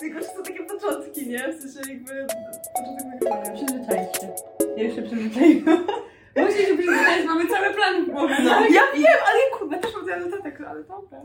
Tylko, 0.00 0.20
że 0.20 0.26
są 0.26 0.42
takie 0.42 0.64
początki, 0.64 1.26
nie? 1.28 1.52
W 1.52 1.60
sensie 1.60 1.92
jakby 1.92 2.26
początek 2.74 3.06
nagrywania. 3.06 3.52
Przyzwyczaić 3.52 4.16
się. 4.16 4.28
Ja 4.76 4.82
już 4.84 4.94
się 4.94 5.02
przyzwyczaiłam. 5.02 5.86
Musi 6.36 6.58
się 6.58 6.74
przyzwyczaić, 6.76 7.26
mamy 7.26 7.48
cały 7.48 7.74
plan 7.74 8.04
w 8.04 8.10
głowie. 8.10 8.36
No. 8.44 8.50
Tak. 8.50 8.70
Ja 8.70 8.82
wiem, 8.94 9.18
ale 9.26 9.58
kurde, 9.58 9.78
też 9.78 9.90
mam 9.94 10.30
notatek, 10.30 10.60
ale 10.60 10.84
dobra. 10.84 11.20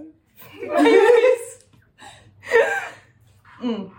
Mm. 3.63 3.89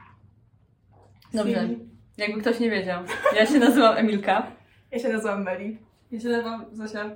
Dobrze. 1.34 1.68
Jakby 2.16 2.40
ktoś 2.40 2.60
nie 2.60 2.70
wiedział. 2.70 3.02
Ja 3.36 3.46
się 3.46 3.58
nazywam 3.58 3.96
Emilka. 3.96 4.46
Ja 4.90 4.98
się 4.98 5.08
nazywam 5.08 5.42
Meli. 5.42 5.78
Ja 6.10 6.20
się 6.20 6.28
nazywam 6.28 6.64
Zosia. 6.72 7.10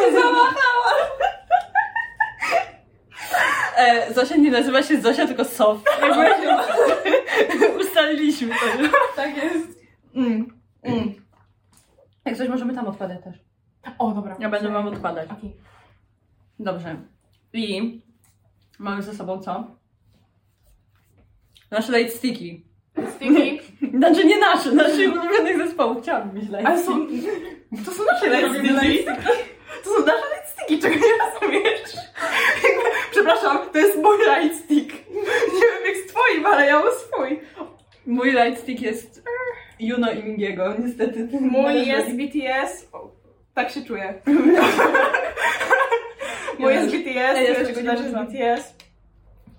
się 0.00 0.12
zamachała. 0.12 1.10
E, 3.80 4.14
Zosia 4.14 4.36
nie 4.36 4.50
nazywa 4.50 4.82
się 4.82 5.00
Zosia, 5.00 5.26
tylko 5.26 5.44
Sof. 5.44 5.78
Jakby 6.02 7.78
ustaliliśmy 7.80 8.54
to 8.54 8.82
już. 8.82 8.90
Tak 9.16 9.36
jest. 9.36 9.80
Mm. 10.14 10.60
Mm. 10.82 11.14
Jak 12.24 12.36
coś 12.36 12.48
możemy 12.48 12.74
tam 12.74 12.86
odkładać 12.86 13.24
też. 13.24 13.36
O, 13.98 14.10
dobra. 14.12 14.36
Ja 14.40 14.50
będę 14.50 14.68
wam 14.68 14.86
odkładać. 14.86 15.30
Okej. 15.30 15.56
Dobrze. 16.58 16.96
I 17.52 18.00
mamy 18.78 19.02
ze 19.02 19.14
sobą 19.14 19.40
co? 19.42 19.64
Nasze 21.70 21.98
light 21.98 22.16
sticky. 22.16 22.60
Sticky. 23.16 23.58
Znaczy 23.98 24.24
nie 24.24 24.38
nasze, 24.38 24.72
naszych 24.72 25.12
ulubionych 25.12 25.56
zespołów. 25.58 26.02
Chciałabym 26.02 26.34
mieć 26.34 26.44
light 26.44 26.66
Ale 26.66 26.78
sticky. 26.82 27.22
są... 27.22 27.84
To 27.84 27.90
są 27.90 28.02
nasze 28.12 28.30
lightsticky. 28.30 29.04
To 29.84 29.90
są 29.90 30.06
nasze 30.06 30.22
lightsticky, 30.34 30.78
czego 30.78 30.94
nie 30.94 31.12
rozumiesz. 31.24 31.80
Przepraszam, 33.30 33.58
to 33.72 33.78
jest 33.78 33.96
mój 33.96 34.16
lightstick. 34.18 34.92
Nie 35.54 35.60
wiem 35.60 35.86
jak 35.86 35.96
z 35.96 36.06
twoim, 36.06 36.46
ale 36.46 36.66
ja 36.66 36.78
mam 36.78 36.88
swój. 36.92 37.40
Mój 38.06 38.32
light 38.32 38.60
stick 38.62 38.82
jest 38.82 39.22
Juno 39.80 40.12
i 40.12 40.24
Mingiego, 40.24 40.74
niestety. 40.78 41.28
Mój 41.40 41.86
jest 41.86 42.10
BTS. 42.16 42.88
O, 42.92 43.10
tak 43.54 43.70
się 43.70 43.84
czuję. 43.84 44.14
Mój 46.58 46.74
jest 46.74 46.86
BTS, 46.86 47.14
Ja 47.14 47.40
jeszcze 47.40 47.62
jest 47.62 47.74
go 47.74 47.80
nie 47.80 47.86
jest. 48.38 48.74
BTS. 48.74 48.74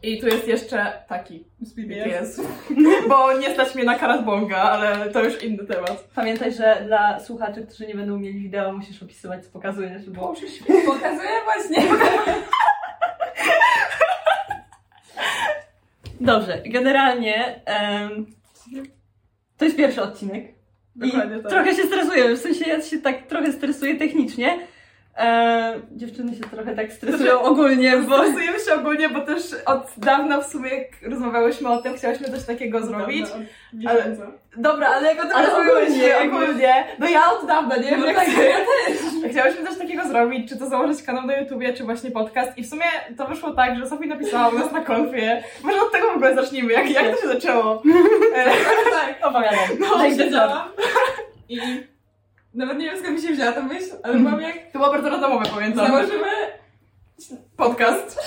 I 0.04 0.22
tu 0.22 0.28
jest 0.28 0.48
jeszcze 0.48 1.04
taki 1.08 1.46
z 1.62 1.74
BTS. 1.74 2.42
Bo 3.10 3.34
nie 3.34 3.54
stać 3.54 3.76
mnie 3.76 3.84
na 3.84 4.00
Karatbonga, 4.00 4.58
ale 4.58 5.10
to 5.10 5.24
już 5.24 5.44
inny 5.44 5.66
temat. 5.66 6.08
Pamiętaj, 6.16 6.54
że 6.54 6.84
dla 6.88 7.20
słuchaczy, 7.20 7.66
którzy 7.68 7.88
nie 7.88 7.96
będą 7.96 8.20
mieli 8.20 8.40
wideo, 8.40 8.74
musisz 8.74 9.04
opisywać, 9.04 9.46
co 9.46 9.52
pokazujesz, 9.52 10.10
bo... 10.10 10.34
Pokazuję 10.86 11.30
właśnie. 11.46 11.84
Dobrze, 16.22 16.62
generalnie 16.66 17.66
em, 17.66 18.26
to 19.58 19.66
jest 19.66 19.78
pierwszy 19.78 20.02
odcinek. 20.02 20.56
Dokładnie 20.96 21.38
I 21.38 21.42
tak. 21.42 21.52
trochę 21.52 21.76
się 21.76 21.84
stresuję, 21.84 22.36
w 22.36 22.40
sensie 22.40 22.70
ja 22.70 22.82
się 22.82 23.00
tak 23.00 23.28
trochę 23.28 23.54
stresuję 23.54 23.96
technicznie. 23.96 24.60
E, 25.18 25.74
dziewczyny 25.92 26.36
się 26.36 26.42
trochę 26.42 26.76
tak 26.76 26.94
stresują 26.94 27.42
ogólnie, 27.42 27.98
bo... 27.98 28.18
Stresujemy 28.18 28.60
się 28.60 28.74
ogólnie, 28.74 29.10
bo 29.10 29.22
też 29.22 29.42
od 29.66 29.88
dawna 29.98 30.42
w 30.42 30.48
sumie, 30.48 30.70
jak 30.70 31.12
rozmawiałyśmy 31.12 31.70
o 31.70 31.78
tym, 31.82 31.94
chciałyśmy 31.98 32.30
coś 32.30 32.46
takiego 32.46 32.82
zrobić. 32.86 33.26
Ale- 33.88 34.16
Dobra, 34.58 34.88
ale 34.88 35.08
jak 35.08 35.20
o 35.20 35.22
tym 35.28 35.32
Ale 35.36 35.48
ogólnie, 35.56 36.18
ogólnie, 36.26 36.84
no 37.00 37.10
ja 37.10 37.22
od 37.32 37.48
dawna, 37.48 37.78
nie 37.78 37.90
wiem 37.90 38.00
No 38.00 38.06
jak 38.06 38.16
tak, 38.16 38.26
ty. 38.26 39.30
Chciałyśmy 39.30 39.68
coś 39.68 39.78
takiego 39.78 40.08
zrobić, 40.08 40.50
czy 40.50 40.58
to 40.58 40.66
założyć 40.70 41.04
kanał 41.04 41.26
na 41.26 41.38
YouTubie, 41.38 41.74
czy 41.74 41.84
właśnie 41.84 42.12
podcast 42.12 42.58
i 42.58 42.64
w 42.64 42.70
sumie 42.70 42.86
to 43.18 43.26
wyszło 43.28 43.52
tak, 43.52 43.78
że 43.80 43.88
Sofia 43.88 44.06
napisała 44.08 44.50
u 44.50 44.60
nas 44.60 44.72
na 44.72 44.82
konfie. 44.82 45.44
Może 45.64 45.82
od 45.82 45.92
tego 45.92 46.08
w 46.08 46.16
ogóle 46.16 46.36
zacznijmy, 46.36 46.74
jak, 46.74 46.90
jak 46.90 47.16
to 47.16 47.22
się 47.22 47.28
zaczęło? 47.28 47.84
E, 48.36 48.46
Tak, 48.92 49.16
Opowiadam. 49.24 49.60
no, 49.80 50.10
siedziałam 50.18 50.68
i 51.50 51.60
nawet 52.54 52.78
nie 52.78 52.86
wiem 52.86 53.00
skąd 53.00 53.16
mi 53.16 53.28
się 53.28 53.34
wzięła 53.34 53.52
ta 53.52 53.62
myśl, 53.62 53.92
ale 54.04 54.20
mam 54.20 54.42
jak 54.42 54.72
To 54.72 54.80
było 54.80 54.92
bardzo 54.92 55.10
randomowe, 55.10 55.46
pamiętam. 55.56 55.88
założymy 55.88 56.28
Podcast. 57.58 58.20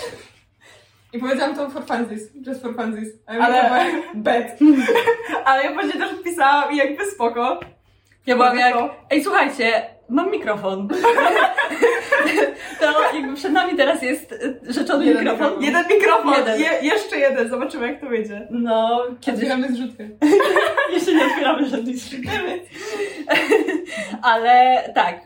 i 1.12 1.18
powiedziałam 1.18 1.56
to 1.56 1.70
for 1.70 1.84
funsies, 1.86 2.22
just 2.46 2.62
for 2.62 2.74
funsies. 2.76 3.08
Ale- 3.26 3.90
bet. 4.14 4.58
Ale 5.44 5.64
ja 5.64 5.72
później 5.74 5.92
też 6.02 6.10
pisałam 6.24 6.72
i 6.72 6.76
jakby 6.76 7.06
spoko. 7.06 7.60
Ja 8.26 8.36
byłam 8.36 8.58
jak, 8.58 8.74
ej 9.10 9.24
słuchajcie, 9.24 9.86
mam 10.08 10.30
mikrofon. 10.30 10.88
to 12.80 13.14
jakby 13.14 13.34
przed 13.34 13.52
nami 13.52 13.76
teraz 13.76 14.02
jest 14.02 14.34
rzeczony 14.68 15.04
Jeden 15.06 15.24
mikrofon. 15.24 15.60
mikrofon. 15.60 15.64
Jeden 15.64 15.84
mikrofon, 15.98 16.34
Jeden. 16.34 16.60
Je, 16.60 16.88
jeszcze 16.88 17.16
jeden, 17.18 17.48
zobaczymy 17.48 17.86
jak 17.86 18.00
to 18.00 18.06
wyjdzie. 18.06 18.48
No, 18.50 19.02
kiedyś 19.20 19.40
Otwieramy 19.40 19.72
zrzutkę. 19.72 20.08
jeszcze 20.94 21.14
nie 21.14 21.26
otwieramy 21.26 21.68
żadnej 21.68 21.98
skrzynki. 21.98 22.28
Ale 24.22 24.82
tak. 24.94 25.20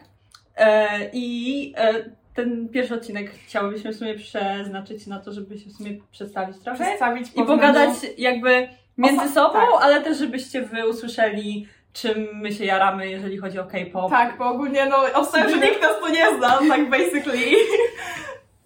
E, 0.56 0.88
I 1.12 1.74
e, 1.76 1.94
ten 2.34 2.68
pierwszy 2.68 2.94
odcinek 2.94 3.30
chciałybyśmy 3.46 3.92
w 3.92 3.96
sumie 3.96 4.14
przeznaczyć 4.14 5.06
na 5.06 5.18
to, 5.18 5.32
żeby 5.32 5.58
się 5.58 5.70
w 5.70 5.72
sumie 5.72 5.90
przedstawić 6.10 6.58
trochę. 6.58 6.84
Przedstawić 6.84 7.28
I 7.36 7.44
pogadać 7.44 7.90
jakby 8.18 8.68
między 8.98 9.28
sobą, 9.28 9.52
tak. 9.52 9.68
ale 9.80 10.00
też 10.00 10.18
żebyście 10.18 10.62
wy 10.62 10.88
usłyszeli, 10.88 11.66
czym 11.92 12.28
my 12.32 12.52
się 12.52 12.64
jaramy, 12.64 13.10
jeżeli 13.10 13.38
chodzi 13.38 13.58
o 13.58 13.64
K-pop. 13.64 14.10
Tak, 14.10 14.38
bo 14.38 14.48
ogólnie 14.48 14.86
no 14.86 14.96
obstawiam, 15.14 15.50
że 15.50 15.58
nikt 15.58 15.82
nas 15.82 16.00
tu 16.00 16.08
nie 16.12 16.36
zna, 16.38 16.58
tak 16.68 16.90
basically. 16.90 17.46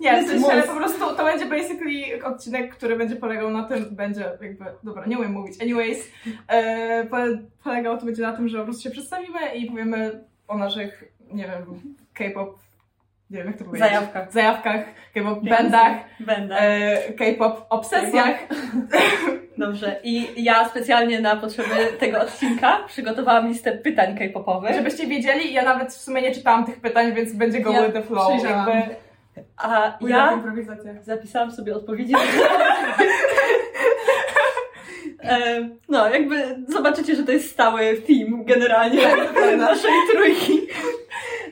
Nie, 0.03 0.23
w 0.23 0.45
ale 0.51 0.63
po 0.63 0.75
prostu 0.75 1.17
to 1.17 1.25
będzie 1.25 1.47
basically 1.47 2.25
odcinek, 2.25 2.77
który 2.77 2.97
będzie 2.97 3.17
polegał 3.17 3.51
na 3.51 3.65
tym, 3.65 3.87
będzie 3.91 4.25
jakby, 4.43 4.65
dobra, 4.83 5.07
nie 5.07 5.19
umiem 5.19 5.33
mówić, 5.33 5.63
anyways, 5.63 6.09
e, 6.49 7.07
po, 7.07 7.17
polegał 7.65 7.99
to 7.99 8.07
będzie 8.07 8.23
na 8.23 8.33
tym, 8.33 8.49
że 8.49 8.59
po 8.59 8.65
prostu 8.65 8.83
się 8.83 8.91
przedstawimy 8.91 9.55
i 9.55 9.67
powiemy 9.67 10.25
o 10.49 10.59
naszych, 10.59 11.05
nie 11.33 11.45
wiem, 11.45 11.81
K-pop, 12.15 12.59
nie 13.31 13.39
wiem 13.39 13.47
jak 13.47 13.59
to 13.59 13.65
powiedzieć. 13.65 13.89
Zajawkach. 13.89 14.33
Zajawkach, 14.33 14.85
K-pop 15.15 15.45
bandach, 15.45 15.97
e, 16.51 17.13
K-pop 17.13 17.67
obsesjach. 17.71 18.37
Dobrze. 19.59 20.01
I 20.03 20.45
ja 20.45 20.69
specjalnie 20.69 21.21
na 21.21 21.37
potrzeby 21.37 21.75
tego 22.01 22.21
odcinka 22.21 22.79
przygotowałam 22.87 23.49
listę 23.49 23.73
pytań 23.73 24.19
K-popowych. 24.19 24.75
Żebyście 24.75 25.07
wiedzieli, 25.07 25.53
ja 25.53 25.63
nawet 25.63 25.93
w 25.93 26.01
sumie 26.01 26.23
nie 26.23 26.35
czytałam 26.35 26.65
tych 26.65 26.81
pytań, 26.81 27.15
więc 27.15 27.33
będzie 27.33 27.61
go 27.61 27.73
Ja 27.73 27.93
the 27.93 28.03
flow. 28.03 28.45
Jakby, 28.45 28.95
A 29.57 29.93
ja 30.01 30.31
w 30.31 30.37
improwizację. 30.37 30.99
zapisałam 31.03 31.51
sobie 31.53 31.77
odpowiedzi. 31.77 32.15
E, 35.25 35.69
No, 35.89 36.09
jakby 36.11 36.57
zobaczycie, 36.69 37.15
że 37.17 37.23
to 37.23 37.33
jest 37.33 37.51
stały 37.51 38.03
team 38.07 38.45
generalnie 38.45 39.01
naszej 39.57 39.91
trójki. 40.13 40.61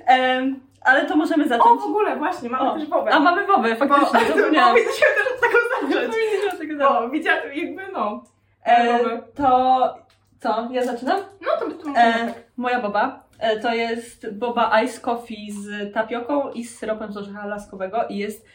E, 0.08 0.42
Ale 0.84 1.04
to 1.06 1.16
możemy 1.16 1.44
o, 1.44 1.48
zacząć. 1.48 1.80
w 1.80 1.84
ogóle, 1.84 2.16
właśnie, 2.16 2.50
mamy 2.50 2.70
O, 2.70 2.74
też 2.78 2.86
Bobę. 2.88 3.10
A 3.10 3.20
mamy 3.20 3.46
Bobę, 3.46 3.76
faktycznie, 3.76 4.20
Bo 4.28 4.36
zapomniałam. 4.36 4.74
powinniśmy 4.74 5.06
też 5.06 5.32
od 5.34 5.40
tego 5.40 5.58
zacząć. 5.70 5.94
Powinniśmy 6.14 6.50
od 6.52 6.58
tego 6.58 6.76
zacząć. 6.78 7.02
No, 7.02 7.10
widziałam, 7.10 7.42
jakby 7.54 7.82
no. 7.92 8.22
E. 8.66 8.98
To 9.34 9.94
co? 10.40 10.68
Ja 10.70 10.84
zaczynam? 10.84 11.20
No 11.40 11.48
to, 11.60 11.70
to 11.84 11.88
E, 11.96 12.34
moja 12.56 12.80
boba 12.80 13.22
to 13.62 13.74
jest 13.74 14.34
boba 14.38 14.82
ice 14.82 15.00
coffee 15.00 15.52
z 15.52 15.94
tapioką 15.94 16.50
i 16.50 16.64
z 16.64 16.78
syropem 16.78 17.12
z 17.12 17.16
orzecha 17.16 17.46
laskowego 17.46 18.04
i 18.08 18.16
jest 18.18 18.46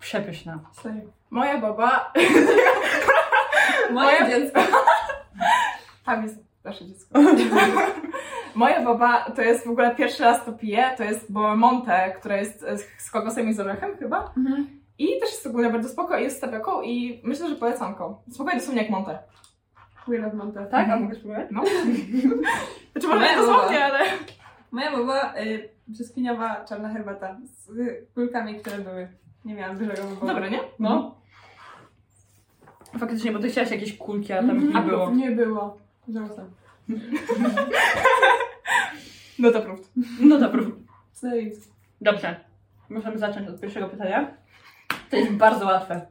przepyszna. 0.00 0.58
Moja 1.30 1.58
baba, 1.60 2.12
Moje 3.90 4.26
dziecko. 4.28 4.60
tam 6.06 6.22
jest 6.22 6.36
nasze 6.64 6.86
dziecko. 6.86 7.18
Moja 8.54 8.82
baba 8.84 9.30
to 9.30 9.42
jest 9.42 9.66
w 9.66 9.70
ogóle 9.70 9.94
pierwszy 9.94 10.22
raz 10.22 10.44
to 10.44 10.52
piję, 10.52 10.90
to 10.96 11.04
jest 11.04 11.32
boba 11.32 11.56
Monte, 11.56 12.14
która 12.20 12.36
jest 12.36 12.62
e, 12.64 12.78
z- 12.78 13.10
kokosem 13.10 13.48
i 13.48 13.54
z 13.54 13.60
orzechem 13.60 13.96
chyba. 13.96 14.32
I 14.98 15.06
też 15.20 15.30
jest 15.30 15.46
ogólnie 15.46 15.70
bardzo 15.70 15.88
spoko 15.88 16.18
i 16.18 16.22
jest 16.22 16.36
z 16.36 16.40
tapioką 16.40 16.82
i 16.82 17.20
myślę, 17.24 17.48
że 17.48 17.54
polecanką. 17.56 18.16
Spokojnie 18.30 18.58
dosłownie 18.60 18.82
jak 18.82 18.90
Monte. 18.90 19.18
We 20.08 20.18
love 20.18 20.36
Monte. 20.36 20.66
Tak? 20.66 20.74
A 20.74 20.82
Mhm. 20.82 21.02
mogę 21.02 21.14
spróbować? 21.14 21.46
No. 21.50 21.64
Znaczy 22.92 23.08
może 23.08 23.20
nie 23.20 23.36
Moja 23.36 23.36
dosłownie, 23.36 23.84
ale... 23.84 23.98
Moja 24.70 24.90
była 24.96 25.34
y, 25.40 25.68
brzoskwiniowa 25.88 26.64
czarna 26.64 26.88
herbata 26.92 27.36
z 27.44 27.70
y, 27.70 28.06
kulkami, 28.14 28.54
które 28.60 28.78
były. 28.78 29.08
Nie 29.44 29.54
miałam 29.54 29.78
dużego 29.78 30.02
wyboru. 30.02 30.26
Dobre, 30.26 30.50
nie? 30.50 30.60
No. 30.78 31.14
Faktycznie, 32.98 33.32
bo 33.32 33.38
ty 33.38 33.48
chciałaś 33.50 33.70
jakieś 33.70 33.96
kulki, 33.98 34.32
a 34.32 34.36
tam 34.36 34.50
Mhm. 34.50 34.68
nie 34.72 34.76
A 34.78 34.82
było. 34.82 35.10
Nie 35.10 35.30
było. 35.30 35.78
Żałosne. 36.08 36.44
No 39.38 39.50
to 39.50 39.60
prób. 39.62 39.80
No 40.20 40.38
dobra. 40.38 40.60
Co 41.12 41.34
jest? 41.34 41.72
Dobrze. 42.00 42.40
Możemy 42.88 43.18
zacząć 43.18 43.48
od 43.48 43.60
pierwszego 43.60 43.88
pytania. 43.88 44.30
To 45.10 45.16
jest 45.16 45.32
bardzo 45.32 45.66
łatwe. 45.66 46.06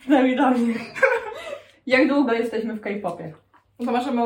Przynajmniej 0.00 0.36
dla 0.36 0.50
mnie. 0.50 0.74
Jak 1.86 2.08
długo 2.08 2.32
jesteśmy 2.32 2.74
w 2.74 2.80
K-popie? 2.80 3.32
No 3.78 3.86
to 3.86 3.92
możemy, 3.92 4.22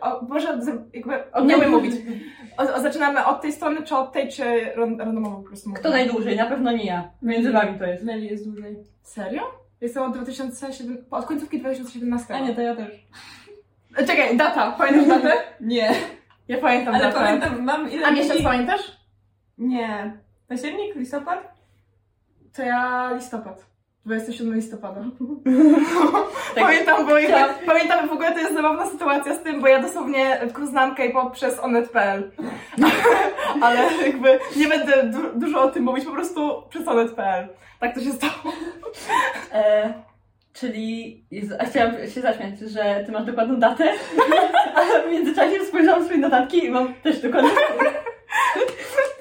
o, 0.00 0.22
może 0.28 0.62
za- 0.62 0.82
jakby, 0.92 1.32
Od 1.32 1.46
nie 1.46 1.56
mówić. 1.68 1.94
O, 2.58 2.62
o, 2.74 2.80
zaczynamy 2.80 3.24
od 3.26 3.40
tej 3.42 3.52
strony, 3.52 3.82
czy 3.82 3.96
od 3.96 4.12
tej, 4.12 4.28
czy 4.28 4.42
ran- 4.76 4.98
randomowo 4.98 5.36
po 5.36 5.42
prostu 5.42 5.72
Kto 5.72 5.88
mówię? 5.88 6.00
najdłużej? 6.04 6.36
Na 6.36 6.46
pewno 6.46 6.72
nie 6.72 6.84
ja. 6.84 7.10
Między 7.22 7.52
wami 7.52 7.78
to 7.78 7.84
jest. 7.84 8.04
Meli 8.04 8.26
jest 8.26 8.48
dłużej. 8.50 8.76
Serio? 9.02 9.42
Jestem 9.80 10.02
od 10.02 10.14
2007, 10.14 11.04
od 11.10 11.26
końcówki 11.26 11.60
2017. 11.60 12.34
A 12.34 12.40
nie, 12.40 12.54
to 12.54 12.60
ja 12.60 12.76
też. 12.76 13.06
E, 13.96 14.04
Czekaj, 14.06 14.36
data, 14.36 14.72
pamiętasz 14.72 15.08
datę? 15.08 15.32
Nie. 15.60 15.94
Ja 16.48 16.58
pamiętam 16.58 16.94
Ale 16.94 17.04
datę. 17.04 17.18
pamiętam, 17.18 17.62
mam 17.64 17.90
ile 17.90 18.06
A 18.06 18.10
miesiąc 18.10 18.40
dni- 18.40 18.44
pamiętasz? 18.44 18.96
Nie. 19.58 20.18
Październik, 20.48 20.94
listopad? 20.94 21.52
To 22.56 22.62
ja 22.62 23.10
listopad. 23.14 23.66
27 24.06 24.54
listopada. 24.54 25.00
Tak. 26.54 26.64
Pamiętam, 26.64 27.06
bo 27.06 27.18
jakby, 27.18 27.34
Chciałam- 27.34 27.54
pamiętam 27.66 28.08
w 28.08 28.12
ogóle 28.12 28.32
to 28.32 28.38
jest 28.38 28.54
zabawna 28.54 28.86
sytuacja 28.86 29.34
z 29.34 29.42
tym, 29.42 29.60
bo 29.60 29.68
ja 29.68 29.82
dosłownie 29.82 30.40
znam 30.64 30.94
K-pop 30.94 31.32
przez 31.32 31.58
onet.pl. 31.60 32.30
Ale 33.62 33.78
jakby 34.06 34.38
nie 34.56 34.68
będę 34.68 35.02
du- 35.02 35.38
dużo 35.40 35.62
o 35.62 35.68
tym 35.70 35.84
mówić, 35.84 36.04
po 36.04 36.12
prostu 36.12 36.62
przez 36.70 36.88
onet.pl. 36.88 37.48
Tak 37.80 37.94
to 37.94 38.00
się 38.00 38.12
stało. 38.12 38.32
E, 39.52 39.92
czyli, 40.52 41.24
a 41.60 41.64
chciałam 41.64 41.92
się 42.14 42.20
zaśmiać, 42.20 42.58
że 42.58 43.02
ty 43.06 43.12
masz 43.12 43.24
dokładną 43.24 43.56
datę, 43.60 43.92
ale 44.76 45.02
w 45.02 45.10
międzyczasie 45.10 45.64
spojrzałam 45.64 46.04
swoje 46.04 46.18
notatki 46.18 46.64
i 46.64 46.70
mam 46.70 46.94
też 46.94 47.18
dokładną 47.22 47.50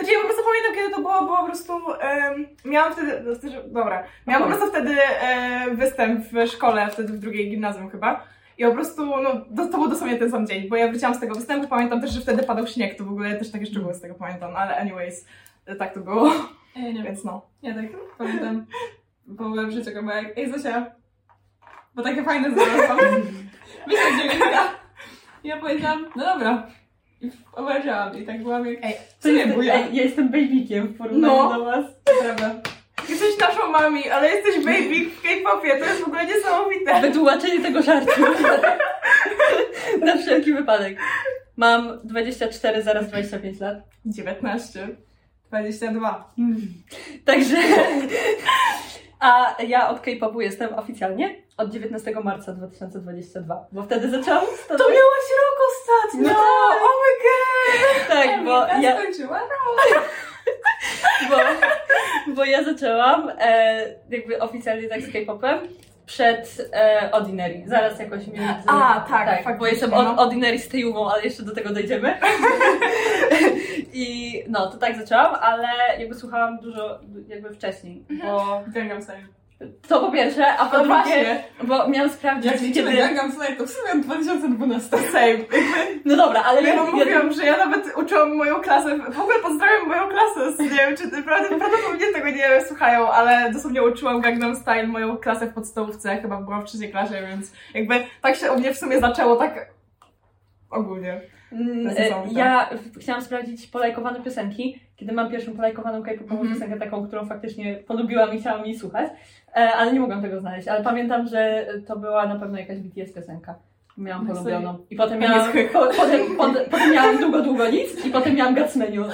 Znaczy 0.02 0.14
ja 0.16 0.20
po 0.20 0.26
prostu 0.26 0.44
pamiętam, 0.44 0.76
kiedy 0.76 0.96
to 0.96 1.02
było, 1.02 1.22
bo 1.22 1.38
po 1.38 1.46
prostu 1.46 1.74
em, 2.00 2.48
miałam 2.66 2.94
wtedy, 2.94 3.22
no, 3.26 3.36
znaczy, 3.36 3.64
dobra, 3.68 4.04
miałam 4.28 4.44
po 4.44 4.58
prostu 4.58 4.70
wtedy 4.70 5.02
e, 5.02 5.76
występ 5.76 6.26
w 6.26 6.48
szkole, 6.48 6.90
wtedy 6.92 7.14
w 7.14 7.20
drugiej 7.20 7.50
gimnazjum 7.50 7.90
chyba. 7.90 8.24
I 8.58 8.64
po 8.66 8.72
prostu, 8.72 9.06
no, 9.06 9.32
to, 9.56 9.72
to 9.72 9.78
był 9.78 9.88
dosłownie 9.88 10.18
ten 10.18 10.32
sam 10.32 10.48
dzień, 10.48 10.70
bo 10.70 10.76
ja 10.76 10.88
wróciłam 10.88 11.16
z 11.16 11.20
tego 11.20 11.36
występu, 11.36 11.68
pamiętam 11.68 12.02
też, 12.02 12.12
że 12.12 12.22
wtedy 12.22 12.44
padał 12.44 12.68
śnieg, 12.68 12.98
to 12.98 13.06
w 13.06 13.12
ogóle 13.12 13.36
też 13.36 13.52
takie 13.52 13.66
szczegóły 13.66 13.94
z 13.94 14.02
tego 14.02 14.16
pamiętam, 14.16 14.56
ale 14.56 14.78
anyways, 14.78 15.26
e, 15.66 15.76
tak 15.76 15.94
to 15.94 16.00
było, 16.00 16.32
Ja 16.76 16.92
nie 16.92 17.04
więc 17.04 17.24
no. 17.24 17.42
Ja 17.62 17.74
tak 17.74 17.86
pamiętam. 18.18 18.66
W 19.28 19.72
życiu, 19.72 19.92
bo 20.04 20.12
jak, 20.12 20.38
ej 20.38 20.52
Zosia, 20.52 20.86
bo 21.96 22.04
takie 22.04 22.24
fajne 22.24 22.52
znalazłam. 22.52 22.98
Wyszła 23.88 24.12
dziewięćka. 24.18 24.62
I 25.44 25.48
ja 25.48 25.58
powiedziałam, 25.58 26.06
no 26.16 26.26
dobra. 26.26 26.68
I 27.24 27.32
obejrzałam 27.54 28.18
i 28.18 28.26
tak 28.26 28.44
byłam 28.44 28.66
jak, 28.68 28.78
Ej, 28.84 28.94
co 29.20 29.32
nie 29.32 29.48
buja. 29.48 29.74
Ej, 29.76 29.96
ja 29.96 30.04
jestem 30.04 30.30
babykiem 30.30 30.88
w 30.88 30.98
porównaniu 30.98 31.34
No. 31.36 31.54
do 31.60 31.66
was. 31.66 31.86
Prawda. 32.22 32.56
Jesteś 33.10 33.38
naszą 33.40 33.72
mami, 33.72 34.10
ale 34.10 34.30
jesteś 34.36 34.56
baby 34.66 35.10
w 35.10 35.22
K-popie, 35.22 35.70
to 35.80 35.86
jest 35.86 36.02
w 36.02 36.08
ogóle 36.08 36.26
niesamowite. 36.26 37.02
Wytłumaczenie 37.02 37.60
tego 37.60 37.82
żartu. 37.82 38.22
Na 40.06 40.18
wszelki 40.18 40.54
wypadek. 40.54 40.98
Mam 41.58 42.00
24, 42.04 42.82
zaraz 42.84 43.08
25 43.08 43.60
lat. 43.60 43.78
19. 44.06 44.88
22. 45.48 46.34
Także. 47.26 47.58
A 49.20 49.56
ja 49.68 49.90
od 49.90 50.00
K-popu 50.00 50.42
jestem 50.42 50.74
oficjalnie 50.74 51.36
od 51.62 51.70
19 51.70 52.12
marca 52.24 52.54
2022, 52.54 53.66
bo 53.72 53.84
wtedy 53.84 54.10
zaczęłam 54.10 54.46
To 54.68 54.90
miałaś 54.90 55.28
rok 55.42 55.60
ostatnio! 55.72 56.30
No 56.30 56.30
tak. 56.30 56.82
Oh 56.82 56.94
my 57.04 57.12
god! 57.24 58.08
Tak, 58.08 58.46
bo 58.46 58.82
ja 58.82 59.00
skończyła. 59.00 59.42
bo, 61.30 61.38
bo 62.36 62.46
ja 62.46 62.64
zaczęłam 62.64 63.32
e, 63.40 63.86
jakby 64.10 64.40
oficjalnie 64.40 64.88
tak 64.88 65.02
z 65.02 65.14
K-popem 65.14 65.60
przed 66.06 66.70
e, 66.74 67.10
Ordinary. 67.12 67.64
Zaraz 67.68 68.00
jakoś 68.00 68.28
między... 68.28 68.64
A, 68.68 69.06
tak, 69.10 69.38
bo 69.38 69.44
faktycznie, 69.44 69.70
jestem 69.70 69.92
no. 69.92 70.12
od, 70.12 70.20
Ordinary 70.20 70.60
z 70.60 70.68
Tejumą, 70.68 71.12
ale 71.12 71.24
jeszcze 71.24 71.44
do 71.44 71.56
tego 71.56 71.70
dojdziemy. 71.70 72.20
I 73.94 74.34
no, 74.50 74.68
to 74.72 74.78
tak 74.78 74.98
zaczęłam, 74.98 75.36
ale 75.36 75.68
jakby 76.00 76.16
słuchałam 76.16 76.60
dużo 76.60 77.00
jakby 77.28 77.54
wcześniej, 77.54 78.06
bo 78.24 78.62
Gangnam 78.68 79.02
Style. 79.02 79.41
To 79.88 80.00
po 80.00 80.12
pierwsze, 80.12 80.48
a 80.58 80.66
po 80.66 80.78
No 80.78 80.84
drugie, 80.84 81.02
właśnie. 81.04 81.44
bo 81.64 81.88
miałam 81.88 82.10
sprawdzić, 82.12 82.52
Jak 82.52 82.62
liczymy 82.62 82.92
kiedy... 82.92 83.04
Gangnam 83.04 83.32
Style, 83.32 83.56
to 83.56 83.66
w 83.66 83.70
sumie 83.70 84.04
2012. 84.04 84.98
Same. 85.14 85.38
No 86.06 86.18
dobra, 86.18 86.44
ale 86.44 86.62
Ja 86.62 86.70
ja, 86.70 86.76
wam 86.76 86.86
ja, 86.86 86.92
mówiłam, 86.92 87.34
że 87.34 87.46
ja 87.46 87.58
nawet 87.58 87.98
uczyłam 87.98 88.36
moją 88.36 88.56
klasę, 88.62 88.98
w 89.12 89.20
ogóle 89.20 89.40
pozdrawiam 89.40 89.88
moją 89.88 90.02
klasę, 90.10 90.64
nie 90.64 90.70
wiem, 90.70 90.98
czy 90.98 91.24
prawdopodobnie 91.24 92.06
tego 92.14 92.30
nie 92.30 92.66
słuchają, 92.68 93.12
ale 93.12 93.52
dosłownie 93.54 93.84
uczyłam 93.84 94.22
Gangnam 94.22 94.56
Style 94.56 94.88
moją 94.88 95.18
klasę 95.18 95.48
w 95.48 95.54
podstawówce, 95.54 96.18
chyba 96.18 96.38
byłam 96.42 96.62
w 96.62 96.66
trzeciej 96.66 96.92
klasie, 96.92 97.28
więc 97.30 97.52
jakby 97.74 97.96
tak 98.22 98.36
się 98.36 98.52
u 98.52 98.60
mnie 98.60 98.74
w 98.74 98.78
sumie 98.78 99.00
zaczęło, 99.00 99.36
tak 99.36 99.68
ogólnie. 100.70 101.22
Mm, 101.52 101.96
To 101.96 102.02
e. 102.02 102.10
Ja 102.32 102.70
chciałam 103.00 103.22
sprawdzić 103.22 103.68
polajkowane 103.68 104.22
piosenki, 104.22 104.80
kiedy 104.96 105.12
mam 105.14 105.32
pierwszą 105.32 105.54
polajkowaną 105.56 106.04
K-popową 106.04 106.42
Mhm. 106.42 106.54
piosenkę, 106.54 106.80
taką, 106.80 107.08
którą 107.08 107.26
faktycznie 107.26 107.76
polubiłam 107.76 108.34
i 108.34 108.40
chciałam 108.40 108.66
jej 108.66 108.76
słuchać, 108.80 109.10
e, 109.56 109.74
ale 109.74 109.94
nie 109.94 110.00
mogłam 110.00 110.22
tego 110.22 110.40
znaleźć. 110.40 110.68
Ale 110.68 110.84
pamiętam, 110.84 111.28
że 111.28 111.68
to 111.88 111.98
była 112.00 112.26
na 112.26 112.36
pewno 112.40 112.58
jakaś 112.60 112.78
BTS 112.80 113.14
piosenka. 113.14 113.56
Miałam 113.98 114.28
No 114.28 114.34
polubioną. 114.34 114.78
I 114.90 114.96
potem 114.96 115.22
To 115.22 115.28
miałam, 115.30 115.52
po, 115.74 115.80
potem, 115.80 116.36
potem, 116.38 116.70
potem 116.72 116.92
miałam 116.92 117.18
długo, 117.18 117.42
długo 117.42 117.70
nic 117.70 118.06
i 118.06 118.10
potem 118.10 118.36
miałam 118.36 118.56
Guts 118.56 118.76
Menu. 118.76 119.04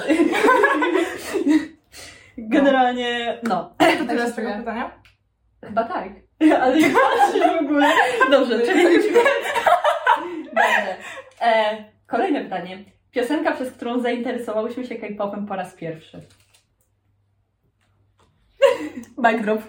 Generalnie, 2.38 3.38
no. 3.42 3.56
To 3.78 3.84
Tak 3.86 4.08
tyle 4.08 4.30
z 4.30 4.34
tego 4.34 4.50
pytania? 4.58 4.90
Chyba 5.64 5.84
tak. 5.84 6.08
Ale 6.62 6.80
jak 6.80 6.92
patrzysz 6.92 7.42
w 7.58 7.62
ogóle. 7.64 7.88
Dobrze, 8.30 8.58
czyli... 8.60 8.84
Dobrze. 10.44 10.96
E, 11.40 11.84
kolejne 12.08 12.44
pytanie. 12.44 12.84
Piosenka, 13.10 13.52
przez 13.52 13.72
którą 13.72 14.00
zainteresowałyśmy 14.00 14.86
się 14.86 14.94
K-popem 14.94 15.46
po 15.46 15.56
raz 15.56 15.74
pierwszy. 15.74 16.20
Mic 19.24 19.42
drop. 19.42 19.62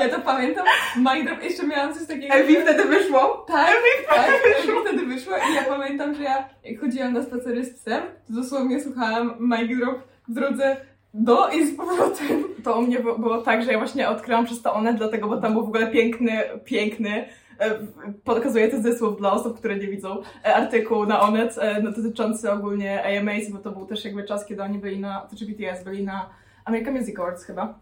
Ja 0.00 0.08
to 0.08 0.20
pamiętam. 0.20 0.66
My 0.96 1.24
Drop 1.24 1.42
jeszcze 1.42 1.66
miałam 1.66 1.94
coś 1.94 2.06
takiego. 2.06 2.34
Elvi 2.34 2.56
wtedy 2.56 2.84
wyszło. 2.84 3.44
Tak, 3.48 3.76
tak, 4.08 4.28
Elvi 4.28 4.80
wtedy 4.80 5.06
wyszło 5.06 5.36
i 5.36 5.54
ja 5.54 5.62
pamiętam, 5.62 6.14
że 6.14 6.22
ja 6.22 6.48
jak 6.64 6.80
chodziłam 6.80 7.12
na 7.12 7.22
spacery 7.22 7.64
z 7.64 7.74
psem, 7.74 8.02
to 8.26 8.32
dosłownie 8.32 8.80
słuchałam 8.80 9.36
Mic 9.40 9.78
Drop 9.78 9.98
w 10.28 10.34
drodze 10.34 10.76
do 11.18 11.48
i 11.48 11.66
z 11.66 11.76
powrotem. 11.76 12.44
To 12.64 12.78
u 12.78 12.82
mnie 12.82 13.00
było, 13.00 13.42
tak, 13.42 13.64
że 13.64 13.72
ja 13.72 13.78
właśnie 13.78 14.08
odkryłam 14.08 14.44
przez 14.44 14.62
to 14.62 14.74
Onet, 14.74 14.96
dlatego, 14.96 15.28
bo 15.28 15.36
tam 15.36 15.52
był 15.52 15.64
w 15.64 15.68
ogóle 15.68 15.86
piękny, 15.86 16.42
piękny, 16.64 17.28
e, 17.58 17.78
pokazuje 18.24 18.68
to 18.68 18.80
zmysłów 18.80 19.18
dla 19.18 19.32
osób, 19.32 19.58
które 19.58 19.76
nie 19.76 19.86
widzą, 19.86 20.22
e, 20.44 20.54
artykuł 20.54 21.06
na 21.06 21.20
Onet 21.20 21.58
e, 21.58 21.82
no, 21.82 21.90
dotyczący 21.90 22.52
ogólnie 22.52 23.18
AMAs, 23.18 23.50
bo 23.50 23.58
to 23.58 23.70
był 23.70 23.86
też 23.86 24.04
jakby 24.04 24.24
czas, 24.24 24.46
kiedy 24.46 24.62
oni 24.62 24.78
byli 24.78 25.00
na, 25.00 25.28
czy 25.38 25.46
BTS 25.46 25.84
byli 25.84 26.04
na 26.04 26.30
American 26.64 26.94
Music 26.94 27.18
Awards 27.18 27.44
chyba. 27.44 27.74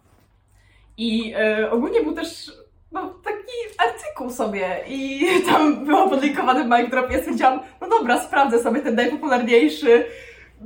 I 0.96 1.34
e, 1.36 1.70
ogólnie 1.70 2.02
był 2.02 2.12
też 2.12 2.52
no, 2.92 3.14
taki 3.24 3.52
artykuł 3.78 4.30
sobie 4.30 4.80
i 4.88 5.20
tam 5.48 5.84
było 5.84 6.10
podlinkowany 6.10 6.64
mic 6.64 6.90
drop 6.90 7.10
ja 7.10 7.18
stwierdziłam, 7.18 7.60
no 7.80 7.88
dobra, 7.88 8.22
sprawdzę 8.22 8.58
sobie 8.58 8.80
ten 8.80 8.94
najpopularniejszy 8.94 10.04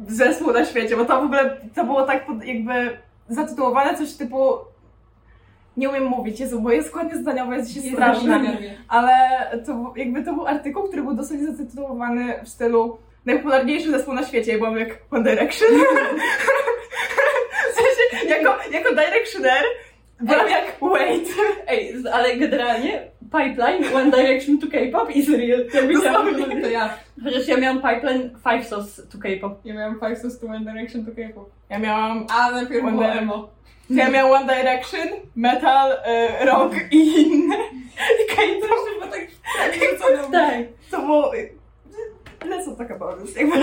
zespół 0.09 0.53
na 0.53 0.65
świecie, 0.65 0.97
bo 0.97 1.05
to 1.05 1.21
w 1.21 1.25
ogóle, 1.25 1.57
to 1.75 1.85
było 1.85 2.03
tak 2.03 2.27
pod, 2.27 2.45
jakby 2.45 2.99
zatytułowane 3.29 3.99
coś 3.99 4.13
typu 4.13 4.59
nie 5.77 5.89
umiem 5.89 6.05
mówić, 6.05 6.41
Jezu, 6.41 6.61
moje 6.61 6.83
składnie 6.83 7.17
zdaniowe 7.17 7.57
jest 7.57 7.75
się 7.75 7.81
straszne, 7.81 8.59
ale 8.89 9.13
to 9.67 9.75
był- 9.75 9.97
jakby 9.97 10.25
to 10.25 10.33
był 10.35 10.47
artykuł, 10.47 10.83
który 10.83 11.03
był 11.03 11.15
dosyć 11.15 11.41
zatytułowany 11.41 12.35
w 12.45 12.49
stylu 12.49 12.99
najpopularniejszy 13.27 13.91
zespół 13.91 14.15
na 14.15 14.27
świecie. 14.27 14.59
Byłam 14.59 14.79
jak 14.79 14.99
One 15.11 15.31
Direction. 15.31 15.69
w 17.73 17.75
sensie, 17.75 18.29
jako, 18.29 18.57
jako 18.73 18.89
Directioner 18.91 19.65
byłam 20.21 20.49
jak 20.51 20.65
Wait. 20.83 21.29
Ej, 21.67 21.95
ale 22.13 22.37
generalnie 22.37 23.11
Pipeline 23.33 23.95
One 23.97 24.11
Direction 24.11 24.59
to 24.59 24.67
K-pop 24.67 25.11
is 25.17 25.29
real. 25.29 25.65
Ja 25.75 25.83
myślałam, 25.83 26.35
To 26.63 26.69
ja. 26.69 26.95
chociaż 27.25 27.49
ja 27.49 27.57
miałam 27.57 27.83
Pipeline 27.83 28.31
Five 28.51 28.67
Sauce 28.69 29.03
to 29.13 29.19
K-pop. 29.19 29.61
Ja 29.65 29.75
miałam 29.75 30.01
Five 30.01 30.19
Sus 30.19 30.39
to 30.41 30.47
One 30.47 30.61
Direction 30.73 31.07
to 31.07 31.13
K-pop. 31.13 31.51
Ja 31.71 31.79
miałam, 31.79 32.27
A 32.31 32.51
najpierw 32.51 32.85
One 32.85 32.93
było 32.93 33.07
emo. 33.13 33.49
ja 33.91 34.11
miałam 34.11 34.43
One 34.43 34.55
Direction, 34.57 35.09
metal, 35.37 35.93
y, 35.93 36.45
rock 36.45 36.75
i 36.91 37.23
inne. 37.23 37.57
I 38.23 38.37
K-pop. 38.37 38.79
Bo 39.01 39.07
tak 39.07 39.73
wrzucone. 39.73 40.19
Tak. 40.33 40.67
To 40.91 40.99
było... 41.03 41.33
Let's 42.41 42.67
not 42.67 42.79
talk 42.79 42.91
about 42.91 43.23
this. 43.23 43.37
Jakby... 43.37 43.57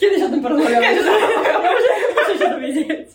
Kiedyś 0.00 0.22
o 0.22 0.28
tym 0.28 0.42
porozmawiamy. 0.42 0.86
Kiedyś 0.86 1.06
o 1.06 1.18
tym 1.18 1.32
porozmawiamy. 1.32 1.72
Muszę, 1.72 1.90
muszę 2.32 2.44
się 2.44 2.50
dowiedzieć. 2.50 3.08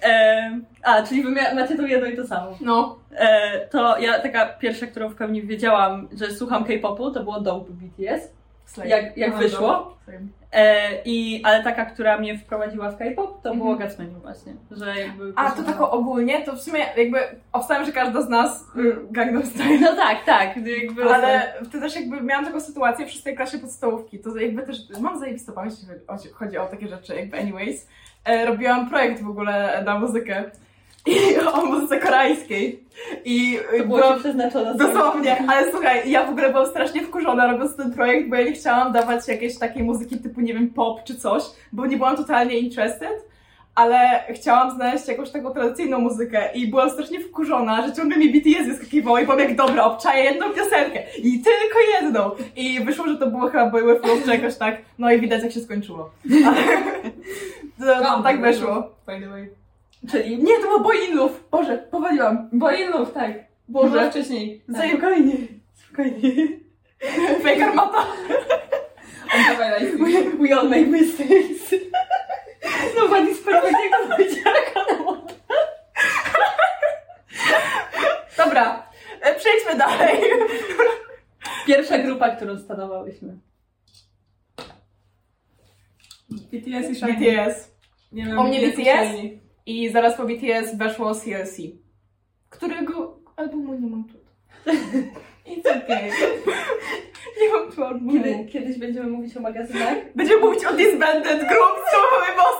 Em, 0.00 0.64
a, 0.82 1.02
czyli 1.02 1.22
wy 1.22 1.30
macie 1.30 1.76
to 1.76 1.86
jedno 1.86 2.06
i 2.06 2.16
to 2.16 2.26
samo. 2.26 2.56
No. 2.60 2.98
E, 3.16 3.66
to 3.66 3.98
ja 3.98 4.18
taka 4.18 4.46
pierwsza, 4.46 4.86
którą 4.86 5.08
w 5.08 5.14
pełni 5.14 5.42
wiedziałam, 5.42 6.08
że 6.12 6.30
słucham 6.30 6.64
K-popu, 6.64 7.10
to 7.10 7.22
było 7.22 7.40
Dope 7.40 7.72
BTS. 7.72 8.39
Jak, 8.84 9.16
jak 9.16 9.32
No, 9.32 9.38
wyszło. 9.38 9.96
Slay. 10.04 10.18
E, 10.52 10.88
i, 11.04 11.42
ale 11.44 11.64
taka, 11.64 11.84
która 11.84 12.18
mnie 12.18 12.38
wprowadziła 12.38 12.90
w 12.90 12.96
K-pop, 12.98 13.42
to 13.42 13.50
Mhm. 13.50 13.58
było 13.58 13.74
Gatsmania 13.74 14.18
właśnie. 14.22 14.52
Że 14.70 15.00
jakby 15.00 15.32
A, 15.36 15.50
to 15.50 15.62
tak 15.62 15.80
ogólnie, 15.80 16.40
to 16.44 16.52
w 16.56 16.60
sumie 16.62 16.80
jakby 16.96 17.18
obstałem, 17.52 17.84
że 17.84 17.92
każda 17.92 18.22
z 18.22 18.28
nas 18.28 18.64
y, 18.76 18.96
Gangnam 19.10 19.46
Style. 19.46 19.78
No 19.80 19.96
tak, 19.96 20.24
tak. 20.24 20.56
Jakby 20.82 21.04
Ale 21.14 21.54
wtedy 21.64 21.80
też 21.80 21.96
jakby 21.96 22.20
miałam 22.20 22.44
taką 22.44 22.60
sytuację 22.60 23.06
w 23.06 23.10
szóstej 23.10 23.36
klasie 23.36 23.58
podstawówki, 23.58 24.18
to 24.18 24.36
jakby 24.38 24.62
też 24.62 24.76
mam 25.00 25.18
zajebistą 25.18 25.52
pamięć, 25.52 25.74
jeśli 25.74 25.88
chodzi 26.06 26.30
o, 26.30 26.34
chodzi 26.34 26.58
o 26.58 26.66
takie 26.66 26.88
rzeczy, 26.88 27.14
jakby 27.16 27.38
anyways. 27.38 27.88
E, 28.24 28.46
robiłam 28.46 28.88
projekt 28.90 29.22
w 29.22 29.28
ogóle 29.30 29.82
na 29.86 29.98
muzykę 29.98 30.44
i 31.06 31.36
o 31.52 31.66
muzyce 31.66 31.98
koreańskiej. 31.98 32.84
I 33.24 33.58
to 33.78 33.84
było 33.84 33.98
byłam, 33.98 34.20
przeznaczone. 34.20 34.74
Dosłownie, 34.74 35.44
ale 35.48 35.70
słuchaj, 35.70 36.10
ja 36.10 36.26
w 36.26 36.30
ogóle 36.30 36.50
byłam 36.50 36.66
strasznie 36.66 37.02
wkurzona 37.02 37.52
robiąc 37.52 37.76
ten 37.76 37.92
projekt, 37.92 38.28
bo 38.28 38.36
ja 38.36 38.44
nie 38.44 38.52
chciałam 38.52 38.92
dawać 38.92 39.28
jakiejś 39.28 39.58
takiej 39.58 39.82
muzyki 39.82 40.18
typu, 40.18 40.40
nie 40.40 40.54
wiem, 40.54 40.70
pop 40.70 41.04
czy 41.04 41.16
coś, 41.16 41.42
bo 41.72 41.86
nie 41.86 41.96
byłam 41.96 42.16
totalnie 42.16 42.58
interested, 42.58 43.30
ale 43.74 44.24
chciałam 44.30 44.70
znaleźć 44.70 45.08
jakąś 45.08 45.30
taką 45.30 45.50
tradycyjną 45.50 45.98
muzykę 45.98 46.52
i 46.54 46.68
byłam 46.68 46.90
strasznie 46.90 47.20
wkurzona, 47.20 47.86
że 47.86 47.92
ciągle 47.92 48.18
mi 48.18 48.32
BTS 48.32 48.66
wyskakiwało 48.66 49.18
i 49.18 49.26
powiem 49.26 49.48
jak 49.48 49.56
dobra, 49.56 49.84
obczaję 49.84 50.24
jedną 50.24 50.50
piosenkę 50.50 51.02
i 51.18 51.42
tylko 51.42 51.78
jedną. 52.00 52.30
I 52.56 52.80
wyszło, 52.84 53.08
że 53.08 53.16
to 53.16 53.26
było 53.26 53.48
chyba 53.48 53.70
With 53.70 54.06
Love 54.06 54.22
czy 54.24 54.30
jakoś 54.30 54.56
tak, 54.56 54.76
no 54.98 55.12
i 55.12 55.20
widać 55.20 55.42
jak 55.42 55.52
się 55.52 55.60
skończyło. 55.60 56.10
Ale 57.82 58.02
to, 58.02 58.16
to 58.16 58.22
tak 58.22 58.40
wyszło. 58.40 58.90
By 59.06 59.20
the 59.20 59.28
way. 59.28 59.59
Czyli 60.08 60.38
Nie, 60.38 60.54
to 60.54 60.60
było 60.60 60.80
Boy 60.80 60.96
In 60.96 61.16
Love. 61.16 61.34
Boże, 61.50 61.78
powaliłam. 61.90 62.48
Bo 62.52 62.70
Love, 62.70 63.12
tak. 63.12 63.32
Boże. 63.68 63.90
Było 63.98 64.10
wcześniej. 64.10 64.62
Tak. 64.72 64.90
Spokojnie, 64.90 65.34
spokojnie. 65.74 66.46
Fake 67.42 67.66
Armata. 67.66 68.06
On 69.34 69.42
dawaj. 69.48 69.86
We, 69.86 70.46
we 70.48 70.56
all 70.56 70.68
make 70.68 70.86
mistakes. 70.86 71.74
Nobody's 72.96 73.38
perfect, 73.44 73.72
jak 73.72 74.02
to 74.08 74.16
powiedziała. 74.16 75.20
Dobra, 78.36 78.90
e, 79.20 79.34
przejdźmy 79.34 79.74
dalej. 79.78 80.20
Pierwsza 81.66 81.98
grupa, 81.98 82.30
którą 82.30 82.58
stanowałyśmy. 82.58 83.38
BTS 86.30 86.90
i 86.90 86.94
Shiny. 86.94 87.12
BTS. 87.12 87.70
Nie 88.12 88.24
wiem, 88.26 88.38
O 88.38 88.44
mnie 88.44 88.60
BTS? 88.68 88.76
Shiny. 89.08 89.38
I 89.70 89.90
zaraz 89.92 90.16
po 90.16 90.24
BTS 90.24 90.76
weszło 90.76 91.14
CLC. 91.14 91.56
Którego 92.48 93.18
albumu 93.36 93.74
nie 93.74 93.86
mam 93.90 94.04
tu. 94.04 94.14
It's 95.52 95.66
okay. 95.84 96.10
Nie 97.42 97.48
mam 97.52 97.72
tu 97.72 97.84
albumu. 97.84 98.12
Kiedy, 98.12 98.44
kiedyś 98.52 98.78
będziemy 98.78 99.10
mówić 99.10 99.36
o 99.36 99.40
magazynach. 99.40 99.98
Będziemy 100.14 100.40
mówić 100.40 100.64
o 100.64 100.72
Disbanded 100.72 101.38
Group, 101.38 101.76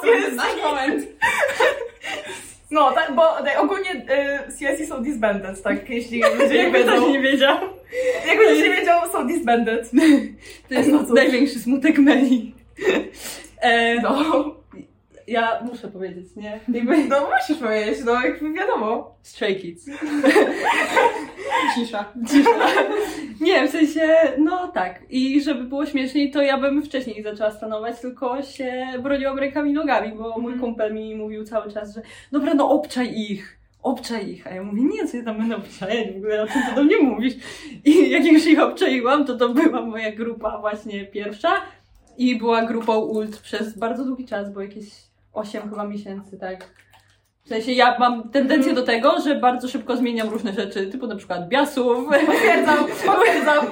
co 0.00 0.06
jest 0.06 0.30
CLC. 0.30 0.62
moment. 0.64 1.06
No, 2.70 2.92
tak, 2.92 3.14
bo 3.14 3.22
tak, 3.22 3.58
ogólnie 3.60 3.90
y, 3.90 4.52
CLC 4.58 4.88
są 4.88 5.02
Disbanded, 5.02 5.62
tak, 5.62 5.90
jeśli 5.90 6.22
ludzie 6.22 6.48
nie 6.48 6.56
Jakby 6.56 6.82
ktoś 6.82 6.94
wiedzą. 6.94 7.10
nie 7.12 7.20
wiedział. 7.20 7.56
Jak 8.26 8.38
ktoś 8.40 8.58
nie 8.58 8.70
wiedział, 8.76 9.12
są 9.12 9.26
Disbanded. 9.26 9.90
To 10.68 10.74
jest 10.74 10.90
No 10.90 11.02
największy 11.14 11.58
smutek 11.58 11.98
Meli. 11.98 12.54
E, 13.60 14.00
No, 14.02 14.54
ja 15.30 15.62
muszę 15.70 15.88
powiedzieć, 15.88 16.36
nie? 16.36 16.60
Jakby 16.74 17.04
no 17.08 17.16
musisz 17.40 17.62
powiedzieć, 17.62 17.98
no 18.04 18.12
jakby 18.12 18.52
wiadomo. 18.52 19.14
Stray 19.22 19.56
Kids. 19.56 19.86
Cisza. 21.74 22.04
Nie, 23.40 23.68
w 23.68 23.70
sensie, 23.70 24.14
no 24.38 24.68
tak. 24.68 25.00
I 25.10 25.42
żeby 25.42 25.64
było 25.64 25.86
śmieszniej, 25.86 26.30
to 26.30 26.42
ja 26.42 26.58
bym 26.58 26.82
wcześniej 26.82 27.22
zaczęła 27.22 27.50
stanować, 27.50 28.00
tylko 28.00 28.42
się 28.42 28.86
broniłam 29.02 29.38
rękami 29.38 29.70
i 29.70 29.74
nogami, 29.74 30.12
bo 30.16 30.28
mój 30.38 30.52
Mhm. 30.52 30.60
kumpel 30.60 30.94
mi 30.94 31.16
mówił 31.16 31.44
cały 31.44 31.72
czas, 31.72 31.94
że 31.94 32.02
dobra, 32.32 32.54
no 32.54 32.70
obczaj 32.70 33.14
ich. 33.14 33.56
Obczaj 33.82 34.30
ich. 34.30 34.46
A 34.46 34.50
ja 34.50 34.62
mówię, 34.62 34.82
nie, 34.82 35.06
co 35.08 35.16
ja 35.16 35.24
tam 35.24 35.38
będę 35.38 35.56
obczajać, 35.56 36.12
w 36.14 36.16
ogóle 36.16 36.42
o 36.42 36.46
czym 36.46 36.62
ty 36.68 36.74
do 36.74 36.84
mnie 36.84 36.96
mówisz? 37.00 37.34
I 37.84 38.10
jak 38.10 38.24
już 38.24 38.46
ich 38.46 38.60
obczaiłam, 38.60 39.24
to 39.24 39.36
to 39.36 39.48
była 39.48 39.82
moja 39.82 40.12
grupa 40.12 40.58
właśnie 40.58 41.04
pierwsza 41.06 41.50
i 42.18 42.36
była 42.36 42.62
grupą 42.66 42.98
ult 42.98 43.38
przez 43.40 43.78
bardzo 43.78 44.04
długi 44.04 44.26
czas, 44.26 44.52
bo 44.52 44.60
jakieś 44.62 45.09
8 45.32 45.70
chyba 45.70 45.84
miesięcy, 45.84 46.38
tak. 46.38 46.64
W 47.44 47.48
sensie 47.48 47.72
ja 47.72 47.96
mam 47.98 48.30
tendencję 48.30 48.74
do 48.74 48.82
tego, 48.82 49.20
że 49.20 49.34
bardzo 49.34 49.68
szybko 49.68 49.96
zmieniam 49.96 50.28
różne 50.28 50.52
rzeczy, 50.52 50.86
typu 50.86 51.06
na 51.06 51.16
przykład 51.16 51.48
biasów, 51.48 52.08
Potwierdzam, 52.26 52.86
potwierdzam. 53.06 53.66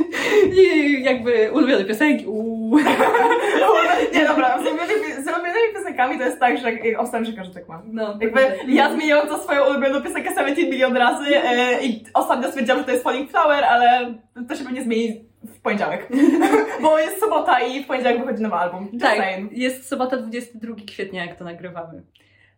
i 0.62 1.02
jakby 1.02 1.50
ulubione 1.52 1.84
piosenki. 1.84 2.26
Uuu. 2.26 2.78
Nie, 4.14 4.26
dobra, 4.26 4.58
z 4.58 4.60
ulubionymi, 4.60 5.24
z 5.24 5.26
ulubionymi 5.26 5.74
piosenkami 5.74 6.18
to 6.18 6.24
jest 6.24 6.40
tak, 6.40 6.58
że 6.58 6.98
obstawiam, 6.98 7.24
że 7.24 7.32
każdy 7.32 7.54
tak 7.54 7.68
ma. 7.68 7.82
No, 7.86 8.18
Jakby 8.20 8.40
ja 8.68 8.94
zmieniłam 8.94 9.28
to 9.28 9.38
swoją 9.38 9.70
ulubioną 9.70 10.02
piosenkę 10.02 10.30
17 10.30 10.70
milion 10.70 10.96
razy 10.96 11.36
e, 11.36 11.84
i 11.84 12.04
ostatnio 12.14 12.48
stwierdziłam, 12.48 12.78
że 12.78 12.84
to 12.84 12.90
jest 12.92 13.04
Falling 13.04 13.30
Flower, 13.30 13.64
ale 13.64 14.14
to 14.48 14.56
się 14.56 14.64
pewnie 14.64 14.82
zmieni 14.82 15.31
w 15.44 15.60
poniedziałek. 15.60 16.08
Bo 16.82 16.98
jest 16.98 17.20
sobota 17.20 17.60
i 17.60 17.84
w 17.84 17.86
poniedziałek 17.86 18.20
wychodzi 18.20 18.42
nowy 18.42 18.54
album. 18.54 18.88
Just 18.92 19.04
Tak, 19.04 19.18
saying. 19.18 19.52
jest 19.52 19.88
sobota 19.88 20.16
22 20.16 20.74
kwietnia, 20.86 21.24
jak 21.26 21.36
to 21.38 21.44
nagrywamy. 21.44 22.02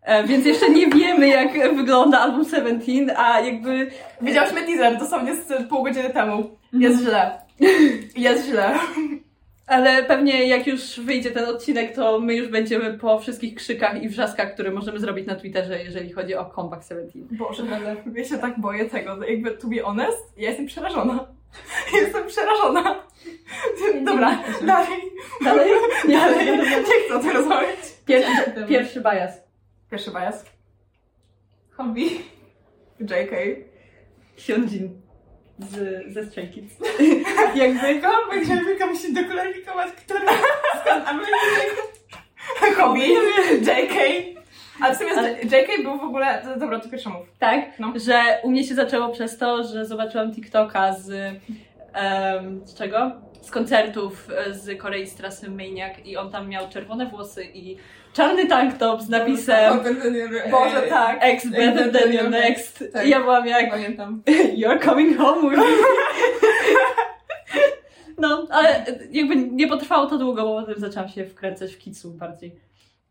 E, 0.03 0.25
więc 0.25 0.47
jeszcze 0.47 0.71
nie 0.71 0.87
wiemy, 0.87 1.29
jak 1.29 1.53
wygląda 1.77 2.19
album 2.21 2.45
Seventeen, 2.45 3.11
a 3.17 3.41
jakby 3.41 3.91
Widziałyśmy 4.21 4.63
teaser 4.63 4.99
dosłownie 4.99 5.35
z 5.35 5.69
pół 5.69 5.83
godziny 5.85 6.11
temu. 6.11 6.59
Jest 6.73 7.03
źle. 7.03 7.39
Jest 8.17 8.47
źle. 8.47 8.75
Ale 9.67 10.03
pewnie 10.03 10.47
jak 10.49 10.67
już 10.67 11.01
wyjdzie 11.01 11.31
ten 11.31 11.45
odcinek, 11.45 11.95
to 11.95 12.21
my 12.21 12.35
już 12.35 12.49
będziemy 12.49 12.99
po 12.99 13.19
wszystkich 13.19 13.55
krzykach 13.55 14.03
i 14.03 14.09
wrzaskach, 14.09 14.55
które 14.55 14.71
możemy 14.71 14.99
zrobić 15.01 15.27
na 15.27 15.35
Twitterze, 15.35 15.83
jeżeli 15.85 16.13
chodzi 16.13 16.35
o 16.35 16.45
Comeback 16.45 16.85
Seventeen. 16.85 17.29
Boże, 17.31 17.63
ja 18.15 18.25
się 18.25 18.39
tak 18.39 18.61
boję 18.61 18.85
tego. 18.85 19.25
Jakby, 19.25 19.51
to 19.51 19.69
be 19.69 19.79
honest, 19.83 20.33
ja 20.37 20.49
jestem 20.49 20.67
przerażona. 20.67 21.27
Jestem 22.01 22.27
przerażona. 22.27 23.03
Dobra, 24.03 24.43
dalej. 24.63 25.01
Dalej? 25.45 25.71
Nie, 26.09 26.17
Dalej. 26.21 26.47
dalej. 26.47 26.71
Nie 26.71 27.05
chcę 27.07 27.15
o 27.17 27.19
tym 27.19 27.31
rozmawiać. 27.31 27.77
Pierwszy, 28.07 28.67
pierwszy 28.69 29.01
bias. 29.01 29.33
Pierwszy 29.91 30.11
bias. 30.11 30.45
Hobby. 31.77 32.05
JK. 33.01 33.33
Hyunjin 34.47 35.01
z, 35.59 36.03
ze 36.15 36.25
Stray 36.27 36.49
Kids. 36.51 36.75
jakby 37.55 38.01
Comeback, 38.01 38.47
żeby 38.47 38.77
komuś 38.77 39.03
się 39.03 39.13
doklaryfikować, 39.13 39.93
który 39.93 40.21
skąd 40.81 41.09
Amerykanek. 41.09 41.77
Hobby. 42.77 43.09
JK. 43.61 43.95
Ale 44.81 44.95
w 44.95 44.99
sumie 44.99 45.11
Ale- 45.19 45.31
JK 45.43 45.83
był 45.83 45.99
w 45.99 46.03
ogóle... 46.05 46.43
Dobra, 46.59 46.81
to 46.81 46.89
pierwsza 46.89 47.11
mów. 47.11 47.27
tak, 47.39 47.79
No. 47.79 47.93
że 47.97 48.23
u 48.43 48.51
mnie 48.51 48.65
się 48.65 48.75
zaczęło 48.75 49.09
przez 49.09 49.39
to, 49.39 49.65
że 49.65 49.87
zobaczyłam 49.87 50.35
TikToka 50.35 50.93
z, 50.93 51.11
em, 51.93 52.67
z 52.67 52.75
czego? 52.75 53.13
Z 53.41 53.51
koncertów 53.51 54.29
e, 54.47 54.55
z 54.55 54.79
Korei 54.81 55.07
z 55.07 55.15
trasy 55.15 55.51
Maniac 55.51 55.93
i 56.05 56.17
on 56.17 56.31
tam 56.31 56.49
miał 56.49 56.69
czerwone 56.69 57.07
włosy 57.07 57.45
i 57.55 57.77
czarny 58.13 58.47
tank 58.47 58.79
top 58.79 59.03
z 59.03 59.09
napisem 59.09 59.81
Boże, 60.51 60.83
tak. 60.89 61.19
Ex 61.21 61.49
better 61.49 61.93
than 61.93 62.13
your 62.13 62.31
next. 62.31 62.85
Tak. 62.93 63.07
I 63.07 63.11
ja 63.11 63.21
byłam 63.21 63.47
jak 63.47 63.71
Pamiętam. 63.71 64.23
You're 64.63 64.85
coming 64.85 65.19
home 65.19 65.51
with 65.51 65.59
me. 65.59 65.65
No, 68.19 68.47
ale 68.51 68.85
jakby 69.11 69.37
nie 69.37 69.67
potrwało 69.69 70.07
to 70.07 70.19
długo, 70.19 70.43
bo 70.43 70.61
potem 70.61 70.81
zaczęłam 70.81 71.09
się 71.09 71.25
wkręcać 71.27 71.75
w 71.75 71.79
kitsu 71.79 72.11
bardziej. 72.11 72.57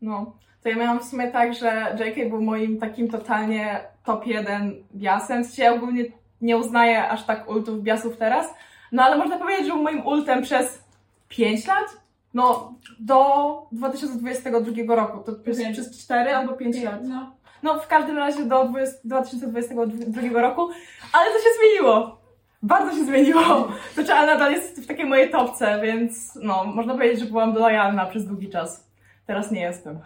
No. 0.02 0.38
To 0.64 0.70
ja 0.70 0.76
miałam 0.76 1.00
w 1.00 1.04
sumie 1.04 1.32
tak, 1.32 1.54
że 1.54 1.98
JK 2.00 2.30
był 2.30 2.42
moim 2.42 2.80
takim 2.80 3.10
totalnie 3.10 3.80
top 4.06 4.28
1 4.28 4.84
biasem. 4.96 5.44
W 5.44 5.48
sensie 5.48 5.64
ja 5.64 5.74
ogólnie 5.74 6.04
nie 6.42 6.58
uznaję 6.58 7.10
aż 7.10 7.26
tak 7.26 7.50
ultów 7.50 7.82
biasów 7.82 8.18
teraz. 8.18 8.54
No 8.92 9.04
ale 9.04 9.18
można 9.18 9.38
powiedzieć, 9.38 9.68
że 9.68 9.74
był 9.74 9.84
moim 9.84 10.06
ultem 10.06 10.42
przez 10.42 10.84
5 11.30 11.68
lat? 11.68 11.86
No, 12.34 12.74
do 13.00 13.68
2022 13.72 14.96
roku. 14.96 15.24
To 15.24 15.32
przez, 15.32 15.72
przez 15.72 16.04
4 16.04 16.36
albo 16.36 16.54
5 16.54 16.84
lat. 16.84 17.00
No. 17.04 17.36
No, 17.64 17.80
w 17.80 17.88
każdym 17.88 18.18
razie 18.18 18.46
do 18.46 18.66
20, 18.66 19.00
2022 19.04 20.42
roku, 20.42 20.70
ale 21.14 21.32
to 21.32 21.38
się 21.38 21.50
zmieniło. 21.60 22.18
Bardzo 22.64 22.92
się 22.92 23.06
zmieniło. 23.06 23.68
Znaczy, 23.94 24.14
ale 24.14 24.34
nadal 24.34 24.52
jest 24.52 24.84
w 24.84 24.88
takiej 24.88 25.06
mojej 25.06 25.30
topce, 25.30 25.80
więc 25.84 26.36
no, 26.36 26.64
można 26.66 26.94
powiedzieć, 26.94 27.20
że 27.20 27.26
byłam 27.26 27.56
lojalna 27.56 28.06
przez 28.06 28.26
długi 28.26 28.50
czas. 28.50 28.93
Teraz 29.26 29.52
nie 29.52 29.62
jestem. 29.62 30.00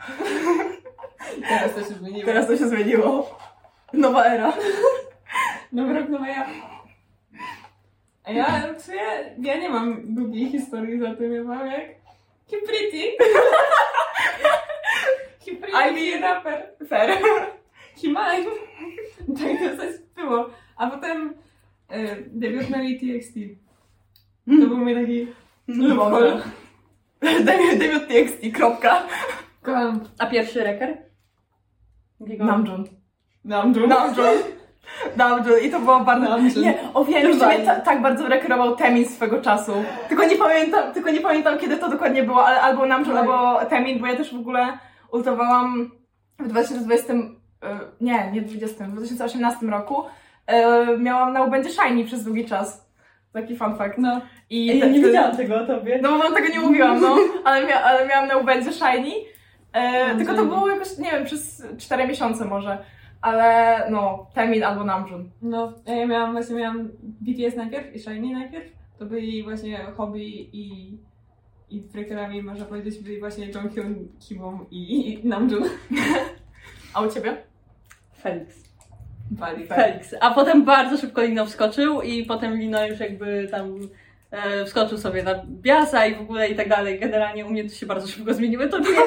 Teraz 1.50 1.76
to 1.76 1.80
się 1.80 1.96
zmieniło. 2.00 2.26
Teraz 2.26 2.48
to 2.48 2.58
się 2.58 2.68
zmieniło. 2.68 3.40
Nowa 3.94 4.26
era. 4.26 4.54
Nowy 5.72 5.94
rok, 5.94 6.10
nowa 6.10 6.28
ja. 6.28 6.46
A 8.24 8.32
ja 8.32 8.74
w 8.74 8.82
sumie, 8.82 9.00
ja 9.40 9.58
nie 9.58 9.70
mam 9.70 10.16
długiej 10.16 10.50
historii 10.50 11.00
za 11.00 11.16
tym, 11.16 11.34
ja 11.34 11.44
mam 11.44 11.68
jak 11.68 11.86
Kim 12.48 12.60
Pretty. 12.68 13.04
Kim 15.46 15.58
Pretty, 15.58 15.78
I 15.78 15.94
mean- 15.94 16.22
raper. 16.22 16.72
Fair. 16.90 17.18
Himalaj. 17.96 18.46
Tak 19.28 19.60
to 19.60 19.78
coś 19.78 19.94
było. 20.16 20.50
A 20.78 20.90
potem 20.90 21.34
y, 21.92 22.24
debiut 22.28 22.70
na 22.70 22.78
TXT. 22.78 23.34
To 24.46 24.68
był 24.68 24.78
mój 24.78 24.94
taki 24.94 25.28
Damian, 27.46 27.80
Damian 27.80 28.02
TXT, 28.08 28.52
kropka. 28.54 29.04
Kocham 29.62 30.00
A 30.20 30.26
pierwszy 30.26 30.64
reker? 30.64 30.98
Jakiego? 32.20 32.46
Namjoon. 32.46 32.84
Namjoon. 33.46 33.90
Namjoon. 33.90 34.38
Namjoon. 35.18 35.60
I 35.64 35.72
to 35.72 35.80
było 35.80 36.00
bardzo... 36.00 36.30
Namjoon. 36.30 36.64
Nie, 36.64 36.80
o 36.94 37.06
wiem, 37.06 37.40
że 37.40 37.48
mnie 37.48 37.60
ta, 37.60 37.80
tak 37.80 38.02
bardzo 38.02 38.28
rekerował 38.28 38.76
Temin 38.76 39.10
swego 39.10 39.42
czasu. 39.42 39.72
Tylko 40.10 40.26
nie 40.26 40.36
pamiętam, 40.36 40.94
tylko 40.94 41.12
nie 41.12 41.22
pamiętam 41.22 41.58
kiedy 41.58 41.78
to 41.78 41.90
dokładnie 41.90 42.24
było, 42.24 42.46
ale 42.46 42.62
albo 42.62 42.86
Namjoon, 42.86 43.18
albo 43.18 43.66
Temin, 43.66 44.00
bo 44.00 44.08
ja 44.08 44.16
też 44.16 44.34
w 44.34 44.40
ogóle 44.40 44.78
ultowałam 45.12 45.92
w 46.40 46.48
2020, 46.48 47.14
y, 47.14 47.18
nie, 48.02 48.32
nie 48.32 48.42
20, 48.42 48.86
w 48.86 48.92
2018 48.92 49.66
roku 49.66 50.04
y, 50.04 50.98
miałam 50.98 51.34
na 51.34 51.44
ubędzie 51.44 51.70
Shiny 51.70 52.06
przez 52.06 52.24
długi 52.24 52.46
czas. 52.46 52.87
Taki 53.34 53.56
fun 53.56 53.76
fact. 53.78 53.98
No. 53.98 54.22
I 54.50 54.70
Ej, 54.72 54.80
te- 54.80 54.90
nie 54.90 55.00
wiedziałam 55.02 55.38
tego 55.38 55.56
o 55.62 55.66
tobie. 55.66 56.00
No 56.02 56.10
bo 56.12 56.18
wam 56.18 56.34
tego 56.34 56.48
nie 56.50 56.60
mówiłam, 56.60 57.02
no, 57.02 57.16
ale, 57.46 57.68
mia 57.68 57.82
ale 57.84 58.08
miałam 58.08 58.28
na 58.28 58.38
ubędzie 58.38 58.72
Shiny. 58.74 59.12
E, 59.74 60.14
No, 60.14 60.18
tylko 60.18 60.34
to 60.34 60.46
było 60.46 60.68
jakoś, 60.70 60.98
nie 60.98 61.12
wiem, 61.12 61.26
przez 61.26 61.64
4 61.78 62.08
miesiące 62.08 62.46
może. 62.46 62.78
Ale 63.22 63.78
no, 63.92 64.28
Temin 64.34 64.64
albo 64.64 64.84
Namjoon. 64.84 65.30
No, 65.42 65.74
a 65.88 65.92
ja 65.92 66.08
miałam 66.08 66.32
właśnie 66.32 66.56
miałam 66.56 66.90
BTS 67.04 67.56
najpierw 67.56 67.96
i 67.96 68.00
Shiny 68.00 68.34
najpierw. 68.34 68.66
To 69.00 69.06
byli 69.06 69.44
właśnie 69.44 69.78
hobby 69.98 70.50
i 70.54 70.98
i 71.70 71.84
freakerami 71.92 72.44
można 72.44 72.66
powiedzieć 72.66 73.04
byli 73.04 73.20
właśnie 73.20 73.48
Jonghyun, 73.52 74.08
Kimon 74.20 74.66
i, 74.72 75.14
i 75.14 75.28
Namjoon. 75.28 75.64
A 76.94 77.02
u 77.02 77.12
ciebie? 77.12 77.38
Felix. 78.22 78.67
Bali. 79.32 79.68
Felix. 79.68 80.16
A 80.22 80.34
potem 80.34 80.66
bardzo 80.66 80.98
szybko 80.98 81.22
Lino 81.22 81.46
wskoczył 81.46 82.02
i 82.02 82.26
potem 82.26 82.58
Lino 82.58 82.88
już 82.88 83.00
jakby 83.00 83.48
tam 83.52 83.80
e, 84.32 84.66
wskoczył 84.66 84.98
sobie 84.98 85.24
na 85.24 85.46
Biasa 85.46 86.06
i 86.06 86.16
w 86.16 86.22
ogóle 86.22 86.50
i 86.50 86.56
tak 86.56 86.70
dalej. 86.70 87.00
Generalnie 87.00 87.46
u 87.46 87.50
mnie 87.50 87.70
to 87.70 87.76
się 87.76 87.86
bardzo 87.86 88.08
szybko 88.08 88.34
zmieniło. 88.34 88.68
To 88.68 88.80
było 88.80 89.02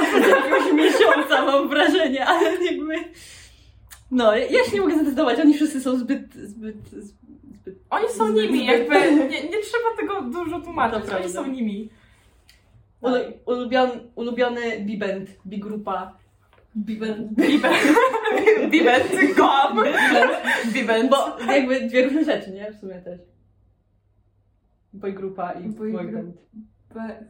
kwestia 0.00 0.36
jakiegoś 0.36 0.72
miesiąca 0.72 1.44
mam 1.44 1.68
wrażenie, 1.68 2.26
ale 2.26 2.64
jakby... 2.64 2.94
No, 4.10 4.36
ja 4.36 4.46
ja 4.46 4.64
się 4.64 4.74
nie 4.74 4.80
mogę 4.80 4.94
zdecydować, 4.94 5.40
oni 5.40 5.54
wszyscy 5.54 5.80
są 5.80 5.96
zbyt, 5.98 6.34
zbyt, 6.34 6.88
zbyt... 6.90 7.76
Oni 7.90 8.08
są 8.08 8.28
nimi, 8.28 8.66
jakby 8.66 8.94
nie, 9.12 9.42
nie 9.42 9.58
trzeba 9.62 9.96
tego 10.00 10.22
dużo 10.22 10.60
tłumaczyć, 10.60 11.10
oni 11.20 11.32
są 11.32 11.46
nimi. 11.46 11.88
Ulu, 13.00 13.16
ulubiony, 13.46 13.92
ulubiony 14.14 14.80
bibend, 14.80 15.30
bigrupa. 15.46 16.21
Bibend. 16.76 17.32
Bibent, 18.70 19.04
kocham. 19.36 19.78
Bibent. 20.74 21.10
Bo 21.10 21.36
jakby 21.52 21.80
dwie 21.80 22.04
różne 22.04 22.24
rzeczy, 22.24 22.50
nie? 22.50 22.72
W 22.72 22.80
sumie 22.80 22.94
też. 23.02 23.20
Boygrupa 24.92 25.52
i 25.52 25.68
Boy 25.68 25.92
boyband. 25.92 26.36
Be- 26.94 27.24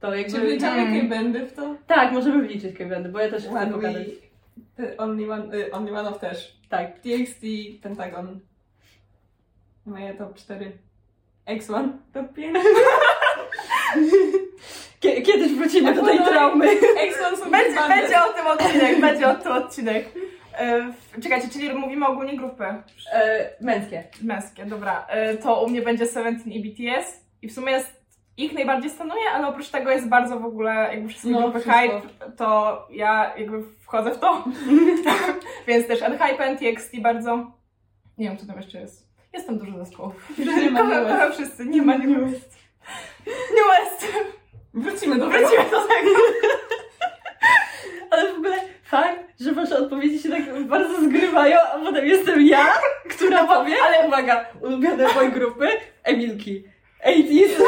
To 0.00 0.14
jakby... 0.14 0.32
Czy 0.32 0.40
wliczamy 0.40 0.82
Mm. 0.82 1.00
K-bandy 1.08 1.46
w 1.46 1.52
to? 1.52 1.76
Tak, 1.86 2.12
możemy 2.12 2.42
wliczyć 2.46 2.76
K-bandy, 2.78 3.08
bo 3.08 3.18
ja 3.20 3.30
też 3.30 3.42
chcę 3.42 3.52
One 3.52 3.72
pogadać. 3.72 4.06
We, 4.76 4.96
only, 4.96 5.32
one, 5.32 5.54
y, 5.56 5.72
only 5.72 5.98
One 5.98 6.08
of 6.08 6.18
też. 6.18 6.56
Tak. 6.68 6.98
TXT, 6.98 7.42
Pentagon. 7.82 8.40
Moje 9.86 10.14
top 10.14 10.34
4. 10.34 10.72
X1, 11.46 11.88
top 12.12 12.32
5. 12.34 12.56
Kie- 15.06 15.22
Kiedyś 15.22 15.52
wrócimy 15.52 15.94
do 15.94 16.02
tej 16.04 16.18
traumy. 16.18 16.66
X1 16.76 17.36
są 17.44 17.50
Będzie, 17.50 17.80
będzie 17.88 18.20
o 18.22 18.28
tym 18.32 18.46
odcinek, 18.46 19.00
będzie 19.00 19.28
o 19.28 19.34
tym 19.34 19.52
odcinek. 19.52 20.04
E, 20.58 20.92
czekajcie, 21.22 21.48
czyli 21.48 21.72
mówimy 21.74 22.06
ogólnie 22.06 22.36
grupy 22.36 22.64
E, 23.12 23.50
męskie. 23.60 24.04
męskie, 24.22 24.64
dobra. 24.66 25.06
E, 25.08 25.36
to 25.36 25.62
u 25.64 25.68
mnie 25.68 25.82
będzie 25.82 26.06
Seventeen 26.06 26.52
i 26.52 26.60
BTS 26.62 27.20
i 27.42 27.48
w 27.48 27.52
sumie 27.52 27.72
jest, 27.72 28.06
ich 28.36 28.52
najbardziej 28.52 28.90
stanuje, 28.90 29.22
ale 29.34 29.46
oprócz 29.48 29.68
tego 29.68 29.90
jest 29.90 30.08
bardzo 30.08 30.40
w 30.40 30.44
ogóle 30.44 30.70
jakby 30.92 31.08
wszystkie 31.08 31.30
No, 31.30 31.38
grupy 31.42 31.60
wszystko. 31.60 31.80
hype, 31.80 32.00
to 32.36 32.78
ja 32.90 33.32
jakby 33.38 33.62
wchodzę 33.82 34.10
w 34.10 34.18
to. 34.18 34.44
Więc 35.68 35.86
też 35.86 36.00
Unhype, 36.02 36.56
TXT 36.56 37.00
bardzo. 37.00 37.50
Nie 38.18 38.28
wiem, 38.28 38.36
co 38.38 38.46
tam 38.46 38.56
jeszcze 38.56 38.80
jest. 38.80 39.06
Jest 39.32 39.46
tam 39.46 39.58
dużo 39.58 39.78
zespołów. 39.78 40.38
Nie 40.38 40.70
ma 40.70 40.80
kocham 41.00 41.32
wszyscy. 41.32 41.66
Nie 41.66 41.82
ma 41.82 41.98
New 41.98 42.30
West. 42.30 42.56
New 43.26 43.66
West! 43.70 44.06
Wrócimy 44.76 45.18
do 45.18 45.30
tego. 45.30 45.48
Wrócimy 45.48 45.70
do 45.70 45.80
tego. 45.80 46.10
Ale 48.10 48.32
w 48.32 48.36
ogóle 48.36 48.56
fakt, 48.84 49.20
że 49.40 49.52
wasze 49.52 49.78
odpowiedzi 49.78 50.18
się 50.18 50.28
tak 50.28 50.64
bardzo 50.64 51.00
zgrywają, 51.04 51.58
a 51.74 51.78
potem 51.78 52.06
jestem 52.06 52.46
ja, 52.46 52.66
która 53.10 53.44
powie, 53.46 53.74
ale 53.82 54.06
uwaga, 54.08 54.46
ulubione 54.62 55.14
boy 55.14 55.30
grupy, 55.30 55.68
Emilki. 56.04 56.64
80s, 57.06 57.62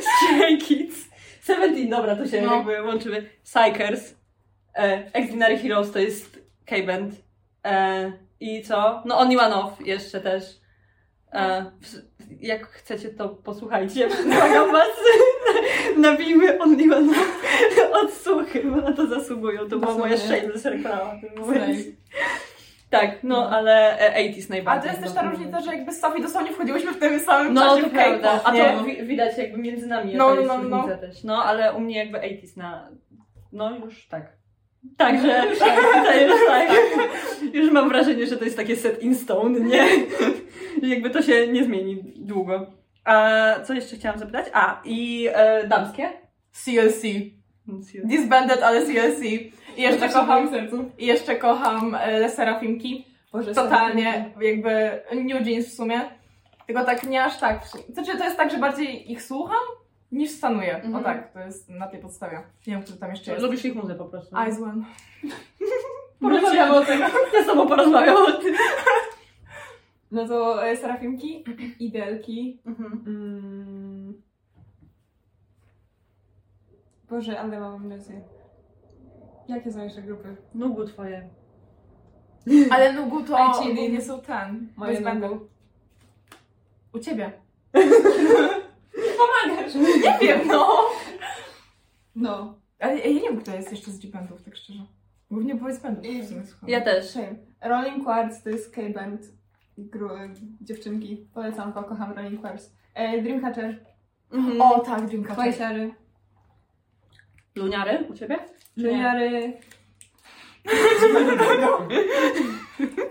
Stray 0.00 0.58
Kids, 0.68 0.96
Seventeen, 1.42 1.88
dobra, 1.90 2.16
to 2.16 2.26
się 2.26 2.42
No. 2.42 2.54
jakby 2.56 2.82
łączymy. 2.82 3.30
Psychers, 3.44 4.14
e, 4.76 4.98
Extraordinary 5.06 5.58
Heroes 5.58 5.92
to 5.92 5.98
jest 5.98 6.38
K-Band. 6.66 7.14
E, 7.64 8.12
I 8.40 8.62
co? 8.62 9.02
No 9.04 9.18
Only 9.18 9.40
One 9.40 9.54
Off 9.54 9.86
jeszcze 9.86 10.20
też. 10.20 10.44
E, 11.32 11.70
jak 12.40 12.66
chcecie, 12.68 13.08
to 13.08 13.28
posłuchajcie. 13.28 14.08
Błagam 14.24 14.72
was. 14.72 14.88
Nabijmy 16.02 16.58
Only 16.58 16.84
One 16.96 17.10
Off 17.10 18.02
odsłuchy, 18.04 18.62
bo 18.64 18.76
na 18.76 18.92
to 18.92 19.06
zasługują. 19.06 19.68
To 19.68 19.78
była 19.78 19.98
moja 19.98 20.16
shameless 20.16 20.64
reklama. 20.64 21.14
w 21.14 21.20
tym 21.20 21.40
momencie. 21.40 21.84
Tak, 22.90 23.10
no, 23.22 23.36
No. 23.40 23.50
ale 23.50 23.98
e, 23.98 24.30
80s 24.30 24.44
A 24.46 24.50
najbardziej. 24.50 24.90
to 24.90 24.96
jest 24.96 25.02
też 25.14 25.22
ta 25.22 25.30
różnica, 25.30 25.60
że 25.60 25.72
jakby 25.76 25.92
z 25.92 26.00
Sofii 26.00 26.22
dosłownie 26.22 26.52
wchodziłyśmy 26.52 26.92
w 26.92 26.98
tym 26.98 27.20
samym 27.20 27.54
No, 27.54 27.60
czasie 27.60 27.82
to 27.82 27.88
w 27.88 27.92
prawda. 27.92 28.40
A 28.44 28.52
to 28.52 28.84
wi- 28.84 29.02
widać 29.06 29.38
jakby 29.38 29.58
między 29.58 29.86
nami 29.86 30.14
No, 30.14 30.34
no, 30.34 30.42
no, 30.42 30.62
no, 30.86 30.96
też. 30.96 31.24
No, 31.24 31.44
ale 31.44 31.74
u 31.74 31.80
mnie 31.80 31.98
jakby 31.98 32.18
80s 32.18 32.56
na... 32.56 32.88
No, 33.52 33.76
już 33.84 34.06
tak. 34.08 34.32
Także, 34.96 35.42
tak, 35.58 35.80
to 36.06 36.20
już 36.20 36.46
tak. 36.46 36.68
Już 37.52 37.70
mam 37.72 37.88
wrażenie, 37.88 38.26
że 38.26 38.36
to 38.36 38.44
jest 38.44 38.56
takie 38.56 38.76
set 38.76 39.02
in 39.02 39.14
stone, 39.14 39.60
nie? 39.60 39.86
Jakby 40.92 41.10
to 41.10 41.22
się 41.22 41.48
nie 41.48 41.64
zmieni 41.64 42.02
długo. 42.16 42.66
A 43.04 43.44
co 43.64 43.72
jeszcze 43.74 43.96
chciałam 43.96 44.18
zapytać? 44.18 44.46
A, 44.52 44.80
i 44.84 45.28
e, 45.32 45.66
damskie? 45.68 46.10
CLC. 46.52 47.02
Disbanded, 48.04 48.62
ale 48.62 48.86
CLC. 48.86 49.22
I 49.76 49.82
jeszcze 49.82 50.00
moim 50.00 50.12
kocham, 50.12 50.50
sercu. 50.50 50.90
i 50.98 51.06
jeszcze 51.06 51.36
kocham 51.36 51.94
e, 52.00 52.28
Serafimki. 52.30 53.06
Boże, 53.32 53.54
Totalnie, 53.54 54.30
jakby 54.40 55.00
New 55.24 55.46
Jeans 55.46 55.66
w 55.68 55.74
sumie. 55.76 56.00
Tylko 56.66 56.84
tak 56.84 57.02
nie 57.02 57.24
aż 57.24 57.38
tak. 57.38 57.64
w 57.64 57.68
sumie. 57.68 57.84
Znaczy 57.88 58.18
to 58.18 58.24
jest 58.24 58.36
tak, 58.36 58.50
że 58.50 58.58
bardziej 58.58 59.12
ich 59.12 59.22
słucham 59.22 59.60
niż 60.12 60.30
stanuję. 60.30 60.76
O 60.76 60.86
Mhm. 60.86 61.04
tak, 61.04 61.32
to 61.32 61.40
jest 61.40 61.68
na 61.70 61.86
tej 61.86 62.00
podstawie. 62.00 62.36
Nie 62.66 62.72
wiem, 62.74 62.82
kto 62.82 62.92
tam 62.96 63.10
jeszcze 63.10 63.30
jest. 63.30 63.42
Lubisz 63.44 63.64
ich 63.64 63.74
muzę 63.74 63.94
po 63.94 64.04
prostu. 64.04 64.36
Eyes 64.36 64.58
One. 64.62 64.84
Porozmawiamy 66.20 66.74
o 66.74 66.84
tym. 66.84 67.00
Ja 67.34 67.42
z 67.42 67.46
tobą 67.46 67.68
porozmawiam 67.68 68.16
o 68.16 68.32
tym. 68.32 68.54
No 70.12 70.28
to 70.28 70.66
e, 70.66 70.76
Serafimki, 70.76 71.44
Idelki. 71.78 72.60
Mhm. 72.66 73.04
Mm. 73.06 74.22
Boże, 77.10 77.40
ale 77.40 77.60
mam 77.60 77.74
amnezję. 77.74 78.20
Jakie 79.48 79.72
są 79.72 79.82
jeszcze 79.84 80.02
grupy? 80.02 80.36
Nugu 80.54 80.84
twoje. 80.86 81.28
Ale 82.70 82.92
Nugu 82.92 83.22
to 83.22 83.36
I 83.36 83.52
Chilin. 83.62 83.78
ogólnie 83.78 84.02
są 84.02 84.20
ten. 84.20 84.68
Moje 84.76 84.94
Disbanded. 84.94 85.30
Nugu. 85.30 85.48
U 86.92 86.98
ciebie. 86.98 87.32
Pomagasz! 89.18 89.74
Nie 89.74 90.18
wiem, 90.20 90.40
no. 90.48 90.76
No. 92.14 92.54
Ale 92.78 92.98
ja 92.98 93.06
nie 93.14 93.20
wiem, 93.20 93.40
kto 93.40 93.54
jest 93.54 93.70
jeszcze 93.70 93.90
z 93.90 93.98
G-Bandów, 93.98 94.42
tak 94.42 94.56
szczerze. 94.56 94.82
Głównie 95.30 95.54
boys 95.54 95.78
bandów 95.82 96.04
w 96.04 96.28
sumie 96.28 96.46
słucham. 96.46 96.68
Ja 96.68 96.80
też. 96.80 97.10
Shame. 97.10 97.34
Rolling 97.62 98.04
Quartz 98.04 98.42
to 98.42 98.50
jest 98.50 98.74
K-band. 98.74 99.20
Gru- 99.78 100.10
dziewczynki. 100.60 101.26
Polecam, 101.34 101.72
bo 101.72 101.82
kocham 101.82 102.12
Rolling 102.12 102.40
Quartz. 102.40 102.72
E, 102.94 103.22
Dreamcatcher. 103.22 103.78
Mhm. 104.32 104.60
O 104.60 104.80
tak, 104.80 105.06
Dreamcatcher. 105.06 105.34
Twajsiary. 105.36 105.94
Luniary 107.56 108.04
u 108.10 108.14
ciebie? 108.14 108.36
Luniary. 108.76 109.52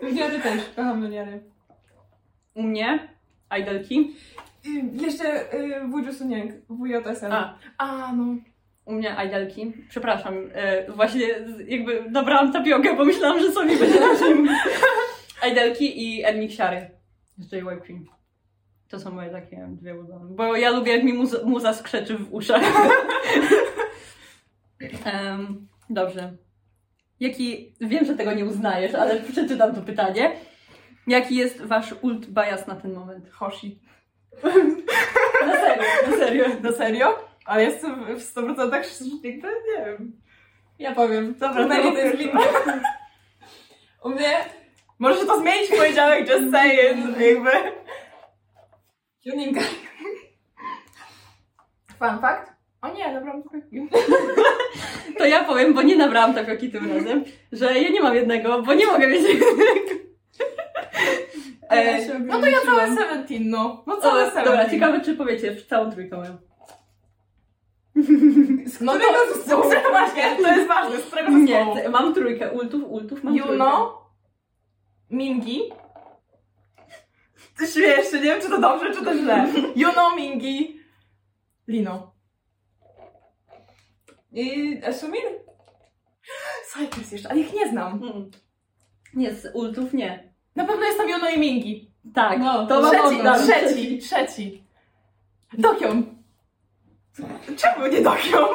Luniary 0.01 0.39
też. 0.39 0.61
Kocham 0.75 1.01
Luniary. 1.03 1.41
U 2.53 2.63
mnie 2.63 3.09
Idolki. 3.59 4.15
Y, 4.65 4.69
Jeszcze 5.03 5.53
y, 5.55 5.87
Wuju 5.87 6.13
Sunieng. 6.13 6.51
WJSM. 6.69 7.31
A, 7.31 7.57
A, 7.77 8.13
no. 8.13 8.35
u 8.85 8.93
mnie 8.93 9.15
Idolki. 9.27 9.73
Przepraszam, 9.89 10.33
e, 10.53 10.91
właśnie 10.91 11.27
z- 11.47 11.67
jakby 11.67 12.03
dobrałam 12.09 12.53
tapiokę, 12.53 12.95
bo 12.95 13.05
myślałam, 13.05 13.39
że 13.39 13.51
sobie 13.51 13.77
będzie 13.77 13.99
na 13.99 14.15
czym. 14.19 14.49
Idolki 15.47 16.03
i 16.03 16.23
Enmiksiary 16.23 16.89
z 17.37 17.51
JYP. 17.51 17.87
To 18.89 18.99
są 18.99 19.11
moje 19.11 19.29
takie 19.29 19.67
dwie 19.71 19.95
ulubione. 19.95 20.35
Bo 20.35 20.55
ja 20.55 20.69
lubię, 20.69 20.91
jak 20.91 21.03
mi 21.03 21.13
muza, 21.13 21.37
muza 21.45 21.73
skrzeczy 21.73 22.17
w 22.17 22.33
uszach. 22.33 22.61
Em, 25.05 25.67
dobrze. 25.89 26.33
Jaki, 27.19 27.73
wiem, 27.81 28.05
że 28.05 28.15
tego 28.15 28.33
nie 28.33 28.45
uznajesz, 28.45 28.95
ale 28.95 29.19
przeczytam 29.19 29.75
to 29.75 29.81
pytanie. 29.81 30.31
Jaki 31.07 31.35
jest 31.35 31.61
wasz 31.61 31.95
ult 32.01 32.25
bias 32.25 32.67
na 32.67 32.75
ten 32.75 32.93
moment? 32.93 33.29
Hoshi. 33.31 33.79
Na 35.47 35.53
serio, 35.53 35.83
na 36.07 36.17
serio. 36.17 36.45
Na 36.63 36.71
serio? 36.71 37.31
Ale 37.45 37.63
jestem 37.63 38.05
w 38.15 38.33
100% 38.35 38.71
jakby, 39.23 39.47
nie 39.47 39.85
wiem. 39.85 40.21
Ja 40.79 40.95
powiem. 40.95 41.35
Dobra, 41.39 41.67
to 41.67 41.97
jest. 41.97 42.17
U 44.03 44.09
mnie 44.09 44.45
Możesz 45.01 45.27
to 45.27 45.39
zmienić 45.39 45.71
w 45.71 45.77
poniedziałek, 45.77 46.29
just 46.29 46.51
saying, 46.51 47.19
jakby. 47.19 47.51
Juninka. 49.25 49.61
Fun 51.99 52.19
fact? 52.21 52.51
O 52.81 52.93
nie, 52.93 53.13
nabrałam 53.13 53.43
trochę 53.43 53.61
To 55.17 55.25
ja 55.25 55.43
powiem, 55.43 55.73
bo 55.73 55.81
nie 55.81 55.95
nabrałam 55.97 56.33
tapioki 56.33 56.71
tym 56.71 56.91
razem, 56.91 57.23
że 57.51 57.79
ja 57.79 57.89
nie 57.89 58.01
mam 58.01 58.15
jednego, 58.15 58.61
bo 58.61 58.73
nie 58.73 58.85
mogę 58.85 59.07
mieć 59.07 59.21
jednego. 59.23 60.01
E, 61.69 62.19
No 62.19 62.39
to 62.39 62.47
ja 62.47 62.61
całe 62.65 62.87
17, 62.87 63.37
no. 63.39 63.83
No 63.87 63.97
całe 63.97 64.21
o, 64.21 64.29
17. 64.29 64.49
dobra, 64.49 64.69
ciekawe 64.69 65.01
czy 65.01 65.15
powiecie 65.15 65.55
w 65.55 65.65
całą 65.65 65.91
trójkę 65.91 66.17
moją. 66.17 66.37
No 68.81 68.93
którego 68.93 69.19
to, 69.19 69.33
zespołu? 69.33 69.63
to 69.63 69.89
właśnie, 69.89 70.23
to 70.43 70.55
jest 70.55 70.67
ważne, 70.67 70.97
z 70.97 71.05
którego 71.05 71.31
zespołu? 71.31 71.75
Nie, 71.75 71.89
mam 71.89 72.13
trójkę, 72.13 72.51
ultów, 72.51 72.83
ultów, 72.87 73.23
mam 73.23 73.33
trójkę. 73.33 73.51
Juno, 73.51 74.00
Mingi. 75.11 75.61
Ty 77.57 77.67
śmiesz 77.67 78.11
się, 78.11 78.17
nie 78.17 78.23
wiem 78.23 78.41
czy 78.41 78.49
to 78.49 78.61
dobrze, 78.61 78.93
czy 78.93 79.05
to 79.05 79.17
źle. 79.17 79.47
Juno, 79.75 80.15
Mingi, 80.15 80.79
Lino. 81.67 82.11
I 84.31 84.81
Asumir? 84.87 85.23
Cypress 86.73 87.11
jeszcze, 87.11 87.29
ale 87.31 87.39
ich 87.39 87.53
nie 87.53 87.69
znam. 87.69 88.03
Mm. 88.03 88.31
Nie, 89.13 89.33
z 89.33 89.55
ultów 89.55 89.93
nie. 89.93 90.33
Na 90.55 90.65
pewno 90.65 90.85
jest 90.85 90.97
tam 90.97 91.09
Juno 91.09 91.29
i 91.29 91.39
Mingi. 91.39 91.91
Tak, 92.13 92.39
No, 92.39 92.67
to 92.67 92.81
mam 92.81 92.91
Trzeci, 92.91 93.19
oddam. 93.19 93.39
trzeci, 93.43 93.97
trzeci. 93.99 94.63
Dokion. 95.53 96.15
Czemu 97.57 97.87
nie 97.87 98.01
Dokion? 98.01 98.49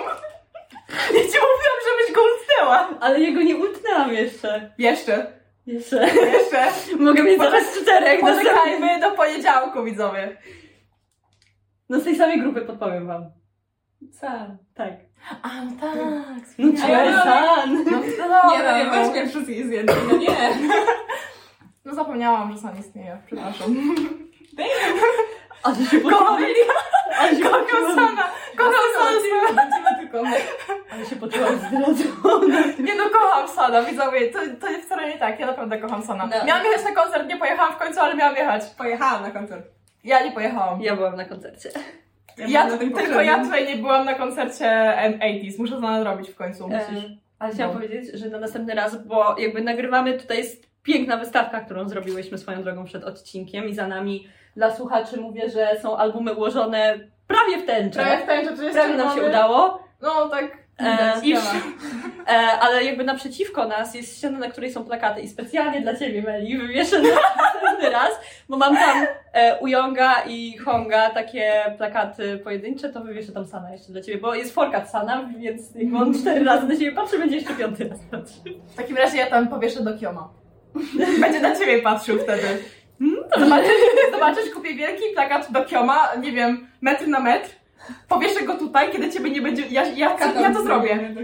Ja 0.89 1.21
ci 1.21 1.25
mówiłam, 1.25 1.79
żebyś 1.89 2.15
go 2.15 2.21
ultnęła. 2.23 2.99
Ale 3.01 3.21
jego 3.21 3.43
nie 3.43 3.57
ultnęłam 3.57 4.13
jeszcze. 4.13 4.75
Jeszcze, 4.79 5.36
Jeszcze. 5.67 6.09
jeszcze. 6.15 6.67
Mogę 7.05 7.23
mieć 7.23 7.39
zaraz 7.39 7.79
czterech. 7.83 8.21
Poczekajmy 8.21 9.01
do 9.01 9.11
poniedziałku, 9.11 9.85
widzowie. 9.85 10.37
No 11.89 12.01
z 12.01 12.05
tej 12.05 12.17
samej 12.17 12.41
grupy 12.41 12.61
podpowiem 12.61 13.07
wam. 13.07 13.25
Sam. 14.13 14.57
Tak. 14.75 14.93
A, 15.43 15.49
no 15.65 15.71
tak. 15.81 15.97
No 16.59 16.73
A 16.85 16.89
ja 16.89 17.13
mam- 17.13 17.23
San. 17.23 17.85
No, 17.85 18.01
Nie, 18.51 18.63
no 18.63 18.79
nie 18.79 18.91
weźmy 18.91 19.29
wszystkich 19.29 19.67
z 19.67 19.71
jednej, 19.71 19.97
no 20.13 20.17
nie. 20.17 20.37
No 21.85 21.95
zapomniałam, 21.95 22.53
że 22.53 22.59
San 22.59 22.79
istnieje, 22.81 23.23
przepraszam. 23.27 23.75
Poczułam. 26.03 26.43
Ale 27.19 27.37
się 27.37 27.43
kocham. 27.43 27.95
Sana, 27.95 28.25
kocham 28.57 28.73
Sana. 28.99 29.63
Będziemy 29.63 29.97
tylko 30.01 30.23
my. 30.23 30.37
Ale 30.97 31.07
się 31.07 31.17
poczułam 31.17 31.59
zdradzona. 31.59 32.61
Nie 32.79 32.95
no, 32.95 33.05
kocham 33.13 33.49
Sana, 33.49 33.83
widzowie, 33.83 34.29
to, 34.31 34.39
to 34.61 34.69
jest 34.71 34.87
wcale 34.87 35.09
nie 35.09 35.19
tak, 35.19 35.41
ja 35.41 35.47
naprawdę 35.47 35.79
kocham 35.79 36.03
Sana. 36.03 36.27
No. 36.27 36.45
Miałam 36.47 36.65
jechać 36.65 36.85
na 36.85 37.03
koncert, 37.03 37.29
nie 37.29 37.37
pojechałam 37.37 37.73
w 37.73 37.77
końcu, 37.77 38.01
ale 38.01 38.15
miałam 38.15 38.37
jechać. 38.37 38.63
Pojechałam 38.79 39.23
na 39.23 39.31
koncert. 39.31 39.67
Ja 40.05 40.25
nie 40.25 40.33
pojechałam. 40.33 40.83
Ja 40.83 40.97
byłam 40.97 41.17
na 41.17 41.25
koncercie. 41.25 41.71
Ja, 42.37 42.47
byłam 42.47 42.69
na 42.69 42.79
tym 42.79 42.93
tylko 42.93 43.23
ja 43.23 43.45
tutaj 43.45 43.67
nie 43.67 43.77
byłam 43.77 44.05
na 44.05 44.15
koncercie 44.15 44.95
80s, 45.21 45.59
muszę 45.59 45.75
to 45.75 45.81
nadrobić 45.81 46.31
w 46.31 46.37
końcu. 46.37 46.69
E, 46.73 46.81
ale 47.39 47.53
chciałam 47.55 47.75
No. 47.75 47.81
powiedzieć, 47.81 48.15
że 48.15 48.29
na 48.29 48.39
następny 48.39 48.75
raz, 48.75 49.07
bo 49.07 49.37
jakby 49.39 49.63
nagrywamy, 49.63 50.19
tutaj 50.19 50.39
jest 50.39 50.67
piękna 50.83 51.17
wystawka, 51.17 51.61
którą 51.61 51.89
zrobiłyśmy 51.89 52.39
swoją 52.39 52.63
drogą 52.63 52.85
przed 52.85 53.05
odcinkiem 53.05 53.69
i 53.69 53.75
za 53.75 53.87
nami 53.89 54.29
dla 54.57 54.75
słuchaczy 54.77 55.21
mówię, 55.21 55.51
że 55.51 55.81
są 55.83 55.97
albumy 55.97 56.35
ułożone 56.35 56.99
prawie 57.27 57.63
w 57.63 57.67
tęczę. 57.67 58.01
Prawie 58.01 58.23
w 58.23 58.27
tańcu, 58.27 58.57
to 58.57 58.63
jest 58.63 58.75
Prawie 58.75 58.95
nam 58.95 59.17
się 59.17 59.23
udało. 59.29 59.85
No 60.03 60.29
tak, 60.29 60.59
E, 60.79 61.21
i-. 61.23 61.37
E, 62.29 62.59
ale 62.61 62.85
jakby 62.85 63.05
naprzeciwko 63.05 63.69
nas 63.69 63.95
jest 63.95 64.17
ściana, 64.19 64.39
na 64.39 64.49
której 64.49 64.73
są 64.73 64.85
plakaty 64.85 65.21
i 65.21 65.29
specjalnie 65.29 65.81
dla 65.81 65.97
Ciebie, 65.97 66.23
Meli, 66.23 66.59
wywieszę 66.59 67.03
na 67.03 67.09
następny 67.43 67.91
raz, 67.91 68.11
bo 68.49 68.57
mam 68.57 68.77
tam 68.77 69.07
e, 69.33 69.59
Uyonga 69.59 70.15
i 70.27 70.59
Honga 70.59 71.11
takie 71.11 71.75
plakaty 71.79 72.39
pojedyncze, 72.39 72.89
to 72.89 73.01
wywieszę 73.01 73.33
tam 73.33 73.47
Sana 73.47 73.73
jeszcze 73.73 73.93
dla 73.93 74.03
Ciebie, 74.03 74.19
bo 74.19 74.35
jest 74.35 74.55
forkat 74.55 74.91
Sana, 74.91 75.29
więc 75.39 75.75
jak 75.75 75.95
on 75.95 76.15
cztery 76.15 76.45
razy 76.45 76.67
na 76.67 76.77
Ciebie 76.77 76.93
patrzy, 76.93 77.19
będzie 77.19 77.37
jeszcze 77.37 77.55
piąty 77.55 77.89
raz 77.89 77.99
patrzył. 78.11 78.43
W 78.73 78.77
takim 78.77 78.97
razie 78.97 79.19
ja 79.19 79.27
tam 79.27 79.49
powieszę 79.49 79.83
do 79.83 79.99
Kioma. 79.99 80.29
Będzie 81.21 81.41
na 81.41 81.59
ciebie 81.59 81.83
patrzył 81.83 82.19
wtedy. 82.19 82.47
Zobaczysz, 83.39 83.71
zobaczysz, 84.13 84.51
kupię 84.55 84.75
wielki 84.75 85.03
plakat 85.15 85.53
do 85.53 85.65
Kioma, 85.65 86.15
nie 86.21 86.33
wiem, 86.33 86.67
metr 86.81 87.09
na 87.09 87.21
metr. 87.21 87.51
Powieszę 88.09 88.43
go 88.43 88.55
tutaj, 88.59 88.93
kiedy 88.93 89.11
ciebie 89.11 89.31
nie 89.31 89.43
będzie. 89.43 89.63
Ja, 89.71 89.87
ja, 89.87 90.17
ja 90.41 90.55
to 90.55 90.63
zrobię. 90.63 91.15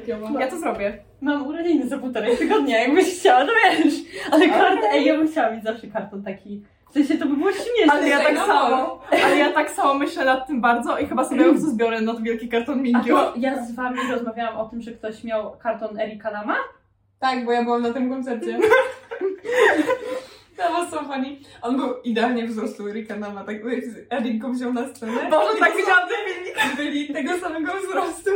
Ja 0.41 0.47
to 0.47 0.59
zrobię. 0.59 0.99
Mam 1.21 1.47
urodziny 1.47 1.89
za 1.89 1.99
półtorej 1.99 2.37
tygodnia, 2.37 2.79
jakbyś 2.81 3.19
chciała, 3.19 3.47
to 3.47 3.53
wiesz. 3.65 3.95
Ale 4.31 4.49
kartę, 4.49 4.89
ej, 4.93 5.05
ja 5.05 5.17
bym 5.17 5.29
chciała 5.29 5.51
mieć 5.51 5.65
zawsze 5.65 5.87
karton 5.87 6.23
taki. 6.23 6.63
W 6.91 6.95
sensie 6.95 7.19
to 7.19 7.27
by 7.27 7.37
było 7.37 7.53
śmieszne. 7.53 7.93
Ale 7.93 8.09
ja 8.09 8.21
tak 8.21 8.35
no. 8.35 8.47
samo, 8.47 9.01
ale 9.25 9.37
ja 9.37 9.53
tak 9.53 9.71
samo 9.71 9.95
myślę 9.95 10.25
nad 10.25 10.47
tym 10.47 10.61
bardzo 10.61 10.99
i 10.99 11.07
chyba 11.07 11.25
sobie 11.25 11.45
już 11.45 11.61
zbiorę 11.61 12.01
na 12.01 12.15
to 12.15 12.21
wielki 12.21 12.49
karton 12.49 12.79
A 12.79 12.83
Mingio. 12.83 13.17
to 13.17 13.35
ja 13.37 13.65
z 13.65 13.75
wami 13.75 13.99
rozmawiałam 14.11 14.57
o 14.57 14.69
tym, 14.69 14.83
że 14.83 14.93
ktoś 14.93 15.25
miał 15.25 15.57
karton 15.59 16.01
Erika 16.01 16.31
Nama? 16.31 16.57
Tak, 17.19 17.45
bo 17.45 17.53
ja 17.53 17.65
byłam 17.65 17.83
na 17.83 17.93
tym 17.93 18.11
koncercie. 18.11 18.59
To 20.57 20.69
było 20.69 20.87
so 20.87 21.03
funny. 21.03 21.37
On 21.63 21.77
był 21.77 22.03
idealnie 22.05 22.47
wzrostu 22.47 22.89
Erika 22.89 23.17
Nama, 23.17 23.45
tak 23.45 23.57
Erik 24.11 24.39
go 24.39 24.49
wziął 24.49 24.73
na 24.73 24.89
scenę. 24.89 25.31
Boże, 25.31 25.59
tak 25.59 25.77
widziałam 25.77 26.09
ten 26.09 26.35
filmik. 26.35 26.77
byli 26.77 27.15
tego 27.15 27.39
samego 27.39 27.73
wzrostu. 27.73 28.31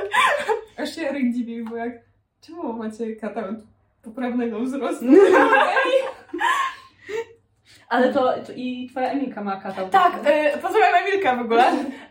Aż 0.77 0.95
się 0.95 1.09
Erik 1.11 1.35
dziwił, 1.35 1.65
bo 1.65 1.77
jak, 1.77 1.93
czemu 2.41 2.73
macie 2.73 3.17
katalog 3.17 3.57
poprawnego 4.03 4.61
wzrostu? 4.61 5.07
Ale 7.89 8.13
to, 8.13 8.35
to 8.47 8.53
i 8.57 8.89
twoja 8.91 9.11
Emilka 9.11 9.45
ma 9.45 9.57
katał. 9.57 9.89
Tak, 9.89 10.13
e, 10.25 10.59
pozdrawiam 10.59 10.95
Emilkę 10.95 11.37
w 11.37 11.41
ogóle. 11.41 11.65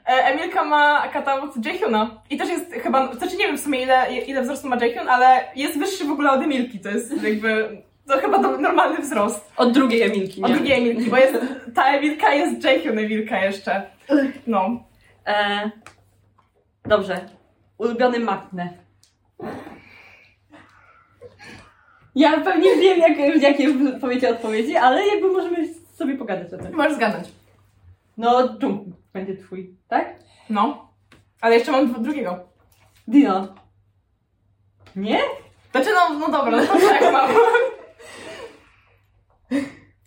E, 0.08 0.26
Emilka 0.26 0.63
ma 0.63 1.08
katałot 1.08 1.65
Jaehyuna. 1.65 2.22
I 2.30 2.38
też 2.38 2.50
jest 2.50 2.74
chyba, 2.74 3.15
znaczy 3.15 3.38
nie 3.38 3.48
wiem 3.48 3.58
w 3.58 3.62
sumie 3.62 3.82
ile, 3.82 4.22
ile 4.28 4.41
wzrostu 4.41 4.68
ma 4.68 4.76
Jaehyun, 4.76 5.10
ale 5.10 5.44
jest 5.56 5.80
wyższy 5.80 6.06
w 6.06 6.12
ogóle 6.12 6.32
od 6.32 6.41
Emilki. 6.41 6.80
To 6.80 6.89
jest 6.89 7.24
jakby, 7.24 7.82
to 8.08 8.18
chyba 8.18 8.39
to 8.39 8.58
normalny 8.58 8.98
wzrost. 9.02 9.52
Od 9.58 9.72
drugiej 9.74 10.02
Emilki, 10.02 10.41
Od 10.44 10.50
nie? 10.50 10.56
drugiej 10.56 10.78
Emilki, 10.80 11.10
bo 11.10 11.18
jest, 11.18 11.36
ta 11.76 11.84
Emilka 11.86 12.34
jest 12.34 12.63
Jaehyun 12.63 13.00
Emilka 13.00 13.46
jeszcze. 13.46 13.89
No. 14.48 14.84
E, 15.28 15.72
dobrze. 16.86 17.30
Ulubiony 17.78 18.20
makne. 18.20 18.70
Ja 22.15 22.39
pewnie 22.41 22.76
wiem, 22.76 23.00
jak, 23.00 23.41
jakie 23.41 23.68
powiecie 24.02 24.30
odpowiedzi, 24.30 24.78
ale 24.78 25.08
jakby 25.08 25.32
możemy 25.32 25.74
sobie 25.94 26.18
pogadać 26.18 26.54
o 26.54 26.58
tym. 26.58 26.76
Możesz 26.76 26.94
zgadnąć. 26.94 27.28
No, 28.18 28.41
Jungkook 28.41 28.98
będzie 29.13 29.38
twój, 29.38 29.76
tak? 29.88 30.15
No. 30.50 30.88
Ale 31.41 31.56
jeszcze 31.56 31.72
mam 31.72 31.94
dru- 31.94 32.02
drugiego. 32.02 32.39
Dino. 33.08 33.56
Nie? 34.96 35.20
Znaczy 35.72 35.89
no, 35.96 36.20
no 36.20 36.32
dobra, 36.32 36.58
no 36.58 36.65
to 36.68 36.74
tak 36.80 37.13
mam. 37.13 37.30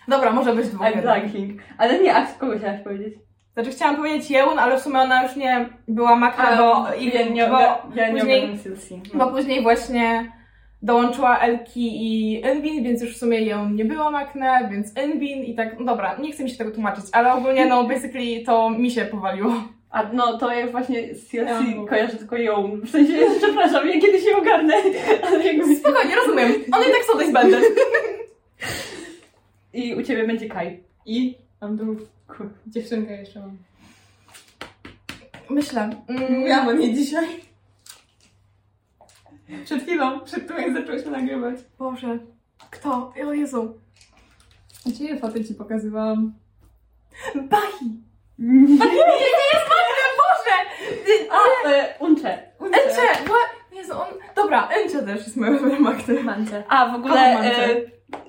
Dobra, 0.08 0.32
może 0.32 0.54
być 0.54 0.68
dwóch. 0.68 0.80
I'm 0.86 0.96
jednak. 0.96 1.02
Blackpink. 1.04 1.62
Ale 1.78 1.98
nie, 1.98 2.14
a 2.14 2.26
kogo 2.26 2.58
chciałaś 2.58 2.80
powiedzieć? 2.84 3.14
Znaczy 3.54 3.70
chciałam 3.70 3.96
powiedzieć 3.96 4.30
Jeun, 4.30 4.58
ale 4.58 4.76
w 4.78 4.82
sumie 4.82 4.98
ona 5.00 5.22
już 5.22 5.36
nie 5.36 5.68
była 5.88 6.16
makra, 6.16 6.56
bo, 6.56 6.86
i, 6.98 7.10
ja 7.14 7.28
nie, 7.28 7.46
bo, 7.46 7.60
ja, 7.60 7.78
ja 7.94 8.08
nie 8.10 8.20
później- 8.20 8.58
CLC. 8.58 8.88
bo 9.14 9.26
później 9.26 9.62
właśnie 9.62 10.32
dołączyła 10.82 11.38
Elki 11.38 11.88
i 12.06 12.42
Envin, 12.44 12.84
więc 12.84 13.02
już 13.02 13.14
w 13.14 13.18
sumie 13.18 13.40
Jeun 13.40 13.74
nie 13.74 13.84
była 13.84 14.10
makne, 14.10 14.68
więc 14.72 14.92
Envin 14.96 15.44
i 15.44 15.54
tak, 15.54 15.78
no 15.78 15.84
dobra, 15.86 16.16
nie 16.18 16.32
chcę 16.32 16.44
mi 16.44 16.50
się 16.50 16.56
tego 16.56 16.70
tłumaczyć, 16.70 17.04
ale 17.12 17.32
ogólnie 17.32 17.66
no 17.66 17.84
basically 17.84 18.44
to 18.46 18.70
mi 18.70 18.90
się 18.90 19.04
powaliło. 19.04 19.52
A 19.90 20.02
no 20.12 20.38
to 20.38 20.52
jak 20.52 20.70
właśnie 20.72 21.14
z 21.14 21.28
CLC 21.28 21.48
Ja. 21.50 21.86
kojarzę 21.88 22.16
tylko 22.16 22.36
ją. 22.36 22.80
W 22.84 22.90
sensie, 22.90 23.12
przepraszam, 23.42 23.88
ja 23.88 24.00
kiedyś 24.00 24.24
się 24.24 24.36
ogarnę. 24.36 24.74
Ale 25.26 25.44
jakby... 25.44 25.76
Spokojnie, 25.76 26.16
rozumiem. 26.16 26.52
On 26.72 26.82
i 26.82 26.92
tak 26.92 27.04
sobie 27.12 27.32
będę. 27.32 27.56
I 29.72 29.94
u 29.94 30.02
ciebie 30.02 30.26
będzie 30.26 30.48
Kai. 30.48 30.82
I 31.06 31.38
mam 31.60 31.76
drugą 31.76 31.96
dziewczynkę 32.66 33.20
jeszcze 33.20 33.40
mam. 33.40 33.56
Myślę. 35.50 35.90
Mm, 36.08 36.32
Mówiłam 36.32 36.68
o 36.68 36.72
niej 36.72 36.94
dzisiaj. 36.94 37.26
Przed 39.64 39.82
chwilą, 39.82 40.20
przed 40.20 40.48
tym 40.48 40.56
jak 40.58 40.72
zaczęłyśmy 40.72 41.10
nagrywać. 41.10 41.56
Boże. 41.78 42.18
Kto? 42.70 43.12
O 43.26 43.32
Jezu. 43.32 43.78
Gdzie 44.86 45.18
foty 45.18 45.44
ci 45.44 45.54
pokazywałam? 45.54 46.34
Bahi. 47.34 48.02
Nie, 48.38 48.78
Boże! 50.18 50.56
A, 51.30 51.68
e, 51.68 51.98
Uncze. 51.98 52.42
Encze! 52.60 53.24
What? 53.24 53.57
Jezu, 53.78 53.92
on... 53.92 54.06
Dobra, 54.36 54.68
Encze 54.68 55.02
też 55.02 55.16
jest 55.16 55.36
moją 55.36 55.52
makne. 55.80 56.22
Mance. 56.22 56.62
A, 56.68 56.86
w 56.86 56.94
ogóle 56.94 57.20
e, 57.20 57.68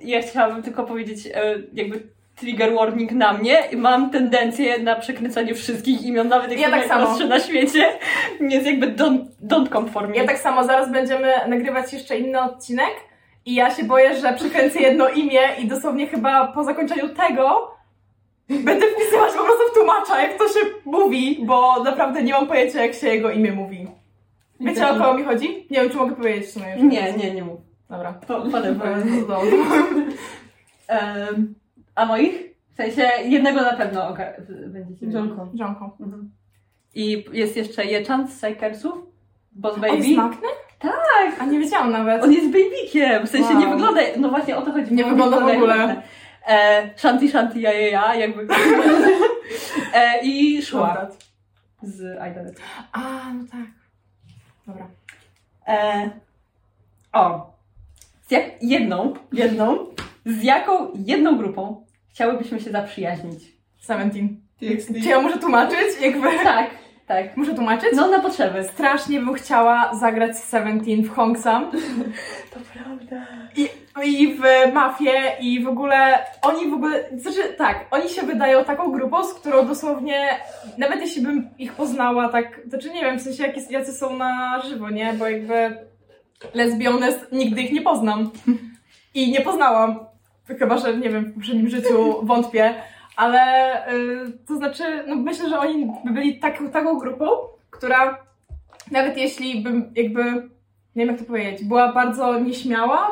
ja 0.02 0.22
chciałabym 0.22 0.64
tylko 0.64 0.84
powiedzieć, 0.84 1.28
e, 1.28 1.56
jakby 1.74 2.04
trigger 2.36 2.74
warning 2.74 3.12
na 3.12 3.34
mnie. 3.34 3.58
Mam 3.78 4.10
tendencję 4.10 4.80
na 4.80 4.96
przekręcanie 4.96 5.56
wszystkich 5.56 6.02
imion, 6.02 6.28
nawet 6.28 6.52
jak 6.52 6.60
Ja 6.60 6.70
tak 6.70 6.86
samo. 6.88 7.18
na 7.28 7.40
świecie. 7.40 7.86
Jest 8.40 8.66
jakby 8.66 8.88
don't, 8.88 9.26
don't 9.44 9.70
come 9.74 9.90
for 9.90 10.08
me. 10.08 10.16
Ja 10.16 10.26
tak 10.26 10.38
samo, 10.38 10.64
zaraz 10.64 10.92
będziemy 10.92 11.34
nagrywać 11.48 11.94
jeszcze 11.94 12.18
inny 12.18 12.42
odcinek 12.42 12.92
i 13.46 13.56
ja 13.56 13.76
się 13.76 13.84
boję, 13.84 14.16
że 14.16 14.34
przekręcę 14.34 14.80
jedno 14.80 15.10
imię 15.22 15.42
i 15.60 15.68
dosłownie 15.68 16.08
chyba 16.08 16.48
po 16.48 16.64
zakończeniu 16.64 17.10
tego 17.10 17.72
będę 18.50 18.86
wpisywać 18.88 19.32
po 19.34 19.44
prostu 19.44 19.64
w 19.72 19.74
tłumacza, 19.74 20.22
jak 20.22 20.38
to 20.38 20.48
się 20.48 20.60
mówi, 20.86 21.40
bo 21.46 21.84
naprawdę 21.84 22.24
nie 22.24 22.34
mam 22.34 22.48
pojęcia, 22.48 22.82
jak 22.86 22.94
się 22.94 23.08
jego 23.08 23.32
imię 23.32 23.52
mówi. 23.52 23.88
Wiecie, 24.60 24.90
o 24.90 24.94
kogo 24.94 25.14
mi 25.14 25.24
chodzi? 25.24 25.68
Nie 25.70 25.82
wiem, 25.82 25.90
czy 25.90 25.96
mogę 25.98 26.16
powiedzieć 26.16 26.46
w 26.46 26.52
sumie 26.52 26.74
już. 26.74 26.84
Nie, 26.84 27.14
nie, 27.14 27.34
nie 27.34 27.44
mów. 27.44 27.60
Dobra. 27.90 28.14
Po, 28.14 28.42
potem. 28.42 28.82
Em, 30.88 31.56
a 31.96 32.06
moich? 32.06 32.50
W 32.74 32.76
sensie 32.76 33.10
jednego 33.26 33.62
na 33.62 33.74
pewno 33.74 34.16
będziecie. 34.68 35.12
Żonką. 35.12 35.52
Żonką. 35.60 35.92
Mhm. 36.00 36.32
I 36.96 37.26
jest 37.32 37.58
jeszcze 37.58 37.86
Jechan 37.86 38.28
z 38.28 38.38
Psykersów, 38.38 38.94
Boss 39.52 39.76
On 39.76 39.82
Baby. 39.82 39.98
jest 39.98 40.10
makny? 40.10 40.48
Tak! 40.80 41.36
A 41.40 41.46
nie 41.46 41.60
wiedziałam 41.60 41.92
nawet. 41.92 42.24
On 42.24 42.32
jest 42.32 42.48
babykiem, 42.48 43.28
w 43.28 43.30
sensie 43.30 43.56
nie 43.56 43.66
Wow. 43.68 43.74
wygląda, 43.74 44.02
no 44.18 44.30
właśnie 44.30 44.58
o 44.58 44.62
to 44.62 44.72
chodzi. 44.72 44.94
Nie 44.94 45.04
wygląda 45.06 45.40
w 45.40 45.48
ogóle. 45.48 46.02
E, 46.48 46.90
shanti 46.96 47.30
Shanti 47.30 47.62
ja, 47.62 47.74
ja, 47.74 47.88
ja, 47.88 48.16
jakby. 48.16 48.48
e, 49.94 50.22
I 50.24 50.62
szła 50.62 51.08
z 51.84 52.02
Idolet. 52.32 52.62
A, 52.92 53.00
no 53.34 53.44
tak. 53.52 53.79
Dobra. 54.70 54.88
E, 55.68 56.10
o. 57.14 57.54
Z 58.28 58.32
jak, 58.32 58.64
jedną, 58.64 59.14
jedną, 59.34 59.86
z 60.26 60.44
jaką 60.44 60.92
jedną 61.06 61.38
grupą 61.38 61.86
chciałybyśmy 62.10 62.60
się 62.60 62.72
zaprzyjaźnić? 62.72 63.44
Seventeen. 63.80 64.42
TXT. 64.60 64.88
Czy 65.04 65.10
ja 65.10 65.22
muszę 65.22 65.38
tłumaczyć? 65.40 66.02
Jakby... 66.02 66.28
Tak, 66.44 66.70
tak. 67.10 67.38
Muszę 67.38 67.54
tłumaczyć? 67.54 67.90
No 67.96 68.08
na 68.08 68.20
potrzeby. 68.20 68.64
Strasznie 68.64 69.20
bym 69.20 69.34
chciała 69.34 69.92
zagrać 70.00 70.38
z 70.38 70.44
Seventeen 70.44 71.04
w 71.04 71.10
Hongsam. 71.10 71.72
To 72.54 72.60
prawda. 72.74 73.28
I, 73.56 73.70
I 74.04 74.34
w 74.34 74.74
Mafię 74.74 75.38
i 75.42 75.64
w 75.64 75.68
ogóle 75.68 76.26
oni 76.42 76.70
w 76.70 76.74
ogóle, 76.74 77.04
znaczy 77.18 77.54
tak, 77.58 77.86
oni 77.92 78.10
się 78.10 78.22
wydają 78.22 78.66
taką 78.66 78.92
grupą, 78.92 79.24
z 79.24 79.34
którą 79.34 79.68
dosłownie, 79.68 80.28
nawet 80.78 81.02
jeśli 81.02 81.22
bym 81.22 81.50
ich 81.58 81.74
poznała 81.74 82.30
tak, 82.30 82.62
znaczy 82.68 82.90
nie 82.90 83.02
wiem, 83.02 83.20
w 83.20 83.22
sensie 83.22 83.44
jakie, 83.44 83.62
jacy 83.70 83.94
są 83.94 84.18
na 84.18 84.62
żywo, 84.62 84.90
nie, 84.90 85.14
bo 85.14 85.30
jakby 85.30 85.78
let's 86.56 86.78
be 86.78 86.86
honest, 86.86 87.32
nigdy 87.32 87.62
ich 87.62 87.72
nie 87.72 87.82
poznam. 87.82 88.32
I 89.14 89.32
nie 89.32 89.42
poznałam, 89.42 90.00
chyba, 90.60 90.78
że 90.78 90.98
nie 90.98 91.10
wiem, 91.10 91.26
w 91.26 91.34
poprzednim 91.34 91.70
życiu 91.70 92.20
wątpię, 92.24 92.74
ale 93.20 93.74
y, 93.94 94.38
to 94.48 94.56
znaczy, 94.56 94.84
no 95.08 95.16
myślę, 95.16 95.50
że 95.50 95.60
oni 95.60 95.92
by 96.06 96.12
byli 96.12 96.40
tak, 96.40 96.60
taką 96.74 96.98
grupą, 97.00 97.26
która 97.70 98.26
nawet 98.92 99.18
jeśli 99.18 99.62
bym 99.64 99.92
jakby, 99.96 100.24
nie 100.96 101.06
wiem 101.06 101.08
jak 101.08 101.20
to 101.20 101.26
powiedzieć, 101.26 101.64
była 101.68 101.94
bardzo 101.94 102.40
nieśmiała 102.40 103.12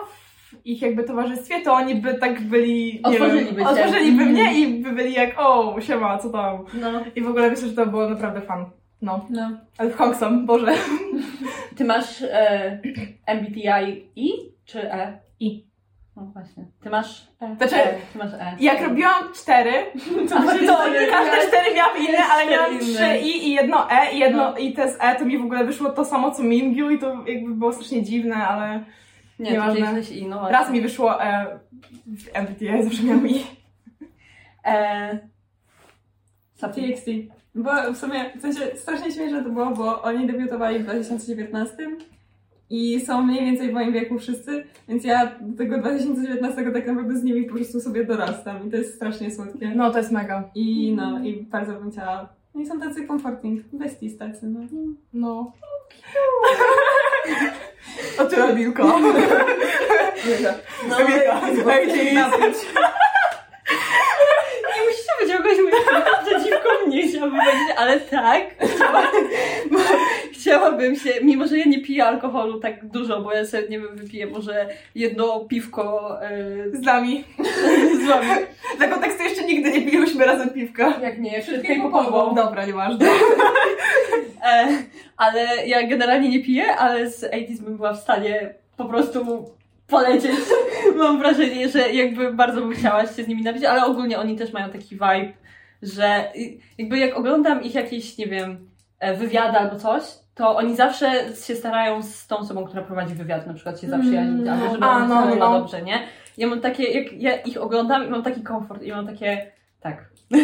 w 0.52 0.66
ich 0.66 0.82
jakby 0.82 1.04
towarzystwie, 1.04 1.62
to 1.62 1.74
oni 1.74 1.96
by 1.96 2.14
tak 2.14 2.42
byli, 2.42 3.00
Otworzyliby 3.04 3.62
cię. 3.62 3.68
otworzyliby 3.70 4.24
Mhm. 4.24 4.32
mnie 4.32 4.60
i 4.60 4.84
by 4.84 4.92
byli 4.92 5.14
jak, 5.14 5.36
o, 5.38 5.76
siema, 5.82 6.18
co 6.18 6.30
tam? 6.30 6.66
No. 6.74 6.92
I 7.16 7.22
w 7.22 7.28
ogóle 7.28 7.50
myślę, 7.50 7.68
że 7.68 7.74
to 7.76 7.86
było 7.86 8.10
naprawdę 8.10 8.42
fan. 8.42 8.66
No, 9.02 9.26
No. 9.30 9.52
ale 9.78 9.90
w 9.90 9.96
Hongsam, 9.96 10.46
Boże. 10.46 10.74
Ty 11.76 11.86
masz 11.86 12.22
e, 12.22 12.80
MBTI 13.28 14.10
I 14.16 14.32
czy 14.66 14.92
E? 14.92 15.20
I. 15.40 15.66
No 16.18 16.26
właśnie. 16.34 16.66
Ty 16.84 16.90
masz 16.90 17.28
E. 17.42 17.56
Znaczy, 17.56 17.76
E. 17.76 17.94
Ty 18.14 18.18
masz 18.18 18.34
E. 18.34 18.56
Jak 18.60 18.82
robiłam 18.82 19.34
cztery, 19.36 19.72
A, 19.72 20.30
to 20.30 20.42
cztery. 20.58 21.08
każde 21.12 21.48
cztery 21.48 21.76
miałam 21.76 21.98
inne, 21.98 22.18
ale 22.32 22.52
miałam 22.52 22.80
trzy 22.80 23.18
i 23.24 23.48
i 23.48 23.52
jedno 23.54 23.92
E 23.92 24.14
i 24.14 24.20
jedno 24.20 24.52
No. 24.52 24.58
i 24.58 24.74
te 24.74 24.92
z 24.92 24.98
E 25.00 25.16
to 25.16 25.26
mi 25.26 25.38
w 25.38 25.44
ogóle 25.44 25.66
wyszło 25.66 25.90
to 25.90 26.06
samo 26.06 26.32
co 26.32 26.44
Mingyu 26.44 26.90
i 26.90 27.00
to 27.00 27.24
jakby 27.28 27.56
było 27.56 27.74
strasznie 27.74 28.04
dziwne, 28.04 28.36
ale 28.36 28.84
Nie, 29.40 29.52
Nieważne. 29.52 30.02
to 30.04 30.14
I, 30.14 30.28
no 30.28 30.40
właśnie. 30.40 30.58
raz 30.58 30.70
mi 30.72 30.82
wyszło 30.82 31.24
E 31.24 31.60
w 32.08 32.36
MBTI, 32.36 32.84
zawsze 32.84 33.04
miałam 33.04 33.28
I. 33.28 33.44
E... 34.66 35.20
TXT. 36.60 37.06
Bo 37.56 37.94
w 37.94 37.98
sumie, 37.98 38.26
w 38.38 38.42
sensie 38.42 38.60
strasznie 38.76 39.12
śmieszne 39.12 39.44
to 39.44 39.50
było, 39.50 39.66
bo 39.72 40.02
oni 40.02 40.28
debiutowali 40.28 40.80
w 40.80 40.84
2019 40.84 41.76
i 42.70 43.02
są 43.06 43.22
mniej 43.22 43.46
więcej 43.46 43.70
w 43.70 43.74
moim 43.74 43.94
wieku 43.94 44.20
wszyscy, 44.20 44.64
więc 44.88 45.04
ja 45.04 45.32
do 45.42 45.58
tego 45.58 45.78
2019 45.78 46.72
tak 46.72 46.88
naprawdę 46.88 47.16
z 47.20 47.24
nimi 47.24 47.44
po 47.44 47.56
prostu 47.56 47.80
sobie 47.80 48.06
dorastam 48.06 48.68
i 48.68 48.72
to 48.72 48.78
jest 48.78 48.96
strasznie 48.96 49.32
słodkie. 49.32 49.72
No 49.76 49.92
to 49.92 49.98
jest 49.98 50.12
mega. 50.12 50.44
I 50.56 50.94
no, 50.96 51.20
i 51.20 51.44
bardzo 51.44 51.74
bym 51.74 51.92
chciała. 51.92 52.30
No 52.56 52.62
i 52.62 52.66
są 52.66 52.80
tacy 52.80 53.08
comforting, 53.08 53.62
besties 53.74 54.18
tacy, 54.18 54.48
no. 54.48 54.60
No. 55.14 55.52
O 58.20 58.26
ty 58.26 58.44
Adilko. 58.44 58.84
No, 58.84 58.98
Emilka, 61.00 61.42
ladies. 61.66 62.66
Nie 64.76 64.84
musicie 64.86 65.14
być 65.22 65.30
jakoś 65.30 65.58
przeciwko 66.26 66.70
mnie, 66.88 67.08
chciałabym 67.08 67.40
powiedzieć, 67.40 67.76
ale 67.78 68.00
tak. 68.00 68.44
Chciała, 68.76 69.04
bo 69.72 69.80
chciałabym 70.48 70.96
się, 70.96 71.10
mimo 71.22 71.48
że 71.48 71.58
ja 71.58 71.66
nie 71.66 71.82
piję 71.82 72.06
alkoholu 72.06 72.60
tak 72.60 72.86
dużo, 72.86 73.22
bo 73.22 73.34
ja 73.34 73.46
sobie, 73.46 73.70
nie 73.70 73.80
wiem, 73.80 73.96
wypiję 73.96 74.28
może 74.28 74.70
jedno 74.96 75.40
piwko 75.40 76.18
e, 76.22 76.70
Z 76.74 76.82
nami. 76.82 77.24
z 78.04 78.08
wami. 78.08 78.28
Dla 78.78 78.88
kontekstu 78.88 79.24
jeszcze 79.24 79.44
nigdy 79.44 79.72
nie 79.72 79.92
piłyśmy 79.92 80.26
razem 80.26 80.50
piwka. 80.50 81.00
Jak 81.02 81.20
nie, 81.20 81.42
Wszystkiego 81.42 81.90
popową. 81.90 82.36
Dobra, 82.36 82.66
nieważne. 82.66 83.06
E, 84.44 84.68
ale 85.18 85.68
ja 85.68 85.88
generalnie 85.88 86.30
nie 86.30 86.44
piję, 86.44 86.76
ale 86.76 87.12
z 87.12 87.24
80 87.24 87.62
bym 87.62 87.78
była 87.78 87.94
w 87.94 88.00
stanie 88.00 88.54
po 88.78 88.86
prostu 88.86 89.46
polecieć. 89.88 90.32
Mam 90.98 91.20
wrażenie, 91.20 91.70
że 91.70 91.94
jakby 91.94 92.34
bardzo 92.34 92.62
bym 92.62 92.74
chciała 92.74 93.02
się 93.06 93.24
z 93.24 93.28
nimi 93.28 93.44
napić, 93.44 93.64
ale 93.64 93.86
ogólnie 93.86 94.20
oni 94.20 94.36
też 94.36 94.54
mają 94.54 94.70
taki 94.70 94.96
vibe, 94.96 95.34
że 95.82 96.32
jakby 96.78 96.98
jak 96.98 97.18
oglądam 97.18 97.64
ich 97.64 97.76
jakieś, 97.76 98.18
nie 98.18 98.28
wiem, 98.28 98.68
wywiady 99.18 99.58
albo 99.58 99.76
coś, 99.76 100.04
to 100.36 100.56
oni 100.56 100.76
zawsze 100.76 101.12
się 101.46 101.56
starają 101.56 102.04
z 102.04 102.28
tą 102.28 102.38
osobą, 102.38 102.66
która 102.66 102.82
prowadzi 102.84 103.14
wywiad, 103.16 103.48
na 103.48 103.54
przykład 103.54 103.82
się 103.82 103.88
zaprzyjaźnić, 103.88 104.42
Mm, 104.48 104.54
albo 104.54 104.72
żeby 104.74 104.86
a, 104.86 105.08
no, 105.08 105.36
no. 105.36 105.60
dobrze, 105.60 105.82
nie? 105.82 106.00
Ja 106.38 106.48
mam 106.48 106.62
takie, 106.62 106.84
jak 106.84 107.14
ja 107.14 107.36
ich 107.36 107.62
oglądam 107.62 108.08
i 108.08 108.10
mam 108.10 108.24
taki 108.24 108.44
komfort 108.44 108.84
i 108.84 108.92
mam 108.92 109.08
takie, 109.08 109.52
tak. 109.82 110.06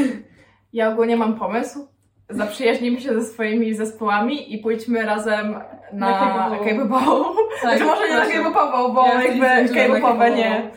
Ja 0.73 0.89
ogólnie 0.89 1.17
mam 1.17 1.39
pomysł. 1.39 1.87
Zaprzyjaźnimy 2.29 3.01
się 3.01 3.13
ze 3.21 3.25
swoimi 3.25 3.73
zespołami 3.73 4.53
i 4.53 4.57
pójdźmy 4.57 5.01
razem 5.05 5.53
na 5.93 6.09
Na 6.09 6.19
K-popową. 6.19 6.65
K-popową. 6.65 7.23
Znaczy 7.61 7.83
może 7.83 8.09
nie 8.09 8.15
na. 8.15 8.25
K-popową, 8.25 8.93
bo 8.93 9.05
Ja 9.07 9.23
jakby 9.23 9.73
K-popowe 9.75 10.31
nie. 10.31 10.71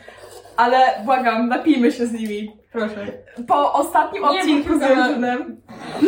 Ale 0.57 0.77
błagam, 1.05 1.49
napijmy 1.49 1.93
się 1.93 2.07
z 2.07 2.13
nimi. 2.13 2.57
Proszę. 2.77 3.07
Po 3.49 3.73
ostatnim 3.73 4.23
Nie, 4.23 4.29
odcinku 4.29 4.79
z 4.79 4.83
Junjunem. 4.83 5.61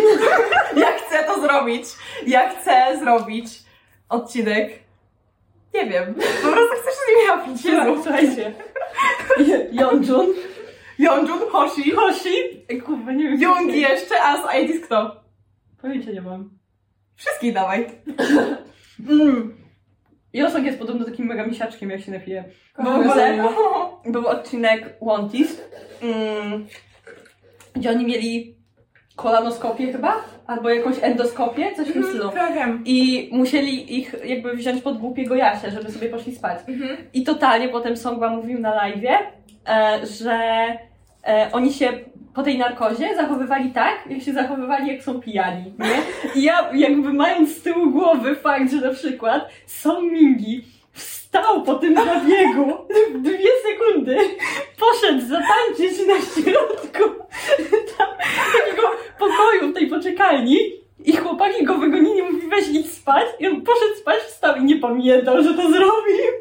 Ja 0.76 0.86
chcę 0.86 1.24
to 1.24 1.40
zrobić. 1.40 1.84
Ja 2.26 2.48
chcę 2.48 2.98
zrobić 2.98 3.46
odcinek. 4.08 4.70
Nie 5.74 5.86
wiem. 5.86 6.14
Po 6.14 6.48
prostu 6.48 6.74
chcę 6.74 6.90
się 6.90 6.96
z 6.96 7.08
nimi 7.08 7.28
napić. 7.28 7.64
Jezu. 7.64 8.02
Słuchajcie. 8.02 8.52
Yeonjun, 9.72 10.34
Yeonjun, 10.98 11.38
Hoshi, 11.50 11.90
Hoshi, 11.90 12.66
kurwa, 12.84 13.12
nie 13.12 13.24
wiem. 13.24 13.40
Yoongi 13.40 13.80
jeszcze, 13.80 14.22
a 14.22 14.36
z 14.36 14.54
IDs 14.62 14.86
kto? 14.86 15.20
Pojęcia 15.82 16.10
nie 16.12 16.22
mam. 16.22 16.50
Wszystkich 17.16 17.54
dawaj. 17.54 17.86
Mm. 19.10 19.56
Josong 20.32 20.66
jest 20.66 20.78
podobno 20.78 21.04
takim 21.04 21.26
mega 21.26 21.46
misiaczkiem, 21.46 21.90
jak 21.90 22.00
się 22.00 22.12
napije. 22.12 22.44
Josonga. 22.78 23.48
był 24.12 24.26
odcinek 24.26 24.98
Wantis, 25.02 25.60
mm, 26.02 26.66
gdzie 27.74 27.90
oni 27.90 28.04
mieli 28.04 28.58
kolanoskopię 29.16 29.92
chyba, 29.92 30.16
albo 30.46 30.70
jakąś 30.70 30.96
endoskopię, 31.02 31.74
coś 31.76 31.88
w 31.88 31.92
tym 31.92 32.04
stylu. 32.04 32.30
Ja 32.36 32.52
wiem. 32.52 32.82
I 32.84 33.28
musieli 33.32 33.98
ich 33.98 34.14
jakby 34.24 34.56
wziąć 34.56 34.82
pod 34.82 34.98
głupiego 34.98 35.34
Jasia, 35.34 35.70
żeby 35.70 35.92
sobie 35.92 36.08
poszli 36.08 36.36
spać. 36.36 36.58
Mhm. 36.68 36.96
I 37.14 37.22
totalnie 37.22 37.68
potem 37.68 37.96
Songwa 37.96 38.30
mówił 38.30 38.60
na 38.60 38.74
live, 38.74 39.04
e, 39.68 40.06
że 40.06 40.38
e, 41.26 41.48
oni 41.52 41.72
się 41.72 41.92
po 42.34 42.42
tej 42.42 42.58
narkozie 42.58 43.16
zachowywali 43.16 43.70
tak, 43.70 43.94
jak 44.10 44.22
się 44.22 44.32
zachowywali, 44.32 44.88
jak 44.88 45.02
są 45.02 45.20
pijani, 45.20 45.64
nie? 45.78 46.40
I 46.40 46.44
ja 46.44 46.70
jakby 46.74 47.12
mając 47.12 47.56
z 47.56 47.62
tyłu 47.62 47.90
głowy 47.90 48.34
fakt, 48.34 48.70
że 48.70 48.80
na 48.80 48.94
przykład 48.94 49.48
Song 49.66 50.12
Mingi 50.12 50.64
wstał 51.28 51.62
po 51.62 51.74
tym 51.74 51.94
zabiegu 51.94 52.72
dwie 53.14 53.50
sekundy, 53.62 54.16
poszedł 54.78 55.20
zatańczyć 55.20 56.06
na 56.06 56.14
środku 56.14 57.24
tam, 57.98 58.08
takiego 58.52 58.90
pokoju 59.18 59.70
w 59.70 59.74
tej 59.74 59.86
poczekalni 59.86 60.58
i 61.04 61.16
chłopaki 61.16 61.64
go 61.64 61.74
wygonili, 61.74 62.22
mówi 62.22 62.48
weź 62.48 62.68
idź 62.68 62.92
spać 62.92 63.26
i 63.38 63.46
on 63.46 63.62
poszedł 63.62 63.94
spać, 64.00 64.18
wstał 64.18 64.56
i 64.56 64.64
nie 64.64 64.76
pamiętał, 64.76 65.42
że 65.42 65.54
to 65.54 65.62
zrobił. 65.62 66.32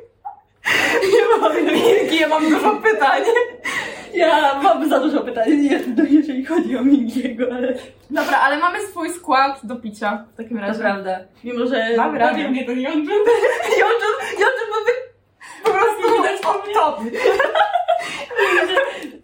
Nie 1.13 1.38
mam 1.41 1.65
Milki, 1.65 2.19
ja 2.19 2.28
mam 2.28 2.50
dużo 2.50 2.76
pytań. 2.76 3.23
Ja 4.17 4.60
mam 4.63 4.89
za 4.89 4.99
dużo 4.99 5.21
pytań, 5.21 5.69
jeżeli 6.10 6.45
chodzi 6.45 6.77
o 6.77 6.82
Mingiego, 6.84 7.45
ale 7.56 7.73
Dobra, 8.10 8.38
ale 8.39 8.58
mamy 8.58 8.88
swój 8.88 9.13
skład 9.13 9.60
do 9.63 9.75
picia 9.75 10.25
w 10.34 10.38
takim 10.38 10.58
razie. 10.58 10.80
prawda. 10.80 11.19
Mimo, 11.43 11.65
że... 11.67 11.86
Mamy 11.97 12.19
radę. 12.19 12.49
mnie 12.49 12.65
ten 12.65 12.80
Jonjun. 12.80 13.06
Jodżun, 13.80 14.15
Jodżun 14.32 14.67
byłby 14.73 14.91
po 15.63 15.71
prostu 15.71 16.15
Widać 16.17 16.41
mnie. 16.65 16.73
top. 16.73 16.99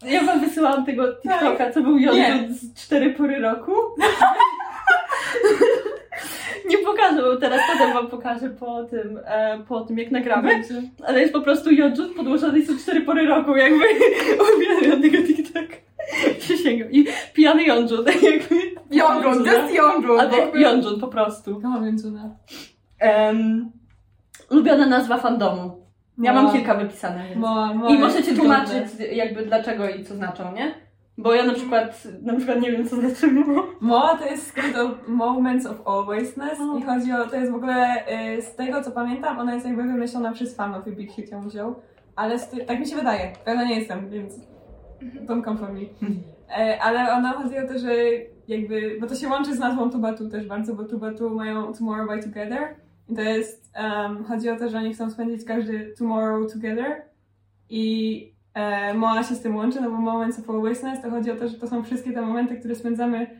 Ja 0.06 0.24
wam 0.24 0.40
wysyłałam 0.40 0.86
tego 0.86 1.04
TikToka, 1.16 1.72
co 1.72 1.82
był. 1.82 1.98
Jonjun 1.98 2.54
z 2.54 2.74
cztery 2.84 3.10
pory 3.10 3.40
roku. 3.40 3.72
Nie 6.70 6.78
pokażę 6.78 7.22
wam 7.22 7.38
teraz, 7.38 7.62
potem 7.72 7.94
wam 7.94 8.08
pokażę 8.08 8.50
po 8.50 8.84
tym, 8.84 9.20
e, 9.26 9.60
po 9.68 9.82
tym 9.82 9.98
jak 9.98 10.12
nagramy. 10.12 10.64
Ale 11.08 11.22
jest 11.22 11.34
po 11.34 11.42
prostu 11.42 11.72
Jonjun 11.72 12.14
podłożony 12.14 12.60
i 12.60 12.66
są 12.66 12.78
cztery 12.78 13.02
pory 13.02 13.26
roku, 13.26 13.56
jakby 13.56 13.86
uwielbiam 14.56 15.02
tego 15.02 15.18
TikToka. 15.28 15.76
Przysięgam. 16.40 16.92
I 16.92 17.06
pijany 17.34 17.64
Jonjun, 17.64 18.06
jakby. 18.32 18.56
Jodżun, 18.92 19.46
just 19.46 19.74
Jodżun. 19.74 20.20
Albo 20.20 20.58
Jonjun 20.58 21.00
po 21.00 21.08
prostu. 21.08 21.56
Kocham 21.56 21.86
Jonjuna. 21.86 22.30
Em, 23.00 23.72
ulubiona 24.50 24.86
nazwa 24.86 25.18
fandomu. 25.18 25.84
Ja 26.18 26.34
mam 26.34 26.52
kilka 26.52 26.76
więc. 26.76 27.36
Moa 27.36 27.74
I 27.90 27.92
jest 27.92 28.00
możecie 28.00 28.36
tłumaczyć 28.36 28.88
jakby 29.12 29.46
dlaczego 29.46 29.90
i 29.90 30.04
co 30.04 30.16
znaczą, 30.16 30.54
nie? 30.54 30.83
Bo 31.18 31.34
ja 31.34 31.46
na 31.46 31.54
przykład, 31.54 32.08
na 32.22 32.36
przykład 32.36 32.62
nie 32.62 32.72
wiem 32.72 32.88
co 32.88 32.96
znaczy 32.96 33.32
Moa. 33.32 33.64
Moa 33.82 34.18
to 34.18 34.26
jest 34.26 34.48
skrót 34.48 35.08
Moments 35.08 35.66
of 35.66 35.88
Alwaysness 35.88 36.60
O. 36.60 36.78
i 36.78 36.82
chodzi 36.84 37.12
o, 37.14 37.26
to 37.28 37.36
jest 37.36 37.52
w 37.52 37.56
ogóle, 37.56 38.04
y, 38.38 38.42
z 38.42 38.56
tego 38.56 38.84
co 38.84 38.92
pamiętam, 38.92 39.40
ona 39.40 39.54
jest 39.54 39.66
jakby 39.66 39.84
wymyślona 39.84 40.32
przez 40.32 40.56
fanów 40.56 40.88
i 40.88 40.92
Big 40.92 41.12
Hit 41.12 41.32
ją 41.32 41.48
wziął, 41.50 41.76
ale 42.16 42.40
ty- 42.40 42.66
tak 42.66 42.80
mi 42.80 42.88
się 42.88 42.96
wydaje, 42.96 43.34
pewna 43.46 43.64
nie 43.64 43.80
jestem, 43.80 44.10
więc 44.10 44.34
don't 45.26 45.44
come 45.46 45.58
for 45.58 45.74
me. 45.74 45.80
E, 46.58 46.80
ale 46.82 47.14
ona 47.14 47.34
chodzi 47.34 47.58
o 47.58 47.68
to, 47.68 47.80
że 47.80 47.94
jakby, 48.48 48.98
bo 49.02 49.08
to 49.08 49.16
się 49.16 49.28
łączy 49.30 49.56
z 49.56 49.60
nazwą 49.60 49.90
Tubatu 49.90 50.30
też 50.30 50.48
bardzo, 50.48 50.76
bo 50.76 50.84
Tubatu 50.84 51.30
mają 51.30 51.74
Tomorrow 51.74 52.08
by 52.10 52.24
Together 52.24 52.76
i 53.10 53.16
to 53.16 53.22
jest, 53.22 53.72
um, 53.84 54.24
chodzi 54.24 54.50
o 54.50 54.56
to, 54.56 54.70
że 54.70 54.78
oni 54.78 54.94
chcą 54.94 55.10
spędzić 55.12 55.46
każdy 55.48 55.94
Tomorrow 55.98 56.54
together 56.54 57.02
i 57.70 58.33
e, 58.54 58.94
Moa 58.94 59.24
się 59.24 59.36
z 59.36 59.42
tym 59.42 59.56
łączy, 59.56 59.82
no 59.82 59.90
bo 59.92 59.98
Moments 59.98 60.40
of 60.40 60.50
Alwaysness 60.50 61.02
to 61.02 61.10
chodzi 61.10 61.32
o 61.32 61.36
to, 61.36 61.48
że 61.48 61.54
to 61.58 61.68
są 61.68 61.84
wszystkie 61.84 62.12
te 62.12 62.22
momenty, 62.22 62.56
które 62.58 62.76
spędzamy 62.76 63.40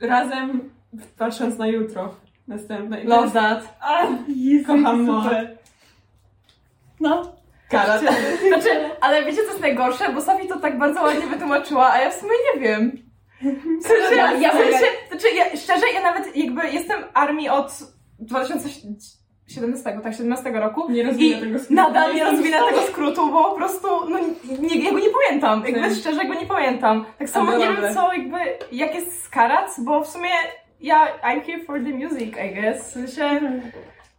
razem 0.00 0.70
patrząc 1.18 1.58
na 1.58 1.66
jutro 1.66 2.14
następne. 2.48 3.02
I 3.02 3.06
Love 3.06 3.22
jest- 3.22 3.34
that. 3.34 3.78
A, 3.80 4.06
Jezu, 4.28 4.66
Kocham. 4.66 5.02
Moa. 5.02 5.30
No. 7.00 7.32
Kara. 7.68 7.98
Znaczy, 8.48 8.68
ale 9.00 9.24
wiecie 9.24 9.36
co 9.42 9.48
jest 9.48 9.60
najgorsze? 9.60 10.12
Bo 10.12 10.20
Sophie 10.20 10.48
to 10.48 10.60
tak 10.60 10.78
bardzo 10.78 11.02
ładnie 11.02 11.26
wytłumaczyła, 11.26 11.90
a 11.92 11.98
ja 12.00 12.10
w 12.10 12.14
sumie 12.14 12.32
nie 12.54 12.60
wiem. 12.60 12.92
W 13.80 13.86
sensie, 13.86 14.14
Ja- 14.40 14.50
w 14.50 14.56
sensie, 14.56 14.86
znaczy 15.10 15.26
ja, 15.36 15.44
szczerze, 15.56 15.86
ja 15.94 16.02
nawet 16.02 16.36
jakby 16.36 16.70
jestem 16.70 16.98
armii 17.14 17.48
od 17.48 17.78
2017, 19.48 20.02
tak, 20.02 20.14
17 20.14 20.50
roku. 20.50 20.90
Nie 20.90 21.02
rozwinę 21.02 21.40
tego 21.40 21.58
skrótu. 21.58 21.74
nadal 21.74 22.14
nie 22.14 22.24
rozwinę 22.24 22.58
tego 22.68 22.82
skrótu, 22.82 23.32
bo 23.32 23.44
po 23.44 23.56
prostu, 23.56 23.88
no 24.10 24.18
nie, 24.60 24.84
ja 24.84 24.90
go 24.90 24.98
nie 24.98 25.10
pamiętam. 25.10 25.62
Jakby 25.66 25.94
szczerze 25.94 26.24
go 26.24 26.34
nie 26.34 26.46
pamiętam. 26.46 27.04
Tak 27.18 27.28
samo 27.28 27.56
nie 27.56 27.68
wiem 27.68 27.94
co, 27.94 28.12
jakby, 28.12 28.38
jak 28.72 28.94
jest 28.94 29.22
Skarac, 29.22 29.80
bo 29.80 30.04
w 30.04 30.08
sumie 30.08 30.28
ja, 30.80 31.06
I'm 31.22 31.40
here 31.40 31.64
for 31.64 31.78
the 31.84 31.90
music, 31.90 32.34
I 32.36 32.54
guess. 32.54 32.88
W 32.88 32.92
sensie, 32.92 33.40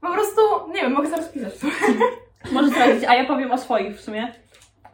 po 0.01 0.13
prostu, 0.13 0.41
nie 0.73 0.81
wiem, 0.81 0.91
mogę 0.93 1.09
zaraz 1.09 1.29
pisać 1.29 1.59
to. 1.59 1.67
Możesz 2.51 2.71
sprawdzić, 2.71 3.03
a 3.03 3.15
ja 3.15 3.25
powiem 3.25 3.51
o 3.51 3.57
swoich 3.57 3.97
w 3.97 4.01
sumie. 4.01 4.33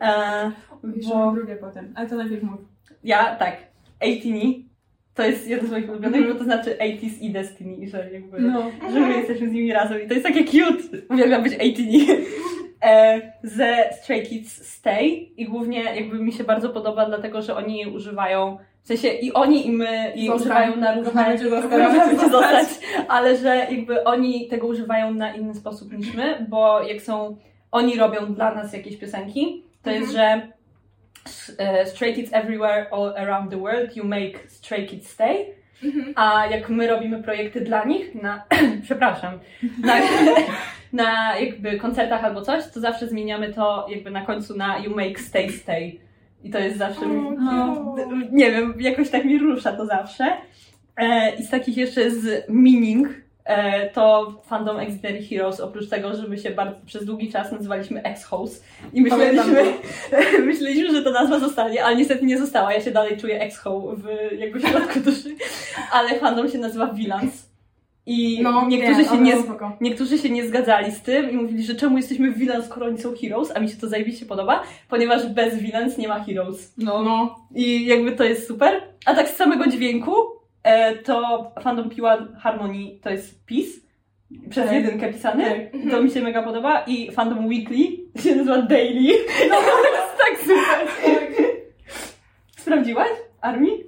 E, 0.02 0.52
bo 0.84 1.32
drugie 1.32 1.56
potem, 1.56 1.94
ale 1.96 2.10
to 2.10 2.16
najpierw 2.16 2.44
mów. 2.44 2.60
ja, 3.04 3.36
tak, 3.36 3.58
18 4.02 4.69
to 5.16 5.24
jest 5.24 5.48
jeden 5.48 5.68
z 5.68 5.72
moich 5.72 5.90
ulubionych, 5.90 6.28
bo 6.28 6.36
to 6.36 6.44
znaczy 6.44 6.78
80s 6.82 7.22
i 7.22 7.32
Destiny, 7.32 7.88
że 7.88 8.12
jakby... 8.12 8.42
No. 8.42 8.72
że 8.94 9.00
my 9.00 9.18
jesteśmy 9.18 9.50
z 9.50 9.52
nimi 9.52 9.74
razem 9.74 10.02
i 10.02 10.08
to 10.08 10.14
jest 10.14 10.26
takie 10.26 10.44
cute. 10.44 10.98
Uwielbiam 11.10 11.44
być 11.44 11.54
18. 11.54 12.18
E, 12.84 13.22
ze 13.44 13.90
Stray 14.02 14.24
Kids 14.24 14.66
Stay 14.66 15.08
i 15.38 15.46
głównie 15.46 15.84
jakby 15.84 16.20
mi 16.20 16.32
się 16.32 16.44
bardzo 16.44 16.70
podoba, 16.70 17.06
dlatego 17.06 17.42
że 17.42 17.56
oni 17.56 17.78
jej 17.78 17.96
używają, 17.96 18.58
w 18.84 18.88
sensie 18.88 19.08
i 19.08 19.34
oni 19.34 19.68
i 19.68 19.72
my 19.72 20.14
jej 20.16 20.28
Zostań. 20.28 20.42
używają 20.42 20.76
na 20.76 20.96
różne... 20.96 21.38
Zostać. 21.38 22.20
Zostać, 22.32 22.68
ale 23.08 23.38
że 23.38 23.68
jakby 23.72 24.04
oni 24.04 24.48
tego 24.48 24.68
używają 24.68 25.14
na 25.14 25.36
inny 25.36 25.54
sposób 25.54 25.94
niż 25.98 26.14
my, 26.14 26.46
bo 26.50 26.84
jak 26.84 27.02
są, 27.02 27.38
oni 27.72 27.96
robią 27.96 28.34
dla 28.34 28.56
nas 28.56 28.74
jakieś 28.74 28.98
piosenki, 28.98 29.64
to 29.84 29.92
jest, 29.92 30.12
że 30.12 30.52
e, 31.58 31.86
Stray 31.86 32.14
Kids 32.14 32.34
Everywhere, 32.34 32.88
all 32.92 33.14
around 33.18 33.50
the 33.52 33.58
world, 33.58 33.96
you 33.98 34.04
make 34.04 34.40
Stray 34.48 34.86
Kids 34.88 35.10
Stay. 35.10 35.46
A 36.16 36.46
jak 36.46 36.70
my 36.70 36.88
robimy 36.88 37.24
projekty 37.24 37.62
dla 37.62 37.84
nich, 37.86 38.16
na, 38.16 38.44
przepraszam, 38.84 39.40
na, 39.84 39.96
na 41.04 41.38
jakby 41.38 41.80
koncertach 41.80 42.24
albo 42.24 42.42
coś, 42.42 42.64
to 42.74 42.80
zawsze 42.80 43.08
zmieniamy 43.08 43.54
to 43.54 43.88
jakby 43.90 44.12
na 44.12 44.26
końcu 44.26 44.58
na 44.58 44.78
you 44.80 44.96
make 44.96 45.20
stay 45.20 45.50
stay. 45.50 46.00
I 46.44 46.50
to 46.50 46.60
jest 46.60 46.78
zawsze, 46.78 47.06
No. 47.38 47.96
nie 48.32 48.52
wiem, 48.52 48.74
jakoś 48.80 49.10
tak 49.10 49.26
mi 49.26 49.40
rusza 49.40 49.72
to 49.72 49.86
zawsze. 49.86 50.38
E, 50.98 51.36
I 51.36 51.44
z 51.44 51.50
takich 51.50 51.78
jeszcze 51.78 52.12
z 52.12 52.50
meaning, 52.50 53.08
to 53.94 54.34
fandom 54.46 54.80
Extraordinary 54.80 55.26
Heroes, 55.28 55.60
oprócz 55.60 55.90
tego, 55.90 56.16
że 56.16 56.28
my 56.28 56.38
się 56.38 56.52
bardzo, 56.52 56.76
przez 56.86 57.06
długi 57.06 57.32
czas 57.32 57.52
nazywaliśmy 57.52 58.04
Ex-House 58.04 58.64
i 58.94 59.02
myśleliśmy, 59.02 59.64
myśleliśmy, 60.46 60.92
że 60.96 61.02
to 61.04 61.12
nazwa 61.12 61.40
zostanie, 61.40 61.86
ale 61.86 61.96
niestety 61.96 62.26
nie 62.26 62.38
została. 62.38 62.74
Ja 62.74 62.82
się 62.82 62.92
dalej 62.92 63.18
czuję 63.18 63.42
Ex-Ho 63.42 63.96
w 63.98 64.08
jakby 64.40 64.62
środku 64.62 65.00
duszy, 65.06 65.36
ale 65.92 66.20
fandom 66.20 66.50
się 66.50 66.58
nazywa 66.58 66.88
Villans. 66.88 67.50
I 68.06 68.40
No, 68.44 68.68
niektórzy, 68.68 69.00
nie, 69.02 69.06
się 69.10 69.18
nie, 69.18 69.44
spoko. 69.44 69.78
niektórzy 69.82 70.18
się 70.18 70.30
nie 70.30 70.48
zgadzali 70.48 70.92
z 70.92 71.02
tym 71.02 71.32
i 71.32 71.36
mówili, 71.36 71.64
że 71.64 71.76
czemu 71.76 71.98
jesteśmy 71.98 72.32
Villans, 72.32 72.66
skoro 72.66 72.86
oni 72.86 72.98
są 72.98 73.14
Heroes, 73.22 73.52
a 73.56 73.60
mi 73.60 73.70
się 73.70 73.78
to 73.78 73.88
zajebiście 73.88 74.26
podoba, 74.26 74.64
ponieważ 74.90 75.28
bez 75.28 75.56
Villans 75.58 75.98
nie 75.98 76.08
ma 76.08 76.24
Heroes. 76.24 76.74
No. 76.78 77.04
No. 77.04 77.40
I 77.56 77.86
jakby 77.86 78.12
to 78.12 78.24
jest 78.24 78.48
super. 78.48 78.82
A 79.06 79.14
tak 79.16 79.30
z 79.30 79.36
samego 79.36 79.68
dźwięku, 79.68 80.12
e, 80.12 80.39
to 81.06 81.52
fandom 81.62 81.90
Piła 81.90 82.28
Harmony 82.40 83.00
to 83.02 83.10
jest 83.10 83.46
PiS. 83.46 83.90
Przez 84.50 84.66
Tak. 84.66 84.74
jedynkę 84.76 85.14
pisany. 85.14 85.70
Tak. 85.74 85.92
To 85.92 86.04
mi 86.04 86.12
się 86.12 86.22
mega 86.22 86.44
podoba. 86.44 86.84
I 86.88 87.12
fandom 87.12 87.48
Weekly 87.48 87.78
się 88.24 88.36
nazywa 88.36 88.62
Daily. 88.62 89.14
No 89.50 89.56
to 89.62 89.84
jest 89.92 90.18
tak 90.18 90.40
super. 90.40 90.88
Sprawdziłaś? 92.58 93.10
Armii? 93.42 93.84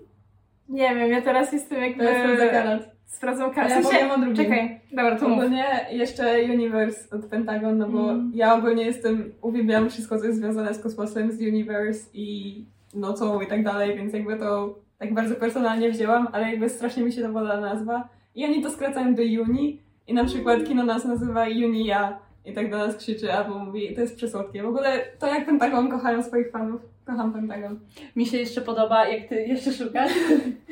Nie 0.69 0.95
wiem, 0.95 1.11
ja 1.11 1.21
teraz 1.21 1.53
jestem 1.53 1.81
jakby... 1.83 2.03
To 2.03 2.09
jest 2.11 2.39
za 2.41 2.47
karat. 2.47 2.91
Sprawdzam 3.05 3.51
kartę. 3.53 3.73
ja 3.75 3.81
powiem 3.81 4.11
o 4.11 4.17
drugim. 4.17 4.35
czekaj, 4.35 4.79
dobra, 4.91 5.15
to 5.15 5.29
mów. 5.29 5.37
Ogólnie 5.37 5.65
jeszcze 5.91 6.39
Universe 6.43 7.15
od 7.15 7.25
Pentagon, 7.25 7.77
no 7.77 7.89
bo 7.89 8.09
Mm. 8.11 8.31
ja 8.35 8.55
ogólnie 8.55 8.83
jestem, 8.85 9.31
uwielbiam 9.41 9.89
wszystko, 9.89 10.17
co 10.19 10.25
jest 10.25 10.37
związane 10.39 10.73
z 10.73 10.83
kosmosem, 10.83 11.31
z 11.31 11.41
Universe 11.41 12.09
i 12.13 12.55
nocą 12.93 13.41
i 13.41 13.47
tak 13.47 13.63
dalej, 13.63 13.95
więc 13.97 14.13
jakby 14.13 14.37
to 14.37 14.75
tak 15.01 15.13
bardzo 15.13 15.35
personalnie 15.35 15.91
wzięłam, 15.91 16.27
ale 16.31 16.49
jakby 16.49 16.69
strasznie 16.69 17.03
mi 17.03 17.11
się 17.11 17.21
podoba 17.21 17.59
nazwa. 17.59 18.09
I 18.35 18.45
oni 18.45 18.61
to 18.63 18.71
skracają 18.71 19.15
do 19.15 19.21
Uni 19.21 19.79
i 20.07 20.13
na 20.13 20.25
przykład 20.25 20.63
kino 20.63 20.83
nas 20.83 21.05
nazywa 21.05 21.47
Junia 21.47 22.19
i 22.45 22.53
tak 22.53 22.71
do 22.71 22.77
nas 22.77 22.95
krzyczy 22.95 23.33
albo 23.33 23.59
mówi, 23.59 23.95
to 23.95 24.01
jest 24.01 24.15
przesłodkie. 24.15 24.63
W 24.63 24.65
ogóle 24.65 24.99
to 25.19 25.27
jak 25.27 25.45
Pentagon 25.45 25.89
kochają 25.89 26.23
swoich 26.23 26.51
fanów, 26.51 26.81
kocham 27.05 27.33
Pentagon. 27.33 27.79
Mi 28.15 28.25
się 28.25 28.37
jeszcze 28.37 28.61
podoba, 28.61 29.07
jak 29.07 29.29
ty 29.29 29.35
jeszcze 29.45 29.71
szukasz, 29.73 30.11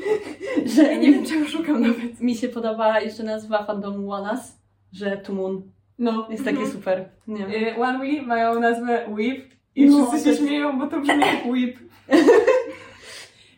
że 0.75 0.83
Ja 0.83 0.97
nie 0.99 1.11
wiem, 1.11 1.25
czego 1.25 1.45
szukam 1.45 1.81
nawet. 1.81 2.21
mi 2.21 2.35
się 2.35 2.49
podoba 2.49 2.99
jeszcze 2.99 3.23
nazwa 3.23 3.65
fandomu 3.65 4.07
Wanas, 4.07 4.59
że 4.93 5.17
Tumun. 5.17 5.61
No. 5.99 6.27
Jest 6.29 6.45
takie 6.45 6.67
super. 6.67 7.05
Nie. 7.27 7.71
Y, 7.71 7.75
One 7.81 7.99
We 7.99 8.21
mają 8.21 8.59
nazwę 8.59 9.05
Weep 9.15 9.41
i 9.75 9.85
No, 9.85 10.05
wszyscy 10.07 10.29
to 10.29 10.35
się 10.35 10.41
śmieją, 10.45 10.79
bo 10.79 10.87
to 10.87 10.99
brzmi 10.99 11.19
jak 11.19 11.45
Weep. 11.45 11.77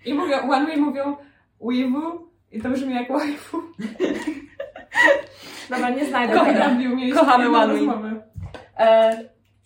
I 0.05 0.13
mówią, 0.13 0.37
One 0.51 0.65
We 0.65 0.77
mówią 0.77 1.15
Weevu 1.61 2.27
i 2.51 2.61
to 2.61 2.69
brzmi 2.69 2.95
jak 2.95 3.11
waifu. 3.11 3.61
Dobra, 5.69 5.89
nie 5.89 6.05
znajdę 6.05 6.33
Kocham. 6.33 6.53
tego. 6.55 7.19
Kochamy 7.19 7.57
One 7.57 7.73
rozmowę. 7.73 8.21
E, 8.79 9.17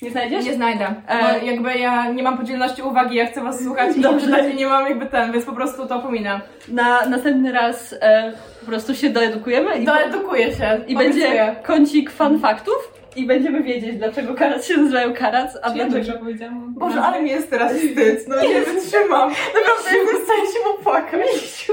nie 0.01 0.11
znajdziesz? 0.11 0.45
Nie 0.45 0.53
znajdę. 0.53 0.95
E. 1.07 1.45
Jakby 1.45 1.77
ja 1.77 2.11
nie 2.11 2.23
mam 2.23 2.37
podzielności 2.37 2.81
uwagi, 2.81 3.15
ja 3.15 3.25
chcę 3.25 3.41
was 3.43 3.63
słuchać 3.63 3.97
i 3.97 4.01
Dobrze. 4.01 4.53
nie 4.53 4.67
mam 4.67 4.87
jakby 4.89 5.05
ten, 5.05 5.31
więc 5.31 5.45
po 5.45 5.53
prostu 5.53 5.87
to 5.87 5.99
pominę. 5.99 6.41
Na 6.67 7.05
następny 7.05 7.51
raz 7.51 7.95
e, 8.01 8.33
po 8.59 8.65
prostu 8.65 8.95
się 8.95 9.09
doedukujemy 9.09 9.77
i, 9.77 9.85
Doedukuję 9.85 10.53
się. 10.55 10.79
i 10.87 10.95
obiecuję. 10.95 11.03
będzie 11.27 11.55
kącik 11.63 12.11
fan 12.11 12.39
faktów 12.39 12.93
i 13.15 13.25
będziemy 13.25 13.63
wiedzieć, 13.63 13.97
dlaczego 13.97 14.33
karac 14.33 14.65
się 14.67 14.77
nazywają 14.77 15.13
karac, 15.13 15.57
a 15.61 15.71
Czy 15.71 15.77
ja 15.77 15.85
dlaczego... 15.85 16.05
dobrze 16.05 16.19
powiedziałam? 16.19 16.73
Boże, 16.73 17.01
ale 17.01 17.21
mi 17.21 17.29
jest 17.29 17.49
teraz 17.49 17.73
wstyd. 17.73 18.27
No 18.27 18.41
nie 18.41 18.61
wytrzymam. 18.61 19.29
Naprawdę 19.55 19.97
jestem 19.97 20.21
w 20.21 20.25
stanie 20.25 20.45
się 20.45 20.59
popłakać. 20.77 21.67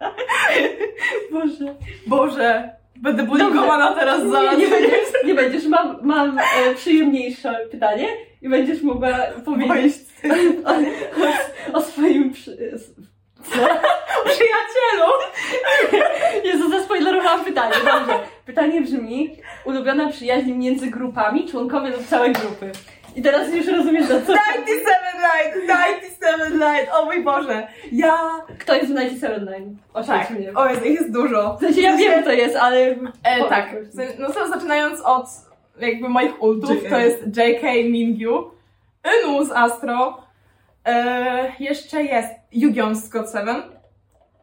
Boże. 1.32 1.74
Boże. 2.06 2.70
Będę 2.96 3.22
buligowana 3.22 3.92
teraz 3.92 4.26
za 4.26 4.42
Nie, 4.42 4.56
nie 4.56 4.68
będziesz, 4.68 5.24
nie 5.24 5.34
będziesz. 5.34 5.66
Mam, 5.66 5.98
mam 6.02 6.38
e, 6.38 6.74
przyjemniejsze 6.74 7.58
pytanie 7.70 8.08
i 8.42 8.48
będziesz 8.48 8.82
mogła 8.82 9.18
powiedzieć 9.44 9.94
o, 10.64 10.70
o, 11.74 11.78
o 11.78 11.82
swoim 11.82 12.32
przy... 12.32 12.78
Co? 13.42 13.58
Przyjacielu! 14.30 15.12
Jezu, 16.44 16.70
zaspoilerowałam 16.70 17.44
pytanie. 17.44 17.74
Dobrze. 17.84 18.18
Pytanie 18.48 18.80
brzmi, 18.80 19.36
ulubiona 19.64 20.08
przyjaźń 20.08 20.52
między 20.52 20.86
grupami, 20.86 21.48
członkowie 21.48 21.90
lub 21.90 22.06
całej 22.06 22.32
grupy. 22.32 22.72
I 23.16 23.22
teraz 23.22 23.54
już 23.54 23.66
rozumiesz, 23.66 24.08
do 24.08 24.22
co... 24.22 24.26
97 24.26 24.94
Light! 25.20 25.66
97 25.66 26.52
Light! 26.52 26.94
O 26.94 27.04
mój 27.04 27.24
Boże! 27.24 27.66
Ja... 27.92 28.18
Kto 28.58 28.74
jest 28.74 28.86
w 28.86 28.88
97? 28.88 29.78
Oświeć 29.94 30.18
Tak, 30.18 30.30
mnie. 30.30 30.54
o 30.54 30.66
Jezu, 30.66 30.84
ich 30.84 31.00
jest 31.00 31.12
dużo. 31.12 31.56
W 31.56 31.60
sensie 31.60 31.80
ja 31.80 31.96
wiem, 31.96 32.24
co 32.24 32.32
jest, 32.32 32.56
ale... 32.56 32.96
E, 33.22 33.48
tak, 33.48 33.76
no 34.18 34.30
to 34.32 34.48
zaczynając 34.48 35.00
od 35.00 35.26
jakby 35.80 36.08
moich 36.08 36.42
ultów, 36.42 36.82
JK. 36.82 36.90
to 36.90 36.98
jest 36.98 37.26
JK 37.26 37.62
Mingyu, 37.90 38.50
Inu 39.24 39.44
z 39.44 39.50
Astro, 39.50 40.22
e, 40.86 41.52
jeszcze 41.60 42.02
jest 42.02 42.28
Yugion 42.52 42.96
z 42.96 43.08
God 43.08 43.32
7, 43.32 43.62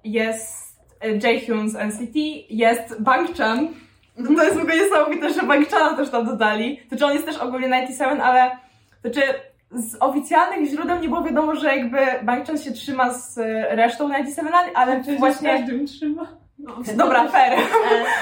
jest 0.03 0.79
e, 1.01 1.09
Jaehyun 1.11 1.69
z 1.69 1.75
NCT, 1.75 2.15
jest 2.49 3.01
Bangchan. 3.01 3.67
To 4.15 4.43
jest 4.43 4.57
w 4.57 4.61
ogóle 4.61 4.77
niesamowite, 4.77 5.33
że 5.33 5.43
Bangchana 5.43 5.97
też 5.97 6.09
tam 6.09 6.25
dodali. 6.25 6.79
Znaczy 6.87 7.05
on 7.05 7.13
jest 7.13 7.25
też 7.25 7.37
ogólnie 7.37 7.67
97, 7.67 8.21
ale 8.21 8.51
znaczy 9.01 9.21
z 9.71 9.97
oficjalnych 9.99 10.69
źródeł 10.69 10.99
nie 10.99 11.07
było 11.07 11.23
wiadomo, 11.23 11.55
że 11.55 11.75
jakby 11.75 11.97
Bangchan 12.23 12.57
się 12.57 12.71
trzyma 12.71 13.13
z 13.13 13.37
e, 13.37 13.75
resztą 13.75 14.07
97, 14.07 14.53
ale 14.75 15.01
Przecież 15.01 15.19
właśnie... 15.19 15.49
każdym 15.49 15.87
trzyma. 15.87 16.27
Dobra, 16.97 17.27
fair. 17.27 17.53
E, 17.53 17.63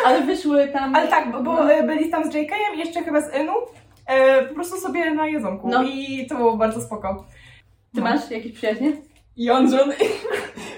ale 0.06 0.22
wyszły 0.22 0.68
tam... 0.68 0.96
Ale 0.96 1.08
tak, 1.08 1.32
bo, 1.32 1.39
bo 1.39 1.72
e, 1.72 1.84
byli 1.84 2.10
tam 2.10 2.32
z 2.32 2.36
JK-em 2.36 2.76
i 2.76 2.80
jeszcze 2.80 3.04
chyba 3.04 3.22
z 3.22 3.36
Inu. 3.36 3.54
E, 4.08 4.41
po 4.46 4.56
prostu 4.56 4.78
sobie 4.78 5.12
na 5.12 5.28
jedzonku. 5.28 5.70
No. 5.70 5.84
I 5.84 6.28
to 6.30 6.36
było 6.36 6.58
bardzo 6.58 6.82
spoko. 6.82 7.26
Ty 7.96 8.02
masz 8.02 8.32
jakieś 8.32 8.52
przyjaźnie? 8.52 8.91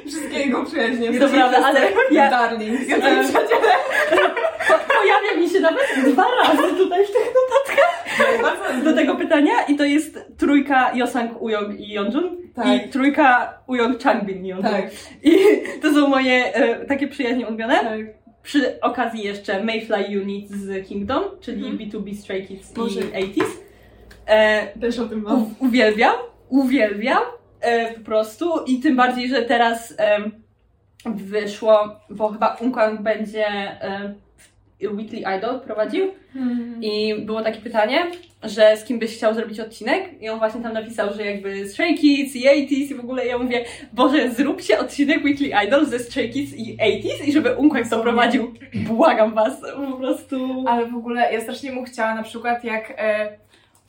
I 0.05 0.09
wszystkie 0.09 0.39
jego 0.39 0.63
przyjaźnie. 0.63 1.19
To 1.19 1.29
prawda, 1.29 1.57
ale 1.65 1.81
ja 2.11 2.29
Darling. 2.29 2.87
Ja 2.87 2.95
to 2.95 3.01
przyjaciele. 3.01 3.73
po, 4.11 4.54
pojawia 4.67 5.41
mi 5.41 5.49
się 5.49 5.59
nawet 5.59 5.87
dwa 6.13 6.25
razy 6.43 6.75
tutaj 6.77 7.05
w 7.05 7.07
tych 7.11 7.33
notatkach 7.35 8.83
do 8.83 8.93
tego 8.93 9.15
pytania 9.15 9.53
i 9.67 9.75
to 9.75 9.83
jest 9.83 10.19
trójka 10.37 10.91
Yosang 10.95 11.41
Uyong 11.41 11.79
i 11.79 11.89
Yeonjun 11.93 12.37
Tak. 12.55 12.67
i 12.67 12.89
trójka 12.89 13.53
Uyong 13.67 14.03
Changbin 14.03 14.45
i 14.45 14.47
Yeonjun. 14.47 14.71
Tak, 14.71 14.85
I 15.23 15.37
to 15.81 15.93
są 15.93 16.07
moje 16.07 16.53
e, 16.55 16.85
takie 16.85 17.07
przyjaźnie 17.07 17.47
ulubione. 17.47 17.75
tak. 17.79 17.99
Przy 18.43 18.81
okazji 18.81 19.23
jeszcze 19.23 19.63
Mayfly 19.63 20.21
Unit 20.21 20.49
z 20.51 20.87
Kingdom, 20.87 21.23
czyli 21.41 21.67
Mhm. 21.67 21.77
B2B 21.77 22.15
Stray 22.15 22.47
Kids 22.47 22.73
Boże. 22.73 22.99
i 23.01 23.03
80s. 23.03 23.43
E, 24.25 24.67
Też 24.79 24.99
o 24.99 25.05
tym 25.05 25.21
mam. 25.21 25.43
u, 25.43 25.51
uwielbiam, 25.65 26.13
uwielbiam 26.49 27.23
e, 27.61 27.93
po 27.93 27.99
prostu 27.99 28.63
i 28.67 28.79
tym 28.79 28.95
bardziej, 28.95 29.29
że 29.29 29.41
teraz 29.41 29.93
em, 29.97 30.31
wyszło, 31.05 31.95
bo 32.09 32.29
chyba 32.29 32.57
Unkang 32.61 33.01
będzie 33.01 33.47
e, 33.47 34.13
Weekly 34.81 35.37
Idol 35.37 35.59
prowadził. 35.59 36.05
Hmm. 36.33 36.83
i 36.83 37.15
było 37.15 37.41
takie 37.41 37.61
pytanie, 37.61 38.05
że 38.43 38.77
z 38.77 38.83
kim 38.83 38.99
byś 38.99 39.15
chciał 39.17 39.33
zrobić 39.33 39.59
odcinek? 39.59 40.21
I 40.21 40.29
on 40.29 40.39
właśnie 40.39 40.61
tam 40.61 40.73
napisał, 40.73 41.13
że 41.13 41.25
jakby 41.25 41.69
Stray 41.69 41.95
Kids 41.95 42.35
i 42.35 42.43
80s 42.47 42.91
i 42.91 42.95
w 42.95 42.99
ogóle. 42.99 43.25
Ja 43.25 43.37
mówię, 43.37 43.65
Boże 43.93 44.31
zróbcie 44.31 44.79
odcinek 44.79 45.23
Weekly 45.23 45.51
Idol 45.67 45.85
ze 45.85 45.99
Stray 45.99 46.29
Kids 46.29 46.53
i 46.53 46.77
80s 46.77 47.27
i 47.27 47.31
żeby 47.31 47.55
Unkang 47.55 47.89
to 47.89 47.99
prowadził, 47.99 48.53
błagam 48.75 49.33
was, 49.33 49.61
po 49.91 49.97
prostu... 49.97 50.63
Ale 50.67 50.85
w 50.85 50.95
ogóle 50.95 51.33
ja 51.33 51.41
strasznie 51.41 51.71
mu 51.71 51.83
chciała 51.83 52.15
na 52.15 52.23
przykład 52.23 52.63
jak 52.63 52.93
e, 52.97 53.37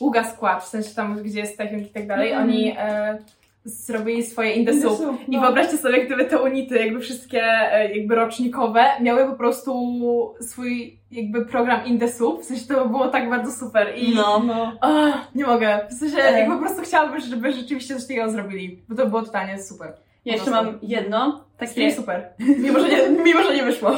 Uga 0.01 0.25
Skład, 0.25 0.65
w 0.65 0.69
sensie 0.69 0.95
tam, 0.95 1.23
gdzie 1.23 1.41
jest 1.41 1.59
Technik 1.59 1.87
i 1.87 1.91
tak 1.93 2.07
dalej, 2.07 2.29
Mhm. 2.31 2.49
oni 2.49 2.75
e, 2.79 3.19
zrobili 3.67 4.23
swoje 4.23 4.53
Indesub. 4.53 4.83
Indesub, 4.83 5.29
I 5.29 5.37
no. 5.37 5.41
wyobraźcie 5.41 5.77
sobie, 5.77 6.07
gdyby 6.07 6.25
te 6.25 6.43
unity, 6.43 6.79
jakby 6.79 7.01
wszystkie 7.01 7.43
e, 7.43 7.97
jakby 7.97 8.15
rocznikowe, 8.15 8.85
miały 9.01 9.27
po 9.27 9.37
prostu 9.37 10.35
swój 10.41 10.99
jakby 11.11 11.47
program 11.47 11.87
Indesub, 11.87 12.43
w 12.43 12.45
sensie 12.45 12.67
to 12.69 12.85
by 12.85 12.91
było 12.91 13.09
tak 13.09 13.31
bardzo 13.31 13.53
super. 13.53 13.93
I 13.97 14.15
No. 14.15 14.43
No. 14.47 14.73
Ach, 14.81 15.35
nie 15.35 15.47
mogę. 15.47 15.81
W 15.91 15.95
sensie, 15.95 16.19
E. 16.19 16.39
jak 16.41 16.49
po 16.49 16.59
prostu 16.59 16.83
chciałabym, 16.83 17.21
żeby 17.21 17.53
rzeczywiście 17.53 17.95
coś 17.95 18.07
takiego 18.07 18.31
zrobili. 18.31 18.83
Bo 18.89 18.95
to 18.95 19.07
było 19.07 19.23
totalnie 19.23 19.63
super. 19.63 19.93
Ja 20.25 20.35
jeszcze 20.35 20.51
mam 20.51 20.79
jedno, 20.83 21.45
takie... 21.59 21.73
Stream 21.73 21.93
super. 21.93 22.29
Mimo, 22.59 22.81
że 22.81 22.89
nie, 22.89 23.09
mimo, 23.25 23.43
że 23.43 23.57
nie 23.57 23.63
wyszło. 23.63 23.91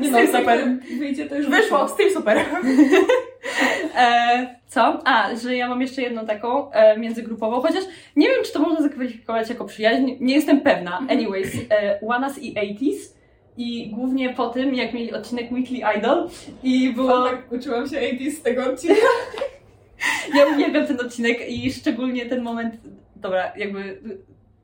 Nie 0.00 0.10
no, 0.10 0.18
super. 0.26 0.78
wyjdzie 0.98 1.28
to 1.28 1.36
już 1.36 1.46
Wyszło, 1.46 1.88
stream 1.88 2.10
super. 2.10 2.38
E, 3.96 4.56
co? 4.66 4.98
A, 5.04 5.36
że 5.36 5.56
ja 5.56 5.68
mam 5.68 5.80
jeszcze 5.80 6.02
jedną 6.02 6.26
taką 6.26 6.72
e, 6.72 6.98
międzygrupową, 6.98 7.60
chociaż 7.60 7.84
nie 8.16 8.28
wiem, 8.28 8.44
czy 8.44 8.52
to 8.52 8.60
można 8.60 8.82
zakwalifikować 8.82 9.48
jako 9.48 9.64
przyjaźń, 9.64 10.10
nie 10.20 10.34
jestem 10.34 10.60
pewna. 10.60 10.98
Anyways, 11.08 11.56
e, 11.70 12.06
Wanas 12.06 12.38
i 12.38 12.54
80s 12.54 13.22
i 13.56 13.90
głównie 13.90 14.34
po 14.34 14.48
tym, 14.48 14.74
jak 14.74 14.92
mieli 14.92 15.12
odcinek 15.12 15.52
Weekly 15.52 15.80
Idol 15.98 16.28
i 16.62 16.92
było... 16.92 17.24
Tak 17.24 17.52
uczyłam 17.52 17.88
się 17.88 17.98
80 17.98 18.38
z 18.38 18.42
tego 18.42 18.64
odcinka. 18.64 19.00
Ja 20.34 20.46
uwielbiam 20.46 20.86
ten 20.86 21.00
odcinek 21.00 21.48
i 21.48 21.72
szczególnie 21.72 22.26
ten 22.26 22.42
moment, 22.42 22.74
dobra, 23.16 23.52
jakby 23.56 24.00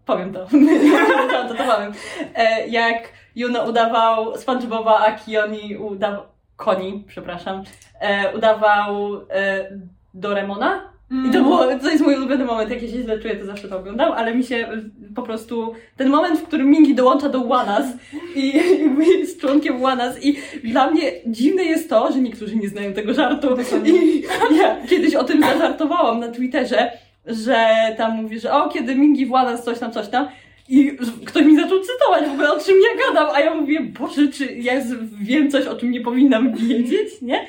powiem 0.07 0.33
to, 0.33 0.47
to, 1.31 1.55
to 1.55 1.55
powiem. 1.55 1.93
E, 2.35 2.69
jak 2.69 3.13
Juno 3.37 3.69
udawał 3.69 4.37
SpongeBoba, 4.37 4.99
a 4.99 5.13
Kioni 5.13 5.77
udawał, 5.77 6.23
Koni, 6.59 7.05
przepraszam, 7.07 7.63
e, 8.01 8.37
udawał 8.37 9.17
e, 9.31 9.71
Doremona. 10.15 10.93
I 11.29 11.31
to 11.31 11.43
było, 11.43 11.67
to 11.83 11.91
jest 11.91 12.05
mój 12.05 12.17
ulubiony 12.17 12.45
moment, 12.45 12.71
jak 12.71 12.83
ja 12.83 12.89
się 12.89 13.03
źle 13.03 13.19
czuję, 13.19 13.37
to 13.37 13.47
zawsze 13.47 13.69
to 13.69 13.79
oglądam, 13.79 14.13
ale 14.13 14.35
mi 14.35 14.45
się 14.45 14.57
y, 14.57 15.15
po 15.15 15.23
prostu, 15.23 15.75
ten 15.97 16.09
moment, 16.09 16.41
w 16.41 16.43
którym 16.43 16.71
Mingi 16.71 16.95
dołącza 16.95 17.29
do 17.29 17.45
Wanas 17.45 17.87
i 18.35 18.53
jakby 18.83 19.05
jest 19.05 19.41
członkiem 19.41 19.81
Wanas 19.81 20.25
i 20.25 20.37
dla 20.65 20.91
mnie 20.91 21.13
dziwne 21.27 21.65
jest 21.65 21.91
to, 21.91 22.13
że 22.13 22.19
niektórzy 22.19 22.57
nie 22.57 22.69
znają 22.69 22.93
tego 22.93 23.15
żartu. 23.15 23.49
I 23.85 24.23
ja 24.59 24.77
kiedyś 24.89 25.15
o 25.15 25.25
tym 25.25 25.41
zażartowałam 25.41 26.21
na 26.21 26.29
Twitterze, 26.29 26.91
że 27.27 27.67
tam 27.97 28.23
mówi, 28.23 28.41
że 28.41 28.53
o, 28.53 28.69
kiedy 28.69 28.95
Mingi 28.95 29.27
w 29.27 29.31
Wanas 29.31 29.65
coś 29.65 29.79
tam, 29.79 29.93
coś 29.93 30.09
tam 30.09 30.29
i 30.69 30.97
ktoś 31.27 31.45
mi 31.45 31.57
zaczął 31.57 31.81
cytować 31.81 32.29
w 32.29 32.33
ogóle 32.33 32.53
o 32.53 32.61
czym 32.61 32.77
ja 32.77 33.07
gadam, 33.07 33.29
a 33.35 33.41
ja 33.41 33.55
mówię, 33.55 33.81
Boże, 33.81 34.29
czy 34.29 34.53
ja 34.53 34.73
wiem 35.21 35.51
coś, 35.51 35.67
o 35.67 35.77
czym 35.77 35.91
nie 35.91 36.01
powinnam 36.01 36.55
wiedzieć, 36.55 37.23
nie? 37.23 37.47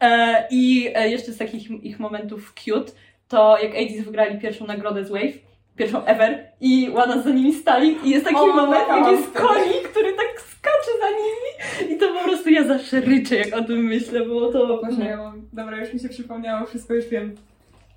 E, 0.00 0.44
I 0.50 0.90
e, 0.94 1.10
jeszcze 1.10 1.32
z 1.32 1.38
takich 1.38 1.84
ich 1.84 2.00
momentów 2.00 2.54
cute, 2.64 2.92
to 3.28 3.58
jak 3.62 3.72
80 3.72 4.06
wygrali 4.06 4.38
pierwszą 4.38 4.66
nagrodę 4.66 5.04
z 5.04 5.10
Wave, 5.10 5.38
pierwszą 5.76 6.04
ever, 6.04 6.46
i 6.60 6.90
Wana 6.94 7.22
za 7.22 7.30
nimi 7.30 7.52
stali 7.52 7.96
i 8.04 8.10
jest 8.10 8.24
taki 8.24 8.36
O, 8.36 8.46
moment, 8.46 8.88
jak 8.88 9.10
jest 9.10 9.32
konik, 9.32 9.88
który 9.88 10.12
tak 10.12 10.40
skacze 10.40 10.90
za 11.00 11.10
nimi 11.10 11.94
i 11.94 11.98
to 11.98 12.08
po 12.08 12.24
prostu 12.24 12.50
ja 12.50 12.64
zawsze 12.64 13.00
ryczę, 13.00 13.36
jak 13.36 13.56
o 13.56 13.64
tym 13.64 13.84
myślę, 13.84 14.20
było 14.20 14.52
to... 14.52 14.80
Boże, 14.82 15.04
ja 15.04 15.16
mam... 15.16 15.48
Dobra, 15.52 15.80
już 15.80 15.94
mi 15.94 16.00
się 16.00 16.08
przypomniało, 16.08 16.66
wszystko 16.66 16.94
już 16.94 17.06
wiem. 17.06 17.34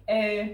E, 0.10 0.48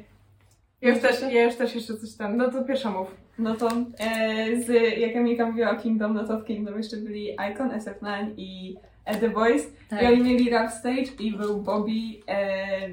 Ja 0.81 0.89
już 0.89 0.99
też, 0.99 1.21
ja 1.31 1.43
już 1.43 1.55
też 1.55 1.75
jeszcze 1.75 1.97
coś 1.97 2.15
tam. 2.15 2.37
No 2.37 2.51
to 2.51 2.63
pierwsza 2.63 2.91
mów. 2.91 3.15
no 3.37 3.55
to 3.55 3.67
e, 3.99 4.61
z, 4.61 4.97
jak 4.99 5.15
Emilka 5.15 5.45
mówiła 5.45 5.71
o 5.71 5.75
Kingdom, 5.75 6.13
no 6.13 6.27
to 6.27 6.39
w 6.39 6.45
Kingdom 6.45 6.77
jeszcze 6.77 6.97
byli 6.97 7.29
Icon, 7.51 7.69
SF9 7.69 8.33
i 8.37 8.75
e, 9.05 9.15
The 9.15 9.29
Voice. 9.29 9.65
Tak. 9.89 10.03
I 10.03 10.05
oni 10.05 10.23
mieli 10.23 10.49
rap 10.49 10.71
stage 10.71 11.11
i 11.19 11.31
był 11.37 11.61
Bobby, 11.61 12.19
e, 12.27 12.89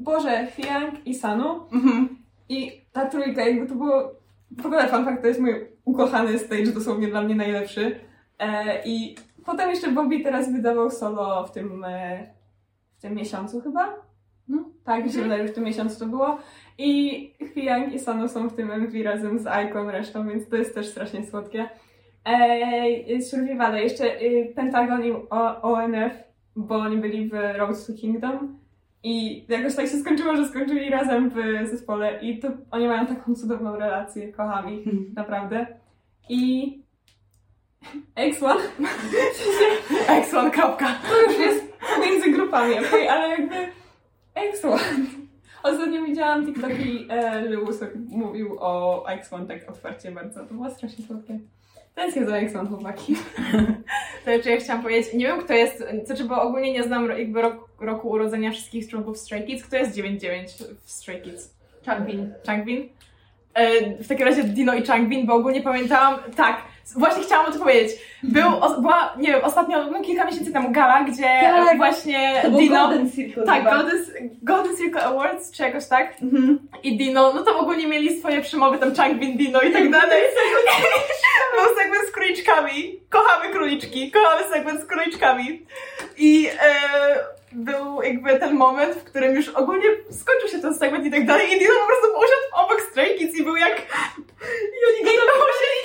Boże, 0.00 0.46
Fiang 0.46 1.06
i 1.06 1.14
Sanu. 1.14 1.60
Mhm. 1.72 2.08
I 2.48 2.80
ta 2.92 3.06
trójka, 3.06 3.46
jakby 3.48 3.66
to 3.66 3.74
było. 3.74 4.14
W 4.50 4.66
ogóle 4.66 4.88
fun 4.88 5.04
fact, 5.04 5.22
to 5.22 5.28
jest 5.28 5.40
mój 5.40 5.68
ukochany 5.84 6.38
stage, 6.38 6.66
dosłownie 6.66 7.08
dla 7.08 7.22
mnie 7.22 7.34
najlepszy. 7.34 8.00
E, 8.38 8.82
I 8.84 9.16
potem 9.44 9.70
jeszcze 9.70 9.90
Bobby 9.92 10.20
teraz 10.20 10.52
wydawał 10.52 10.90
solo 10.90 11.46
w 11.46 11.52
tym, 11.52 11.84
e, 11.84 12.26
w 12.98 13.02
tym 13.02 13.14
miesiącu 13.14 13.60
chyba. 13.60 13.94
No. 14.48 14.64
Tak, 14.84 15.04
mi 15.04 15.12
się 15.12 15.22
wydaje, 15.22 15.46
że 15.46 15.52
w 15.52 15.54
tym 15.54 15.64
miesiącu 15.64 15.98
to 15.98 16.06
było. 16.06 16.38
I 16.78 17.34
Hwiang 17.40 17.94
i 17.94 17.98
Sanu 17.98 18.28
są 18.28 18.48
w 18.48 18.56
tym 18.56 18.70
MV 18.70 19.02
razem 19.02 19.38
z 19.38 19.46
Icon 19.66 19.88
resztą, 19.88 20.28
więc 20.28 20.48
to 20.48 20.56
jest 20.56 20.74
też 20.74 20.86
strasznie 20.86 21.26
słodkie. 21.26 21.68
E, 22.24 23.22
Survivale, 23.22 23.82
jeszcze 23.82 24.22
y, 24.22 24.52
Pentagon 24.56 25.04
i 25.04 25.12
o, 25.12 25.62
ONF, 25.62 26.12
bo 26.56 26.76
oni 26.76 26.96
byli 26.96 27.28
w 27.28 27.32
Road 27.32 27.86
to 27.86 27.92
Kingdom. 27.92 28.58
I 29.02 29.44
jakoś 29.48 29.76
tak 29.76 29.86
się 29.86 29.96
skończyło, 29.96 30.36
że 30.36 30.48
skończyli 30.48 30.90
razem 30.90 31.30
w 31.30 31.68
zespole 31.70 32.18
i 32.22 32.38
to 32.38 32.48
oni 32.70 32.88
mają 32.88 33.06
taką 33.06 33.34
cudowną 33.34 33.76
relację, 33.76 34.32
kocham 34.32 34.74
ich, 34.74 34.86
naprawdę. 35.14 35.66
I 36.28 36.72
X1 38.16 38.56
X1, 40.06 40.50
kropka. 40.50 40.86
to 41.08 41.22
już 41.22 41.38
jest 41.38 41.64
między 42.00 42.30
grupami, 42.30 42.78
okej, 42.78 43.08
ale 43.08 43.28
jakby 43.28 43.54
X1. 44.34 44.78
Ostatnio 45.72 46.04
widziałam 46.04 46.46
TikToki, 46.46 47.06
e, 47.08 47.40
Lewis 47.40 47.80
mówił 48.08 48.56
o 48.60 49.04
X1 49.08 49.46
tak 49.46 49.70
otwarcie 49.70 50.12
bardzo, 50.12 50.46
to 50.46 50.54
było 50.54 50.70
strasznie 50.70 51.04
słodkie. 51.04 51.38
Tęsknię 51.94 52.26
za 52.26 52.48
są 52.48 52.66
chłopaki. 52.68 53.16
To 54.24 54.30
jeszcze 54.30 54.50
ja 54.50 54.56
chciałam 54.56 54.82
powiedzieć, 54.82 55.14
nie 55.14 55.26
wiem 55.26 55.40
kto 55.40 55.52
jest, 55.54 55.84
znaczy 56.04 56.24
bo 56.24 56.42
ogólnie 56.42 56.72
nie 56.72 56.82
znam 56.82 57.08
jakby 57.18 57.42
rok, 57.42 57.68
roku 57.80 58.08
urodzenia 58.08 58.50
wszystkich 58.50 58.88
członków 58.88 59.18
Stray 59.18 59.46
Kids. 59.46 59.64
Kto 59.64 59.76
jest 59.76 59.96
9-9 59.96 60.64
w 60.84 60.90
Stray 60.90 61.22
Kids? 61.22 61.54
Changbin. 61.86 62.34
Changbin? 62.46 62.88
E, 63.54 63.94
w 64.02 64.08
takim 64.08 64.26
razie 64.26 64.44
Dino 64.44 64.74
i 64.74 64.82
Changbin, 64.82 65.26
bo 65.26 65.34
ogólnie 65.34 65.62
pamiętałam, 65.62 66.18
tak, 66.36 66.62
właśnie 66.94 67.22
chciałam 67.22 67.46
o 67.46 67.52
to 67.52 67.58
powiedzieć. 67.58 67.92
Był, 68.22 68.48
o, 68.60 68.80
była, 68.80 69.14
nie 69.18 69.32
wiem, 69.32 69.40
ostatnio, 69.44 69.90
no 69.90 70.02
kilka 70.02 70.24
miesięcy 70.24 70.52
temu 70.52 70.70
gala, 70.70 71.04
gdzie 71.04 71.40
Tak. 71.42 71.76
właśnie 71.76 72.40
To 72.42 72.50
Dino... 72.50 72.76
Golden 72.88 73.10
Circle 73.10 73.44
Tak. 73.46 73.64
Golden, 73.64 74.04
Golden 74.42 74.76
Circle 74.76 75.04
Awards, 75.04 75.50
czy 75.50 75.62
jakoś 75.62 75.86
tak? 75.86 76.22
Mhm. 76.22 76.58
I 76.82 76.96
Dino, 76.96 77.32
no 77.32 77.42
to 77.42 77.58
ogólnie 77.58 77.86
mieli 77.86 78.18
swoje 78.18 78.42
przemowy, 78.42 78.78
tam 78.78 78.94
Changbin, 78.94 79.36
Dino 79.36 79.60
i 79.60 79.72
tak 79.72 79.90
dalej. 79.90 80.22
Był 81.56 81.76
segment 81.76 82.08
z 82.08 82.12
króliczkami. 82.12 83.00
Kochamy 83.10 83.52
króliczki, 83.52 84.10
kochamy 84.10 84.48
segment 84.50 84.80
z 84.80 84.86
króliczkami. 84.86 85.66
I 86.18 86.48
e, 86.60 87.36
był 87.56 88.02
jakby 88.02 88.38
ten 88.38 88.54
moment, 88.54 88.94
w 88.94 89.04
którym 89.04 89.34
już 89.34 89.48
ogólnie 89.48 89.88
skończył 90.10 90.48
się 90.48 90.58
ten 90.58 90.74
segment 90.74 91.06
i 91.06 91.10
tak 91.10 91.26
dalej 91.26 91.52
i 91.52 91.58
Dino 91.58 91.74
po 91.80 91.86
prostu 91.86 92.06
usiadł 92.06 92.64
obok 92.64 92.80
Stray 92.90 93.18
Kids 93.18 93.34
i 93.34 93.44
był 93.44 93.56
jak... 93.56 93.76
I 94.76 94.78
oni 94.88 95.16
go 95.16 95.22
tam 95.22 95.38
musieli... 95.40 95.76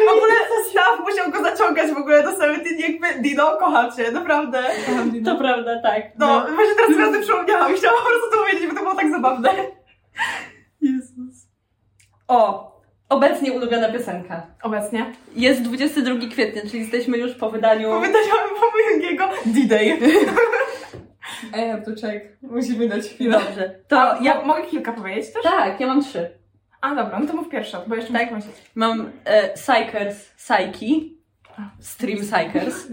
I 0.00 0.04
w 0.04 0.08
ogóle 0.08 0.32
staff 0.70 1.00
musiał 1.00 1.30
go 1.30 1.42
zaciągać 1.42 1.92
w 1.92 1.96
ogóle 1.96 2.22
do 2.22 2.32
Seventeen, 2.36 2.78
jakby 2.78 3.06
Dino, 3.22 3.56
kocham 3.56 3.96
cię, 3.96 4.12
naprawdę. 4.12 4.62
Kocham 4.86 5.10
Dino. 5.10 5.32
To 5.32 5.38
prawda, 5.38 5.82
tak. 5.82 6.02
No, 6.18 6.46
właśnie 6.54 6.74
teraz 6.74 6.90
sobie 6.90 7.12
tym 7.12 7.22
przypomniałam 7.22 7.74
i 7.74 7.76
chciałam 7.76 7.98
po 7.98 8.04
prostu 8.04 8.30
to 8.30 8.38
powiedzieć, 8.38 8.66
bo 8.66 8.74
to 8.74 8.80
było 8.80 8.94
tak 8.94 9.10
zabawne. 9.10 9.50
Jezus. 10.80 11.46
O, 12.28 12.70
obecnie 13.08 13.52
ulubiona 13.52 13.92
piosenka. 13.92 14.46
Obecnie. 14.62 15.12
Jest 15.34 15.62
22 15.62 16.28
kwietnia, 16.32 16.62
czyli 16.62 16.80
jesteśmy 16.80 17.18
już 17.18 17.34
po 17.34 17.50
wydaniu... 17.50 17.90
Powiedziałam 17.90 18.50
Pomojęgiego 18.60 19.28
D-Day. 19.46 19.86
I 19.86 20.26
have 20.26 20.69
to 21.84 21.90
check. 22.00 22.24
Musimy 22.42 22.88
dać 22.88 23.02
chwilę. 23.04 23.38
Dobrze. 23.38 23.74
To 23.88 23.96
To 24.16 24.22
ja... 24.22 24.42
mogę 24.42 24.62
kilka 24.62 24.92
powiedzieć 24.92 25.32
też? 25.32 25.42
Tak, 25.42 25.80
ja 25.80 25.86
mam 25.86 26.02
trzy. 26.04 26.30
A 26.80 26.94
dobra, 26.94 27.18
no 27.20 27.26
to 27.26 27.32
mów 27.32 27.48
pierwsza, 27.48 27.82
bo 27.86 27.94
jeszcze 27.94 28.12
Tak. 28.12 28.32
myśleć. 28.32 28.56
Mam 28.74 29.10
e, 29.24 29.48
Psychers, 29.54 30.30
Psyche, 30.30 30.86
Stream 31.80 32.18
Psychers. 32.18 32.86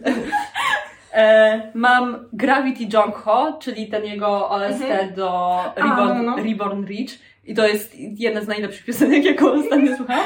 e, 1.14 1.72
mam 1.74 2.30
Gravity 2.34 2.98
Jongho, 2.98 3.58
czyli 3.62 3.88
ten 3.88 4.06
jego 4.06 4.50
OST 4.50 4.82
Mhm. 4.82 5.14
do 5.14 5.60
A, 5.64 5.74
Reborn, 5.76 6.26
no, 6.26 6.36
no. 6.38 6.44
Reborn 6.44 6.86
Reach. 6.86 7.20
I 7.46 7.54
to 7.54 7.68
jest 7.68 7.96
jedna 7.96 8.42
z 8.42 8.48
najlepszych 8.48 8.86
piosenek, 8.86 9.26
jaką 9.26 9.52
ostatnio 9.52 9.98
słuchałam. 9.98 10.26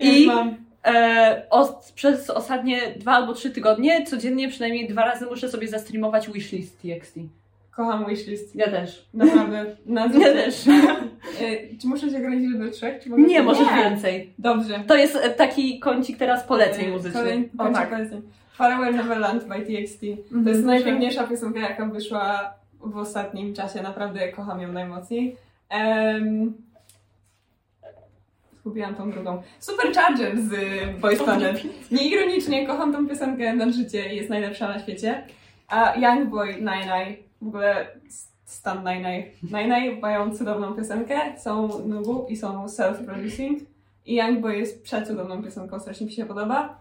I 0.00 0.30
e, 0.86 1.46
os, 1.50 1.92
przez 1.92 2.30
ostatnie 2.30 2.80
dwa 2.96 3.12
albo 3.12 3.34
trzy 3.34 3.50
tygodnie 3.50 4.06
codziennie 4.06 4.48
przynajmniej 4.48 4.88
dwa 4.88 5.04
razy 5.04 5.26
muszę 5.26 5.48
sobie 5.48 5.68
zastreamować 5.68 6.28
wishlist 6.30 6.82
TXT. 6.82 7.14
Kocham 7.76 8.06
wishlist. 8.06 8.56
Ja 8.56 8.70
też. 8.70 9.08
Naprawdę. 9.14 9.66
Na 9.86 10.06
Ja 10.06 10.10
też. 10.32 10.68
E, 10.68 11.76
Czy 11.80 11.86
muszę 11.86 12.10
się 12.10 12.16
ograniczyć 12.18 12.58
do 12.58 12.70
trzech? 12.70 13.02
Czy 13.02 13.10
Nie, 13.10 13.42
możesz 13.42 13.66
Nie. 13.70 13.76
więcej. 13.76 14.32
Dobrze. 14.38 14.80
To 14.86 14.96
jest 14.96 15.16
e, 15.16 15.30
taki 15.30 15.78
kącik 15.80 16.18
teraz 16.18 16.44
poleceń 16.44 16.84
E, 16.84 16.90
muzycznych. 16.90 17.22
Kolej, 17.22 17.50
O, 17.58 17.68
tak. 17.74 17.90
poleceń. 17.90 18.22
Farewell 18.52 18.94
Neverland 18.96 19.44
by 19.44 19.54
TXT. 19.54 20.00
To 20.00 20.36
Mhm. 20.36 20.48
jest 20.48 20.64
najpiękniejsza 20.64 21.26
piosenka, 21.26 21.60
jaka 21.60 21.86
wyszła 21.86 22.54
w 22.80 22.96
ostatnim 22.96 23.54
czasie. 23.54 23.82
Naprawdę 23.82 24.28
kocham 24.32 24.60
ją 24.60 24.72
najmocniej. 24.72 25.36
Um, 25.70 26.54
Zgubiłam 28.60 28.94
tą 28.94 29.10
drugą. 29.10 29.42
Supercharger 29.60 30.40
z 30.40 30.50
Boys 31.00 31.22
Planet. 31.22 31.60
Nieironicznie 31.90 32.66
kocham 32.66 32.92
tą 32.92 33.08
piosenkę 33.08 33.52
na 33.54 33.70
życie 33.72 34.12
i 34.12 34.16
jest 34.16 34.30
najlepsza 34.30 34.68
na 34.68 34.78
świecie. 34.78 35.24
A 35.68 35.94
Young 35.98 36.30
Boy 36.30 36.54
Nine 36.54 37.14
w 37.44 37.48
ogóle 37.48 37.86
stan 38.44 38.78
Nine 38.78 39.22
Nine 39.42 40.00
mają 40.00 40.36
cudowną 40.36 40.74
piosenkę, 40.74 41.38
są 41.38 41.86
nubu 41.86 42.26
i 42.28 42.36
są 42.36 42.66
self-producing. 42.66 43.60
I 44.06 44.14
Young 44.14 44.40
Boy 44.40 44.56
jest 44.56 44.82
przecudowną 44.82 45.42
piosenką, 45.42 45.80
strasznie 45.80 46.06
mi 46.06 46.12
się 46.12 46.26
podoba. 46.26 46.78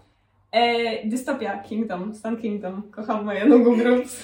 E, 0.51 1.07
Dystopia 1.07 1.57
Kingdom, 1.57 2.16
Stan 2.16 2.38
Kingdom, 2.38 2.84
kocham 2.91 3.26
moje 3.26 3.45
nubu 3.45 3.76
groups. 3.76 4.24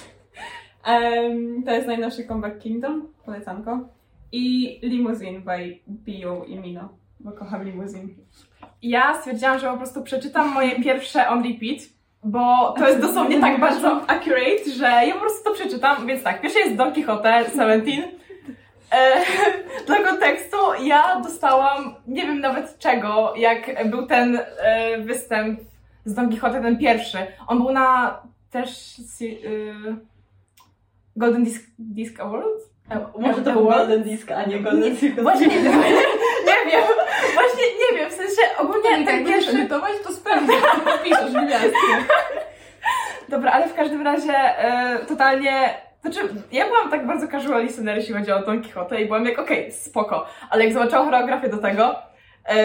Em, 0.84 1.62
to 1.62 1.70
jest 1.70 1.86
najnowszy 1.86 2.24
comeback 2.24 2.58
Kingdom, 2.58 3.08
polecanko. 3.24 3.88
I 4.32 4.78
Limousine 4.82 5.40
by 5.40 5.78
Biu 5.88 6.44
i 6.44 6.56
Mino, 6.56 6.88
bo 7.20 7.32
kocham 7.32 7.64
Limousine. 7.64 8.08
Ja 8.82 9.14
stwierdziłam, 9.18 9.58
że 9.58 9.70
po 9.70 9.76
prostu 9.76 10.02
przeczytam 10.02 10.54
moje 10.54 10.82
pierwsze 10.82 11.28
on 11.28 11.42
repeat, 11.42 11.80
bo 12.24 12.74
to 12.78 12.88
jest 12.88 13.00
dosłownie 13.00 13.40
tak 13.40 13.60
bardzo 13.60 14.00
accurate, 14.06 14.70
że 14.76 14.86
ja 15.06 15.14
po 15.14 15.20
prostu 15.20 15.44
to 15.44 15.54
przeczytam. 15.54 16.06
Więc 16.06 16.22
tak, 16.22 16.40
pierwsze 16.40 16.60
jest 16.60 16.76
Don 16.76 16.92
Quixote 16.92 17.44
17. 17.50 18.08
E, 18.92 19.24
dla 19.86 19.96
kontekstu, 19.96 20.56
ja 20.82 21.20
dostałam, 21.20 21.94
nie 22.06 22.22
wiem 22.22 22.40
nawet 22.40 22.78
czego, 22.78 23.34
jak 23.36 23.88
był 23.90 24.06
ten 24.06 24.40
e, 24.58 24.98
występ 24.98 25.60
z 26.04 26.14
Don 26.14 26.28
Quixote, 26.28 26.62
ten 26.62 26.78
pierwszy. 26.78 27.18
On 27.46 27.58
był 27.58 27.72
na 27.72 28.18
też 28.50 28.98
y, 29.20 29.74
Golden 31.16 31.44
Disc, 31.44 31.62
Disc 31.78 32.20
Awards? 32.20 32.70
E, 32.90 33.06
Może 33.18 33.42
to 33.42 33.52
był? 33.52 33.64
Golden 33.64 34.02
Disc, 34.02 34.30
a 34.30 34.44
nie 34.44 34.60
Golden 34.60 34.96
Circle. 34.96 35.22
Właśnie 35.22 35.46
nie 35.46 35.58
wiem, 35.58 35.72
nie 36.48 36.70
wiem, 36.70 36.84
właśnie 37.34 37.64
nie 37.64 37.98
wiem, 37.98 38.09
sensie 38.40 38.58
ogólnie 38.58 38.90
Nie, 38.90 39.06
ten 39.06 39.06
tak 39.06 39.26
pierwszy... 39.26 39.50
edytować, 39.50 39.92
to 40.04 40.12
sprawdzę, 40.12 40.52
to 40.84 40.98
piszesz 41.04 41.32
gwiazdkę. 41.32 42.14
Dobra, 43.28 43.52
ale 43.52 43.68
w 43.68 43.74
każdym 43.74 44.02
razie 44.02 44.32
e, 44.32 44.98
totalnie... 45.06 45.74
Znaczy, 46.00 46.20
ja 46.52 46.66
byłam 46.66 46.90
tak 46.90 47.06
bardzo 47.06 47.28
casual 47.28 47.62
listener, 47.62 47.96
jeśli 47.96 48.14
chodzi 48.14 48.32
o 48.32 48.42
Don 48.42 48.62
Quixote 48.62 49.02
i 49.02 49.06
byłam 49.06 49.24
jak, 49.24 49.38
okej, 49.38 49.72
spoko, 49.72 50.26
ale 50.50 50.64
jak 50.64 50.72
zobaczyłam 50.72 51.04
choreografię 51.04 51.48
do 51.48 51.58
tego, 51.58 51.96
e, 52.44 52.56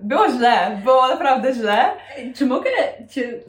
było 0.00 0.28
źle, 0.28 0.80
było 0.84 1.08
naprawdę 1.08 1.54
źle. 1.54 1.90
Czy 2.34 2.46
mogę 2.46 2.70
cię 3.10 3.40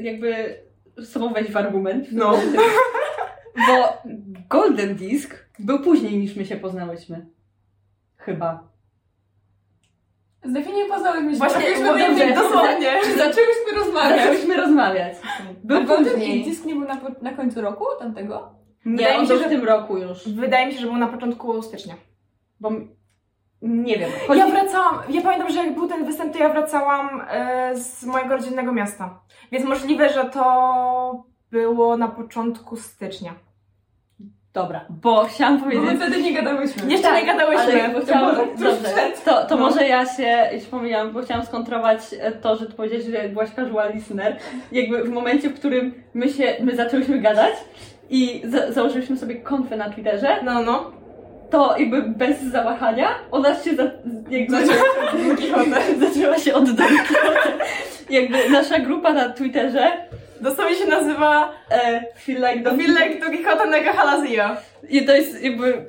jakby 0.00 0.58
z 0.96 1.12
sobą 1.12 1.32
wejść 1.32 1.52
w 1.52 1.56
argument? 1.56 2.06
No. 2.12 2.32
Bo 3.68 4.02
Golden 4.48 4.94
Disc 4.94 5.34
był 5.58 5.78
później 5.78 6.18
niż 6.18 6.36
my 6.36 6.44
się 6.44 6.56
poznałyśmy. 6.56 7.26
Chyba. 8.16 8.67
Z 10.48 10.52
definicji 10.52 10.88
poznałyśmy 10.90 11.32
się. 11.32 11.38
Właśnie, 11.38 11.70
rozmawiać. 11.70 12.34
dosłownie. 12.34 12.90
Zaczęłyśmy 13.24 13.72
rozmawiać. 13.76 14.18
Zaczęłyśmy 14.18 14.56
rozmawiać. 14.56 15.14
Był 15.64 15.84
później. 15.84 16.44
Disk 16.44 16.64
nie 16.64 16.74
był 16.74 16.88
na, 16.88 16.96
na 17.22 17.32
końcu 17.32 17.60
roku 17.60 17.84
tamtego? 17.98 18.50
Nie, 18.84 18.96
Wydaje 18.96 19.20
mi 19.20 19.26
się, 19.26 19.36
że- 19.38 19.44
w 19.44 19.48
tym 19.48 19.64
roku 19.64 19.98
już. 19.98 20.28
Wydaje 20.28 20.66
mi 20.66 20.72
się, 20.72 20.80
że 20.80 20.86
był 20.86 20.96
na 20.96 21.06
początku 21.06 21.62
stycznia. 21.62 21.94
Bo 22.60 22.70
nie 23.62 23.98
wiem. 23.98 24.10
Chodzi... 24.26 24.40
Ja 24.40 24.46
wracałam, 24.46 24.98
ja 25.08 25.22
pamiętam, 25.22 25.50
że 25.50 25.58
jak 25.64 25.74
był 25.74 25.88
ten 25.88 26.04
występ, 26.04 26.32
to 26.32 26.38
ja 26.38 26.48
wracałam 26.48 27.22
e, 27.30 27.76
z 27.76 28.04
mojego 28.04 28.36
rodzinnego 28.36 28.72
miasta. 28.72 29.20
Więc 29.52 29.64
możliwe, 29.66 30.08
że 30.08 30.24
to 30.24 31.24
było 31.50 31.96
na 31.96 32.08
początku 32.08 32.76
stycznia. 32.76 33.34
Dobra, 34.54 34.84
bo 34.88 35.24
chciałam 35.24 35.54
my 35.54 35.60
powiedzieć... 35.62 35.96
wtedy 36.00 36.22
nie 36.22 36.32
gadałyśmy. 36.34 36.90
Jeszcze 36.92 37.12
nie 37.20 37.26
gadałyśmy. 37.26 37.82
Ale 37.82 37.88
bo 37.94 38.00
chciałam, 38.00 38.36
To 38.36 38.42
tuż 38.46 38.60
dobrze, 38.60 38.88
to, 39.24 39.44
to 39.46 39.56
No. 39.56 39.60
może 39.60 39.88
ja 39.88 40.06
się, 40.06 40.50
się 40.60 40.66
pomyliłam, 40.70 41.12
bo 41.12 41.22
chciałam 41.22 41.46
skontrować 41.46 41.98
e, 42.20 42.32
to, 42.32 42.56
że 42.56 42.66
ty 42.66 42.72
powiedziałeś, 42.72 43.04
że 43.06 43.28
byłaś 43.28 43.50
casual 43.50 43.94
listener. 43.94 44.36
Jakby 44.72 45.04
w 45.04 45.10
momencie, 45.10 45.48
w 45.48 45.54
którym 45.54 45.94
my 46.14 46.28
się, 46.28 46.56
my 46.60 46.76
zaczęłyśmy 46.76 47.18
gadać 47.18 47.54
i 48.10 48.42
za, 48.44 48.72
założyliśmy 48.72 49.16
sobie 49.16 49.34
konfę 49.36 49.76
na 49.76 49.90
Twitterze, 49.90 50.36
No, 50.44 50.62
no. 50.62 50.90
to 51.50 51.76
jakby 51.78 52.02
bez 52.02 52.42
zawahania 52.42 53.08
ona 53.30 53.54
się 53.54 53.74
za, 53.76 53.82
jakby 54.30 54.52
Zaczęła 54.60 55.64
zaczęła 56.08 56.38
się 56.38 56.54
od. 56.54 56.64
Jakby 58.10 58.50
nasza 58.50 58.78
grupa 58.78 59.12
na 59.12 59.28
Twitterze 59.28 59.86
Dosłownie 60.40 60.74
się 60.76 60.86
nazywa 60.86 61.52
e, 61.70 62.02
Feel 62.18 62.38
Like 62.38 62.56
Don 62.60 62.76
Don 62.76 62.86
Quixote 62.86 63.20
Don 63.20 63.30
Quixote 63.30 63.66
Nega 63.66 63.92
Halazja. 63.92 64.56
I 64.88 65.04
to 65.04 65.16
jest 65.16 65.42
jakby, 65.42 65.84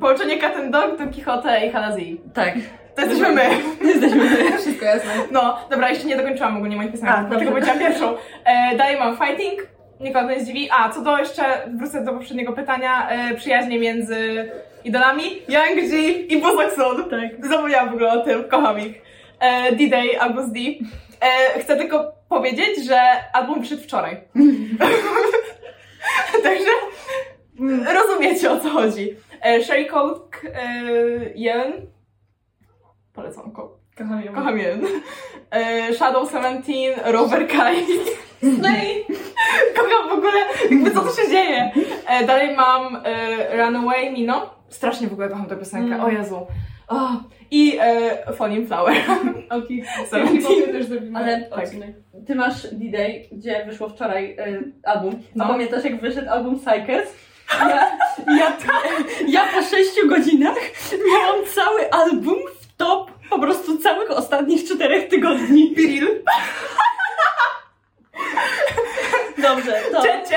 Połączenie 0.00 0.38
Cat 0.38 0.56
and 0.56 0.70
Dog, 0.72 0.98
Don 0.98 1.12
Quixote 1.12 1.66
i 1.66 1.70
Halazji. 1.70 2.20
tak, 2.34 2.54
To 2.94 3.02
jesteśmy 3.02 3.32
my. 3.32 3.42
jesteśmy 3.92 4.24
my. 4.24 4.58
Wszystko 4.58 4.84
jasne. 4.84 5.10
No, 5.30 5.58
dobra, 5.70 5.88
jeszcze 5.90 6.06
nie 6.06 6.16
dokończyłam 6.16 6.56
ogólnie 6.56 6.76
moich 6.76 6.92
piosenek, 6.92 7.14
dlatego 7.28 7.50
powiedziałam 7.50 7.78
pierwszą. 7.78 8.14
E, 8.44 8.76
dalej 8.76 8.98
mam 8.98 9.16
Fighting, 9.16 9.66
nikogo 10.00 10.30
nie 10.30 10.40
zdziwi. 10.40 10.68
A, 10.78 10.88
co 10.88 11.00
do 11.00 11.18
jeszcze, 11.18 11.42
wrócę 11.78 12.04
do 12.04 12.12
poprzedniego 12.12 12.52
pytania, 12.52 13.08
e, 13.10 13.34
przyjaźnie 13.34 13.78
między 13.78 14.50
idolami, 14.84 15.24
Young 15.48 15.90
G 15.90 16.10
i 16.10 16.40
Bozakson. 16.40 17.10
Tak. 17.10 17.46
Zapomniałam 17.46 17.90
w 17.90 17.92
ogóle 17.92 18.12
o 18.12 18.24
tym, 18.24 18.44
kocham 18.44 18.78
ich. 18.80 19.02
E, 19.40 19.72
D-Day 19.72 20.20
z 20.42 20.52
D. 20.52 20.60
E, 21.20 21.60
chcę 21.60 21.76
tylko 21.76 22.12
powiedzieć, 22.28 22.84
że 22.86 23.00
album 23.32 23.60
wyszedł 23.60 23.82
wczoraj. 23.82 24.16
Także 26.42 26.70
rozumiecie 27.94 28.50
o 28.50 28.60
co 28.60 28.68
chodzi. 28.70 29.16
E, 29.42 29.64
Sherry 29.64 29.86
Coke, 29.86 30.38
e, 30.54 30.72
Yen, 31.34 31.72
polecanko. 33.12 33.78
Kocham 33.98 34.22
ją. 34.24 34.34
Kocham 34.34 34.58
jeden. 34.58 34.86
E, 35.50 35.94
Shadow 35.94 36.30
17, 36.30 36.72
Rover 37.04 37.48
Kai. 37.48 37.76
Snake! 38.40 39.04
Kocham 39.76 40.08
w 40.08 40.12
ogóle, 40.12 40.40
jakby 40.70 40.90
co 40.90 41.00
tu 41.00 41.16
się 41.22 41.28
dzieje. 41.30 41.72
E, 42.06 42.26
dalej 42.26 42.56
mam 42.56 43.00
e, 43.04 43.56
Runaway 43.56 44.12
Mino. 44.12 44.54
Strasznie 44.68 45.08
w 45.08 45.12
ogóle 45.12 45.28
kocham 45.28 45.46
tę 45.46 45.56
piosenkę, 45.56 45.94
Mm. 45.94 46.04
o 46.04 46.08
Jezu. 46.10 46.46
O. 46.88 47.10
I 47.50 47.78
e, 47.80 48.32
Falling 48.32 48.68
Flower. 48.68 48.96
Okej. 49.50 49.84
Okay. 50.06 50.72
też 50.72 50.86
zrobimy 50.86 51.18
Ale 51.18 51.42
tak. 51.42 51.58
odcinek. 51.58 51.96
Ty 52.26 52.34
masz 52.34 52.62
D-Day, 52.72 53.28
gdzie 53.32 53.64
wyszło 53.66 53.88
wczoraj 53.88 54.36
y, 54.38 54.72
album. 54.82 55.22
No. 55.34 55.44
A 55.44 55.48
pamiętasz 55.48 55.84
jak 55.84 56.00
wyszedł 56.00 56.30
album 56.30 56.60
Psychers? 56.60 57.12
Ja, 57.60 57.98
ja, 58.38 58.56
ja 59.28 59.46
po 59.54 59.62
6 59.62 59.90
godzinach 60.08 60.58
miałam 61.12 61.46
cały 61.54 61.90
album 61.90 62.38
w 62.60 62.76
top 62.76 63.10
po 63.30 63.38
prostu 63.38 63.78
całych 63.78 64.10
ostatnich 64.10 64.64
czterech 64.64 65.08
tygodni. 65.08 65.74
Biril. 65.74 66.08
Dobrze, 69.42 69.80
to 69.92 70.02
Cięcie. 70.02 70.36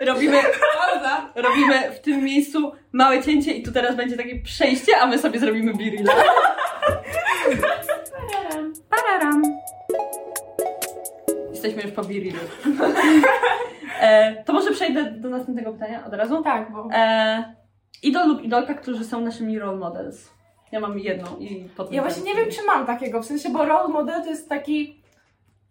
robimy, 0.00 0.38
Pauza! 0.78 1.28
robimy 1.34 1.90
w 1.90 2.00
tym 2.00 2.24
miejscu 2.24 2.72
małe 2.92 3.22
cięcie 3.22 3.52
i 3.52 3.62
tu 3.62 3.72
teraz 3.72 3.96
będzie 3.96 4.16
takie 4.16 4.42
przejście, 4.42 4.98
a 5.00 5.06
my 5.06 5.18
sobie 5.18 5.38
zrobimy 5.38 5.74
birilla. 5.74 6.12
Pararam. 8.90 9.42
Jesteśmy 11.50 11.82
już 11.82 11.92
po 11.92 12.04
birillu. 12.04 12.38
E, 14.00 14.44
to 14.44 14.52
może 14.52 14.70
przejdę 14.70 15.04
do 15.04 15.28
następnego 15.28 15.72
pytania 15.72 16.06
od 16.06 16.14
razu. 16.14 16.42
Tak, 16.42 16.72
bo... 16.72 16.88
E, 16.92 17.54
idol 18.02 18.28
lub 18.28 18.42
idolka, 18.42 18.74
którzy 18.74 19.04
są 19.04 19.20
naszymi 19.20 19.58
role 19.58 19.78
models. 19.78 20.30
Ja 20.72 20.80
mam 20.80 20.98
jedną 20.98 21.36
i 21.38 21.68
potem... 21.76 21.94
Ja 21.94 22.02
właśnie 22.02 22.22
nie 22.22 22.34
wiem, 22.34 22.50
czy 22.50 22.62
mam 22.66 22.86
takiego, 22.86 23.22
w 23.22 23.26
sensie, 23.26 23.50
bo 23.50 23.64
role 23.64 23.88
model 23.88 24.22
to 24.22 24.28
jest 24.28 24.48
taki... 24.48 25.02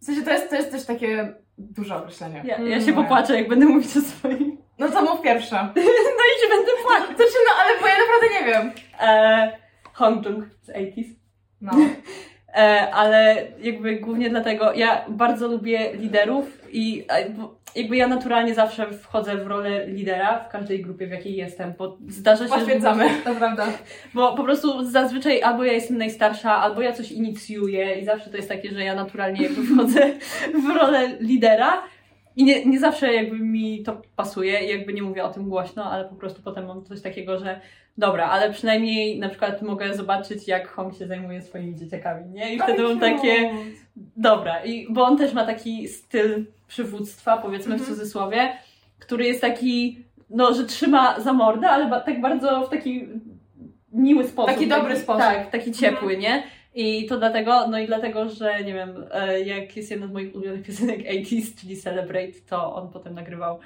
W 0.01 0.05
sensie, 0.05 0.22
to 0.22 0.32
jest, 0.32 0.49
to 0.49 0.55
jest 0.55 0.72
też 0.72 0.86
takie 0.86 1.34
duże 1.58 1.95
określenie. 1.95 2.43
Ja, 2.45 2.60
ja 2.60 2.82
się 2.82 2.93
popłaczę, 2.93 3.36
jak 3.36 3.47
będę 3.47 3.66
mówić 3.66 3.97
o 3.97 4.01
swoim. 4.01 4.58
No 4.80 4.89
to 4.89 5.01
mów 5.01 5.22
pierwsza. 5.22 5.74
No 6.18 6.24
i 6.38 6.41
się 6.41 6.49
będę 6.49 6.72
płakać. 6.84 7.18
Znaczy, 7.18 7.32
no 7.47 7.53
ale 7.64 7.82
bo 7.82 7.88
ja 7.88 7.93
naprawdę 7.97 8.39
nie 8.39 8.45
wiem. 8.45 8.72
E, 8.99 9.58
Hong 9.93 10.26
Jung 10.26 10.45
z 10.62 10.70
80s. 10.70 11.16
No. 11.62 11.72
E, 12.55 12.91
ale 12.93 13.47
jakby 13.60 13.95
głównie 13.95 14.30
dlatego 14.30 14.74
ja 14.74 15.05
bardzo 15.10 15.47
lubię 15.47 15.93
liderów 15.93 16.45
i 16.72 17.05
e, 17.08 17.30
bo 17.30 17.57
jakby 17.76 17.97
ja 17.97 18.07
naturalnie 18.07 18.55
zawsze 18.55 18.93
wchodzę 18.93 19.38
w 19.38 19.47
rolę 19.47 19.88
lidera 19.88 20.39
w 20.39 20.49
każdej 20.49 20.82
grupie, 20.82 21.07
w 21.07 21.11
jakiej 21.11 21.36
jestem, 21.36 21.74
bo 21.78 21.97
zdarza 22.07 22.43
się, 22.47 22.53
że 22.53 22.59
Potwierdzamy. 22.59 23.09
To 23.24 23.36
prawda. 23.36 23.68
Bo 24.13 24.36
po 24.36 24.43
prostu 24.43 24.86
zazwyczaj 24.86 25.41
albo 25.41 25.63
ja 25.63 25.74
jestem 25.74 25.97
najstarsza, 25.97 26.55
albo 26.55 26.82
ja 26.82 26.93
coś 26.93 27.11
inicjuję 27.11 27.99
i 27.99 28.05
zawsze 28.05 28.30
to 28.30 28.38
jest 28.38 28.49
takie, 28.49 28.72
że 28.72 28.84
ja 28.84 28.95
naturalnie 28.95 29.43
jakby 29.43 29.63
wchodzę 29.74 30.11
w 30.53 30.76
rolę 30.78 31.18
lidera 31.20 31.84
i 32.36 32.43
nie, 32.43 32.65
nie 32.65 32.80
zawsze 32.80 33.13
jakby 33.13 33.39
mi 33.39 33.84
to 33.84 34.01
pasuje 34.15 34.65
i 34.65 34.70
jakby 34.70 34.93
nie 34.93 35.01
mówię 35.01 35.24
o 35.24 35.34
tym 35.34 35.49
głośno, 35.49 35.91
ale 35.91 36.05
po 36.05 36.15
prostu 36.15 36.41
potem 36.41 36.65
mam 36.65 36.86
coś 36.86 37.01
takiego, 37.01 37.39
że 37.39 37.61
dobra, 37.97 38.26
ale 38.30 38.53
przynajmniej 38.53 39.20
na 39.20 39.30
przykład 39.30 39.61
mogę 39.61 39.93
zobaczyć, 39.93 40.47
jak 40.47 40.68
Hong 40.68 40.95
się 40.95 41.07
zajmuje 41.07 41.41
swoimi 41.41 41.76
dzieciakami, 41.76 42.30
nie? 42.30 42.53
I 42.53 42.59
wtedy 42.59 42.84
mam 42.84 42.99
takie, 42.99 43.51
dobra, 44.18 44.64
i, 44.64 44.88
bo 44.93 45.04
on 45.04 45.18
też 45.18 45.34
ma 45.34 45.45
taki 45.45 45.88
styl 45.88 46.45
przywództwa, 46.68 47.38
powiedzmy 47.38 47.78
w 47.78 47.80
Mhm. 47.80 47.95
cudzysłowie, 47.95 48.50
który 49.00 49.26
jest 49.26 49.41
taki, 49.41 50.04
no, 50.30 50.54
że 50.54 50.64
trzyma 50.66 51.20
za 51.20 51.34
mordę, 51.34 51.70
ale 51.70 51.86
ba- 51.89 52.00
tak 52.02 52.22
bardzo 52.22 52.62
w 52.68 52.70
taki 52.70 53.08
miły 53.91 54.28
sposób. 54.28 54.52
Taki 54.56 54.68
dobry 54.68 54.95
sposób. 55.00 55.22
Tak, 55.22 55.52
taki 55.52 55.72
ciepły, 55.72 56.18
nie? 56.18 56.43
I 56.76 57.06
to 57.06 57.18
dlatego, 57.18 57.68
no 57.68 57.80
i 57.80 57.88
dlatego, 57.88 58.30
że 58.30 58.64
nie 58.64 58.74
wiem, 58.74 59.06
e, 59.12 59.39
jak 59.41 59.78
jest 59.78 59.91
jedna 59.91 60.08
z 60.08 60.12
moich 60.12 60.36
ulubionych 60.36 60.64
piosenek 60.64 61.00
80s, 61.00 61.60
czyli 61.62 61.78
Celebrate, 61.78 62.32
to 62.50 62.76
on 62.76 62.89
potem 62.89 63.14
nagrywał 63.14 63.60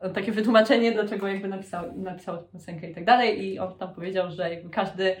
e, 0.00 0.10
takie 0.10 0.32
wytłumaczenie, 0.32 0.92
dlaczego 0.92 1.28
jakby 1.28 1.48
napisał, 1.48 1.96
napisał 1.96 2.36
tę 2.36 2.44
piosenkę 2.52 2.90
i 2.90 2.94
tak 2.94 3.04
dalej 3.04 3.44
i 3.46 3.58
on 3.58 3.78
tam 3.78 3.94
powiedział, 3.94 4.30
że 4.30 4.50
jakby 4.54 4.70
każdy 4.70 5.16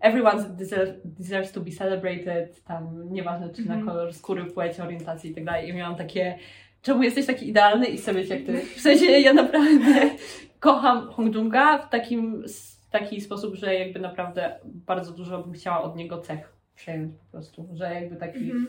everyone 0.00 0.44
deserves, 0.56 0.92
deserves 1.04 1.52
to 1.52 1.60
be 1.60 1.70
celebrated, 1.70 2.64
tam 2.64 3.12
nieważne 3.12 3.50
czy 3.50 3.62
Mhm. 3.62 3.80
na 3.80 3.86
kolor 3.92 4.14
skóry, 4.14 4.44
płeć, 4.44 4.80
orientacji 4.80 5.30
i 5.30 5.34
tak 5.44 5.64
i 5.68 5.72
miałam 5.72 5.96
takie 5.96 6.38
czemu 6.82 7.02
jesteś 7.02 7.26
taki 7.26 7.48
idealny 7.48 7.86
i 7.86 7.96
chcę 7.96 8.14
być 8.14 8.28
jak 8.28 8.42
ty. 8.42 8.60
W 8.60 8.80
sensie 8.80 9.04
ja 9.06 9.32
naprawdę 9.32 9.92
kocham 10.60 11.08
Hong 11.10 11.34
Junga 11.34 11.78
w 11.78 11.90
takim 11.90 12.42
w 12.86 12.90
taki 12.90 13.20
sposób, 13.20 13.54
że 13.54 13.74
jakby 13.74 13.98
naprawdę 14.00 14.58
bardzo 14.64 15.12
dużo 15.12 15.42
bym 15.42 15.52
chciała 15.52 15.82
od 15.82 15.96
niego 15.96 16.18
cech 16.18 16.52
przejąć 16.74 17.12
po 17.18 17.30
prostu, 17.32 17.68
że 17.72 17.94
jakby 17.94 18.16
takich 18.16 18.42
Mhm. 18.42 18.66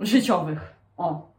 życiowych. 0.00 0.74
O. 0.96 1.34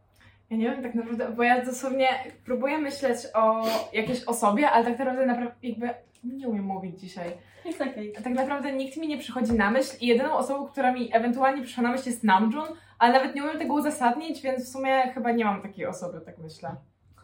Ja 0.50 0.56
nie 0.56 0.70
wiem 0.70 0.82
tak 0.82 0.94
naprawdę, 0.94 1.28
bo 1.36 1.42
ja 1.42 1.64
dosłownie 1.64 2.08
próbuję 2.44 2.78
myśleć 2.78 3.18
o 3.34 3.66
jakiejś 3.92 4.24
osobie, 4.24 4.70
ale 4.70 4.84
tak 4.84 4.98
naprawdę, 4.98 5.26
naprawdę 5.26 5.54
jakby 5.62 5.90
nie 6.24 6.48
umiem 6.48 6.64
mówić 6.64 7.00
dzisiaj. 7.00 7.32
Jest 7.64 7.80
okej. 7.80 8.12
Tak 8.12 8.32
naprawdę 8.32 8.72
nikt 8.72 8.96
mi 8.96 9.08
nie 9.08 9.18
przychodzi 9.18 9.52
na 9.52 9.70
myśl 9.70 9.96
i 10.00 10.06
jedyną 10.06 10.32
osobą, 10.32 10.66
która 10.66 10.92
mi 10.92 11.16
ewentualnie 11.16 11.62
przyszła 11.62 11.82
na 11.82 11.90
myśl 11.90 12.08
jest 12.08 12.24
Namjoon, 12.24 12.68
ale 12.98 13.12
nawet 13.12 13.34
nie 13.34 13.42
umiem 13.42 13.58
tego 13.58 13.74
uzasadnić, 13.74 14.42
więc 14.42 14.64
w 14.64 14.72
sumie 14.72 15.02
chyba 15.14 15.32
nie 15.32 15.44
mam 15.44 15.62
takiej 15.62 15.86
osoby, 15.86 16.20
tak 16.20 16.38
myślę. 16.38 16.70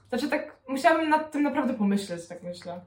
Znaczy 0.09 0.28
tak, 0.28 0.57
musiałabym 0.68 1.09
nad 1.09 1.32
tym 1.32 1.43
naprawdę 1.43 1.74
pomyśleć, 1.74 2.28
tak 2.28 2.43
myślę. 2.43 2.80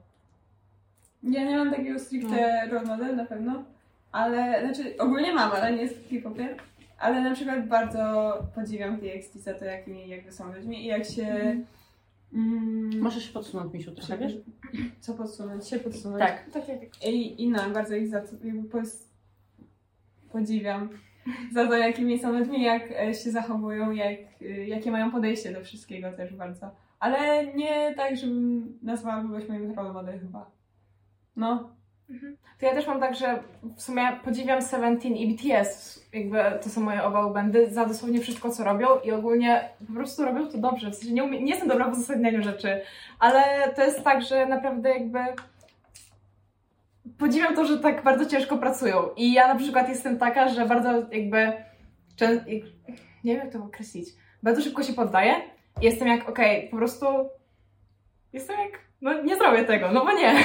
Ja 1.22 1.44
nie 1.44 1.56
mam 1.56 1.70
takiego 1.70 1.98
stricte 1.98 2.66
role 2.70 2.84
model 2.84 3.16
na 3.16 3.26
pewno, 3.26 3.64
ale, 4.12 4.60
znaczy 4.64 4.96
ogólnie 4.98 5.34
mam, 5.34 5.52
ale 5.52 5.72
nie 5.72 5.82
jest 5.82 5.98
w 5.98 6.08
hip-hopie. 6.08 6.56
Ale 6.98 7.20
na 7.20 7.34
przykład 7.34 7.68
bardzo 7.68 8.38
podziwiam 8.54 8.98
TXT 9.00 9.34
za 9.34 9.54
to, 9.54 9.64
jakimi 9.64 10.08
jakby 10.08 10.32
są 10.32 10.52
ludźmi 10.54 10.84
i 10.84 10.86
jak 10.86 11.04
się... 11.04 11.22
Mm, 11.22 11.66
Możesz 13.00 13.24
się 13.26 13.32
podsunąć, 13.32 13.72
Misiu, 13.72 13.92
trochę, 13.92 14.18
wiesz? 14.18 14.32
Co 15.00 15.14
podsunąć? 15.14 15.68
Się 15.68 15.78
podsunąć. 15.78 16.18
Tak. 16.18 16.50
Tak, 16.52 16.66
tak, 16.66 16.80
tak. 16.80 17.08
I, 17.08 17.42
i 17.42 17.50
no, 17.50 17.70
bardzo 17.70 17.94
ich 17.94 18.08
za 18.08 18.20
to 18.20 18.36
podziwiam. 20.32 20.88
Za 21.54 21.66
to, 21.66 21.74
jakimi 21.74 22.18
są 22.18 22.38
ludźmi, 22.38 22.62
jak 22.62 22.90
e, 22.90 23.14
się 23.14 23.30
zachowują, 23.30 23.90
jak, 23.90 24.18
e, 24.42 24.66
jakie 24.66 24.90
mają 24.90 25.10
podejście 25.10 25.52
do 25.52 25.64
wszystkiego 25.64 26.12
też 26.12 26.34
bardzo. 26.34 26.70
Ale 26.98 27.46
nie 27.54 27.94
tak, 27.94 28.16
żebym 28.16 28.78
nazwała 28.82 29.22
kogoś 29.22 29.48
moim 29.48 29.74
model 29.74 30.20
chyba. 30.20 30.50
No. 31.36 31.75
To 32.58 32.66
ja 32.66 32.74
też 32.74 32.86
mam 32.86 33.00
tak, 33.00 33.14
że 33.14 33.42
w 33.76 33.82
sumie 33.82 34.02
podziwiam 34.24 34.62
Seventeen 34.62 35.16
i 35.16 35.34
BTS, 35.34 36.04
jakby 36.12 36.38
to 36.62 36.68
są 36.68 36.80
moje 36.80 37.02
oba 37.02 37.28
bandy, 37.28 37.70
za 37.70 37.86
dosłownie 37.86 38.20
wszystko, 38.20 38.50
co 38.50 38.64
robią 38.64 38.86
i 39.04 39.12
ogólnie 39.12 39.68
po 39.86 39.92
prostu 39.92 40.24
robią 40.24 40.48
to 40.48 40.58
dobrze. 40.58 40.90
W 40.90 40.94
sensie 40.94 41.14
nie, 41.14 41.24
umie, 41.24 41.40
nie 41.40 41.50
jestem 41.50 41.68
dobra 41.68 41.88
w 41.88 41.92
uzasadnianiu 41.92 42.42
rzeczy, 42.42 42.80
ale 43.18 43.72
to 43.76 43.84
jest 43.84 44.02
tak, 44.02 44.22
że 44.22 44.46
naprawdę 44.46 44.90
jakby 44.90 45.18
podziwiam 47.18 47.54
to, 47.54 47.64
że 47.64 47.78
tak 47.78 48.02
bardzo 48.02 48.26
ciężko 48.26 48.58
pracują. 48.58 49.08
I 49.16 49.32
ja 49.32 49.48
na 49.48 49.56
przykład 49.56 49.88
jestem 49.88 50.18
taka, 50.18 50.48
że 50.48 50.66
bardzo 50.66 50.92
jakby, 51.12 51.52
nie 53.24 53.34
wiem 53.34 53.44
jak 53.44 53.52
to 53.52 53.64
określić, 53.64 54.08
bardzo 54.42 54.62
szybko 54.62 54.82
się 54.82 54.92
poddaję. 54.92 55.34
Jestem 55.82 56.08
jak, 56.08 56.28
okej, 56.28 56.68
po 56.68 56.76
prostu 56.76 57.06
jestem 58.32 58.60
jak, 58.60 58.85
no 59.00 59.22
nie 59.22 59.36
zrobię 59.36 59.64
tego, 59.64 59.92
no 59.92 60.04
bo 60.04 60.12
nie. 60.12 60.34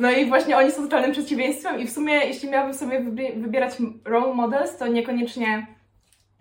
No 0.00 0.10
i 0.10 0.26
właśnie 0.26 0.56
oni 0.56 0.70
są 0.70 0.82
totalnym 0.82 1.12
przeciwieństwem 1.12 1.80
i 1.80 1.86
w 1.86 1.92
sumie 1.92 2.12
jeśli 2.14 2.50
miałabym 2.50 2.74
sobie 2.74 3.00
wybie- 3.00 3.42
wybierać 3.42 3.72
role 4.04 4.34
models, 4.34 4.76
to 4.76 4.86
niekoniecznie 4.86 5.66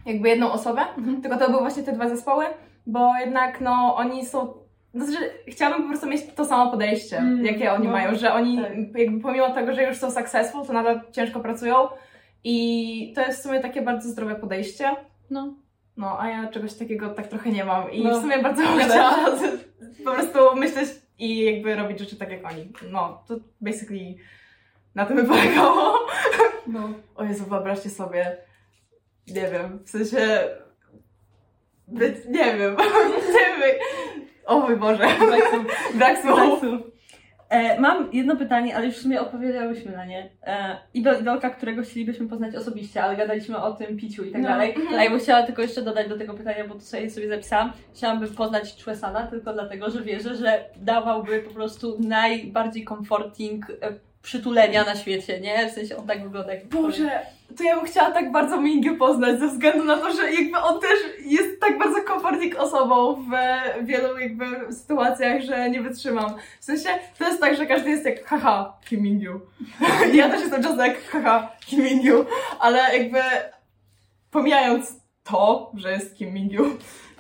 jakby 0.06 0.30
jedną 0.30 0.52
osobę, 0.52 0.82
tylko 1.22 1.38
to 1.38 1.50
były 1.50 1.62
właśnie 1.62 1.84
te 1.84 1.91
dwa 1.91 2.10
zespoły, 2.10 2.45
bo 2.88 3.12
jednak 3.20 3.62
no 3.62 3.95
oni 3.95 4.26
są, 4.26 4.48
to 4.93 5.06
znaczy 5.06 5.30
chciałabym 5.48 5.82
po 5.84 5.89
prostu 5.89 6.08
mieć 6.08 6.22
to 6.36 6.45
samo 6.45 6.72
podejście, 6.72 7.18
Mm, 7.18 7.45
jakie 7.45 7.72
oni 7.74 7.86
no, 7.86 7.91
mają, 7.91 8.16
że 8.16 8.34
oni 8.34 8.58
tak. 8.62 8.72
jakby 8.98 9.20
pomimo 9.22 9.50
tego, 9.50 9.74
że 9.74 9.84
już 9.84 9.98
są 9.98 10.12
successful, 10.12 10.66
to 10.68 10.74
nadal 10.74 11.02
ciężko 11.12 11.39
pracują 11.39 11.76
i 12.43 13.14
to 13.16 13.22
jest 13.22 13.39
w 13.39 13.43
sumie 13.43 13.60
takie 13.60 13.82
bardzo 13.82 14.10
zdrowe 14.10 14.36
podejście. 14.36 14.89
No. 15.30 15.54
No, 15.98 16.18
a 16.20 16.30
ja 16.30 16.48
czegoś 16.48 16.74
takiego 16.74 17.10
tak 17.10 17.28
trochę 17.28 17.50
nie 17.50 17.66
mam 17.66 17.91
i 17.91 18.04
No. 18.04 18.18
w 18.20 18.22
sumie 18.22 18.39
bardzo 18.39 18.62
bym 18.64 18.80
chciała 18.80 19.16
po 20.06 20.12
prostu 20.12 20.39
myśleć 20.56 20.88
i 21.20 21.45
jakby 21.45 21.76
robić 21.76 21.99
rzeczy 21.99 22.15
tak 22.15 22.32
jak 22.32 22.45
oni. 22.51 22.72
No, 22.91 23.24
to 23.28 23.36
basically 23.61 24.15
na 24.95 25.05
tym 25.05 25.15
by 25.15 25.24
polegało. 25.24 26.07
No. 26.68 26.89
O 27.15 27.24
Jezu, 27.24 27.45
wyobraźcie 27.45 27.89
sobie, 27.89 28.38
nie 29.28 29.51
wiem, 29.51 29.80
w 29.86 29.89
sensie, 29.89 30.49
być, 31.88 32.15
nie 32.26 32.57
wiem, 32.57 32.76
nie 33.36 33.57
wiem, 33.59 33.80
o 34.45 34.59
mój 34.59 34.78
Boże, 34.78 35.07
brak 35.93 36.22
słów. 36.22 36.61
E, 37.50 37.80
mam 37.80 38.10
jedno 38.14 38.36
pytanie, 38.36 38.76
ale 38.76 38.86
już 38.86 38.95
w 38.95 39.02
sumie 39.02 39.22
odpowiedziałyśmy 39.22 39.91
na 39.91 40.06
nie. 40.06 40.30
E, 40.43 40.78
idol, 40.93 41.22
idolka, 41.22 41.50
którego 41.50 41.82
chcielibyśmy 41.82 42.28
poznać 42.28 42.56
osobiście, 42.56 43.04
ale 43.04 43.16
gadaliśmy 43.16 43.58
o 43.58 43.74
tym 43.74 43.98
piciu 43.98 44.24
i 44.26 44.32
tak 44.32 44.41
No. 44.41 44.48
dalej. 44.48 44.76
A 44.98 45.04
ja 45.04 45.10
bym 45.10 45.20
chciała 45.20 45.43
tylko 45.43 45.62
jeszcze 45.62 45.82
dodać 45.82 46.10
do 46.10 46.18
tego 46.18 46.34
pytania, 46.34 46.68
bo 46.68 46.74
to 46.76 46.82
sobie, 46.82 47.10
sobie 47.10 47.30
zapisałam. 47.30 47.72
Chciałabym 47.93 48.30
poznać 48.36 48.74
Chwesana 48.74 49.28
tylko 49.28 49.54
dlatego, 49.54 49.89
że 49.89 50.02
wierzę, 50.02 50.36
że 50.36 50.66
dawałby 50.76 51.39
po 51.39 51.54
prostu 51.54 51.98
najbardziej 52.00 52.86
comforting 52.86 53.66
e, 53.70 53.93
przytulenia 54.28 54.84
na 54.84 54.95
świecie, 54.95 55.39
nie? 55.39 55.69
W 55.69 55.73
sensie 55.73 55.97
on 55.97 56.07
tak 56.07 56.23
wygląda 56.23 56.53
jak 56.53 56.67
Boże, 56.67 57.25
to 57.57 57.63
ja 57.63 57.75
bym 57.75 57.86
chciała 57.86 58.11
tak 58.11 58.32
bardzo 58.32 58.61
Mingę 58.61 58.95
poznać, 58.95 59.39
ze 59.39 59.47
względu 59.47 59.84
na 59.84 59.97
to, 59.97 60.13
że 60.13 60.34
jakby 60.34 60.57
on 60.57 60.82
też 60.82 60.99
jest 61.25 61.61
tak 61.61 61.78
bardzo 61.78 62.01
komfortik 62.01 62.59
osobą 62.59 63.15
w 63.15 63.32
wielu 63.86 64.17
jakby 64.17 64.73
sytuacjach, 64.73 65.41
że 65.41 65.69
nie 65.69 65.82
wytrzymam. 65.82 66.34
W 66.59 66.65
sensie, 66.65 66.89
to 67.19 67.28
jest 67.28 67.41
tak, 67.41 67.55
że 67.55 67.65
każdy 67.65 67.89
jest 67.89 68.05
jak 68.05 68.25
haha, 68.25 68.78
Kim 68.89 69.01
Mingyu. 69.01 69.41
ja 70.13 70.30
też 70.30 70.41
jestem 70.41 70.63
czasem 70.63 70.80
jak 70.80 71.01
haha, 71.03 71.51
Kim 71.65 71.84
Mingyu, 71.84 72.25
ale 72.59 72.97
jakby 72.97 73.19
pomijając 74.32 75.01
to, 75.23 75.71
że 75.75 75.91
jest 75.91 76.15
Kim 76.15 76.34
Mingyu, 76.34 76.65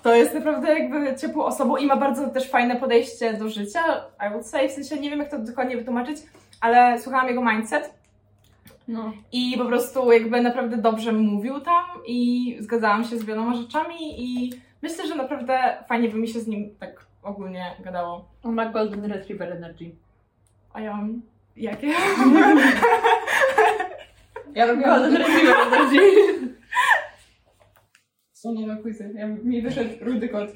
to 0.03 0.15
jest 0.15 0.33
naprawdę 0.33 0.79
jakby 0.79 1.15
ciepłą 1.15 1.45
osobą 1.45 1.77
i 1.77 1.85
ma 1.85 1.95
bardzo 1.95 2.27
też 2.27 2.49
fajne 2.49 2.75
podejście 2.75 3.33
do 3.33 3.49
życia, 3.49 3.81
I 4.27 4.31
would 4.31 4.47
say, 4.47 4.69
w 4.69 4.71
sensie 4.71 4.99
nie 4.99 5.09
wiem 5.09 5.19
jak 5.19 5.31
to 5.31 5.39
dokładnie 5.39 5.77
wytłumaczyć, 5.77 6.17
ale 6.61 6.99
słuchałam 7.01 7.27
jego 7.27 7.41
mindset 7.43 7.93
No. 8.87 9.13
i 9.31 9.55
po 9.57 9.65
prostu 9.65 10.11
jakby 10.11 10.41
naprawdę 10.41 10.77
dobrze 10.77 11.11
mówił 11.11 11.59
tam 11.59 11.85
i 12.05 12.55
zgadzałam 12.59 13.03
się 13.03 13.17
z 13.17 13.25
wieloma 13.25 13.53
rzeczami 13.55 13.95
i 14.23 14.53
myślę, 14.81 15.07
że 15.07 15.15
naprawdę 15.15 15.83
fajnie 15.89 16.09
by 16.09 16.17
mi 16.17 16.27
się 16.27 16.39
z 16.39 16.47
nim 16.47 16.75
tak 16.79 17.05
ogólnie 17.23 17.75
gadało. 17.83 18.25
On 18.43 18.53
ma 18.55 18.65
Golden 18.65 19.05
Retriever 19.05 19.51
Energy. 19.51 19.91
A 20.73 20.81
ja 20.81 20.97
mam 20.97 21.21
jakie? 21.55 21.87
Ja 24.55 24.65
robiłam 24.65 24.89
Golden 25.01 25.17
Retriever 25.17 25.55
Energy. 25.67 25.99
Są 28.31 28.53
nowe 28.53 28.81
quizy. 28.81 29.11
Ja, 29.15 29.27
mi 29.27 29.61
wyszedł 29.61 29.89
rudy 30.05 30.29
kot. 30.29 30.49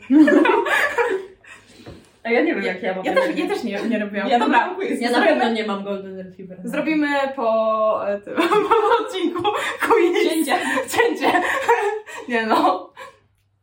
A 2.23 2.29
ja 2.31 2.41
nie 2.41 2.55
wiem, 2.55 2.63
jak 2.63 2.83
ja 2.83 2.95
mam. 2.95 3.05
Ja 3.05 3.13
też, 3.13 3.37
ja 3.37 3.47
też 3.47 3.63
nie, 3.63 3.79
nie 3.89 3.99
robiłam. 3.99 4.27
Ja 4.29 4.39
Dobra, 4.39 4.75
quiz. 4.75 5.01
Ja 5.01 5.11
na 5.11 5.21
pewno 5.21 5.49
nie 5.49 5.65
mam 5.67 5.83
Golden 5.83 6.17
Retriever. 6.17 6.57
Zrobimy 6.63 7.07
po, 7.35 8.01
e, 8.09 8.19
tym, 8.21 8.35
po 8.69 9.03
odcinku 9.05 9.43
quiz. 9.81 10.29
Cięcia. 10.29 10.57
Cięcie. 10.89 11.31
Nie 12.29 12.45
no. 12.45 12.91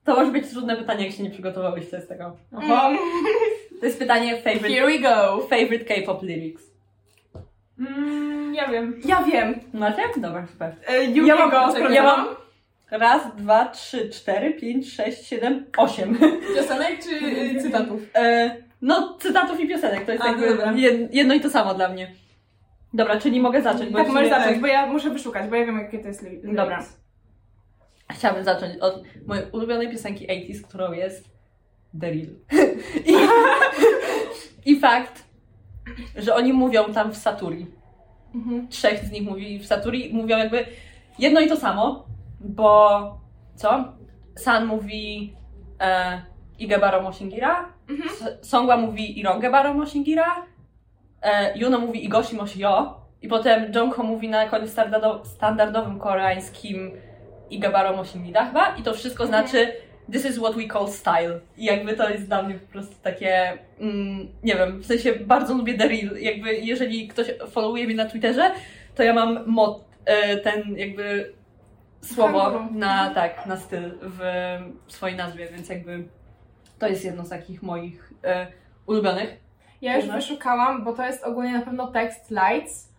To 0.05 0.15
może 0.17 0.31
być 0.33 0.51
trudne 0.51 0.77
pytanie, 0.77 1.07
jak 1.07 1.15
się 1.17 1.23
nie 1.23 1.31
przygotowałyście 1.31 2.01
z 2.01 2.09
tego. 2.09 2.37
Oho. 2.57 2.91
To 3.81 3.87
jest 3.87 3.99
pytanie 3.99 4.37
favorite, 4.37 4.69
Here 4.69 4.87
we 4.87 4.99
go. 4.99 5.47
favorite 5.51 5.85
K-pop 5.85 6.23
lyrics. 6.23 6.63
Mm, 7.79 8.55
ja 8.55 8.69
wiem. 8.69 9.01
Ja 9.05 9.23
wiem. 9.23 9.61
Macie? 9.73 10.03
Dobra, 10.17 10.47
super. 10.53 10.75
E, 10.89 11.05
Ja 11.05 11.37
mam- 11.37 11.93
ja 11.93 12.03
mam- 12.03 12.27
Raz, 12.91 13.37
dwa, 13.37 13.69
trzy, 13.69 14.11
cztery, 14.11 14.55
pięć, 14.55 14.93
sześć, 14.93 15.27
siedem, 15.27 15.67
osiem. 15.77 16.19
Piosenek 16.57 17.05
czy 17.05 17.27
y, 17.27 17.63
cytatów? 17.63 18.01
E, 18.15 18.57
no, 18.83 19.17
cytatów 19.21 19.61
i 19.61 19.69
piosenek, 19.69 20.05
to 20.05 20.13
jest 20.13 20.25
A, 20.25 20.29
jakby 20.29 20.49
dobra. 20.49 20.73
jed, 20.73 21.15
jedno 21.15 21.35
i 21.35 21.41
to 21.41 21.51
samo 21.51 21.75
dla 21.75 21.89
mnie. 21.89 22.13
Dobra, 22.95 23.21
czyli 23.21 23.41
mogę 23.41 23.63
zacząć, 23.63 23.91
bo 23.91 23.99
Tak, 23.99 24.09
możesz 24.09 24.29
zacząć, 24.29 24.59
bo 24.59 24.67
ja 24.67 24.87
muszę 24.87 25.11
wyszukać, 25.11 25.51
bo 25.51 25.57
ja 25.57 25.67
wiem 25.67 25.79
jakie 25.79 25.99
to 25.99 26.09
jest 26.09 26.27
Dobra. 26.45 26.85
Chciałabym 28.11 28.45
zacząć 28.45 28.77
od 28.79 29.03
mojej 29.27 29.45
ulubionej 29.53 29.91
piosenki 29.91 30.27
80s, 30.27 30.63
którą 30.69 30.93
jest 30.93 31.25
The 32.01 32.11
Real. 32.11 32.29
I, 33.11 33.15
I 34.71 34.81
fakt, 34.81 35.25
że 36.17 36.35
oni 36.35 36.53
mówią 36.53 36.93
tam 36.93 37.13
w 37.13 37.17
Saturi. 37.17 37.67
Mhm. 38.35 38.69
Trzech 38.69 39.05
z 39.05 39.11
nich 39.11 39.23
mówi 39.23 39.59
w 39.59 39.67
Saturi, 39.67 40.11
mówią 40.15 40.39
jakby 40.39 40.65
jedno 41.19 41.41
i 41.41 41.49
to 41.49 41.57
samo, 41.57 42.07
bo 42.41 43.01
co? 43.55 43.85
San 44.37 44.67
mówi 44.67 45.35
e, 45.81 46.23
Igebaro 46.59 47.03
Moshingira, 47.03 47.69
Mhm. 47.91 48.09
Songwa 48.43 48.77
mówi 48.77 49.21
Irongebaro 49.21 49.75
Moshingira, 49.75 50.47
e, 51.23 51.59
Yuno 51.59 51.79
mówi 51.79 52.05
Igoshi 52.05 52.37
Moshio 52.37 53.01
i 53.23 53.29
potem 53.29 53.73
Jongho 53.75 54.03
mówi 54.03 54.29
na 54.29 54.49
koniec 54.49 54.71
standardo- 54.71 55.25
standardowym 55.25 55.99
koreańskim 55.99 56.93
Igebaro 57.51 57.97
Moshingira 57.97 58.47
chyba 58.47 58.77
i 58.77 58.83
to 58.83 58.95
wszystko 58.95 59.27
znaczy 59.27 59.73
this 60.13 60.25
is 60.31 60.39
what 60.39 60.55
we 60.57 60.67
call 60.69 60.89
style. 60.89 61.41
I 61.57 61.65
jakby 61.65 61.95
to 61.97 62.11
jest 62.11 62.27
dla 62.27 62.43
mnie 62.43 62.55
po 62.55 62.73
prostu 62.73 62.95
takie, 63.03 63.59
mm, 63.81 64.29
nie 64.43 64.55
wiem, 64.55 64.81
w 64.81 64.87
sensie 64.87 65.13
bardzo 65.15 65.55
lubię 65.55 65.75
The 65.75 65.89
Real. 65.89 66.17
Jakby 66.21 66.55
jeżeli 66.55 67.09
ktoś 67.09 67.27
followuje 67.51 67.87
mnie 67.87 67.95
na 67.95 68.05
Twitterze, 68.07 68.51
to 68.95 69.03
ja 69.03 69.15
mam 69.15 69.47
mod, 69.47 69.85
e, 70.05 70.37
ten 70.37 70.77
jakby 70.77 71.33
słowo 72.01 72.69
na, 72.71 73.11
tak, 73.15 73.47
na 73.47 73.57
styl 73.57 73.99
w 74.03 74.21
swojej 74.89 75.17
nazwie, 75.17 75.49
więc 75.53 75.69
jakby 75.69 76.09
to 76.79 76.89
jest 76.89 77.05
jedno 77.05 77.25
z 77.25 77.29
takich 77.29 77.63
moich 77.63 78.13
e, 78.25 78.47
ulubionych. 78.87 79.37
Ja 79.83 79.97
już 79.97 80.07
wyszukałam, 80.07 80.85
bo 80.85 80.93
to 80.93 81.07
jest 81.07 81.25
ogólnie 81.25 81.53
na 81.53 81.63
pewno 81.63 81.87
tekst 81.87 82.31
Lights, 82.31 82.93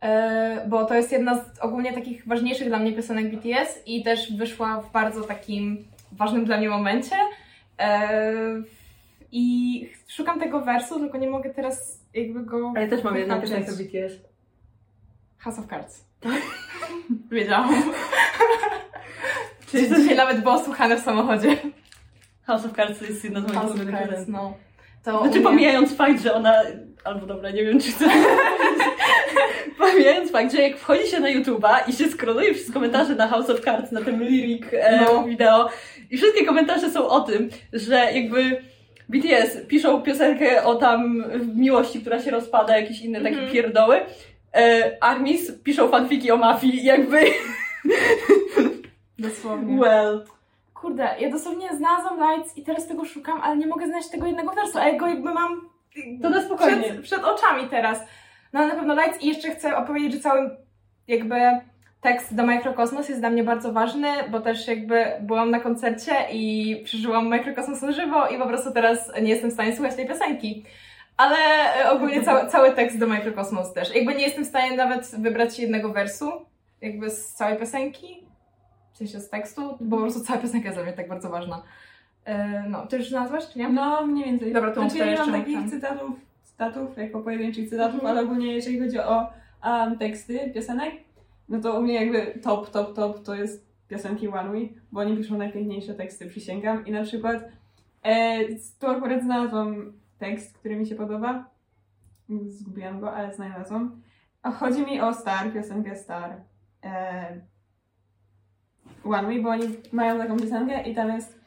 e, 0.00 0.66
bo 0.68 0.84
to 0.84 0.94
jest 0.94 1.12
jedna 1.12 1.44
z 1.44 1.58
ogólnie 1.60 1.92
takich 1.92 2.28
ważniejszych 2.28 2.68
dla 2.68 2.78
mnie 2.78 2.92
piosenek 2.92 3.30
BTS 3.30 3.82
i 3.86 4.02
też 4.02 4.32
wyszła 4.36 4.80
w 4.80 4.92
bardzo 4.92 5.22
takim 5.22 5.84
ważnym 6.12 6.44
dla 6.44 6.58
mnie 6.58 6.68
momencie. 6.68 7.16
E, 7.78 8.32
I 9.32 9.90
szukam 10.08 10.40
tego 10.40 10.60
wersu, 10.60 11.00
tylko 11.00 11.18
nie 11.18 11.30
mogę 11.30 11.50
teraz 11.50 12.04
jakby 12.14 12.44
go... 12.44 12.72
Ale 12.76 12.88
też 12.88 13.04
mam 13.04 13.16
jedną 13.16 13.40
piosenkę 13.40 13.72
BTS. 13.72 14.12
House 15.38 15.58
of 15.58 15.66
Cards. 15.66 16.04
Wiedziałam. 17.32 17.82
Czyli 19.70 19.88
Dzisiaj 19.88 20.16
nawet 20.16 20.40
było 20.40 20.64
słuchane 20.64 20.96
w 20.96 21.00
samochodzie. 21.00 21.56
House 22.46 22.64
of 22.64 22.72
Cards 22.76 22.98
to 22.98 23.04
jest 23.04 23.24
jedna 23.24 23.40
z 23.40 23.42
moich 23.42 23.54
House 23.58 23.70
of 23.70 23.76
ulubionych 23.76 24.08
Cards, 24.08 24.28
no. 24.28 24.54
To 25.04 25.10
Znaczy 25.10 25.28
u 25.28 25.32
mnie- 25.32 25.40
pomijając 25.40 25.96
fakt, 25.96 26.22
że 26.22 26.34
ona, 26.34 26.54
albo 27.04 27.26
dobra, 27.26 27.50
nie 27.50 27.64
wiem 27.64 27.80
czy 27.80 27.92
chcę 27.92 28.04
pomijając 29.78 30.30
fakt, 30.32 30.52
że 30.52 30.62
jak 30.62 30.76
wchodzi 30.78 31.06
się 31.06 31.20
na 31.20 31.28
YouTube'a 31.28 31.76
i 31.88 31.92
się 31.92 32.08
scrolluje 32.08 32.54
przez 32.54 32.72
komentarze 32.72 33.14
na 33.14 33.28
House 33.28 33.50
of 33.50 33.60
Cards, 33.60 33.92
na 33.92 34.00
tym 34.00 34.20
lyric 34.22 34.62
e, 34.72 35.00
No. 35.04 35.24
wideo 35.24 35.68
i 36.10 36.16
wszystkie 36.18 36.46
komentarze 36.46 36.90
są 36.90 37.08
o 37.08 37.20
tym, 37.20 37.48
że 37.72 37.94
jakby 38.12 38.62
BTS 39.08 39.56
piszą 39.68 40.02
piosenkę 40.02 40.64
o 40.64 40.74
tam 40.74 41.24
miłości, 41.54 42.00
która 42.00 42.22
się 42.22 42.30
rozpada, 42.30 42.76
jakieś 42.78 43.00
inne 43.00 43.18
takie 43.20 43.34
Mhm. 43.34 43.52
pierdoły, 43.52 44.00
e, 44.54 44.96
Armis 45.00 45.52
piszą 45.64 45.88
fanfiki 45.88 46.30
o 46.30 46.36
mafii, 46.36 46.84
jakby 46.84 47.20
Dosłownie. 49.18 49.78
well. 49.80 50.24
Kurde, 50.74 51.08
ja 51.20 51.30
dosłownie 51.30 51.76
znalazłam 51.76 52.18
Lights 52.20 52.56
i 52.56 52.62
teraz 52.62 52.86
tego 52.86 53.04
szukam, 53.04 53.40
ale 53.42 53.56
nie 53.56 53.66
mogę 53.66 53.86
znaleźć 53.86 54.08
tego 54.10 54.26
jednego 54.26 54.52
wersu, 54.52 54.78
a 54.78 54.88
ja 54.88 54.98
go 54.98 55.06
jakby 55.06 55.34
mam 55.34 55.60
To 56.22 56.30
na 56.30 56.42
spokojnie. 56.42 56.82
przed, 56.82 57.00
przed 57.02 57.24
oczami 57.24 57.68
teraz. 57.70 58.00
No 58.52 58.60
ale 58.60 58.68
na 58.68 58.74
pewno 58.74 58.94
Lights 58.94 59.22
i 59.22 59.28
jeszcze 59.28 59.50
chcę 59.50 59.76
opowiedzieć, 59.76 60.12
że 60.12 60.20
cały 60.20 60.56
jakby 61.08 61.34
tekst 62.00 62.34
do 62.34 62.46
Microcosmos 62.46 63.08
jest 63.08 63.20
dla 63.20 63.30
mnie 63.30 63.44
bardzo 63.44 63.72
ważny, 63.72 64.08
bo 64.30 64.40
też 64.40 64.68
jakby 64.68 65.04
byłam 65.20 65.50
na 65.50 65.60
koncercie 65.60 66.12
i 66.32 66.76
przeżyłam 66.84 67.26
Microcosmos 67.28 67.82
na 67.82 67.92
żywo 67.92 68.28
i 68.28 68.38
po 68.38 68.46
prostu 68.46 68.72
teraz 68.72 69.12
nie 69.22 69.30
jestem 69.30 69.50
w 69.50 69.52
stanie 69.52 69.76
słuchać 69.76 69.94
tej 69.94 70.08
piosenki. 70.08 70.64
Ale 71.18 71.36
e, 71.84 71.90
ogólnie 71.90 72.22
cały, 72.22 72.48
cały 72.48 72.72
tekst 72.72 72.98
do 72.98 73.06
Microcosmos 73.06 73.72
też. 73.72 73.94
Jakby 73.94 74.14
nie 74.14 74.22
jestem 74.22 74.44
w 74.44 74.48
stanie 74.48 74.76
nawet 74.76 75.10
wybrać 75.18 75.58
jednego 75.58 75.92
wersu, 75.92 76.32
jakby 76.80 77.10
z 77.10 77.34
całej 77.34 77.58
piosenki, 77.58 78.26
w 78.92 78.96
sensie 78.98 79.20
z 79.20 79.30
tekstu, 79.30 79.76
bo 79.80 79.96
po 79.96 80.02
prostu 80.02 80.20
cała 80.24 80.38
piosenka 80.38 80.66
jest 80.66 80.76
dla 80.78 80.84
mnie 80.84 80.92
tak 80.92 81.08
bardzo 81.08 81.30
ważna. 81.30 81.62
E, 82.24 82.64
No, 82.68 82.86
ty 82.86 82.96
już 82.96 83.08
znalazłaś, 83.08 83.44
czy 83.52 83.58
nie? 83.58 83.68
No, 83.68 84.06
mniej 84.06 84.24
więcej. 84.24 84.52
Dobra, 84.52 84.70
to 84.70 84.80
znaczy, 84.80 84.98
ja 84.98 85.06
nie 85.06 85.16
mam 85.18 85.32
takich 85.32 85.54
tam. 85.54 85.70
cytatów, 85.70 86.10
cytatów, 86.44 86.96
jako 86.98 87.20
pojedynczych 87.20 87.68
cytatów, 87.70 87.94
Mhm. 87.94 88.10
ale 88.10 88.22
ogólnie 88.26 88.54
jeżeli 88.54 88.80
chodzi 88.80 88.98
o 88.98 89.26
um, 89.64 89.98
teksty 89.98 90.50
piosenek, 90.54 90.94
no 91.48 91.60
to 91.60 91.78
u 91.78 91.82
mnie 91.82 91.94
jakby 91.94 92.40
top, 92.42 92.70
top, 92.70 92.94
top 92.96 93.24
to 93.24 93.34
jest 93.34 93.68
piosenki 93.88 94.28
One 94.28 94.50
We, 94.50 94.58
bo 94.92 95.00
oni 95.00 95.16
piszą 95.16 95.38
najpiękniejsze 95.38 95.94
teksty, 95.94 96.26
przysięgam. 96.26 96.86
I 96.86 96.92
na 96.92 97.02
przykład 97.02 97.36
e, 98.02 98.38
tu 98.80 98.86
akurat 98.86 99.22
znalazłam 99.22 99.92
tekst, 100.18 100.58
który 100.58 100.76
mi 100.76 100.86
się 100.86 100.94
podoba. 100.94 101.50
Zgubiłam 102.46 103.00
go, 103.00 103.14
ale 103.14 103.34
znalazłam. 103.34 104.02
Chodzi 104.42 104.86
mi 104.86 105.00
o 105.00 105.14
Star, 105.14 105.52
piosenkę 105.52 105.96
Star. 105.96 106.40
E, 106.84 107.40
One 109.04 109.28
We, 109.28 109.42
bo 109.42 109.48
oni 109.48 109.66
mają 109.92 110.18
taką 110.18 110.36
piosenkę 110.36 110.82
i 110.82 110.94
tam 110.94 111.08
jest 111.08 111.40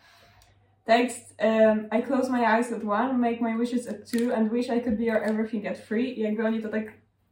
tekst 0.85 1.37
um, 1.43 1.87
I 1.99 2.03
close 2.03 2.31
my 2.31 2.45
eyes 2.45 2.71
at 2.71 2.83
one, 2.83 3.17
make 3.17 3.41
my 3.41 3.57
wishes 3.57 3.87
at 3.87 4.11
two 4.11 4.33
and 4.33 4.51
wish 4.51 4.69
I 4.69 4.81
could 4.81 4.97
be 4.97 5.03
your 5.03 5.23
everything 5.23 5.67
at 5.67 5.87
three. 5.87 6.19
I 6.19 6.21
jakby 6.21 6.45
oni 6.45 6.61
to 6.61 6.69
tak 6.69 6.83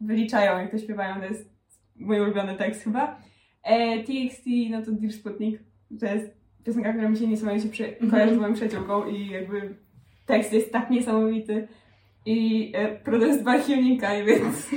wyliczają, 0.02 0.60
jak 0.60 0.72
to 0.72 0.78
śpiewają, 0.78 1.16
to 1.16 1.26
jest 1.26 1.50
mój 1.96 2.20
ulubiony 2.20 2.56
tekst 2.56 2.84
chyba. 2.84 3.18
E, 3.64 4.04
TXT, 4.04 4.46
no 4.70 4.82
to 4.82 4.92
Dear 4.92 5.14
Sputnik, 5.14 5.60
to 6.00 6.06
jest 6.06 6.38
piosenka, 6.64 6.94
która 6.94 7.10
mi 7.10 7.18
się 7.18 7.28
niesamowicie 7.28 7.70
przy, 7.70 7.96
kojarzy 8.12 8.36
z 8.36 8.38
moją 8.38 8.54
przyjaciółką 8.54 9.08
i 9.08 9.30
jakby 9.30 9.76
tekst 10.30 10.54
jest 10.54 10.72
tak 10.72 10.90
niesamowity. 10.90 11.68
I 12.26 12.72
e, 12.76 12.96
produced 12.96 13.44
by 13.44 13.60
więc 14.26 14.70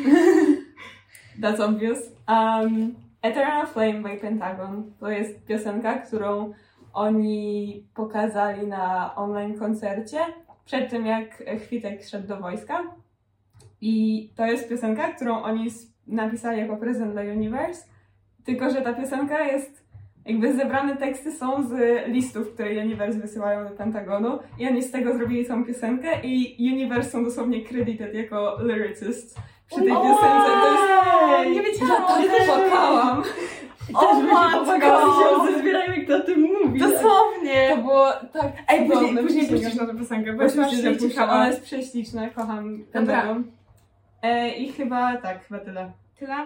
that's 1.41 1.61
obvious. 1.61 1.99
Um, 2.29 2.95
Eternal 3.23 3.67
Flame 3.67 4.03
by 4.03 4.17
Pentagon 4.17 4.93
to 5.01 5.11
jest 5.11 5.45
piosenka, 5.47 5.99
którą 5.99 6.53
oni 6.93 7.87
pokazali 7.95 8.67
na 8.67 9.15
online 9.17 9.59
koncercie 9.59 10.19
przed 10.65 10.91
tym, 10.91 11.07
jak 11.07 11.45
Chwitek 11.67 12.05
szedł 12.05 12.29
do 12.29 12.37
wojska. 12.37 12.83
I 13.81 14.29
to 14.37 14.47
jest 14.47 14.69
piosenka, 14.69 15.13
którą 15.13 15.43
oni 15.43 15.69
napisali 16.07 16.59
jako 16.59 16.77
prezent 16.77 17.13
dla 17.13 17.23
Universe 17.23 17.93
Tylko, 18.45 18.71
że 18.71 18.83
ta 18.83 18.93
piosenka 18.93 19.45
jest, 19.45 19.82
jakby 20.27 20.53
zebrane 20.57 20.97
teksty 20.97 21.33
są 21.33 21.63
z 21.63 21.73
listów, 22.09 22.55
które 22.55 22.71
Universe 22.71 23.19
wysyłają 23.19 23.65
do 23.65 23.71
Pentagonu 23.71 24.39
i 24.59 24.67
oni 24.69 24.83
z 24.83 24.91
tego 24.91 25.17
zrobili 25.17 25.47
całą 25.47 25.65
piosenkę 25.65 26.09
i 26.23 26.57
Universe 26.73 27.11
są 27.11 27.25
dosłownie 27.25 27.63
credited 27.65 28.15
jako 28.15 28.57
lyricist 28.61 29.39
przy 29.71 29.81
tej 29.81 29.89
piosence. 29.89 30.51
To 30.63 30.73
jest... 30.73 31.51
Nie 31.57 31.63
wiedziałam 31.63 32.03
Ja 32.23 32.35
o 32.35 32.39
też 32.39 32.47
płakałam. 32.47 33.23
Też 33.87 34.17
bym 34.67 34.81
się 34.81 35.53
się 35.53 35.59
zbierają, 35.61 35.93
jak 35.93 36.07
to 36.09 36.17
o 36.17 36.21
tym 36.21 36.41
mówi. 36.41 36.81
To 36.81 36.89
Dosłownie! 36.89 37.77
było 37.83 38.13
tak 38.33 38.53
Ej, 38.69 38.79
później, 38.79 38.99
cudowne. 38.99 39.23
później 39.23 39.47
puścisz 39.49 39.75
na 39.75 39.87
tę 39.87 39.95
piosenkę, 39.99 40.33
bo 40.33 40.43
że 40.43 40.49
puszczam. 40.49 40.69
prześliczna. 40.71 41.25
Ona 41.33 41.47
jest 41.49 41.63
prześliczna, 41.63 42.31
kocham 42.31 42.85
Pentagon. 42.93 43.45
E, 44.23 44.51
I 44.51 44.73
chyba 44.73 45.17
tak, 45.17 45.45
chyba 45.47 45.61
tyle. 45.61 45.93
Tyle. 46.19 46.37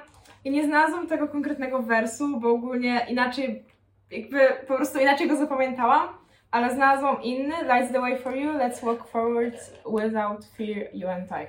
Ja 0.46 0.52
nie 0.52 0.66
znalazłam 0.66 1.06
tego 1.06 1.28
konkretnego 1.28 1.82
wersu, 1.82 2.40
bo 2.40 2.50
ogólnie 2.50 3.06
inaczej, 3.08 3.62
jakby 4.10 4.38
po 4.68 4.76
prostu 4.76 4.98
inaczej 4.98 5.28
go 5.28 5.36
zapamiętałam, 5.36 6.08
ale 6.50 6.74
znalazłam 6.74 7.22
inny, 7.22 7.54
Lights 7.62 7.92
the 7.92 8.00
way 8.00 8.18
for 8.18 8.36
you, 8.36 8.52
let's 8.52 8.84
walk 8.84 9.08
forward 9.08 9.54
without 9.86 10.44
fear, 10.44 10.88
you 10.92 11.08
and 11.08 11.30
I. 11.30 11.46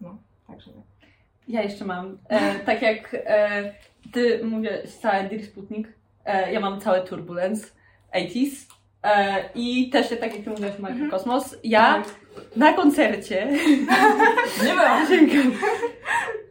No, 0.00 0.16
także 0.46 0.70
tak. 0.70 1.10
Ja 1.48 1.62
jeszcze 1.62 1.84
mam. 1.84 2.18
E, 2.28 2.54
tak 2.54 2.82
jak 2.82 3.16
e, 3.26 3.74
ty 4.12 4.44
mówisz 4.44 4.90
całe 5.02 5.24
Dear 5.24 5.42
Sputnik, 5.42 5.88
e, 6.24 6.52
ja 6.52 6.60
mam 6.60 6.80
całe 6.80 7.00
Turbulence 7.00 7.66
80s. 8.14 8.66
E, 9.02 9.44
I 9.54 9.90
też 9.90 10.08
tak 10.08 10.34
jak 10.34 10.44
ty 10.44 10.50
mówiłaś 10.50 10.78
Michael 10.78 10.92
Mhm. 10.92 11.10
Kosmos, 11.10 11.56
ja 11.64 12.02
na 12.56 12.72
koncercie 12.72 13.48
Nie 14.64 14.72
byłam. 14.72 15.08
Dziękuję. 15.08 15.42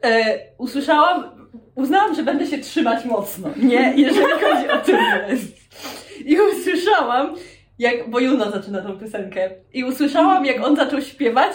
E, 0.04 0.40
usłyszałam, 0.58 1.38
uznałam, 1.76 2.16
że 2.16 2.24
będę 2.24 2.48
się 2.48 2.58
trzymać 2.58 3.06
mocno, 3.06 3.50
nie? 3.58 3.94
Jeżeli 3.96 4.32
chodzi 4.32 4.70
o 4.70 4.78
Turbulence. 4.78 5.48
I 6.26 6.38
usłyszałam, 6.40 7.36
jak, 7.80 8.10
bo 8.10 8.20
Juno 8.20 8.52
zaczyna 8.52 8.82
tą 8.82 9.00
piosenkę, 9.00 9.50
i 9.74 9.84
usłyszałam, 9.84 10.46
jak 10.46 10.64
on 10.64 10.76
zaczął 10.76 11.02
śpiewać, 11.02 11.52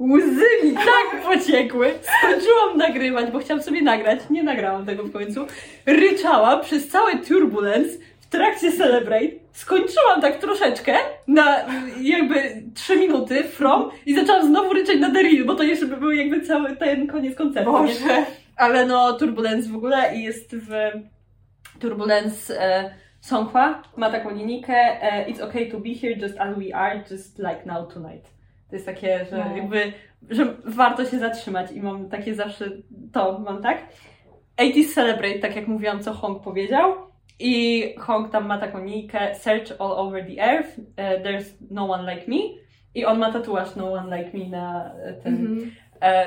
łzy 0.00 0.46
mi 0.64 0.72
tak 0.74 1.22
pociekły. 1.24 1.94
Skończyłam 2.18 2.76
nagrywać, 2.76 3.30
bo 3.30 3.38
chciałam 3.38 3.62
sobie 3.62 3.82
nagrać, 3.82 4.20
nie 4.30 4.42
nagrałam 4.42 4.86
tego 4.86 5.02
w 5.02 5.12
końcu. 5.12 5.46
Ryczałam 5.86 6.60
przez 6.60 6.88
całe 6.88 7.18
Turbulence 7.18 7.98
w 8.20 8.26
trakcie 8.26 8.72
Celebrate. 8.72 9.30
Skończyłam 9.52 10.20
tak 10.20 10.38
troszeczkę, 10.38 10.94
na 11.26 11.56
jakby 12.00 12.62
3 12.74 12.96
minuty 12.96 13.44
from 13.44 13.90
i 14.06 14.14
zaczęłam 14.14 14.46
znowu 14.46 14.72
ryczeć 14.72 15.00
na 15.00 15.10
The 15.10 15.44
bo 15.44 15.54
to 15.54 15.62
jeszcze 15.62 15.86
by 15.86 15.96
był 15.96 16.10
jakby 16.10 16.40
cały 16.40 16.76
ten 16.76 17.06
koniec 17.06 17.36
koncertu. 17.36 17.84
nie? 17.84 18.26
Ale 18.56 18.86
no, 18.86 19.12
Turbulence 19.12 19.68
w 19.70 19.76
ogóle 19.76 20.14
i 20.16 20.22
jest 20.24 20.56
w 20.56 20.68
Turbulence 21.80 22.60
e, 22.62 22.90
Songhwa, 23.20 23.82
ma 23.96 24.10
taką 24.10 24.30
linijkę 24.34 24.74
e, 25.02 25.26
It's 25.32 25.42
okay 25.42 25.66
to 25.70 25.80
be 25.80 25.94
here 26.02 26.14
just 26.16 26.38
as 26.40 26.56
we 26.58 26.74
are, 26.76 27.04
just 27.10 27.38
like 27.38 27.60
now 27.66 27.92
tonight. 27.92 28.30
To 28.70 28.76
jest 28.76 28.86
takie, 28.86 29.26
że 29.30 29.36
No. 29.50 29.56
jakby, 29.56 29.92
że 30.30 30.54
warto 30.64 31.04
się 31.04 31.18
zatrzymać 31.18 31.72
i 31.72 31.80
mam 31.82 32.08
takie 32.08 32.34
zawsze, 32.34 32.64
to 33.12 33.38
mam 33.38 33.62
tak. 33.62 33.78
80s 34.60 34.94
Celebrate, 34.94 35.38
tak 35.38 35.56
jak 35.56 35.68
mówiłam, 35.68 36.00
co 36.02 36.12
Hong 36.12 36.42
powiedział. 36.42 36.94
I 37.38 37.84
Hong 37.98 38.30
tam 38.32 38.46
ma 38.46 38.58
taką 38.58 38.84
linijkę 38.84 39.34
Search 39.34 39.72
all 39.80 39.92
over 39.92 40.26
the 40.26 40.42
earth, 40.42 40.80
e, 40.96 41.20
there's 41.22 41.44
no 41.70 41.90
one 41.90 42.14
like 42.14 42.30
me. 42.30 42.36
I 42.94 43.04
on 43.04 43.18
ma 43.18 43.32
tatuaż 43.32 43.76
No 43.76 43.92
one 43.92 44.18
like 44.18 44.38
me 44.38 44.44
na 44.48 44.92
e, 45.04 45.12
ten, 45.12 45.34
Mhm. 45.34 45.58
e, 45.60 45.70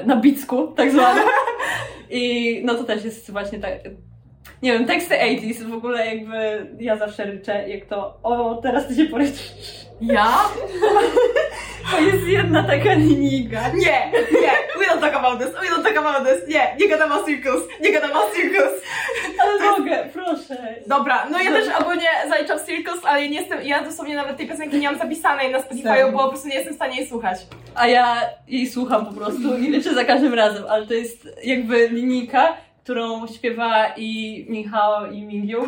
na 0.05 0.15
bicku, 0.15 0.67
tak 0.67 0.91
zwanym. 0.91 1.23
I 2.09 2.61
no 2.65 2.75
to 2.75 2.83
też 2.83 3.05
jest 3.05 3.31
właśnie 3.31 3.59
tak. 3.59 3.71
Nie 4.61 4.73
wiem, 4.73 4.85
teksty 4.85 5.15
80s 5.15 5.63
w 5.69 5.73
ogóle 5.73 6.15
jakby 6.15 6.67
ja 6.79 6.97
zawsze 6.97 7.25
ryczę, 7.25 7.69
jak 7.69 7.85
to 7.85 8.17
o, 8.23 8.59
teraz 8.63 8.87
ty 8.87 8.95
się 8.95 9.05
poryczysz. 9.05 9.51
Ja? 10.01 10.33
To 11.91 11.99
jest 11.99 12.27
jedna 12.27 12.63
taka 12.63 12.93
linijka. 12.93 13.69
Nie, 13.69 14.11
nie, 14.41 14.51
we 14.79 14.85
don't 14.85 15.01
talk 15.01 15.13
about 15.15 15.39
this, 15.39 15.47
we 15.61 15.67
don't 15.75 15.83
talk 15.83 15.97
about 15.97 16.27
this, 16.27 16.47
nie, 16.55 16.75
nie 16.79 16.89
gadam 16.89 17.11
o 17.11 17.25
circus, 17.25 17.63
nie 17.81 17.91
gadam 17.91 18.11
o 18.11 18.31
circus. 18.35 18.71
Ale 19.41 19.77
mogę, 19.77 20.09
proszę. 20.13 20.75
Dobra, 20.87 21.27
no 21.31 21.39
ja 21.41 21.51
też 21.51 21.67
ogólnie 21.81 22.07
zaliczam 22.29 22.59
circus, 22.65 23.05
ale 23.05 23.29
nie 23.29 23.39
jestem, 23.39 23.63
ja 23.63 23.83
dosłownie 23.83 24.15
nawet 24.15 24.37
tej 24.37 24.47
piosenki 24.47 24.77
nie 24.77 24.89
mam 24.89 24.99
zapisanej 24.99 25.51
na 25.51 25.61
Spotify, 25.61 26.11
bo 26.11 26.19
po 26.19 26.29
prostu 26.29 26.47
nie 26.47 26.55
jestem 26.55 26.73
w 26.73 26.75
stanie 26.75 26.97
jej 26.97 27.07
słuchać. 27.07 27.37
A 27.75 27.87
ja 27.87 28.15
jej 28.47 28.67
słucham 28.67 29.05
po 29.05 29.13
prostu 29.13 29.57
i 29.57 29.71
ryczę 29.71 29.93
za 29.93 30.05
każdym 30.05 30.33
razem, 30.33 30.63
ale 30.69 30.87
to 30.87 30.93
jest 30.93 31.27
jakby 31.43 31.87
linijka, 31.89 32.57
którą 32.83 33.27
śpiewa 33.27 33.87
i 33.97 34.45
Michał 34.49 35.11
i 35.11 35.21
Mingyu. 35.23 35.67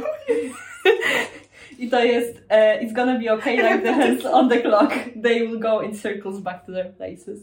I 1.80 1.90
to 1.90 2.04
jest 2.04 2.44
e, 2.50 2.86
It's 2.86 2.94
gonna 2.94 3.20
be 3.20 3.34
okay 3.34 3.56
like 3.56 3.80
the 3.80 3.94
hands 3.94 4.26
on 4.26 4.50
the 4.50 4.62
clock. 4.62 4.94
They 5.24 5.48
will 5.48 5.60
go 5.60 5.82
in 5.82 5.96
circles 5.96 6.40
back 6.40 6.66
to 6.66 6.72
their 6.72 6.94
places. 6.94 7.40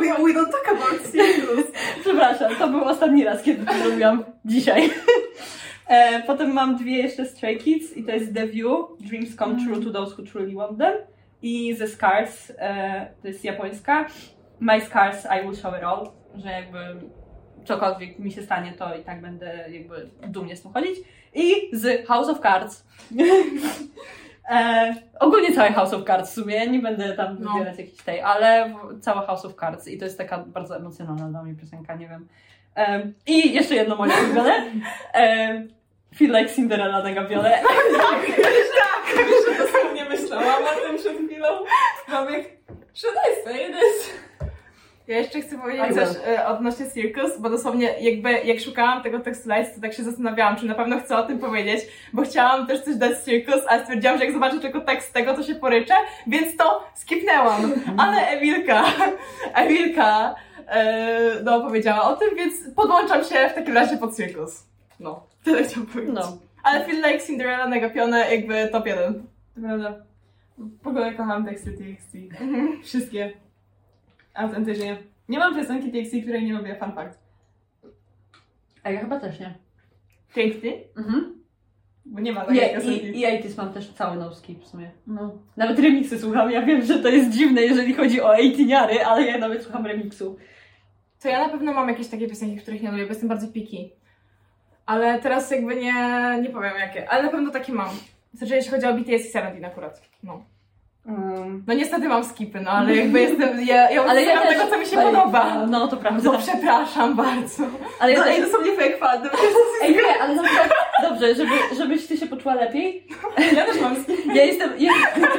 We, 0.00 0.06
we 0.24 0.32
don't 0.32 0.50
talk 0.50 0.68
about 0.68 1.12
circus. 1.12 1.72
Przepraszam, 2.00 2.56
to 2.56 2.68
był 2.68 2.84
ostatni 2.84 3.24
raz, 3.24 3.42
kiedy 3.42 3.66
to 3.66 3.72
zrobiłam 3.72 4.24
dzisiaj. 4.44 4.90
E, 5.90 6.22
potem 6.22 6.52
mam 6.52 6.76
dwie 6.76 6.96
jeszcze 6.96 7.26
Stray 7.26 7.56
Kids 7.56 7.96
i 7.96 8.04
to 8.04 8.12
jest 8.12 8.34
The 8.34 8.46
View, 8.46 8.76
Dreams 9.00 9.36
Come 9.36 9.56
True 9.64 9.84
to 9.84 9.90
Those 9.90 10.14
Who 10.14 10.22
Truly 10.22 10.54
Want 10.54 10.78
Them 10.78 10.92
i 11.42 11.76
The 11.76 11.88
Scars, 11.88 12.52
e, 12.58 13.06
to 13.22 13.28
jest 13.28 13.44
japońska, 13.44 14.06
My 14.60 14.80
Scars 14.80 15.24
I 15.24 15.46
Will 15.46 15.56
Show 15.56 15.74
It 15.78 15.84
All, 15.84 16.10
że 16.34 16.50
jakby 16.50 16.78
cokolwiek 17.64 18.18
mi 18.18 18.32
się 18.32 18.42
stanie, 18.42 18.72
to 18.72 18.94
i 18.96 19.02
tak 19.04 19.20
będę 19.20 19.64
jakby 19.70 20.10
dumnie 20.28 20.56
z 20.56 20.62
tym 20.62 20.72
chodzić. 20.72 20.98
I 21.34 21.70
z 21.72 22.06
House 22.06 22.28
of 22.28 22.40
Cards. 22.40 22.86
e, 24.50 24.94
ogólnie 25.20 25.54
całe 25.54 25.72
House 25.72 25.94
of 25.94 26.04
Cards 26.04 26.30
w 26.30 26.34
sumie, 26.34 26.66
nie 26.66 26.78
będę 26.78 27.12
tam 27.12 27.36
No. 27.40 27.52
wybierać 27.52 27.78
jakiejś 27.78 28.02
tej, 28.02 28.20
ale 28.20 28.74
całe 29.00 29.26
House 29.26 29.44
of 29.44 29.54
Cards 29.60 29.88
i 29.88 29.98
to 29.98 30.04
jest 30.04 30.18
taka 30.18 30.38
bardzo 30.38 30.76
emocjonalna 30.76 31.28
dla 31.28 31.42
mnie 31.42 31.54
piosenka, 31.54 31.94
nie 31.94 32.08
wiem. 32.08 32.28
Em, 32.74 33.14
I 33.26 33.54
jeszcze 33.54 33.74
jedno 33.74 33.96
moje 33.96 34.12
ulubione. 34.24 34.64
Em, 35.12 35.68
Feel 36.16 36.32
like 36.32 36.54
Cinderella 36.54 37.02
na 37.02 37.12
Gabiole. 37.12 37.62
Wiesz, 39.16 39.58
że 39.58 39.64
dosłownie 39.64 40.04
myślałam 40.04 40.62
o 40.64 40.80
tym 40.86 40.96
przed 40.98 41.16
chwilą. 41.26 41.48
Mam 42.08 42.32
jak, 42.32 42.42
should 42.94 43.16
I 43.16 43.44
say 43.44 43.54
this? 43.72 44.10
Ja 45.10 45.18
jeszcze 45.18 45.40
chcę 45.40 45.58
powiedzieć 45.58 45.94
coś 45.94 46.08
e, 46.26 46.46
odnośnie 46.46 46.90
circus, 46.90 47.38
bo 47.38 47.50
dosłownie 47.50 47.94
jakby 48.00 48.32
jak 48.32 48.60
szukałam 48.60 49.02
tego 49.02 49.20
tekstu 49.20 49.48
lights, 49.48 49.74
to 49.74 49.80
tak 49.80 49.92
się 49.92 50.02
zastanawiałam, 50.02 50.56
czy 50.56 50.66
na 50.66 50.74
pewno 50.74 51.00
chcę 51.00 51.18
o 51.18 51.22
tym 51.22 51.38
powiedzieć, 51.38 51.80
bo 52.12 52.22
chciałam 52.22 52.66
też 52.66 52.80
coś 52.80 52.96
dać 52.96 53.18
z 53.18 53.24
circus, 53.24 53.62
ale 53.68 53.82
stwierdziłam, 53.82 54.18
że 54.18 54.24
jak 54.24 54.34
zobaczę 54.34 54.60
tylko 54.60 54.80
tekst 54.80 55.12
tego, 55.12 55.34
to 55.34 55.42
się 55.42 55.54
poryczę, 55.54 55.94
więc 56.26 56.56
to 56.56 56.84
skipnęłam. 56.94 57.72
Ale 58.02 58.28
Emilka, 58.28 58.84
Emilka, 59.54 60.34
e, 60.68 61.42
no 61.44 61.60
powiedziała 61.60 62.02
o 62.02 62.16
tym, 62.16 62.28
więc 62.36 62.54
podłączam 62.76 63.24
się 63.24 63.48
w 63.48 63.54
takim 63.54 63.74
razie 63.74 63.96
pod 63.96 64.16
circus. 64.16 64.66
No, 65.00 65.26
tyle 65.44 65.64
chciałam 65.64 65.86
powiedzieć. 65.86 66.14
No. 66.14 66.38
Ale 66.62 66.84
Feel 66.84 67.02
Like 67.02 67.26
Cinderella 67.26 67.66
negapione 67.66 68.34
jakby 68.34 68.68
top 68.72 68.86
jeden. 68.86 69.14
To 69.54 69.60
prawda. 69.60 69.94
W 70.82 70.88
ogóle 70.88 71.14
kocham 71.14 71.44
teksty 71.44 71.72
TXT. 71.72 72.16
Wszystkie. 72.88 73.49
Autentycznie. 74.40 74.96
Nie 75.28 75.38
mam 75.38 75.54
piosenki 75.54 75.92
TXT, 75.92 76.16
której 76.22 76.44
nie 76.44 76.52
lubię, 76.52 76.76
fun 76.76 76.92
fact. 76.92 77.18
A 78.82 78.90
ja 78.90 79.00
chyba 79.00 79.20
też 79.20 79.40
nie. 79.40 79.54
Piękny. 80.34 80.72
Mhm. 80.96 81.40
Bo 82.06 82.20
nie 82.20 82.32
ma 82.32 82.44
takiej 82.44 82.60
Nie, 82.60 82.68
piosenki. 82.74 83.06
i, 83.06 83.20
i 83.20 83.26
80s 83.26 83.56
mam 83.56 83.72
też 83.72 83.92
cały 83.92 84.16
no 84.16 84.34
skip 84.34 84.62
w 84.62 84.66
sumie. 84.66 84.90
No. 85.06 85.38
Nawet 85.56 85.78
remixy 85.78 86.18
słucham. 86.18 86.50
Ja 86.50 86.62
wiem, 86.62 86.82
że 86.82 86.98
to 86.98 87.08
jest 87.08 87.30
dziwne, 87.30 87.62
jeżeli 87.62 87.94
chodzi 87.94 88.20
o 88.20 88.30
18 88.30 89.06
ale 89.06 89.26
ja 89.26 89.38
nawet 89.38 89.62
słucham 89.62 89.86
remixu. 89.86 90.36
To 91.22 91.28
ja 91.28 91.46
na 91.46 91.48
pewno 91.48 91.72
mam 91.72 91.88
jakieś 91.88 92.08
takie 92.08 92.28
piosenki, 92.28 92.56
których 92.56 92.82
nie 92.82 92.90
lubię, 92.90 93.02
bo 93.02 93.08
jestem 93.08 93.28
bardzo 93.28 93.48
piki. 93.48 93.92
Ale 94.86 95.18
teraz 95.18 95.50
jakby 95.50 95.76
nie, 95.76 95.94
nie 96.42 96.50
powiem 96.50 96.72
jakie, 96.78 97.10
ale 97.10 97.22
na 97.22 97.30
pewno 97.30 97.50
takie 97.50 97.72
mam. 97.72 97.90
Znaczy 98.34 98.54
jeśli 98.54 98.70
chodzi 98.70 98.86
o 98.86 98.94
BTS 98.94 99.26
i 99.26 99.30
Seventeen 99.30 99.64
akurat. 99.64 100.02
No. 100.22 100.44
Um, 101.06 101.64
no 101.66 101.74
niestety 101.74 102.08
mam 102.08 102.24
skipy, 102.24 102.60
no 102.60 102.70
ale 102.70 102.96
jakby 102.96 103.20
jestem, 103.20 103.60
ja, 103.60 103.90
ja 103.90 104.04
ale 104.10 104.22
ja 104.22 104.40
też, 104.40 104.58
tego, 104.58 104.70
co 104.70 104.78
mi 104.78 104.86
się 104.86 104.98
Ej, 104.98 105.04
podoba. 105.04 105.66
No 105.66 105.88
to 105.88 105.96
prawda. 105.96 106.32
No 106.32 106.38
przepraszam 106.38 107.16
bardzo. 107.16 107.64
Ale 108.00 108.12
ja 108.12 108.18
No 108.18 108.24
też, 108.24 108.34
ej, 108.34 108.42
dosłownie 108.42 108.72
fake 108.72 108.96
fan. 108.98 109.28
Ej, 109.82 109.92
nie, 109.92 110.22
ale 110.22 110.34
na 110.34 110.42
przykład, 110.42 110.70
dobrze, 111.02 111.34
żeby, 111.34 111.50
żebyś 111.76 112.06
ty 112.06 112.16
się 112.16 112.26
poczuła 112.26 112.54
lepiej. 112.54 113.06
Ja 113.56 113.66
też 113.66 113.80
mam 113.80 114.02
skipy. 114.02 114.22
Ja 114.34 114.44
jestem, 114.44 114.70
ja, 114.78 114.92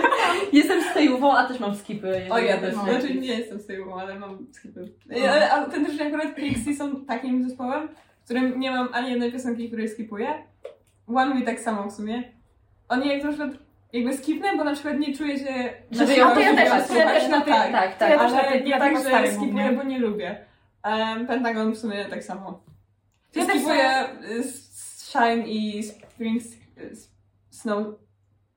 jestem 0.54 0.84
stejową, 0.84 1.38
a 1.38 1.46
też 1.46 1.60
mam 1.60 1.76
skipy. 1.76 2.28
O, 2.30 2.40
ja 2.40 2.58
też. 2.58 2.76
No. 2.76 2.84
Znaczy 2.84 3.16
nie 3.16 3.38
jestem 3.38 3.60
z 3.60 3.66
tej 3.66 3.78
ale 4.02 4.20
mam 4.20 4.48
skipy. 4.52 4.92
Ale 5.30 5.52
autentycznie 5.52 6.08
akurat 6.08 6.36
TXT 6.36 6.78
są 6.78 7.06
takim 7.06 7.44
zespołem, 7.44 7.88
w 8.22 8.26
którym 8.26 8.60
nie 8.60 8.72
mam 8.72 8.90
ani 8.94 9.12
jednej 9.12 9.32
piosenki, 9.32 9.68
której 9.68 9.90
skipuję. 9.90 10.28
One 11.08 11.36
Me 11.36 11.42
tak 11.42 11.60
samo 11.60 11.90
w 11.90 11.94
sumie. 11.94 12.24
Oni 12.90 13.10
jak 13.10 13.24
na 13.24 13.30
przykład 13.30 13.52
jakby 13.94 14.18
skipnę, 14.18 14.58
bo 14.58 14.64
na 14.64 14.74
przykład 14.74 15.00
nie 15.00 15.18
czuję 15.18 15.40
się... 15.40 15.74
Ją 15.92 16.28
A 16.28 16.32
to 16.34 16.40
ja 16.40 16.56
też, 16.56 16.88
to 16.88 16.96
ja 16.96 17.06
też 17.06 17.30
na 17.30 17.42
tak, 17.42 17.64
tym. 17.64 17.74
tak, 17.74 17.98
tak. 17.98 18.18
na 18.32 18.44
ale 18.44 18.62
nie 18.62 18.80
tak, 18.80 19.04
że 19.04 19.38
głównie. 19.38 19.72
bo 19.72 19.84
nie 19.84 20.00
lubię. 20.00 20.46
Um, 20.86 21.28
Pentagon 21.28 21.72
w 21.72 21.78
sumie 21.78 22.06
tak 22.06 22.24
samo. 22.24 22.64
Ja 23.36 23.46
skipuję 23.46 24.10
y, 24.30 24.44
Shine 24.98 25.48
i 25.48 25.84
Spring, 25.84 26.44
y, 26.78 26.92
Snow, 27.50 27.88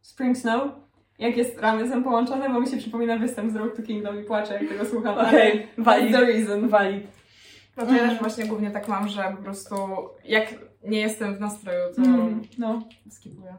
Spring 0.01 0.37
Snow. 0.39 0.73
Jak 1.19 1.37
jest 1.37 1.59
ramysem 1.59 2.05
połączone, 2.05 2.51
bo 2.51 2.61
mi 2.61 2.67
się 2.67 2.77
przypomina 2.77 3.19
występ 3.19 3.53
z 3.53 3.57
Road 3.57 3.77
to 3.77 3.83
Kingdom 3.83 4.21
i 4.21 4.25
płaczę, 4.25 4.55
jak 4.55 4.69
tego 4.69 4.85
słucham. 4.85 5.19
Okej, 5.19 5.69
That's 5.79 5.83
valid, 5.85 6.13
the 6.13 6.21
reason. 6.21 6.69
valid. 6.69 7.07
No 7.77 7.87
to 7.87 7.93
ja 7.93 8.09
też 8.09 8.19
właśnie 8.19 8.45
głównie 8.45 8.71
tak 8.71 8.89
mam, 8.89 9.09
że 9.09 9.23
po 9.37 9.43
prostu 9.43 9.75
jak 10.25 10.55
nie 10.85 11.01
jestem 11.01 11.35
w 11.37 11.41
nastroju, 11.41 11.95
to 11.97 12.03
Mm, 12.03 12.43
no. 12.59 12.83
skipuję. 13.11 13.55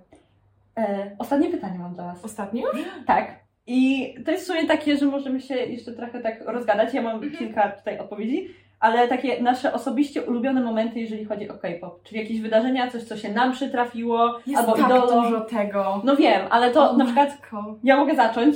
E, 0.77 1.15
ostatnie 1.19 1.49
pytanie 1.49 1.79
mam 1.79 1.93
dla 1.93 2.03
Was. 2.03 2.25
Ostatni 2.25 2.61
już? 2.61 2.71
Tak. 3.07 3.35
I 3.67 4.13
to 4.25 4.31
jest 4.31 4.43
w 4.43 4.47
sumie 4.47 4.65
takie, 4.65 4.97
że 4.97 5.05
możemy 5.05 5.41
się 5.41 5.55
jeszcze 5.55 5.91
trochę 5.91 6.19
tak 6.21 6.41
rozgadać. 6.45 6.93
Ja 6.93 7.01
mam 7.01 7.31
kilka 7.31 7.69
tutaj 7.71 7.99
odpowiedzi, 7.99 8.47
ale 8.79 9.07
takie 9.07 9.41
nasze 9.41 9.73
osobiście 9.73 10.21
ulubione 10.23 10.61
momenty, 10.61 10.99
jeżeli 10.99 11.25
chodzi 11.25 11.49
o 11.49 11.53
K-pop. 11.57 12.03
Czyli 12.03 12.21
jakieś 12.21 12.41
wydarzenia, 12.41 12.91
coś, 12.91 13.03
co 13.03 13.17
się 13.17 13.31
nam 13.33 13.51
przytrafiło, 13.51 14.39
Jest 14.47 14.59
albo 14.61 14.73
tak 14.73 14.85
idolom. 14.85 15.23
dużo 15.25 15.41
tego. 15.41 16.01
No 16.03 16.15
wiem, 16.15 16.41
ale 16.49 16.71
to 16.71 16.91
O 16.91 16.97
na 16.97 17.05
przykład 17.05 17.29
matko. 17.29 17.75
ja 17.83 17.97
mogę 17.97 18.15
zacząć 18.15 18.55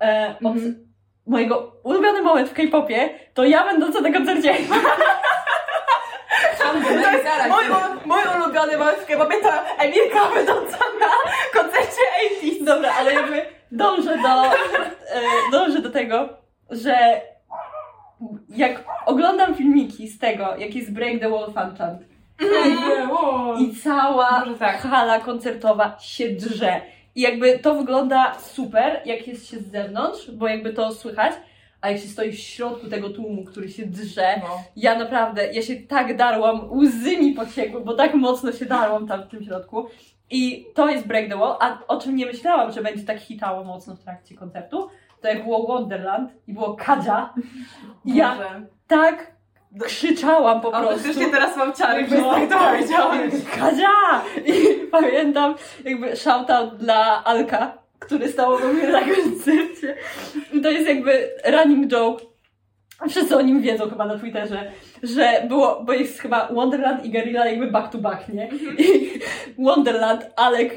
e, 0.00 0.34
od 0.44 0.54
Mhm. 0.56 0.86
mojego 1.26 1.72
ulubiony 1.84 2.22
moment 2.22 2.48
w 2.48 2.52
K-popie, 2.54 3.08
to 3.34 3.44
ja 3.44 3.64
będąca 3.64 4.00
na 4.00 4.12
koncercie. 4.12 4.54
Mój, 7.48 7.64
u- 7.70 8.08
mój 8.08 8.20
ulubiony 8.36 8.78
moment 8.78 8.98
w 8.98 9.06
K-popie 9.06 9.36
to 9.42 9.48
Emilka 9.78 10.20
będąca 10.34 10.78
na 11.00 11.06
koncercie 11.60 12.00
80 12.40 12.64
Dobra, 12.66 12.92
ale 12.98 13.12
jakby 13.14 13.42
dążę 13.72 14.18
do, 14.18 14.44
e, 14.46 14.50
dążę 15.52 15.78
do 15.82 15.90
tego, 15.90 16.28
że 16.70 16.94
jak 18.48 18.84
oglądam 19.06 19.54
filmiki 19.54 20.08
z 20.08 20.18
tego, 20.18 20.56
jak 20.58 20.74
jest 20.74 20.92
Break 20.92 21.20
the 21.20 21.30
Wall 21.30 21.52
fan 21.52 21.76
chant 21.76 22.02
i 23.60 23.76
cała 23.76 24.44
tak. 24.58 24.76
hala 24.80 25.20
koncertowa 25.20 25.96
się 26.00 26.28
drze. 26.30 26.80
I 27.14 27.20
jakby 27.20 27.58
to 27.58 27.74
wygląda 27.74 28.34
super, 28.38 29.00
jak 29.04 29.28
jest 29.28 29.48
się 29.50 29.56
z 29.58 29.70
zewnątrz, 29.70 30.30
bo 30.30 30.48
jakby 30.48 30.72
to 30.72 30.92
słychać, 30.92 31.32
a 31.84 31.98
się 31.98 32.08
stoi 32.08 32.32
w 32.32 32.38
środku 32.38 32.86
tego 32.88 33.10
tłumu, 33.10 33.44
który 33.44 33.68
się 33.68 33.86
drze, 33.86 34.40
No. 34.42 34.62
ja 34.76 34.98
naprawdę, 34.98 35.52
ja 35.52 35.62
się 35.62 35.76
tak 35.76 36.16
darłam, 36.16 36.72
łzy 36.78 37.16
mi 37.16 37.32
pociekły, 37.32 37.80
bo 37.80 37.94
tak 37.94 38.14
mocno 38.14 38.52
się 38.52 38.66
darłam 38.66 39.06
tam 39.08 39.22
w 39.22 39.28
tym 39.28 39.44
środku. 39.44 39.86
I 40.30 40.66
to 40.74 40.88
jest 40.88 41.06
Break 41.06 41.28
the 41.28 41.36
Wall, 41.36 41.56
a 41.60 41.78
o 41.88 42.00
czym 42.00 42.16
nie 42.16 42.26
myślałam, 42.26 42.72
że 42.72 42.82
będzie 42.82 43.04
tak 43.04 43.18
hitało 43.18 43.64
mocno 43.64 43.94
w 43.96 44.00
trakcie 44.00 44.34
koncertu, 44.34 44.88
to 45.20 45.28
jak 45.28 45.44
było 45.44 45.66
Wonderland 45.66 46.30
i 46.48 46.52
było 46.52 46.74
Kadzia, 46.74 47.34
ja 48.04 48.38
tak 48.86 49.34
krzyczałam 49.86 50.60
po 50.60 50.70
prostu. 50.70 50.88
Autentycznie 50.88 51.26
teraz 51.26 51.56
mam 51.56 51.72
ciary, 51.74 52.00
jakbyś 52.00 52.20
No, 52.20 52.30
tak 52.34 52.48
to 52.48 52.58
tak. 52.58 52.74
powiedziała. 52.74 53.14
Kadzia! 53.56 53.88
I 54.46 54.86
pamiętam 54.90 55.54
jakby 55.84 56.16
shoutout 56.16 56.76
dla 56.76 57.24
Alka, 57.24 57.78
który 58.06 58.32
stał 58.32 58.54
u 58.54 58.74
mnie 58.74 58.88
na 58.88 59.00
koncercie. 59.00 59.96
I 60.52 60.60
to 60.60 60.70
jest 60.70 60.88
jakby 60.88 61.30
running 61.44 61.86
joke. 61.86 62.24
Wszyscy 63.08 63.36
o 63.36 63.42
nim 63.42 63.60
wiedzą 63.60 63.90
chyba 63.90 64.06
na 64.06 64.18
Twitterze, 64.18 64.72
że 65.02 65.42
było, 65.48 65.82
bo 65.86 65.92
jest 65.92 66.20
chyba 66.20 66.48
Wonderland 66.52 67.04
i 67.04 67.10
Guerrilla 67.10 67.46
jakby 67.46 67.66
back 67.66 67.92
to 67.92 67.98
back, 67.98 68.28
nie? 68.28 68.48
I 68.78 69.10
Wonderland, 69.58 70.26
Alek 70.36 70.76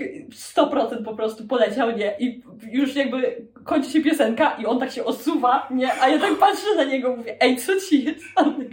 100% 0.55 1.03
po 1.03 1.15
prostu 1.15 1.47
poleciał, 1.47 1.97
nie? 1.97 2.15
I 2.19 2.43
już 2.71 2.95
jakby 2.95 3.47
kończy 3.63 3.91
się 3.91 4.01
piosenka 4.01 4.57
i 4.59 4.65
on 4.65 4.79
tak 4.79 4.91
się 4.91 5.05
osuwa, 5.05 5.67
nie? 5.71 5.93
A 6.01 6.09
ja 6.09 6.19
tak 6.19 6.35
patrzę 6.35 6.75
na 6.77 6.83
niego, 6.83 7.15
mówię, 7.15 7.35
ej, 7.41 7.57
co 7.57 7.71
ci 7.89 8.03
jest, 8.03 8.23
Alek? 8.35 8.69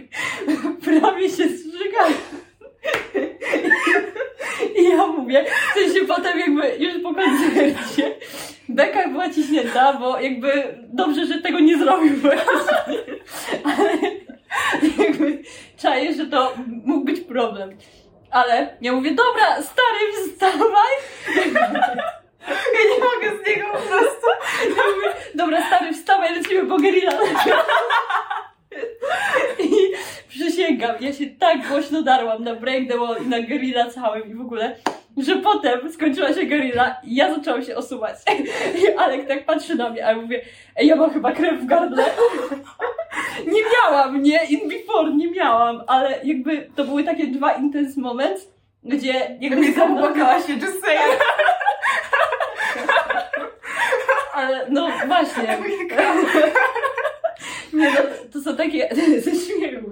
Prawie 0.85 1.29
się 1.29 1.49
zżygam. 1.49 2.13
I 4.75 4.89
ja 4.89 5.07
mówię, 5.07 5.45
w 5.71 5.79
sensie 5.79 6.05
potem 6.07 6.39
jakby 6.39 6.75
już 6.79 7.03
po 7.03 7.13
koncercie 7.13 8.15
beka 8.69 9.07
była 9.07 9.29
ciśnięta, 9.29 9.93
bo 9.93 10.19
jakby 10.19 10.77
dobrze, 10.93 11.25
że 11.25 11.41
tego 11.41 11.59
nie 11.59 11.77
zrobił. 11.77 12.13
Ale 13.63 13.91
jakby 14.97 15.43
czaję, 15.77 16.13
że 16.13 16.25
to 16.25 16.53
mógł 16.85 17.05
być 17.05 17.21
problem. 17.21 17.77
Ale 18.31 18.77
ja 18.81 18.91
mówię, 18.91 19.11
dobra, 19.11 19.61
stary, 19.61 20.29
wstawaj. 20.31 20.93
Ja 22.47 22.81
nie 22.89 22.99
mogę 23.03 23.43
z 23.43 23.47
niego 23.47 23.67
po 23.71 23.77
prostu. 23.77 24.27
Ja 24.63 24.83
mówię, 24.95 25.13
dobra, 25.35 25.67
stary, 25.67 25.93
wstawaj, 25.93 26.35
lecimy 26.35 26.65
po 26.69 26.77
gerilla. 26.77 27.11
Przysięgam, 30.39 30.95
ja 30.99 31.13
się 31.13 31.25
tak 31.39 31.67
głośno 31.67 32.01
darłam 32.01 32.43
na 32.43 32.55
Break 32.55 32.87
the 32.87 32.97
Wall 32.97 33.17
i 33.25 33.27
na 33.27 33.41
gerilla 33.41 33.89
całym 33.89 34.31
i 34.31 34.33
w 34.35 34.41
ogóle, 34.41 34.75
że 35.17 35.35
potem 35.35 35.91
skończyła 35.91 36.33
się 36.33 36.45
gerilla 36.45 36.95
i 37.03 37.15
ja 37.15 37.35
zaczęłam 37.35 37.63
się 37.63 37.75
osuwać. 37.75 38.15
I 38.83 38.87
Alek 38.99 39.27
tak 39.27 39.45
patrzy 39.45 39.75
na 39.75 39.89
mnie, 39.89 40.05
a 40.05 40.11
ja 40.11 40.17
mówię, 40.17 40.41
ej, 40.75 40.87
ja 40.87 40.95
mam 40.95 41.09
chyba 41.13 41.31
krew 41.31 41.61
w 41.61 41.65
gardle. 41.65 42.05
Nie 43.53 43.61
miałam, 43.73 44.23
nie? 44.23 44.39
In 44.49 44.69
before 44.69 45.13
nie 45.13 45.31
miałam, 45.31 45.83
ale 45.87 46.19
jakby 46.23 46.69
to 46.75 46.83
były 46.83 47.03
takie 47.03 47.27
dwa 47.27 47.51
intense 47.53 48.01
moments, 48.01 48.47
gdzie 48.83 49.37
jakby 49.39 49.71
ze 49.73 49.87
mną- 49.87 50.15
się, 50.47 50.53
just 50.53 50.81
saying. 50.85 51.21
Ale 54.33 54.65
no 54.69 54.87
właśnie. 55.07 55.57
No, 57.75 57.85
to 58.33 58.41
są 58.41 58.55
takie. 58.55 58.89
Ze 59.25 59.31
śmiechu. 59.35 59.91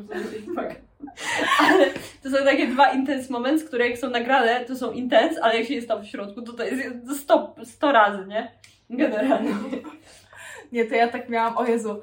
Ale 1.60 1.86
to 2.24 2.30
są 2.30 2.38
takie 2.46 2.68
dwa 2.68 2.92
intense 2.92 3.34
moments, 3.34 3.64
które 3.64 3.90
jak 3.90 4.00
są 4.00 4.10
nagrane, 4.10 4.66
to 4.66 4.76
są 4.76 4.92
intense, 4.92 5.44
ale 5.44 5.58
jak 5.58 5.68
się 5.68 5.74
jest 5.74 5.88
tam 5.88 6.04
w 6.04 6.08
środku, 6.08 6.42
to 6.42 6.54
to 6.54 6.64
jest 6.64 7.22
100, 7.22 7.56
100 7.64 7.92
razy, 7.92 8.26
nie? 8.28 8.52
Generalnie. 8.90 9.52
Nie, 10.72 10.86
to 10.86 10.96
ja 10.96 11.08
tak 11.08 11.30
miałam, 11.30 11.58
o 11.58 11.66
Jezu. 11.66 12.02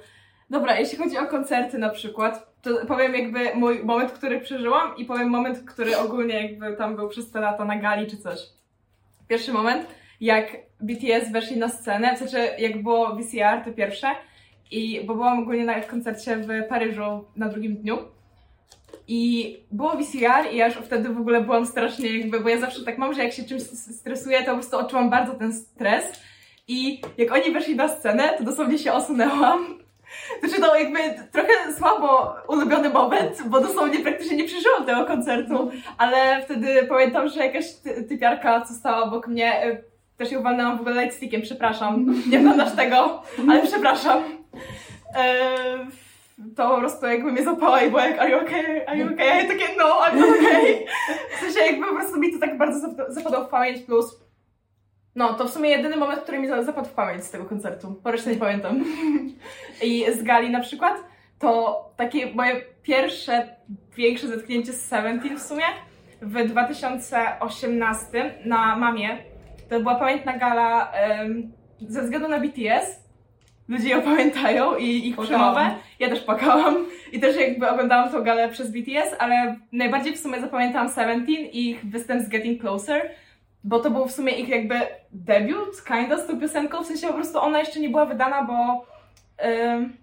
Dobra, 0.51 0.79
jeśli 0.79 0.99
chodzi 0.99 1.19
o 1.19 1.27
koncerty 1.27 1.79
na 1.79 1.89
przykład, 1.89 2.51
to 2.63 2.87
powiem 2.87 3.15
jakby 3.15 3.55
mój 3.55 3.85
moment, 3.85 4.13
który 4.13 4.41
przeżyłam 4.41 4.97
i 4.97 5.05
powiem 5.05 5.29
moment, 5.29 5.59
który 5.59 5.97
ogólnie 5.97 6.43
jakby 6.43 6.77
tam 6.77 6.97
był 6.97 7.09
przez 7.09 7.31
te 7.31 7.41
lata 7.41 7.65
na 7.65 7.77
gali 7.77 8.07
czy 8.07 8.17
coś. 8.17 8.39
Pierwszy 9.29 9.53
moment, 9.53 9.87
jak 10.21 10.57
BTS 10.81 11.33
weszli 11.33 11.57
na 11.57 11.69
scenę, 11.69 12.17
sensie 12.17 12.39
jak 12.59 12.83
było 12.83 13.17
VCR, 13.17 13.65
to 13.65 13.73
pierwsze, 13.73 14.09
i 14.71 15.05
bo 15.05 15.15
byłam 15.15 15.39
ogólnie 15.39 15.65
na 15.65 15.81
koncercie 15.81 16.37
w 16.37 16.69
Paryżu 16.69 17.25
na 17.37 17.49
drugim 17.49 17.77
dniu. 17.77 17.99
I 19.09 19.57
było 19.71 19.91
VCR 19.97 20.53
i 20.53 20.57
ja 20.57 20.67
już 20.67 20.77
wtedy 20.77 21.09
w 21.09 21.21
ogóle 21.21 21.41
byłam 21.41 21.67
strasznie 21.67 22.19
jakby, 22.19 22.41
bo 22.41 22.49
ja 22.49 22.61
zawsze 22.61 22.85
tak 22.85 22.99
mam, 22.99 23.15
że 23.15 23.25
jak 23.25 23.33
się 23.33 23.45
czymś 23.45 23.63
stresuję, 23.63 24.39
to 24.39 24.47
po 24.47 24.53
prostu 24.55 24.77
odczułam 24.79 25.11
bardzo 25.11 25.35
ten 25.35 25.53
stres. 25.53 26.05
I 26.69 27.03
jak 27.19 27.33
oni 27.33 27.53
weszli 27.53 27.77
na 27.77 27.89
scenę, 27.89 28.35
to 28.39 28.45
dosłownie 28.45 28.79
się 28.79 28.93
osunęłam. 28.93 29.79
Znaczy 30.41 30.61
to 30.61 30.77
jakby 30.77 30.99
trochę 31.33 31.53
słabo 31.79 32.35
ulubiony 32.49 32.91
moment, 32.91 33.43
bo 33.49 33.61
dosłownie 33.61 33.99
praktycznie 33.99 34.37
nie 34.37 34.45
przeżyłam 34.45 34.87
tego 34.87 35.05
koncertu, 35.05 35.71
ale 35.99 36.43
wtedy 36.45 36.87
pamiętam, 36.89 37.29
że 37.29 37.47
jakaś 37.47 37.73
ty- 37.75 38.05
typiarka, 38.05 38.61
co 38.61 38.75
stała 38.75 39.03
obok 39.03 39.29
mnie, 39.29 39.67
y, 39.67 39.85
też 40.17 40.33
ją 40.33 40.43
walnęłam 40.43 40.79
w 40.79 40.81
ogóle 40.81 41.03
lightstickiem, 41.03 41.43
przepraszam, 41.43 42.15
nie 42.31 42.39
oglądasz 42.39 42.77
tego, 42.77 43.23
ale 43.49 43.63
przepraszam. 43.63 44.40
Eee, 45.15 45.87
to 46.57 46.79
prostu 46.79 47.07
jakby 47.07 47.33
mnie 47.33 47.43
zapała 47.45 47.83
i 47.83 47.91
była 47.91 48.07
jak, 48.07 48.19
are 48.19 48.31
you 48.31 48.39
okay, 48.39 48.87
are 48.89 48.99
you 48.99 49.13
okay? 49.13 49.27
Ja 49.27 49.49
takie, 49.49 49.65
no, 49.79 49.85
I'm 49.85 50.17
not 50.17 50.29
okay. 50.31 50.85
W 51.37 51.41
sensie 51.41 51.61
jakby 51.61 51.87
po 51.87 51.95
prostu 51.95 52.19
mi 52.21 52.33
to 52.33 52.39
tak 52.39 52.59
bardzo 52.59 52.89
zap- 52.89 53.05
zapadło 53.11 53.45
w 53.45 53.49
pamięć, 53.49 53.83
plus 53.83 54.21
no, 55.15 55.35
to 55.35 55.45
w 55.45 55.51
sumie 55.51 55.71
jedyny 55.71 55.97
moment, 55.97 56.21
który 56.23 56.39
mi 56.39 56.49
za- 56.49 56.63
zapadł 56.63 56.89
w 56.89 56.93
pamięć 56.93 57.25
z 57.25 57.31
tego 57.31 57.45
koncertu. 57.45 58.01
Po 58.05 58.11
resztę 58.11 58.31
nie 58.31 58.37
pamiętam. 58.37 58.85
I 59.83 60.05
z 60.13 60.23
gali 60.23 60.51
na 60.51 60.61
przykład, 60.61 60.95
to 61.39 61.81
takie 61.97 62.35
moje 62.35 62.61
pierwsze 62.83 63.57
większe 63.97 64.27
zetknięcie 64.29 64.73
z 64.73 64.87
Seventeen 64.87 65.39
w 65.39 65.43
sumie 65.43 65.65
w 66.23 66.45
2018 66.49 68.35
na 68.45 68.77
Mamie. 68.77 69.19
To 69.69 69.81
była 69.81 69.95
pamiętna 69.95 70.39
gala 70.39 70.93
em, 70.93 71.53
ze 71.89 72.03
względu 72.03 72.29
na 72.29 72.39
BTS. 72.41 73.10
Ludzie 73.71 73.89
ją 73.89 74.03
pamiętają 74.03 74.77
i 74.77 75.09
ich 75.09 75.17
Płakałam. 75.17 75.55
przemowę. 75.55 75.75
Ja 75.99 76.09
też 76.09 76.21
płakałam. 76.21 76.77
I 77.13 77.21
też 77.21 77.37
jakby 77.37 77.69
oglądałam 77.71 78.11
tą 78.11 78.23
galę 78.23 78.49
przez 78.49 78.71
BTS, 78.71 79.15
ale 79.19 79.57
najbardziej 79.73 80.13
w 80.15 80.21
sumie 80.21 80.41
zapamiętałam 80.41 80.89
Seventeen 80.89 81.47
i 81.53 81.71
ich 81.71 81.87
występ 81.87 82.23
z 82.23 82.29
Getting 82.29 82.61
Closer, 82.61 83.11
bo 83.65 83.81
to 83.81 83.91
był 83.91 84.07
w 84.09 84.13
sumie 84.13 84.33
ich 84.33 84.49
jakby 84.49 84.81
debiut, 85.13 85.85
kinda, 85.85 86.19
z 86.19 86.27
tą 86.27 86.41
piosenką, 86.41 86.83
w 86.83 86.87
sensie 86.87 87.07
po 87.07 87.13
prostu 87.13 87.39
ona 87.39 87.59
jeszcze 87.59 87.81
nie 87.81 87.89
była 87.89 88.07
wydana, 88.07 88.43
bo 88.45 88.87
ym, 89.75 89.97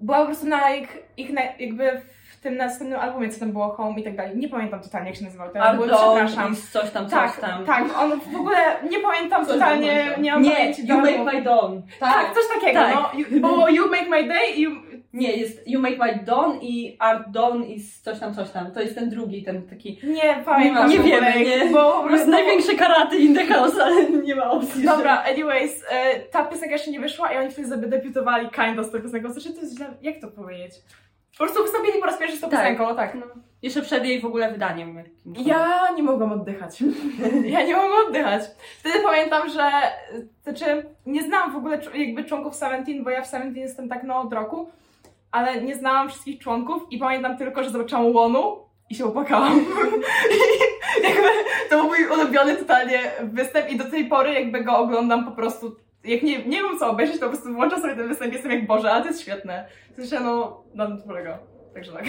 była 0.00 0.18
po 0.18 0.26
prostu 0.26 0.46
na 0.46 0.70
ich, 0.74 0.98
ich 1.16 1.30
na, 1.32 1.40
jakby 1.58 2.00
tym 2.46 2.56
następnym 2.56 3.00
albumie, 3.00 3.28
co 3.30 3.40
tam 3.40 3.52
było, 3.52 3.68
Home 3.68 4.00
i 4.00 4.04
tak 4.04 4.16
dalej. 4.16 4.36
Nie 4.36 4.48
pamiętam 4.48 4.80
totalnie, 4.80 5.08
jak 5.08 5.18
się 5.18 5.24
nazywał 5.24 5.50
ten 5.50 5.62
album, 5.62 5.88
przepraszam. 5.88 6.56
coś 6.72 6.90
tam, 6.90 7.04
coś 7.04 7.12
Tak, 7.12 7.40
tam. 7.40 7.64
tak, 7.64 7.84
on 7.98 8.20
w 8.20 8.36
ogóle 8.36 8.58
nie 8.90 8.98
pamiętam 8.98 9.46
Coś 9.46 9.54
totalnie, 9.54 10.08
nie 10.20 10.32
mam 10.32 10.42
Nie, 10.42 10.72
You 10.84 11.00
Make. 11.00 11.34
My 11.34 11.42
Dawn. 11.42 11.80
Tak, 12.00 12.34
coś 12.34 12.44
takiego, 12.54 12.80
Tak. 12.80 12.94
no. 12.94 13.10
You, 13.18 13.40
bo 13.40 13.68
You 13.68 13.88
Make 13.90 14.08
My 14.08 14.28
Day 14.28 14.46
i 14.56 14.62
You... 14.62 14.70
Nie, 15.12 15.32
jest 15.36 15.68
You 15.68 15.80
Make 15.80 15.98
My 15.98 16.24
Dawn 16.24 16.58
i 16.60 16.96
Art 16.98 17.30
Dawn 17.30 17.62
i 17.62 17.80
coś 18.02 18.18
tam, 18.18 18.34
coś 18.34 18.50
tam. 18.50 18.70
To 18.72 18.80
jest 18.80 18.94
ten 18.94 19.10
drugi, 19.10 19.42
ten 19.42 19.62
taki... 19.68 19.98
Nie 20.04 20.42
pamiętam. 20.44 20.90
Nie 20.90 20.98
ogóle, 21.00 21.20
wiemy, 21.20 21.44
nie? 21.44 21.70
Bo 21.72 21.92
po 21.92 22.08
prostu... 22.08 22.30
największe 22.30 22.74
karaty 22.74 23.16
in 23.16 23.34
the 23.34 23.46
house, 23.46 23.78
ale 23.80 24.10
nie 24.10 24.34
ma 24.34 24.50
opcji. 24.50 24.84
Dobra, 24.84 25.22
anyways, 25.22 25.84
e, 25.90 26.20
ta 26.20 26.44
piosenka 26.44 26.72
jeszcze 26.72 26.90
nie 26.90 27.00
wyszła 27.00 27.32
i 27.32 27.36
oni 27.36 27.50
wtedy 27.50 27.68
zadebiutowali 27.68 28.48
kinda 28.50 28.82
z 28.82 28.90
tą 28.92 29.00
piosenką. 29.02 29.32
Znaczy 29.32 29.52
to 29.54 29.60
jest 29.60 29.76
źle, 29.76 29.86
jak 30.02 30.20
to 30.20 30.28
powiedzieć? 30.28 30.72
Po 31.38 31.44
prostu 31.44 31.62
wystąpili 31.62 31.98
po 32.00 32.06
raz 32.06 32.18
pierwszy 32.18 32.36
z 32.36 32.40
tą 32.40 32.50
Tak. 32.50 32.60
piosenką, 32.60 32.96
tak. 32.96 33.14
No. 33.14 33.26
Jeszcze 33.62 33.82
przed 33.82 34.04
jej 34.04 34.20
w 34.20 34.24
ogóle 34.26 34.52
wydaniem. 34.52 35.04
Ja 35.26 35.88
nie 35.96 36.02
mogłam 36.02 36.32
oddychać. 36.32 36.82
Ja 37.44 37.62
nie 37.66 37.76
mogłam 37.76 38.06
oddychać. 38.06 38.42
Wtedy 38.80 39.00
pamiętam, 39.04 39.48
że 39.48 39.70
znaczy 40.42 40.86
nie 41.06 41.22
znałam 41.22 41.52
w 41.52 41.56
ogóle 41.56 41.78
jakby 41.94 42.24
członków 42.24 42.54
Seventeen, 42.54 43.04
bo 43.04 43.10
ja 43.10 43.22
w 43.22 43.26
Seventeen 43.26 43.62
jestem 43.62 43.88
tak 43.88 44.02
no 44.02 44.20
od 44.20 44.32
roku, 44.32 44.70
ale 45.30 45.60
nie 45.62 45.74
znałam 45.74 46.08
wszystkich 46.08 46.40
członków 46.40 46.82
i 46.90 46.98
pamiętam 46.98 47.36
tylko, 47.38 47.64
że 47.64 47.70
zobaczyłam 47.70 48.06
Łonu 48.14 48.58
i 48.90 48.94
się 48.94 49.04
opłakałam. 49.04 49.60
I 50.30 51.02
jakby 51.08 51.28
to 51.70 51.76
był 51.76 51.86
mój 51.86 52.06
ulubiony 52.06 52.56
totalnie 52.56 53.00
występ 53.22 53.70
i 53.70 53.76
do 53.76 53.84
tej 53.90 54.04
pory 54.04 54.32
jakby 54.32 54.64
go 54.64 54.78
oglądam 54.78 55.24
po 55.24 55.30
prostu 55.30 55.76
jak 56.06 56.22
nie, 56.22 56.38
nie 56.38 56.62
wiem 56.62 56.78
co 56.78 56.90
obejrzeć, 56.90 57.20
to 57.20 57.26
po 57.26 57.32
prostu 57.32 57.54
włączam 57.54 57.80
sobie 57.80 57.96
ten 57.96 58.08
występ 58.08 58.30
i 58.30 58.34
jestem 58.34 58.52
jak 58.52 58.66
Boże, 58.66 58.92
ale 58.92 59.02
to 59.02 59.08
jest 59.08 59.20
świetne. 59.20 59.68
Sensie 59.96 60.20
no, 60.20 60.64
na 60.74 60.86
tym 60.86 60.98
to 60.98 61.06
polega. 61.06 61.38
Także 61.74 61.92
tak. 61.92 62.04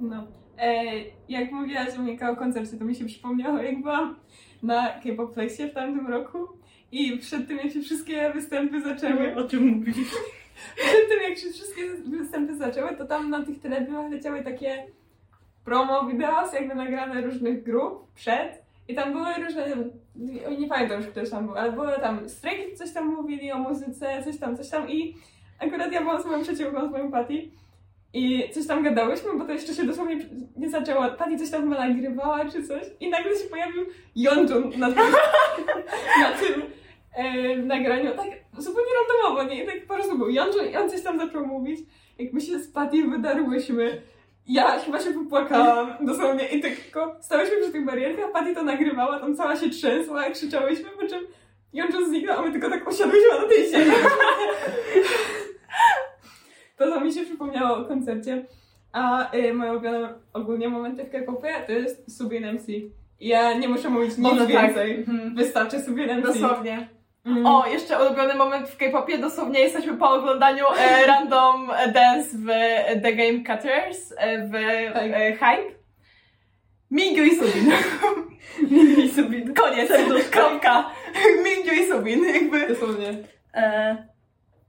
No. 0.00 0.26
E, 0.58 0.84
jak 1.28 1.52
mówiłaś 1.52 1.98
o 1.98 2.02
Mika 2.02 2.30
o 2.30 2.36
koncercie, 2.36 2.76
to 2.76 2.84
mi 2.84 2.94
się 2.94 3.04
przypomniało, 3.04 3.58
jak 3.58 3.82
byłam 3.82 4.16
na 4.62 4.88
K-pop 4.88 5.34
Flexie 5.34 5.68
w 5.68 5.74
tamtym 5.74 6.06
roku 6.06 6.48
i 6.92 7.18
przed 7.18 7.48
tym, 7.48 7.56
jak 7.56 7.72
się 7.72 7.80
wszystkie 7.80 8.30
występy 8.30 8.80
zaczęły, 8.80 9.34
O 9.34 9.48
czym 9.48 9.66
mówisz? 9.66 9.96
przed 10.76 11.08
tym, 11.08 11.22
jak 11.28 11.38
się 11.38 11.50
wszystkie 11.50 11.82
występy 12.18 12.56
zaczęły, 12.56 12.96
to 12.96 13.06
tam 13.06 13.30
na 13.30 13.44
tych 13.44 13.60
telewizjach 13.60 14.10
leciały 14.10 14.42
takie 14.42 14.86
promo 15.64 16.06
videos, 16.06 16.52
jakby 16.52 16.74
nagrane 16.74 17.20
różnych 17.20 17.62
grup 17.62 18.12
przed 18.14 18.61
i 18.88 18.94
tam 18.94 19.12
były 19.12 19.44
różne, 19.44 19.66
nie 20.58 20.68
pamiętam 20.68 21.00
już, 21.00 21.06
ktoś 21.06 21.30
tam 21.30 21.46
był, 21.46 21.56
ale 21.56 21.72
były 21.72 21.92
tam 21.92 22.28
Stray 22.28 22.64
Kids 22.64 22.78
coś 22.78 22.92
tam 22.92 23.06
mówili 23.06 23.52
o 23.52 23.58
muzyce, 23.58 24.22
coś 24.24 24.38
tam, 24.38 24.56
coś 24.56 24.68
tam 24.68 24.90
i 24.90 25.16
akurat 25.58 25.92
ja 25.92 26.00
byłam 26.00 26.22
z 26.22 26.26
moją 26.26 26.42
przyjaciółką, 26.42 26.88
z 26.88 26.90
moją 26.90 27.10
Patty 27.10 27.50
i 28.14 28.50
coś 28.52 28.66
tam 28.66 28.82
gadałyśmy, 28.82 29.38
bo 29.38 29.44
to 29.44 29.52
jeszcze 29.52 29.74
się 29.74 29.84
dosłownie 29.84 30.16
nie 30.56 30.70
zaczęło. 30.70 31.10
Patty 31.10 31.38
coś 31.38 31.50
tam 31.50 31.68
nagrywała 31.68 32.44
czy 32.44 32.62
coś 32.62 32.82
i 33.00 33.10
nagle 33.10 33.36
się 33.36 33.48
pojawił 33.50 33.86
Yeonjun 34.16 34.72
na 34.78 34.92
tym, 34.92 35.04
na 36.22 36.32
tym 36.32 36.62
e, 37.14 37.56
nagraniu. 37.56 38.10
Tak 38.16 38.28
zupełnie 38.58 38.90
randomowo, 38.98 39.50
nie? 39.50 39.64
I 39.64 39.66
tak 39.66 39.86
po 39.86 39.94
prostu 39.94 40.18
był 40.18 40.30
Yeonjun 40.30 40.66
i 40.72 40.76
on 40.76 40.90
coś 40.90 41.02
tam 41.02 41.18
zaczął 41.18 41.46
mówić. 41.46 41.80
Jak 42.18 42.32
my 42.32 42.40
się 42.40 42.58
z 42.58 42.72
Patty 42.72 43.02
wydarłyśmy, 43.02 44.02
ja 44.46 44.78
chyba 44.78 45.00
się 45.00 45.10
wypłakałam 45.10 46.06
dosłownie 46.06 46.48
i 46.48 46.60
tak 46.60 46.74
tylko 46.74 47.16
stałyśmy 47.20 47.56
przy 47.60 47.72
tych 47.72 47.84
barierkach, 47.84 48.32
Patty 48.32 48.54
to 48.54 48.62
nagrywała, 48.62 49.18
tam 49.20 49.36
cała 49.36 49.56
się 49.56 49.70
trzęsła, 49.70 50.30
krzyczałyśmy, 50.30 50.90
po 50.90 51.06
czym 51.06 51.20
Yeonjun 51.72 52.08
zniknął, 52.08 52.38
a 52.38 52.42
my 52.42 52.52
tylko 52.52 52.70
tak 52.70 52.88
usiadłyśmy 52.88 53.28
na 53.42 53.48
tej 53.48 53.70
ziemi. 53.70 53.92
To 56.76 56.90
co 56.90 57.00
mi 57.00 57.12
się 57.12 57.22
przypomniało 57.22 57.76
o 57.76 57.84
koncercie. 57.84 58.46
A 58.92 59.34
y, 59.34 59.54
moje 59.54 59.72
ulubione 59.72 60.14
ogólnie 60.32 60.68
momenty 60.68 61.04
w 61.04 61.10
K-popie 61.10 61.62
to 61.66 61.72
jest 61.72 62.18
Subin 62.18 62.52
MC. 62.52 62.66
Ja 63.20 63.54
nie 63.58 63.68
muszę 63.68 63.90
mówić 63.90 64.18
nic 64.18 64.38
tak. 64.38 64.48
więcej. 64.48 64.98
Mhm. 64.98 65.34
Wystarczy 65.34 65.80
Subin 65.80 66.18
MC. 66.18 66.22
Dosłownie. 66.22 66.88
Mm. 67.26 67.46
O, 67.46 67.66
jeszcze 67.66 67.98
ulubiony 68.06 68.34
moment 68.34 68.68
w 68.68 68.76
K-popie, 68.76 69.18
dosłownie 69.18 69.60
jesteśmy 69.60 69.96
po 69.96 70.10
oglądaniu 70.10 70.64
e, 70.78 71.06
Random 71.06 71.70
Dance 71.94 72.30
w 72.32 72.46
The 73.02 73.12
Game 73.12 73.38
Cutters 73.46 74.14
e, 74.18 74.46
w 74.46 74.52
Tak. 74.92 75.02
e, 75.02 75.32
Hype. 75.32 75.74
Mingyu 76.90 77.24
i 77.24 77.36
Subin. 77.36 77.72
Mini 78.70 79.08
Subin. 79.08 79.54
Koniec, 79.54 79.90
kropka. 80.30 80.90
Mingyu 81.44 81.72
i 81.72 81.86
Subin, 81.86 82.24
jakby. 82.24 82.68
Dosłownie. 82.68 83.14
E, 83.54 83.96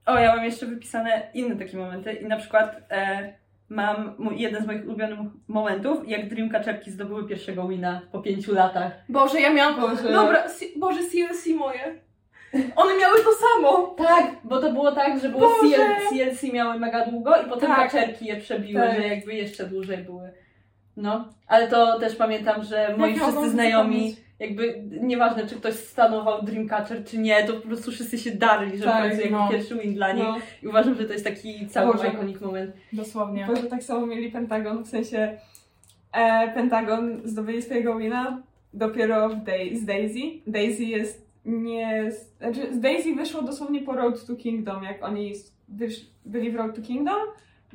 o, 0.05 0.19
ja 0.19 0.35
mam 0.35 0.45
jeszcze 0.45 0.65
wypisane 0.65 1.27
inne 1.33 1.55
takie 1.55 1.77
momenty 1.77 2.13
i 2.13 2.25
na 2.25 2.37
przykład 2.37 2.75
e, 2.91 3.33
mam 3.69 4.15
mój, 4.17 4.39
jeden 4.39 4.63
z 4.63 4.67
moich 4.67 4.85
ulubionych 4.85 5.19
momentów, 5.47 6.07
jak 6.07 6.29
Dreamcatcherki 6.29 6.91
zdobyły 6.91 7.27
pierwszego 7.27 7.67
wina 7.67 8.01
po 8.11 8.19
pięciu 8.19 8.53
latach. 8.53 8.91
Boże, 9.09 9.41
ja 9.41 9.53
miałam... 9.53 9.81
Boże. 9.81 10.11
Dobra, 10.11 10.49
si- 10.49 10.79
Boże, 10.79 10.99
CLC 10.99 11.47
moje. 11.55 12.03
One 12.75 12.97
miały 12.99 13.17
to 13.17 13.29
samo. 13.31 13.95
Tak, 13.97 14.31
bo 14.43 14.61
to 14.61 14.71
było 14.73 14.91
tak, 14.91 15.19
że 15.19 15.29
było 15.29 15.41
Boże! 15.61 15.75
CL, 15.77 16.15
CLC 16.31 16.53
miały 16.53 16.79
mega 16.79 17.05
długo 17.05 17.41
i 17.41 17.49
potem 17.49 17.67
Tak. 17.71 18.21
je 18.21 18.35
przebiły, 18.35 18.81
Tak. 18.81 18.95
że 18.95 19.07
jakby 19.07 19.33
jeszcze 19.33 19.65
dłużej 19.67 19.97
były. 19.97 20.31
No, 20.97 21.27
ale 21.47 21.67
to 21.67 21.99
też 21.99 22.15
pamiętam, 22.15 22.63
że 22.63 22.95
moi 22.97 23.15
ja 23.17 23.21
wszyscy 23.27 23.49
znajomi, 23.49 24.15
jakby 24.39 24.83
nieważne 25.01 25.47
czy 25.47 25.55
ktoś 25.55 25.73
stanował 25.73 26.41
Dreamcatcher 26.41 27.03
czy 27.05 27.17
nie, 27.17 27.43
to 27.43 27.53
po 27.53 27.67
prostu 27.67 27.91
wszyscy 27.91 28.17
się 28.17 28.31
darli, 28.31 28.77
że 28.77 28.83
Tak, 28.83 29.11
jakby 29.13 29.29
no. 29.29 29.49
pierwszy 29.51 29.75
win 29.75 29.93
dla 29.93 30.11
nich. 30.11 30.23
No, 30.23 30.37
I 30.63 30.67
uważam, 30.67 30.95
że 30.95 31.05
to 31.05 31.13
jest 31.13 31.25
taki 31.25 31.67
cały 31.67 31.93
Boże. 31.93 32.07
iconic 32.07 32.41
moment. 32.41 32.71
Dosłownie. 32.93 33.45
Boże, 33.47 33.63
tak 33.63 33.83
samo 33.83 34.05
mieli 34.07 34.31
Pentagon, 34.31 34.83
w 34.83 34.87
sensie 34.87 35.37
e, 36.13 36.51
Pentagon 36.53 37.21
zdobyli 37.25 37.61
swojego 37.61 37.95
wina 37.95 38.41
dopiero 38.73 39.29
w 39.29 39.35
Day, 39.43 39.77
z 39.77 39.85
Daisy. 39.85 40.19
Daisy 40.47 40.83
jest 40.83 41.22
nie... 41.45 42.11
Znaczy, 42.37 42.75
z 42.75 42.79
Daisy 42.79 43.15
wyszło 43.15 43.41
dosłownie 43.41 43.81
po 43.81 43.93
Road 43.93 44.25
to 44.25 44.35
Kingdom, 44.35 44.83
jak 44.83 45.03
oni 45.03 45.33
wysz, 45.67 46.05
byli 46.25 46.51
w 46.51 46.55
Road 46.55 46.75
to 46.75 46.81
Kingdom. 46.81 47.19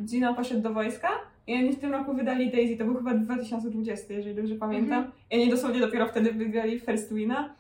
Gino 0.00 0.34
poszedł 0.34 0.60
do 0.60 0.72
wojska 0.72 1.08
i 1.46 1.54
oni 1.54 1.72
w 1.72 1.80
tym 1.80 1.92
roku 1.92 2.14
wydali 2.14 2.50
Daisy, 2.50 2.76
to 2.76 2.84
był 2.84 2.96
chyba 2.96 3.14
2020, 3.14 4.14
jeżeli 4.14 4.34
dobrze 4.34 4.54
pamiętam. 4.54 5.12
I 5.30 5.34
oni 5.34 5.50
dosłownie 5.50 5.80
dopiero 5.80 6.06
wtedy 6.08 6.32
wygrali 6.32 6.80
First 6.80 7.14
Wina. 7.14 7.54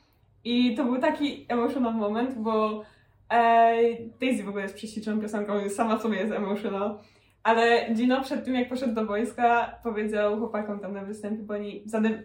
I 0.44 0.74
to 0.74 0.84
był 0.84 0.98
taki 0.98 1.46
emotional 1.48 1.94
moment, 1.94 2.38
bo 2.38 2.82
e, 3.30 3.74
Daisy 4.20 4.42
w 4.44 4.48
ogóle 4.48 4.62
jest 4.62 4.74
prześliczną 4.74 5.20
piosenką, 5.20 5.68
sama 5.68 5.98
sobie 5.98 6.18
jest 6.18 6.32
emotional. 6.32 6.98
Ale 7.42 7.94
Gino 7.94 8.22
przed 8.22 8.44
tym, 8.44 8.54
jak 8.54 8.68
poszedł 8.68 8.94
do 8.94 9.06
wojska, 9.06 9.78
powiedział 9.82 10.38
chłopakom 10.38 10.80
tam 10.80 10.92
na 10.92 11.04
występie, 11.04 11.42
bo 11.42 11.54
oni 11.54 11.82
zade... 11.86 12.22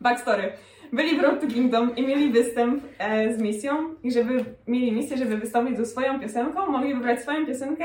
Backstory. 0.00 0.52
Byli 0.92 1.16
w 1.16 1.22
Road 1.22 1.40
to 1.40 1.46
Kingdom 1.46 1.96
i 1.96 2.06
mieli 2.06 2.32
występ 2.32 2.84
e, 2.98 3.34
z 3.34 3.38
misją 3.38 3.72
i 4.02 4.12
żeby 4.12 4.44
mieli 4.66 4.92
misję, 4.92 5.16
żeby 5.16 5.36
wystąpić 5.36 5.76
ze 5.76 5.86
swoją 5.86 6.20
piosenką, 6.20 6.66
mogli 6.66 6.94
wybrać 6.94 7.20
swoją 7.20 7.46
piosenkę, 7.46 7.84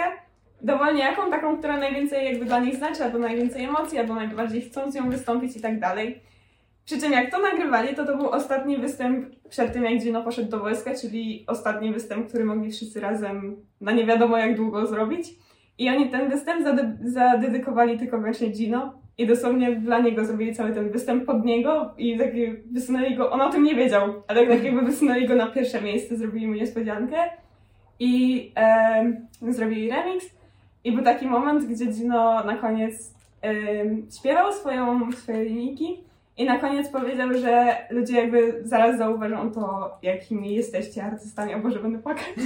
dowolnie 0.62 1.02
jaką, 1.02 1.30
taką, 1.32 1.58
która 1.58 1.78
najwięcej 1.78 2.26
jakby 2.26 2.46
dla 2.46 2.60
nich 2.60 2.76
znaczy, 2.76 3.04
albo 3.04 3.18
najwięcej 3.18 3.66
emocji, 3.66 4.00
albo 4.00 4.16
najbardziej 4.16 4.62
chcą 4.62 4.92
z 4.92 4.96
nią 4.96 5.10
wystąpić 5.10 5.58
i 5.58 5.62
tak 5.62 5.80
dalej. 5.80 6.22
Przy 6.86 7.02
czym 7.02 7.12
jak 7.12 7.32
to 7.32 7.42
nagrywali, 7.42 7.96
to 7.96 8.06
to 8.06 8.18
był 8.18 8.30
ostatni 8.30 8.78
występ 8.78 9.26
przed 9.50 9.74
tym, 9.74 9.84
jak 9.84 10.00
Gino 10.00 10.24
poszedł 10.24 10.50
do 10.50 10.60
wojska, 10.60 10.92
czyli 11.02 11.46
ostatni 11.48 11.94
występ, 11.94 12.28
który 12.28 12.46
mogli 12.46 12.72
wszyscy 12.72 13.00
razem 13.00 13.56
na 13.82 13.92
nie 13.92 14.06
wiadomo 14.06 14.38
jak 14.38 14.56
długo 14.56 14.88
zrobić. 14.88 15.28
I 15.78 15.90
oni 15.90 16.10
ten 16.10 16.30
występ 16.30 16.68
zade- 16.68 16.98
zadedykowali 17.04 18.00
tylko 18.00 18.20
właśnie 18.20 18.50
Gino 18.50 18.97
i 19.18 19.28
dosłownie 19.28 19.76
dla 19.76 20.00
niego 20.00 20.26
zrobili 20.26 20.56
cały 20.56 20.72
ten 20.72 20.90
występ 20.90 21.26
pod 21.26 21.46
niego 21.46 21.92
i 21.98 22.18
tak 22.18 22.30
wysunęli 22.72 23.16
go, 23.16 23.32
on 23.32 23.42
o 23.42 23.52
tym 23.52 23.64
nie 23.64 23.76
wiedział, 23.76 24.24
ale 24.28 24.48
tak 24.48 24.64
jakby 24.64 24.82
wysunęli 24.82 25.28
go 25.28 25.36
na 25.36 25.48
pierwsze 25.48 25.82
miejsce, 25.82 26.18
zrobili 26.18 26.48
mu 26.48 26.54
niespodziankę 26.54 27.18
i 28.00 28.52
em, 28.56 29.28
zrobili 29.42 29.90
remix 29.90 30.26
i 30.84 30.92
był 30.92 31.04
taki 31.04 31.28
moment, 31.28 31.66
gdzie 31.66 31.86
Gino 31.86 32.44
na 32.44 32.56
koniec 32.56 33.14
em, 33.42 34.08
śpiewał 34.20 34.54
swoją, 34.54 35.12
swoje 35.12 35.44
linijki 35.44 36.04
i 36.38 36.46
na 36.46 36.60
koniec 36.60 36.90
powiedział, 36.90 37.34
że 37.34 37.76
ludzie 37.90 38.22
jakby 38.22 38.62
zaraz 38.64 38.98
zauważą 38.98 39.52
to, 39.52 39.98
jakimi 40.02 40.56
jesteście 40.56 41.04
artystami, 41.04 41.56
o 41.56 41.60
Boże, 41.60 41.80
będę 41.80 42.00
płakać. 42.00 42.28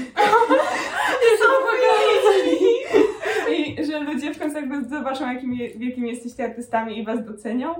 I 3.51 3.85
że 3.85 3.99
ludzie 3.99 4.33
w 4.33 4.39
końcu 4.39 4.55
jakby 4.55 4.83
zobaczą, 4.83 5.33
jakimi, 5.33 5.59
jakimi 5.79 6.09
jesteście 6.09 6.43
artystami 6.43 6.99
i 6.99 7.05
was 7.05 7.25
docenią. 7.25 7.75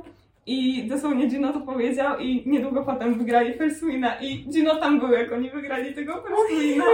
I 0.46 0.84
dosłownie 0.88 1.28
Gino 1.28 1.54
to 1.54 1.62
powiedział 1.62 2.20
i 2.20 2.44
niedługo 2.46 2.84
potem 2.84 3.18
wygrali 3.18 3.54
First 3.54 3.86
Wina 3.86 4.16
i 4.22 4.46
Gino 4.50 4.76
tam 4.76 5.00
był, 5.00 5.12
jak 5.12 5.32
oni 5.32 5.50
wygrali 5.50 5.94
tego 5.94 6.14
First 6.14 6.62
Wina. 6.62 6.86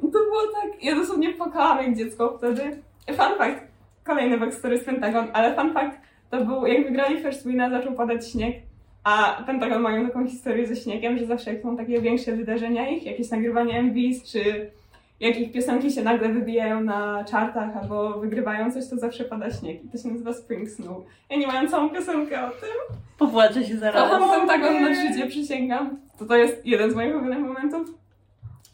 To 0.00 0.18
było 0.18 0.42
tak, 0.62 0.84
ja 0.84 0.94
dosłownie 0.94 1.32
płakałam 1.32 1.78
jak 1.78 1.96
dziecko 1.96 2.38
wtedy. 2.38 2.62
Fun 3.06 3.38
fact, 3.38 3.62
kolejny 4.04 4.38
backstory 4.38 4.78
z 4.78 4.84
Pentagon, 4.84 5.26
ale 5.32 5.54
fun 5.54 5.72
fact, 5.72 5.98
to 6.30 6.44
był, 6.44 6.66
jak 6.66 6.86
wygrali 6.86 7.22
First 7.22 7.46
Wina, 7.46 7.70
zaczął 7.70 7.92
padać 7.92 8.30
śnieg, 8.30 8.56
a 9.04 9.42
Pentagon 9.46 9.82
mają 9.82 10.06
taką 10.06 10.26
historię 10.26 10.66
ze 10.66 10.76
śniegiem, 10.76 11.18
że 11.18 11.26
zawsze 11.26 11.52
jak 11.52 11.62
są 11.62 11.76
takie 11.76 12.00
większe 12.00 12.32
wydarzenia 12.32 12.88
ich, 12.90 13.06
jakieś 13.06 13.30
nagrywanie 13.30 13.82
MVs, 13.82 14.32
czy 14.32 14.70
jak 15.20 15.36
ich 15.40 15.52
piosenki 15.52 15.90
się 15.90 16.02
nagle 16.02 16.28
wybijają 16.28 16.80
na 16.80 17.24
chartach 17.32 17.76
albo 17.76 18.20
wygrywają 18.20 18.72
coś, 18.72 18.88
to 18.90 18.96
zawsze 18.96 19.24
pada 19.24 19.50
śnieg 19.50 19.84
i 19.84 19.88
to 19.88 19.98
się 19.98 20.08
nazywa 20.08 20.32
Spring 20.32 20.68
Snow. 20.70 20.96
Ja 21.30 21.36
nie 21.36 21.46
mają 21.46 21.68
całą 21.68 21.90
piosenkę 21.90 22.46
o 22.46 22.50
tym. 22.50 22.98
Popłaczę 23.18 23.64
się 23.64 23.76
zaraz. 23.76 24.10
Kocham 24.10 24.30
Pentagon 24.40 24.82
na 24.82 24.94
życie, 24.94 25.26
przysięgam. 25.26 25.98
To 26.18 26.24
to 26.24 26.36
jest 26.36 26.66
jeden 26.66 26.90
z 26.90 26.94
moich 26.94 27.14
ulubionych 27.14 27.38
momentów. 27.38 27.94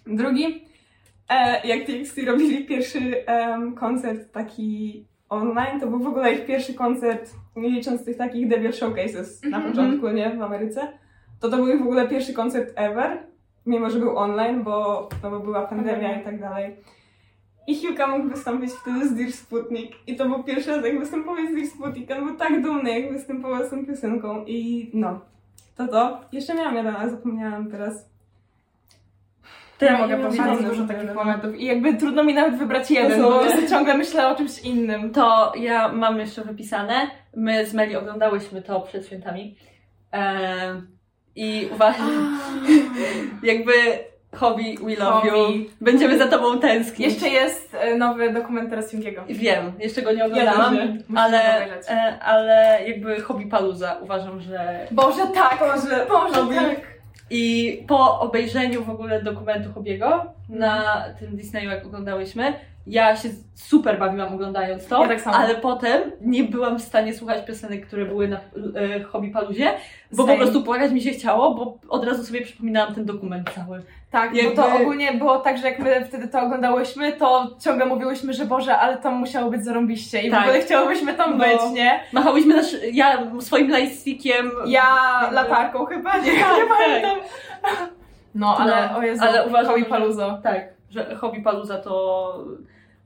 Drugi, 0.07 0.65
e, 1.29 1.67
jak 1.69 1.85
TXT 1.87 2.19
robili 2.27 2.65
pierwszy 2.67 3.27
em, 3.27 3.75
koncert 3.75 4.33
taki 4.33 5.05
online, 5.29 5.81
to 5.81 5.87
był 5.87 5.99
w 6.01 6.07
ogóle 6.07 6.33
ich 6.33 6.47
pierwszy 6.47 6.75
koncert, 6.75 7.31
nie 7.57 7.71
licząc 7.71 8.05
tych 8.05 8.17
takich 8.17 8.49
debut 8.49 8.77
showcases 8.77 9.43
na 9.43 9.57
Mhm. 9.57 9.73
początku, 9.73 10.09
nie, 10.09 10.31
w 10.37 10.43
Ameryce, 10.43 10.89
to 11.41 11.49
to 11.49 11.57
był 11.57 11.69
ich 11.69 11.79
w 11.79 11.83
ogóle 11.83 12.09
pierwszy 12.09 12.33
koncert 12.33 12.73
ever, 12.77 13.19
mimo 13.67 13.91
że 13.91 13.99
był 13.99 14.19
online, 14.19 14.63
bo, 14.63 15.09
no 15.23 15.31
bo 15.31 15.41
była 15.41 15.67
pandemia 15.67 16.21
i 16.21 16.25
tak 16.25 16.41
dalej. 16.41 16.77
I 17.67 17.75
Hyuka 17.75 18.07
mógł 18.07 18.29
wystąpić 18.29 18.71
wtedy 18.73 19.09
z 19.09 19.15
Dear 19.15 19.33
Sputnik 19.33 19.93
i 20.07 20.17
to 20.17 20.29
był 20.29 20.43
pierwszy 20.45 20.71
raz, 20.71 20.85
jak 20.85 20.99
występował 20.99 21.47
z 21.47 21.55
Dear 21.55 21.67
Sputnik. 21.67 22.11
On 22.11 22.27
był 22.27 22.37
tak 22.37 22.63
dumny, 22.63 23.01
jak 23.01 23.13
występował 23.13 23.67
z 23.67 23.71
tą 23.71 23.87
piosenką 23.87 24.45
i 24.47 24.91
no, 24.95 25.21
to 25.77 25.89
to. 25.89 26.21
Jeszcze 26.33 26.55
miałam 26.55 26.77
jeden, 26.77 26.97
ale 26.97 27.11
zapomniałam 27.11 27.71
teraz. 27.71 28.11
To 29.79 29.85
ja 29.85 29.93
Ja 29.93 29.99
mogę 29.99 30.17
nie 30.17 30.23
mam 30.23 30.33
powiedzieć 30.33 30.69
dużo 30.69 30.87
takich 30.87 31.15
momentów. 31.15 31.55
I 31.55 31.65
jakby 31.65 31.95
trudno 31.95 32.25
mi 32.25 32.35
nawet 32.35 32.59
wybrać 32.59 32.91
jeden, 32.91 33.23
bo 33.23 33.31
Dosłownie. 33.31 33.69
ciągle 33.71 33.95
myślę 33.95 34.29
o 34.29 34.35
czymś 34.35 34.59
innym. 34.59 35.13
To 35.13 35.53
ja 35.57 35.93
mam 35.93 36.19
jeszcze 36.19 36.45
wypisane. 36.45 37.11
My 37.37 37.67
z 37.67 37.75
Meli 37.75 37.97
oglądałyśmy 37.97 38.63
to 38.63 38.81
przed 38.81 39.07
świętami. 39.07 39.57
Em, 40.11 41.00
I 41.37 41.69
uważam, 41.75 42.39
jakby 43.43 43.73
hobby 44.37 44.79
We 44.83 44.97
Love 45.05 45.27
You. 45.27 45.33
Hobby. 45.33 45.71
Będziemy 45.81 46.19
za 46.19 46.27
tobą 46.27 46.59
tęsknić. 46.59 47.09
Jeszcze 47.09 47.29
jest 47.29 47.75
e, 47.81 47.97
nowy 47.97 48.33
dokument 48.33 48.91
Singiego. 48.91 49.23
Wiem, 49.29 49.73
jeszcze 49.79 50.03
go 50.03 50.13
nie 50.13 50.25
oglądałam, 50.25 50.77
też 50.77 50.89
nie. 50.89 51.19
Ale, 51.19 51.57
obejrzeć. 51.57 51.87
e, 51.91 52.19
ale 52.21 52.79
jakby 52.87 53.21
hobby 53.21 53.47
Paluza 53.47 53.99
uważam, 54.03 54.41
że 54.41 54.87
Boże, 54.91 55.27
tak! 55.35 55.59
Boże, 55.59 56.07
Boże, 56.09 56.35
Hobby. 56.35 56.55
tak! 56.55 56.81
I 57.31 57.85
po 57.89 58.21
obejrzeniu 58.21 58.85
w 58.85 58.91
ogóle 58.91 59.23
dokumentu 59.23 59.73
Hobiego 59.73 60.27
na 60.51 61.05
tym 61.19 61.37
Disneyu, 61.37 61.71
jak 61.71 61.87
oglądałyśmy, 61.87 62.53
ja 62.87 63.17
się 63.17 63.29
super 63.55 63.99
bawiłam 63.99 64.35
oglądając 64.35 64.87
to, 64.87 65.03
Ja 65.03 65.09
tak 65.09 65.21
samo. 65.21 65.37
ale 65.37 65.55
potem 65.55 66.01
nie 66.21 66.45
byłam 66.45 66.79
w 66.79 66.83
stanie 66.83 67.15
słuchać 67.15 67.45
piosenek, 67.47 67.87
które 67.87 68.05
były 68.07 68.29
na 68.29 68.37
e, 68.37 69.03
Hobby 69.03 69.29
Paluzie, 69.31 69.73
bo 70.13 70.23
Same. 70.23 70.33
po 70.33 70.43
prostu 70.43 70.63
płakać 70.63 70.93
mi 70.93 71.01
się 71.03 71.11
chciało, 71.11 71.55
bo 71.55 71.79
od 71.89 72.05
razu 72.05 72.25
sobie 72.25 72.41
przypominałam 72.43 72.95
ten 72.95 73.05
dokument 73.05 73.51
cały. 73.55 73.83
Tak, 74.11 74.35
Jakby- 74.35 74.57
bo 74.57 74.63
to 74.63 74.75
ogólnie 74.75 75.13
było 75.13 75.39
tak, 75.39 75.59
że 75.59 75.67
jak 75.71 75.79
my 75.79 76.05
wtedy 76.05 76.29
to 76.29 76.41
oglądałyśmy, 76.41 77.13
to 77.13 77.57
ciągle 77.61 77.87
mówiłyśmy, 77.87 78.33
że 78.33 78.45
Boże, 78.45 78.77
ale 78.79 78.97
to 78.97 79.11
musiało 79.11 79.51
być 79.51 79.65
zarąbiście 79.65 80.23
i 80.23 80.31
Tak. 80.31 80.41
w 80.41 80.43
ogóle 80.43 80.61
chciałybyśmy 80.61 81.15
tam 81.15 81.39
No. 81.39 81.45
być, 81.45 81.61
nie? 81.75 82.01
Machałyśmy 82.13 82.57
nasz, 82.57 82.77
ja 82.93 83.19
swoim 83.41 83.71
lightstickiem. 83.77 84.51
Ja 84.67 84.85
latarką 85.33 85.85
chyba, 85.87 86.19
nie, 86.19 86.25
Tak, 86.25 86.57
nie 86.57 86.69
tak. 86.69 86.79
pamiętam. 86.79 87.19
No, 88.35 88.57
ale 88.59 88.89
No, 88.93 88.99
o 88.99 89.03
Jezu, 89.03 89.25
ale 89.25 89.47
uważam, 89.47 89.73
Hobby 89.73 89.85
Paluzo. 89.85 90.39
Tak, 90.43 90.61
że 90.91 91.15
Hobby 91.17 91.43
Paluza 91.43 91.79
to. 91.79 92.45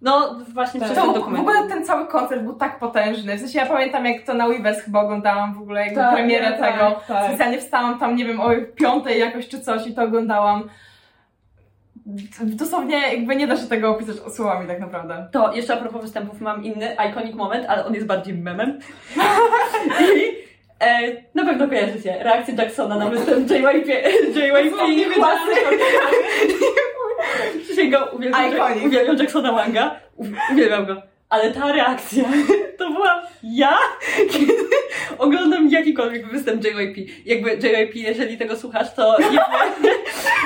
No, 0.03 0.35
właśnie 0.55 0.81
Tak. 0.81 0.91
przez 0.91 1.03
ten 1.03 1.11
w 1.11 1.15
dokument. 1.15 1.41
ogóle 1.49 1.69
ten 1.69 1.85
cały 1.85 2.07
koncert 2.07 2.43
był 2.43 2.55
tak 2.55 2.79
potężny. 2.79 3.37
W 3.37 3.41
sensie 3.41 3.59
ja 3.59 3.67
pamiętam 3.67 4.07
jak 4.07 4.23
to 4.23 4.35
na 4.35 4.49
Weavers 4.49 4.81
chyba 4.81 5.01
oglądałam 5.03 5.55
w 5.55 5.59
ogóle 5.63 5.81
jakby 5.81 5.97
Tak, 6.01 6.15
premierę 6.15 6.53
tak, 6.59 6.73
tego. 6.73 7.01
tak. 7.09 7.25
Specjalnie 7.27 7.59
wstałam 7.59 7.99
tam, 7.99 8.17
nie 8.17 8.25
wiem, 8.25 8.41
o 8.41 8.51
piątej 8.77 9.21
jakoś 9.21 9.49
czy 9.49 9.61
coś 9.61 9.87
i 9.87 9.95
to 9.95 10.03
oglądałam. 10.03 10.69
Dosłownie 12.43 12.97
jakby 13.13 13.37
nie 13.37 13.47
da 13.47 13.57
się 13.57 13.67
tego 13.67 13.91
opisać 13.91 14.17
słowami 14.35 14.67
tak 14.67 14.81
naprawdę. 14.81 15.29
To 15.33 15.53
jeszcze 15.53 15.75
a 15.75 15.77
propos 15.77 16.03
występów 16.03 16.41
mam 16.41 16.65
inny 16.65 16.97
iconic 17.11 17.35
moment, 17.37 17.67
ale 17.69 17.85
on 17.87 17.95
jest 17.95 18.07
bardziej 18.07 18.35
memem. 18.35 18.79
I 20.01 20.45
e, 20.81 21.13
na 21.35 21.45
pewno 21.45 21.69
kojarzycie 21.69 22.17
reakcję 22.21 22.55
Jacksona 22.55 22.97
na 22.99 23.11
występ 23.11 23.51
JYP. 23.51 23.89
JYP 24.35 24.71
Dosłownie 24.71 24.97
wiedziałam, 25.09 25.39
Przysięgam, 27.63 28.05
uwielbiam, 28.17 28.53
Iconic. 28.53 28.85
uwielbiam 28.87 29.17
Jacksona 29.17 29.53
Wanga. 29.53 29.97
Uwielbiam 30.53 30.87
go. 30.87 31.03
Ale 31.29 31.51
ta 31.51 31.73
reakcja 31.73 32.25
to 32.79 32.91
byłam 32.91 33.21
ja, 33.43 33.79
kiedy 34.31 34.64
oglądam 35.19 35.69
jakikolwiek 35.69 36.29
występ 36.29 36.65
JYP. 36.65 37.11
Jakby 37.27 37.51
JYP, 37.51 37.95
jeżeli 37.95 38.39
tego 38.39 38.57
słuchasz, 38.57 38.95
to 38.95 39.17
jakby, 39.21 39.89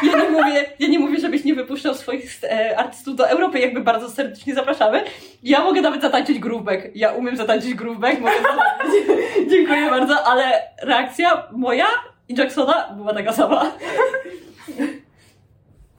ja 0.10 0.22
nie 0.22 0.30
mówię, 0.30 0.64
ja 0.78 0.88
nie 0.88 0.98
mówię, 0.98 1.20
żebyś 1.20 1.44
nie 1.44 1.54
wypuszczał 1.54 1.94
swoich 1.94 2.44
e, 2.44 2.78
artystów 2.78 3.16
do 3.16 3.28
Europy, 3.28 3.58
jakby 3.58 3.80
bardzo 3.80 4.10
serdecznie 4.10 4.54
zapraszamy. 4.54 5.04
Ja 5.42 5.64
mogę 5.64 5.80
nawet 5.80 6.02
zatańczyć 6.02 6.38
grooveback. 6.38 6.88
Ja 6.94 7.12
umiem 7.12 7.36
zatańczyć 7.36 7.74
mogę 8.20 8.34
zatańczyć. 8.36 9.06
Dziękuję 9.50 9.90
bardzo, 9.90 10.26
ale 10.26 10.62
reakcja 10.82 11.48
moja 11.52 11.86
i 12.28 12.34
Jacksona 12.34 12.94
była 12.96 13.14
taka 13.14 13.32
sama. 13.32 13.72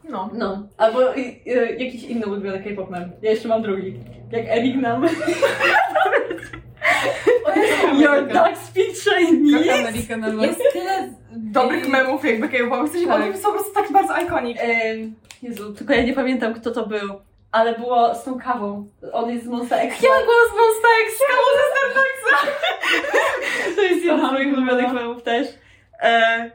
No. 0.09 0.29
No, 0.33 0.67
albo 0.77 1.17
y, 1.17 1.19
y, 1.47 1.77
jakiś 1.79 2.03
inny 2.03 2.25
ulubiony 2.25 2.63
K-pop 2.63 2.89
mem. 2.89 3.11
Ja 3.21 3.31
jeszcze 3.31 3.47
mam 3.47 3.61
drugi. 3.61 3.93
Jak 4.31 4.45
Enignam. 4.47 5.05
Your 8.01 8.27
dog 8.27 8.57
speak 8.57 8.87
Chinese. 9.03 9.67
Kocham 9.67 9.85
Erika 9.85 10.17
na 10.17 10.45
Jest 10.45 10.61
tyle 10.73 11.13
dobrych 11.31 11.87
memów 11.87 12.25
jakby 12.25 12.49
sensie 12.91 13.07
Tak. 13.07 13.15
one 13.15 13.37
są 13.37 13.43
po 13.47 13.51
prostu 13.53 13.73
tak 13.73 13.91
bardzo 13.91 14.17
iconic. 14.21 14.57
Em, 14.61 15.15
Jezu, 15.43 15.73
tylko 15.73 15.93
ja 15.93 16.03
nie 16.03 16.13
pamiętam 16.13 16.53
kto 16.53 16.71
to 16.71 16.85
był. 16.85 17.09
Ale 17.51 17.79
było 17.79 18.15
z 18.15 18.23
tą 18.23 18.39
kawą. 18.39 18.89
On 19.13 19.29
jest 19.29 19.45
z 19.45 19.47
Monsta 19.47 19.75
X. 19.77 20.01
Ja 20.01 20.09
głos 20.09 20.49
Monsta 20.57 20.87
X, 21.05 21.19
kawał 21.27 21.45
ze 21.55 21.63
Starbucksa! 21.71 22.47
To 23.75 23.81
jest 23.81 24.05
jeden 24.05 24.19
z 24.29 24.31
moich 24.31 24.53
ulubionych 24.57 24.93
memów 24.93 25.23
też. 25.23 25.47
E, 26.01 26.51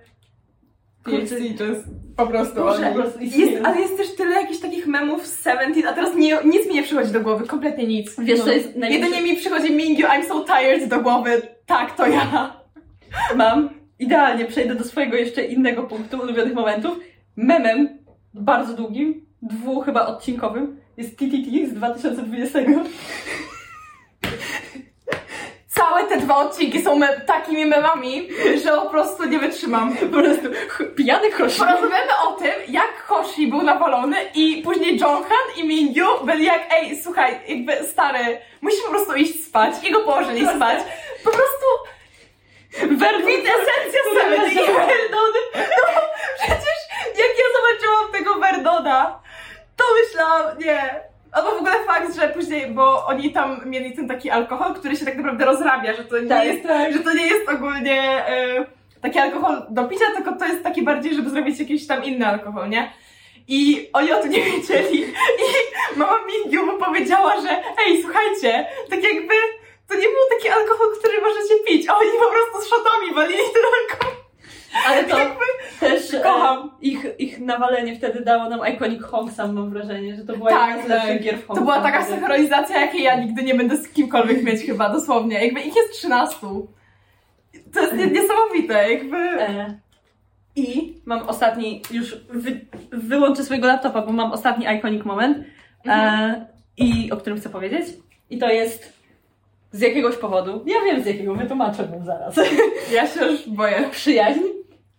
TXT 1.05 1.61
just 1.61 1.85
po 2.17 2.27
prostu 2.27 2.55
Boże, 2.55 2.89
on 2.89 2.95
prostu 2.95 3.19
jest, 3.23 3.65
ale 3.65 3.81
jest 3.81 3.97
też 3.97 4.15
tyle 4.17 4.35
jakichś 4.41 4.61
takich 4.61 4.87
memów 4.87 5.27
z 5.27 5.39
Seventeen, 5.41 5.87
a 5.87 5.93
teraz 5.93 6.15
nie, 6.17 6.39
nic 6.45 6.67
mi 6.69 6.75
nie 6.75 6.83
przychodzi 6.83 7.13
do 7.13 7.21
głowy, 7.21 7.47
kompletnie 7.47 7.87
nic. 7.87 8.17
Wiesz, 8.19 8.39
No. 8.39 8.45
co 8.45 8.53
jest 8.53 8.77
najlepsze? 8.77 9.09
Jedynie 9.11 9.33
mi 9.33 9.37
przychodzi 9.41 9.73
Mingyu, 9.73 10.07
I'm 10.07 10.25
so 10.29 10.45
tired 10.45 10.89
do 10.89 11.01
głowy. 11.01 11.43
Tak, 11.67 11.97
to 11.97 12.07
ja. 12.07 12.57
mam. 13.37 13.71
Idealnie 13.99 14.45
przejdę 14.45 14.75
do 14.75 14.85
swojego 14.85 15.17
jeszcze 15.17 15.45
innego 15.45 15.83
punktu 15.83 16.19
ulubionych 16.19 16.55
momentów. 16.55 16.99
Memem, 17.37 17.99
bardzo 18.35 18.75
długim, 18.75 19.27
dwu 19.43 19.81
chyba 19.81 20.07
odcinkowym, 20.07 20.81
jest 20.97 21.17
TTT 21.17 21.67
z 21.69 21.75
2020. 21.75 22.59
Całe 25.75 26.05
te 26.05 26.17
dwa 26.17 26.37
odcinki 26.37 26.83
są 26.83 26.97
me 26.97 27.21
takimi 27.21 27.67
memami, 27.67 28.29
że 28.65 28.71
po 28.71 28.87
prostu 28.91 29.25
nie 29.25 29.39
wytrzymam. 29.39 29.97
Po 29.97 30.07
prostu 30.19 30.49
ch- 30.69 30.95
pijany 30.97 31.31
kosz. 31.31 31.57
Porozmawiamy 31.59 32.13
o 32.27 32.33
tym, 32.33 32.53
jak 32.69 33.03
Hoshi 33.07 33.47
był 33.47 33.63
nawalony 33.63 34.17
i 34.35 34.63
później 34.65 34.99
Jonghan 35.01 35.47
i 35.57 35.65
Mingyu 35.65 36.07
byli 36.25 36.45
jak, 36.45 36.63
ej, 36.75 37.03
słuchaj, 37.03 37.41
jakby 37.49 37.85
stary, 37.87 38.39
musisz 38.61 38.83
po 38.83 38.91
prostu 38.91 39.15
iść 39.15 39.45
spać 39.47 39.75
i 39.83 39.91
go 39.93 40.01
położyli 40.01 40.47
spać. 40.57 40.79
Po 41.25 41.31
prostu 41.31 41.67
Werwit 42.73 43.47
esencja 43.47 44.01
Seventeen 44.15 44.53
i 44.53 44.55
Verdony. 44.73 45.39
No, 45.55 46.01
przecież 46.39 46.79
jak 47.07 47.33
ja 47.39 47.45
zobaczyłam 47.57 48.13
tego 48.13 48.35
Verdona, 48.35 49.21
to 49.77 49.85
myślałam, 50.05 50.59
nie. 50.59 51.01
Albo 51.35 51.51
w 51.51 51.55
ogóle 51.59 51.73
fakt, 51.87 52.17
że 52.17 52.29
później, 52.29 52.67
bo 52.67 53.07
oni 53.07 53.33
tam 53.33 53.61
mieli 53.65 53.93
ten 53.97 54.09
taki 54.09 54.31
alkohol, 54.31 54.75
który 54.75 54.97
się 54.97 55.05
tak 55.05 55.17
naprawdę 55.17 55.45
rozrabia, 55.45 55.95
że 55.95 56.05
to 56.05 56.19
nie 56.19 56.29
Tak, 56.29 56.45
jest, 56.47 56.63
tak. 56.63 56.93
że 56.93 56.99
to 56.99 57.15
nie 57.15 57.27
jest 57.27 57.49
ogólnie 57.49 58.01
e, 58.29 58.67
taki 59.03 59.19
alkohol 59.19 59.63
do 59.71 59.85
picia, 59.85 60.05
tylko 60.17 60.33
to 60.33 60.45
jest 60.47 60.63
taki 60.63 60.83
bardziej, 60.83 61.15
żeby 61.15 61.31
zrobić 61.31 61.61
jakiś 61.61 61.87
tam 61.87 62.05
inny 62.05 62.27
alkohol, 62.27 62.69
nie? 62.69 62.93
I 63.49 63.89
oni 63.93 64.13
o 64.13 64.23
tym 64.23 64.31
nie 64.31 64.43
wiedzieli. 64.43 65.03
I 65.05 65.97
mama 65.99 66.19
Mingyu 66.27 66.67
mu 66.67 66.79
powiedziała, 66.79 67.41
że 67.41 67.49
ej, 67.87 68.03
słuchajcie, 68.03 68.67
tak 68.91 69.03
jakby 69.03 69.35
to 69.89 69.95
nie 69.95 70.01
był 70.07 70.25
taki 70.39 70.49
alkohol, 70.49 70.87
który 70.99 71.21
możecie 71.21 71.55
pić, 71.67 71.89
a 71.89 71.99
oni 71.99 72.11
po 72.21 72.27
prostu 72.31 72.61
z 72.61 72.69
szotami 72.69 73.15
walili 73.15 73.39
ten 73.55 73.63
alkohol. 73.81 74.24
Ale 74.87 75.05
to 75.05 75.17
też 75.81 76.15
e, 76.15 76.21
Kocham. 76.21 76.71
ich, 76.81 77.07
ich 77.19 77.41
nawalenie 77.41 77.97
wtedy 77.97 78.21
dało 78.25 78.49
nam 78.49 78.61
Iconic 78.75 79.03
Homesam, 79.03 79.55
mam 79.55 79.71
wrażenie, 79.71 80.17
że 80.17 80.25
to 80.25 80.37
była 80.37 80.51
Tak, 80.51 80.69
jedna 80.71 80.85
z 80.85 80.89
lepszych 80.89 81.13
tak. 81.13 81.23
gier 81.23 81.39
w 81.39 81.47
To 81.47 81.55
była 81.55 81.81
taka 81.81 82.01
wtedy. 82.03 82.17
synchronizacja, 82.19 82.81
jakiej 82.81 83.03
ja 83.03 83.21
nigdy 83.21 83.43
nie 83.43 83.55
będę 83.55 83.77
z 83.77 83.89
kimkolwiek 83.89 84.43
mieć 84.43 84.63
chyba, 84.67 84.89
dosłownie. 84.89 85.45
Jakby 85.45 85.61
ich 85.61 85.77
jest 85.77 85.93
13. 85.93 86.37
To 87.75 87.81
jest 87.81 87.95
nie- 87.95 88.07
niesamowite, 88.07 88.93
jakby... 88.93 89.17
E, 89.17 89.75
I 90.57 90.95
mam 91.05 91.29
ostatni, 91.29 91.83
już 91.91 92.17
wy, 92.31 92.61
wyłączę 92.93 93.45
swojego 93.45 93.67
laptopa, 93.67 94.03
bo 94.03 94.13
mam 94.13 94.33
ostatni 94.33 94.67
iconic 94.79 95.05
moment, 95.05 95.39
e, 95.87 96.47
i 96.77 97.13
o 97.13 97.17
którym 97.17 97.39
chcę 97.39 97.49
powiedzieć. 97.49 97.87
I 98.31 98.39
to 98.39 98.49
jest 98.49 98.93
z 99.73 99.81
jakiegoś 99.81 100.17
powodu, 100.17 100.65
ja 100.67 100.77
wiem 100.85 101.03
z 101.03 101.07
jakiego, 101.07 101.35
wytłumaczę 101.35 101.85
wam 101.87 102.05
zaraz, 102.05 102.35
Ja 102.93 103.07
się 103.07 103.25
już 103.25 103.49
boję. 103.49 103.89
przyjaźń 103.91 104.41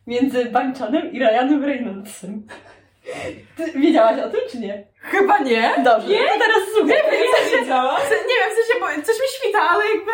między 0.08 0.46
Bańczanem 0.46 1.12
i 1.12 1.20
Ryanem 1.20 1.64
Reynoldsem. 1.66 2.48
Ty 3.58 3.72
wiedziałaś 3.80 4.20
o 4.20 4.30
tym, 4.30 4.40
czy 4.52 4.60
nie? 4.60 4.84
Chyba 5.00 5.40
nie. 5.40 5.72
Dobrze, 5.84 6.08
to 6.08 6.40
teraz 6.40 6.62
słuchaj. 6.78 6.96
Nie 7.12 7.28
w 7.28 7.38
sensie, 7.38 7.66
nie 8.12 8.36
wiem, 8.40 8.50
w 8.52 8.56
sensie, 8.56 8.80
bo 8.80 8.86
coś 8.86 9.16
mi 9.22 9.28
świta, 9.40 9.60
ale 9.70 9.84
jakby... 9.86 10.12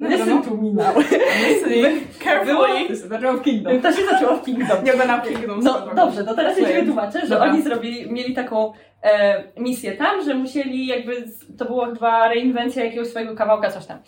No 0.00 0.08
nie 0.08 0.16
jest 0.16 0.28
wiem, 0.28 0.34
ten 0.36 0.42
przypominały. 0.42 1.04
Listening 1.48 2.02
To 2.18 2.24
carefully. 2.24 2.88
się 2.88 2.96
zaczęło 2.96 3.32
w 3.32 3.42
Kingdom. 3.42 3.80
To 3.82 3.92
się 3.92 4.04
zaczęło 4.04 4.36
w 4.36 4.44
Kingdom. 4.44 4.84
Nie 4.84 4.92
oglądam 4.92 5.22
Kingdom. 5.22 5.60
No 5.62 5.94
dobrze, 5.96 6.24
to 6.24 6.34
teraz 6.34 6.58
ja 6.58 6.64
Ci 6.64 6.70
Okej. 6.70 6.80
wytłumaczę, 6.80 7.20
że 7.20 7.26
Dobra. 7.26 7.50
oni 7.50 7.62
zrobili, 7.62 8.12
mieli 8.12 8.34
taką 8.34 8.72
e, 9.02 9.42
misję 9.56 9.92
tam, 9.92 10.24
że 10.24 10.34
musieli 10.34 10.86
jakby, 10.86 11.24
to 11.58 11.64
była 11.64 11.86
chyba 11.86 12.28
reinwencja 12.28 12.84
jakiegoś 12.84 13.08
swojego 13.08 13.34
kawałka, 13.36 13.70
coś 13.70 13.86
tam. 13.86 13.98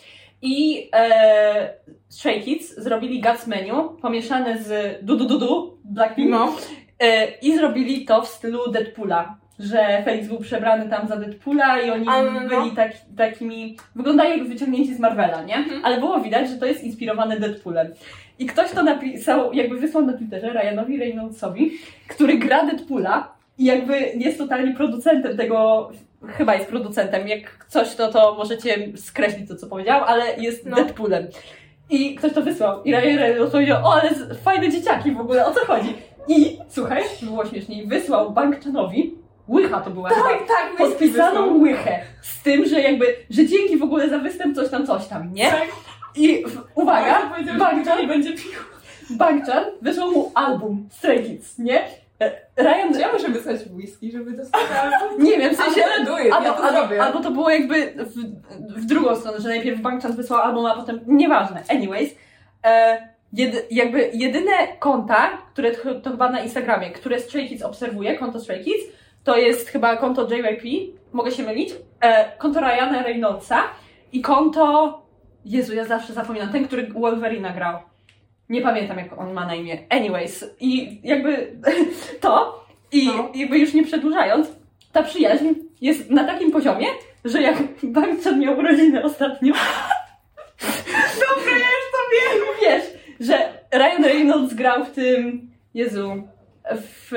I 0.42 0.88
e, 0.92 1.74
Stray 2.08 2.42
Kids 2.42 2.74
zrobili 2.76 3.20
Guts 3.20 3.46
Menu 3.46 3.88
pomieszane 4.02 4.58
z 4.62 4.98
Du 5.02 5.16
Du 5.16 5.24
Du 5.24 5.38
Du, 5.38 5.78
Blackpink, 5.84 6.30
No. 6.30 6.52
e, 7.00 7.26
i 7.42 7.56
zrobili 7.56 8.04
to 8.04 8.22
w 8.22 8.28
stylu 8.28 8.70
Deadpoola. 8.70 9.36
Że 9.58 10.02
Felix 10.04 10.28
był 10.28 10.38
przebrany 10.38 10.90
tam 10.90 11.08
za 11.08 11.16
Deadpoola 11.16 11.80
i 11.80 11.90
oni 11.90 12.04
no. 12.04 12.40
byli 12.48 12.76
tak, 12.76 12.92
takimi. 13.16 13.76
Wyglądają 13.96 14.36
jak 14.36 14.48
wyciągnięci 14.48 14.94
z 14.94 15.00
Marvela, 15.00 15.42
nie? 15.42 15.56
Mhm. 15.56 15.84
Ale 15.84 16.00
było 16.00 16.20
widać, 16.20 16.48
że 16.48 16.56
to 16.56 16.66
jest 16.66 16.84
inspirowane 16.84 17.40
Deadpoolem. 17.40 17.94
I 18.38 18.46
ktoś 18.46 18.70
to 18.70 18.82
napisał, 18.82 19.52
jakby 19.52 19.78
wysłał 19.78 20.06
na 20.06 20.12
Twitterze 20.12 20.52
Ryanowi 20.52 20.98
Reynoldsowi, 20.98 21.72
który 22.08 22.38
gra 22.38 22.66
Deadpoola 22.66 23.32
i 23.58 23.64
jakby 23.64 23.98
jest 23.98 24.38
totalnie 24.38 24.74
producentem 24.74 25.36
tego, 25.36 25.90
chyba 26.26 26.54
jest 26.54 26.66
producentem, 26.68 27.28
jak 27.28 27.66
coś 27.68 27.94
to, 27.94 28.12
to 28.12 28.34
możecie 28.34 28.92
skreślić 28.96 29.48
to, 29.48 29.56
co 29.56 29.66
powiedział, 29.66 30.04
ale 30.04 30.36
jest 30.36 30.66
No. 30.66 30.76
Deadpoolem. 30.76 31.26
I 31.90 32.14
ktoś 32.14 32.32
to 32.32 32.42
wysłał 32.42 32.82
i 32.84 32.92
Ryan 32.92 33.50
powiedział, 33.52 33.86
o 33.86 33.94
ale 33.94 34.10
fajne 34.44 34.68
dzieciaki 34.70 35.12
w 35.12 35.20
ogóle, 35.20 35.46
o 35.46 35.54
co 35.54 35.60
chodzi? 35.66 35.94
I 36.28 36.58
słuchaj, 36.68 37.02
było 37.22 37.46
śmieszniej, 37.46 37.86
wysłał 37.86 38.30
Bankczanowi, 38.30 39.14
łycha 39.48 39.80
to 39.80 39.90
była 39.90 40.08
chyba, 40.08 40.28
Tak, 40.28 40.38
tak, 40.38 40.80
whisky 40.80 40.84
podpisaną 40.84 41.62
łychę 41.62 42.00
z 42.22 42.42
tym, 42.42 42.66
że 42.68 42.80
jakby, 42.80 43.16
że 43.30 43.46
dzięki 43.46 43.76
w 43.76 43.82
ogóle 43.82 44.08
za 44.08 44.18
występ 44.18 44.56
coś 44.56 44.70
tam, 44.70 44.86
coś 44.86 45.06
tam, 45.06 45.34
nie? 45.34 45.50
Tak. 45.50 45.68
I 46.16 46.44
w, 46.46 46.62
uwaga, 46.74 47.30
Bankchan 47.58 48.06
będzie 48.06 48.32
pił. 48.32 48.52
Bankchan 49.10 49.64
wysłał 49.82 50.10
mu 50.10 50.32
album 50.34 50.88
Stray 50.92 51.24
Kids, 51.24 51.58
nie? 51.58 51.84
E, 52.24 52.62
Ryan, 52.62 52.98
ja 52.98 53.12
muszę 53.12 53.28
wysłać 53.28 53.60
whisky, 53.70 54.12
żeby 54.12 54.32
dostać 54.32 54.62
nie 55.18 55.38
wiem, 55.38 55.54
w 55.54 55.56
sensie... 55.56 55.80
Do 56.06 56.18
it, 56.18 56.26
ja 56.26 56.40
to 56.40 56.64
albo, 56.64 56.78
zrobię. 56.78 57.02
albo 57.02 57.20
to 57.20 57.30
było 57.30 57.50
jakby 57.50 57.94
w, 57.96 58.14
w 58.80 58.86
drugą 58.86 59.16
stronę, 59.16 59.40
że 59.40 59.48
najpierw 59.48 59.80
Bankchan 59.80 60.12
wysłał 60.12 60.40
album, 60.40 60.66
a 60.66 60.74
potem... 60.74 61.00
Nieważne. 61.06 61.62
Anyways, 61.68 62.14
e, 62.64 63.08
jedy, 63.32 63.62
jakby 63.70 64.10
jedyne 64.14 64.52
konta, 64.78 65.38
które 65.52 65.70
to, 65.70 66.10
chyba 66.10 66.30
na 66.30 66.40
Instagramie, 66.40 66.90
które 66.90 67.20
Stray 67.20 67.48
Kids 67.48 67.62
obserwuje, 67.62 68.18
konto 68.18 68.40
Stray 68.40 68.64
Kids, 68.64 68.84
to 69.24 69.36
jest 69.36 69.68
chyba 69.68 69.96
konto 69.96 70.28
JYP, 70.34 70.94
mogę 71.12 71.30
się 71.30 71.42
mylić, 71.42 71.74
e, 72.00 72.36
konto 72.38 72.60
Ryana 72.60 73.02
Reynoldsa 73.02 73.62
i 74.12 74.20
konto... 74.20 75.00
Jezu, 75.44 75.74
ja 75.74 75.84
zawsze 75.84 76.12
zapominam, 76.12 76.52
ten, 76.52 76.66
który 76.66 76.86
Wolverina 76.86 77.50
grał. 77.50 77.78
Nie 78.48 78.62
pamiętam, 78.62 78.98
jak 78.98 79.18
on 79.18 79.32
ma 79.32 79.46
na 79.46 79.54
imię. 79.54 79.78
Anyways, 79.90 80.44
i 80.60 81.00
jakby 81.04 81.56
to, 82.20 82.64
i 82.92 83.06
No. 83.06 83.28
jakby 83.34 83.58
już 83.58 83.74
nie 83.74 83.84
przedłużając, 83.84 84.48
ta 84.92 85.02
przyjaźń 85.02 85.48
jest 85.80 86.10
na 86.10 86.24
takim 86.24 86.50
poziomie, 86.50 86.86
że 87.24 87.42
jak 87.42 87.56
Bankchan 87.82 88.40
miał 88.40 88.58
urodziny 88.58 89.02
ostatnio, 89.04 89.54
Dobra, 91.20 91.52
ja 91.52 91.58
już 91.58 91.90
to 91.92 91.98
wiem. 92.12 92.44
wiesz, 92.62 92.84
że 93.20 93.38
Ryan 93.72 94.04
Reynolds 94.04 94.54
grał 94.54 94.84
w 94.84 94.90
tym, 94.90 95.50
Jezu, 95.74 96.22
w, 96.76 97.12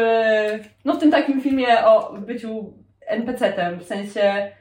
no 0.86 0.94
w 0.94 1.00
tym 1.00 1.12
takim 1.12 1.42
filmie 1.42 1.86
o 1.86 2.14
byciu 2.14 2.74
NPC-tem, 3.08 3.80
w 3.80 3.84
sensie, 3.84 4.52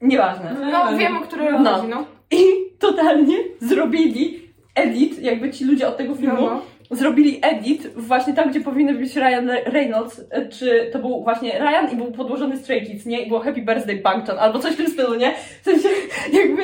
nieważne. 0.00 0.56
No, 0.72 0.96
wiem, 0.98 1.16
o 1.16 1.20
którym 1.20 1.62
No. 1.62 1.74
chodzi, 1.74 1.88
no. 1.88 2.06
I 2.30 2.44
totalnie 2.78 3.36
zrobili 3.60 4.43
edit, 4.74 5.18
jakby 5.22 5.50
ci 5.50 5.64
ludzie 5.64 5.88
od 5.88 5.96
tego 5.96 6.14
filmu, 6.14 6.40
No, 6.40 6.62
zrobili 6.90 7.38
edit 7.42 7.94
właśnie 7.96 8.34
tam, 8.34 8.50
gdzie 8.50 8.60
powinny 8.60 8.94
być 8.94 9.16
Ryan 9.16 9.50
Reynolds, 9.66 10.20
e, 10.30 10.48
czy 10.48 10.90
to 10.92 10.98
był 10.98 11.22
właśnie 11.22 11.58
Ryan 11.58 11.92
i 11.92 11.96
był 11.96 12.12
podłożony 12.12 12.58
Stray 12.58 12.86
Kids, 12.86 13.06
nie? 13.06 13.22
I 13.22 13.28
było 13.28 13.40
Happy 13.40 13.62
Birthday 13.62 13.96
Bankton, 13.96 14.38
albo 14.38 14.58
coś 14.58 14.72
w 14.74 14.76
tym 14.76 14.88
stylu, 14.88 15.14
nie? 15.14 15.34
W 15.60 15.64
sensie 15.64 15.88
jakby 16.40 16.62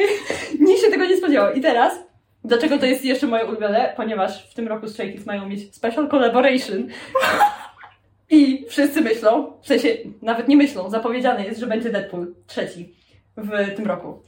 nikt 0.61 0.81
się 0.81 0.91
tego 0.91 1.05
nie 1.05 1.17
spodziewał. 1.17 1.53
I 1.53 1.61
teraz, 1.61 1.99
dlaczego 2.45 2.79
to 2.79 2.87
jest 2.87 3.05
jeszcze 3.05 3.27
moje 3.27 3.45
ulubione? 3.45 3.93
Ponieważ 3.97 4.51
w 4.51 4.55
tym 4.55 4.69
roku 4.69 4.89
Stray 4.89 5.13
Kids 5.13 5.27
mają 5.27 5.49
mieć 5.49 5.75
special 5.75 6.09
collaboration. 6.09 6.89
I 8.31 8.67
wszyscy 8.69 9.01
myślą, 9.01 9.53
w 9.63 9.67
sensie 9.67 9.89
nawet 10.23 10.49
nie 10.49 10.57
myślą, 10.57 10.91
zapowiedziane 10.91 11.45
jest, 11.45 11.61
że 11.61 11.67
będzie 11.67 11.91
Deadpool 11.91 12.35
trzeci 12.47 12.95
w 13.37 13.77
tym 13.77 13.87
roku. 13.87 14.23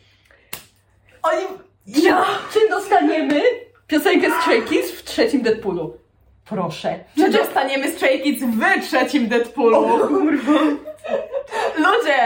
Oni... 1.22 1.42
Ja! 1.86 2.24
Czy 2.52 2.68
dostaniemy 2.70 3.42
piosenkę 3.86 4.26
Stray 4.40 4.62
Kids 4.62 4.90
w 4.90 5.04
trzecim 5.04 5.42
Deadpoolu? 5.42 5.96
Proszę. 6.44 6.98
Czy 7.16 7.30
dostaniemy 7.30 7.90
Stray 7.90 8.20
Kids 8.22 8.42
w 8.44 8.80
trzecim 8.86 9.28
Deadpoolu? 9.28 9.98
Ludzie! 11.78 12.18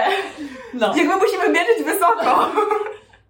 No. 0.74 0.86
Jakby 0.96 1.16
musimy 1.16 1.48
mierzyć 1.48 1.84
wysoko. 1.84 2.50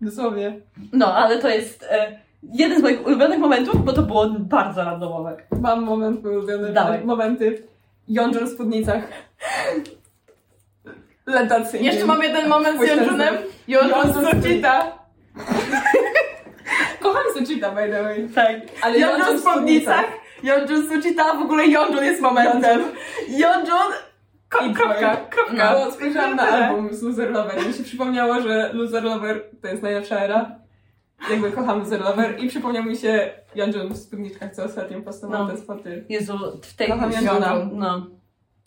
Dosłownie. 0.01 0.61
no, 0.93 1.15
ale 1.15 1.39
to 1.39 1.49
jest 1.49 1.83
e, 1.91 2.21
jeden 2.43 2.81
z 2.81 2.83
moich 2.83 3.07
ulubionych 3.07 3.39
momentów, 3.39 3.85
bo 3.85 3.93
to 3.93 4.03
było 4.03 4.27
bardzo 4.31 4.85
randomowe. 4.85 5.37
Mam 5.61 5.83
moment 5.85 6.27
ulubiony. 6.27 6.73
Dawaj. 6.73 7.05
Momenty. 7.05 7.63
Jądrzą 8.09 8.47
w 8.47 8.49
spódnicach. 8.49 9.03
Let 11.27 11.49
that 11.49 11.71
sink 11.71 11.83
Jeszcze 11.83 12.01
in. 12.01 12.07
mam 12.07 12.23
jeden 12.23 12.49
moment 12.49 12.75
z 12.75 12.79
Pójdź 12.79 12.91
Jędrunem. 12.91 13.35
Jądrun 13.69 14.01
Jądrun 14.01 14.43
Sucita. 14.43 14.99
Kocham 17.07 17.23
Suchita, 17.35 17.71
by 17.71 17.91
the 17.93 18.03
way. 18.03 18.29
Tak. 18.35 18.57
Ale 18.83 18.99
Jądrun 18.99 19.37
w 19.37 19.41
spódnicach. 19.41 20.05
Jądrun 20.43 20.89
Sucita, 20.89 21.35
w 21.35 21.43
ogóle 21.43 21.67
Jądrun 21.67 22.05
jest 22.05 22.21
momentem. 22.23 22.81
Jądrun... 23.29 23.93
Ko- 24.49 24.65
I 24.65 24.75
Kropka, 24.75 25.17
kropka. 25.17 25.73
Bo 25.75 25.93
spojrzałam 25.93 26.37
na 26.37 26.43
album 26.43 26.95
z 26.95 27.03
Loser 27.03 27.31
Lover 27.31 27.63
i 27.63 27.67
mi 27.69 27.75
się 27.75 27.85
przypomniało, 27.85 28.41
że 28.41 28.71
Loser 28.73 29.05
Lover 29.05 29.51
to 29.63 29.69
jest 29.69 29.83
najlepsza 29.83 30.21
era. 30.21 30.59
Jakby 31.31 31.53
kocham 31.53 31.79
Loser 31.79 32.01
Lover 32.01 32.45
i 32.45 32.49
przypomniał 32.49 32.85
mi 32.85 32.97
się 32.97 33.31
Jądrzun 33.55 33.89
w 33.95 33.97
spódniczkach, 33.97 34.55
co 34.55 34.65
ostatnio 34.65 35.01
postował 35.03 35.47
No. 35.47 35.51
te 35.53 35.59
spoty. 35.59 36.05
Jezu, 36.09 36.39
w 36.63 36.75
tej... 36.77 36.89
Kocham 36.89 37.13
Jądruna. 37.13 37.57
No. 37.73 38.07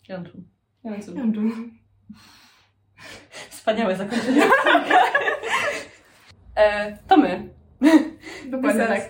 Jądrzun. 0.08 0.44
Jądrun. 0.84 1.70
Wspaniałe 3.50 3.96
zakończenie. 3.96 4.42
e, 6.56 6.96
to 7.08 7.16
my. 7.16 7.48
Dokładnie 8.46 8.86
tak. 8.86 9.00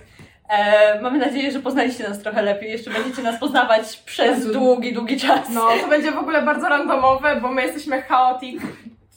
E, 0.48 1.00
mamy 1.00 1.18
nadzieję, 1.18 1.50
że 1.52 1.60
poznaliście 1.60 2.08
nas 2.08 2.18
trochę 2.22 2.42
lepiej. 2.42 2.70
Jeszcze 2.70 2.90
będziecie 2.90 3.22
nas 3.22 3.40
poznawać 3.40 3.96
przez 3.96 4.38
Jezu. 4.38 4.52
długi, 4.52 4.92
długi 4.92 5.16
czas. 5.16 5.48
No, 5.50 5.68
to 5.80 5.88
będzie 5.88 6.12
w 6.12 6.18
ogóle 6.18 6.42
bardzo 6.42 6.68
randomowe, 6.68 7.36
bo 7.40 7.48
my 7.48 7.62
jesteśmy 7.62 8.02
chaotic 8.02 8.62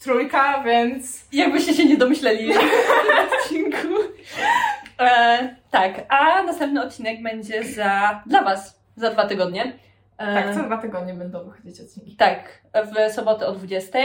trójka, 0.03 0.63
więc... 0.63 1.25
Jakbyście 1.31 1.73
się 1.73 1.85
nie 1.85 1.97
domyśleli 1.97 2.53
w 2.53 2.57
tym 2.57 2.67
odcinku. 3.33 3.87
E, 4.99 5.55
tak, 5.71 5.93
a 6.09 6.43
następny 6.43 6.83
odcinek 6.83 7.21
będzie 7.23 7.63
za, 7.63 8.21
dla 8.25 8.41
Was 8.43 8.79
za 8.95 9.09
dwa 9.09 9.27
tygodnie. 9.27 9.73
E, 10.17 10.33
Tak, 10.33 10.55
co 10.55 10.63
dwa 10.63 10.77
tygodnie 10.77 11.13
będą 11.13 11.43
wychodzić 11.45 11.81
odcinki. 11.81 12.15
tak, 12.15 12.61
w 12.73 13.13
sobotę 13.13 13.47
o 13.47 13.51
20. 13.51 13.99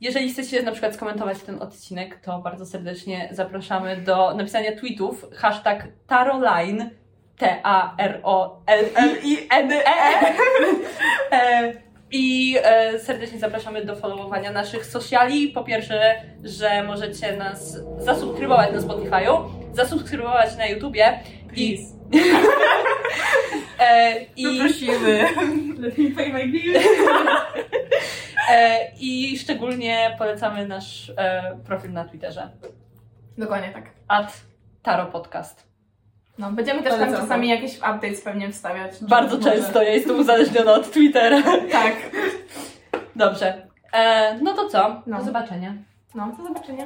Jeżeli 0.00 0.32
chcecie 0.32 0.62
na 0.62 0.72
przykład 0.72 0.94
skomentować 0.94 1.38
ten 1.38 1.62
odcinek, 1.62 2.20
to 2.20 2.38
bardzo 2.38 2.66
serdecznie 2.66 3.28
zapraszamy 3.32 3.96
do 3.96 4.34
napisania 4.34 4.76
tweetów 4.76 5.26
hashtag 5.36 5.88
taroline 6.06 6.90
T-A-R-O-L-I-N-E 7.36 8.70
E, 11.32 11.72
I 12.12 12.56
e, 12.62 12.98
serdecznie 12.98 13.38
zapraszamy 13.38 13.84
do 13.84 13.96
followowania 13.96 14.52
naszych 14.52 14.86
sociali. 14.86 15.48
Po 15.48 15.64
pierwsze, 15.64 16.14
że 16.44 16.82
możecie 16.82 17.36
nas 17.36 17.78
zasubskrybować 17.98 18.72
na 18.72 18.78
Spotify'u, 18.78 19.48
zasubskrybować 19.72 20.56
na 20.56 20.66
YouTubie 20.66 21.20
i, 21.56 21.86
e, 23.80 24.20
i, 24.36 24.58
Prosimy. 24.60 25.24
Let 25.80 25.98
me 25.98 26.10
pay 26.10 26.32
my 26.32 26.48
bills. 26.48 26.84
e, 28.48 28.78
i 29.00 29.38
szczególnie 29.38 30.14
polecamy 30.18 30.66
nasz 30.68 31.12
e, 31.16 31.56
profil 31.66 31.92
na 31.92 32.04
Twitterze. 32.04 32.50
Dokładnie 33.38 33.68
tak. 33.68 33.84
At 34.08 34.40
Taro 34.82 35.06
Podcast. 35.06 35.66
No, 36.38 36.50
będziemy 36.52 36.82
też 36.82 36.98
tam 36.98 37.12
czasami 37.12 37.48
jakieś 37.48 37.76
updates 37.76 38.20
pewnie 38.20 38.52
wstawiać. 38.52 38.92
Bardzo 39.04 39.36
Może- 39.36 39.50
często, 39.50 39.82
ja 39.82 39.90
jestem 39.90 40.20
uzależniona 40.20 40.72
od 40.72 40.90
Twittera. 40.92 41.42
Tak. 41.72 41.94
Dobrze. 43.16 43.66
E, 43.92 44.34
no 44.42 44.54
to 44.54 44.68
co? 44.68 45.02
No. 45.06 45.18
Do 45.18 45.24
zobaczenia. 45.24 45.74
No, 46.14 46.32
do 46.38 46.44
zobaczenia. 46.44 46.84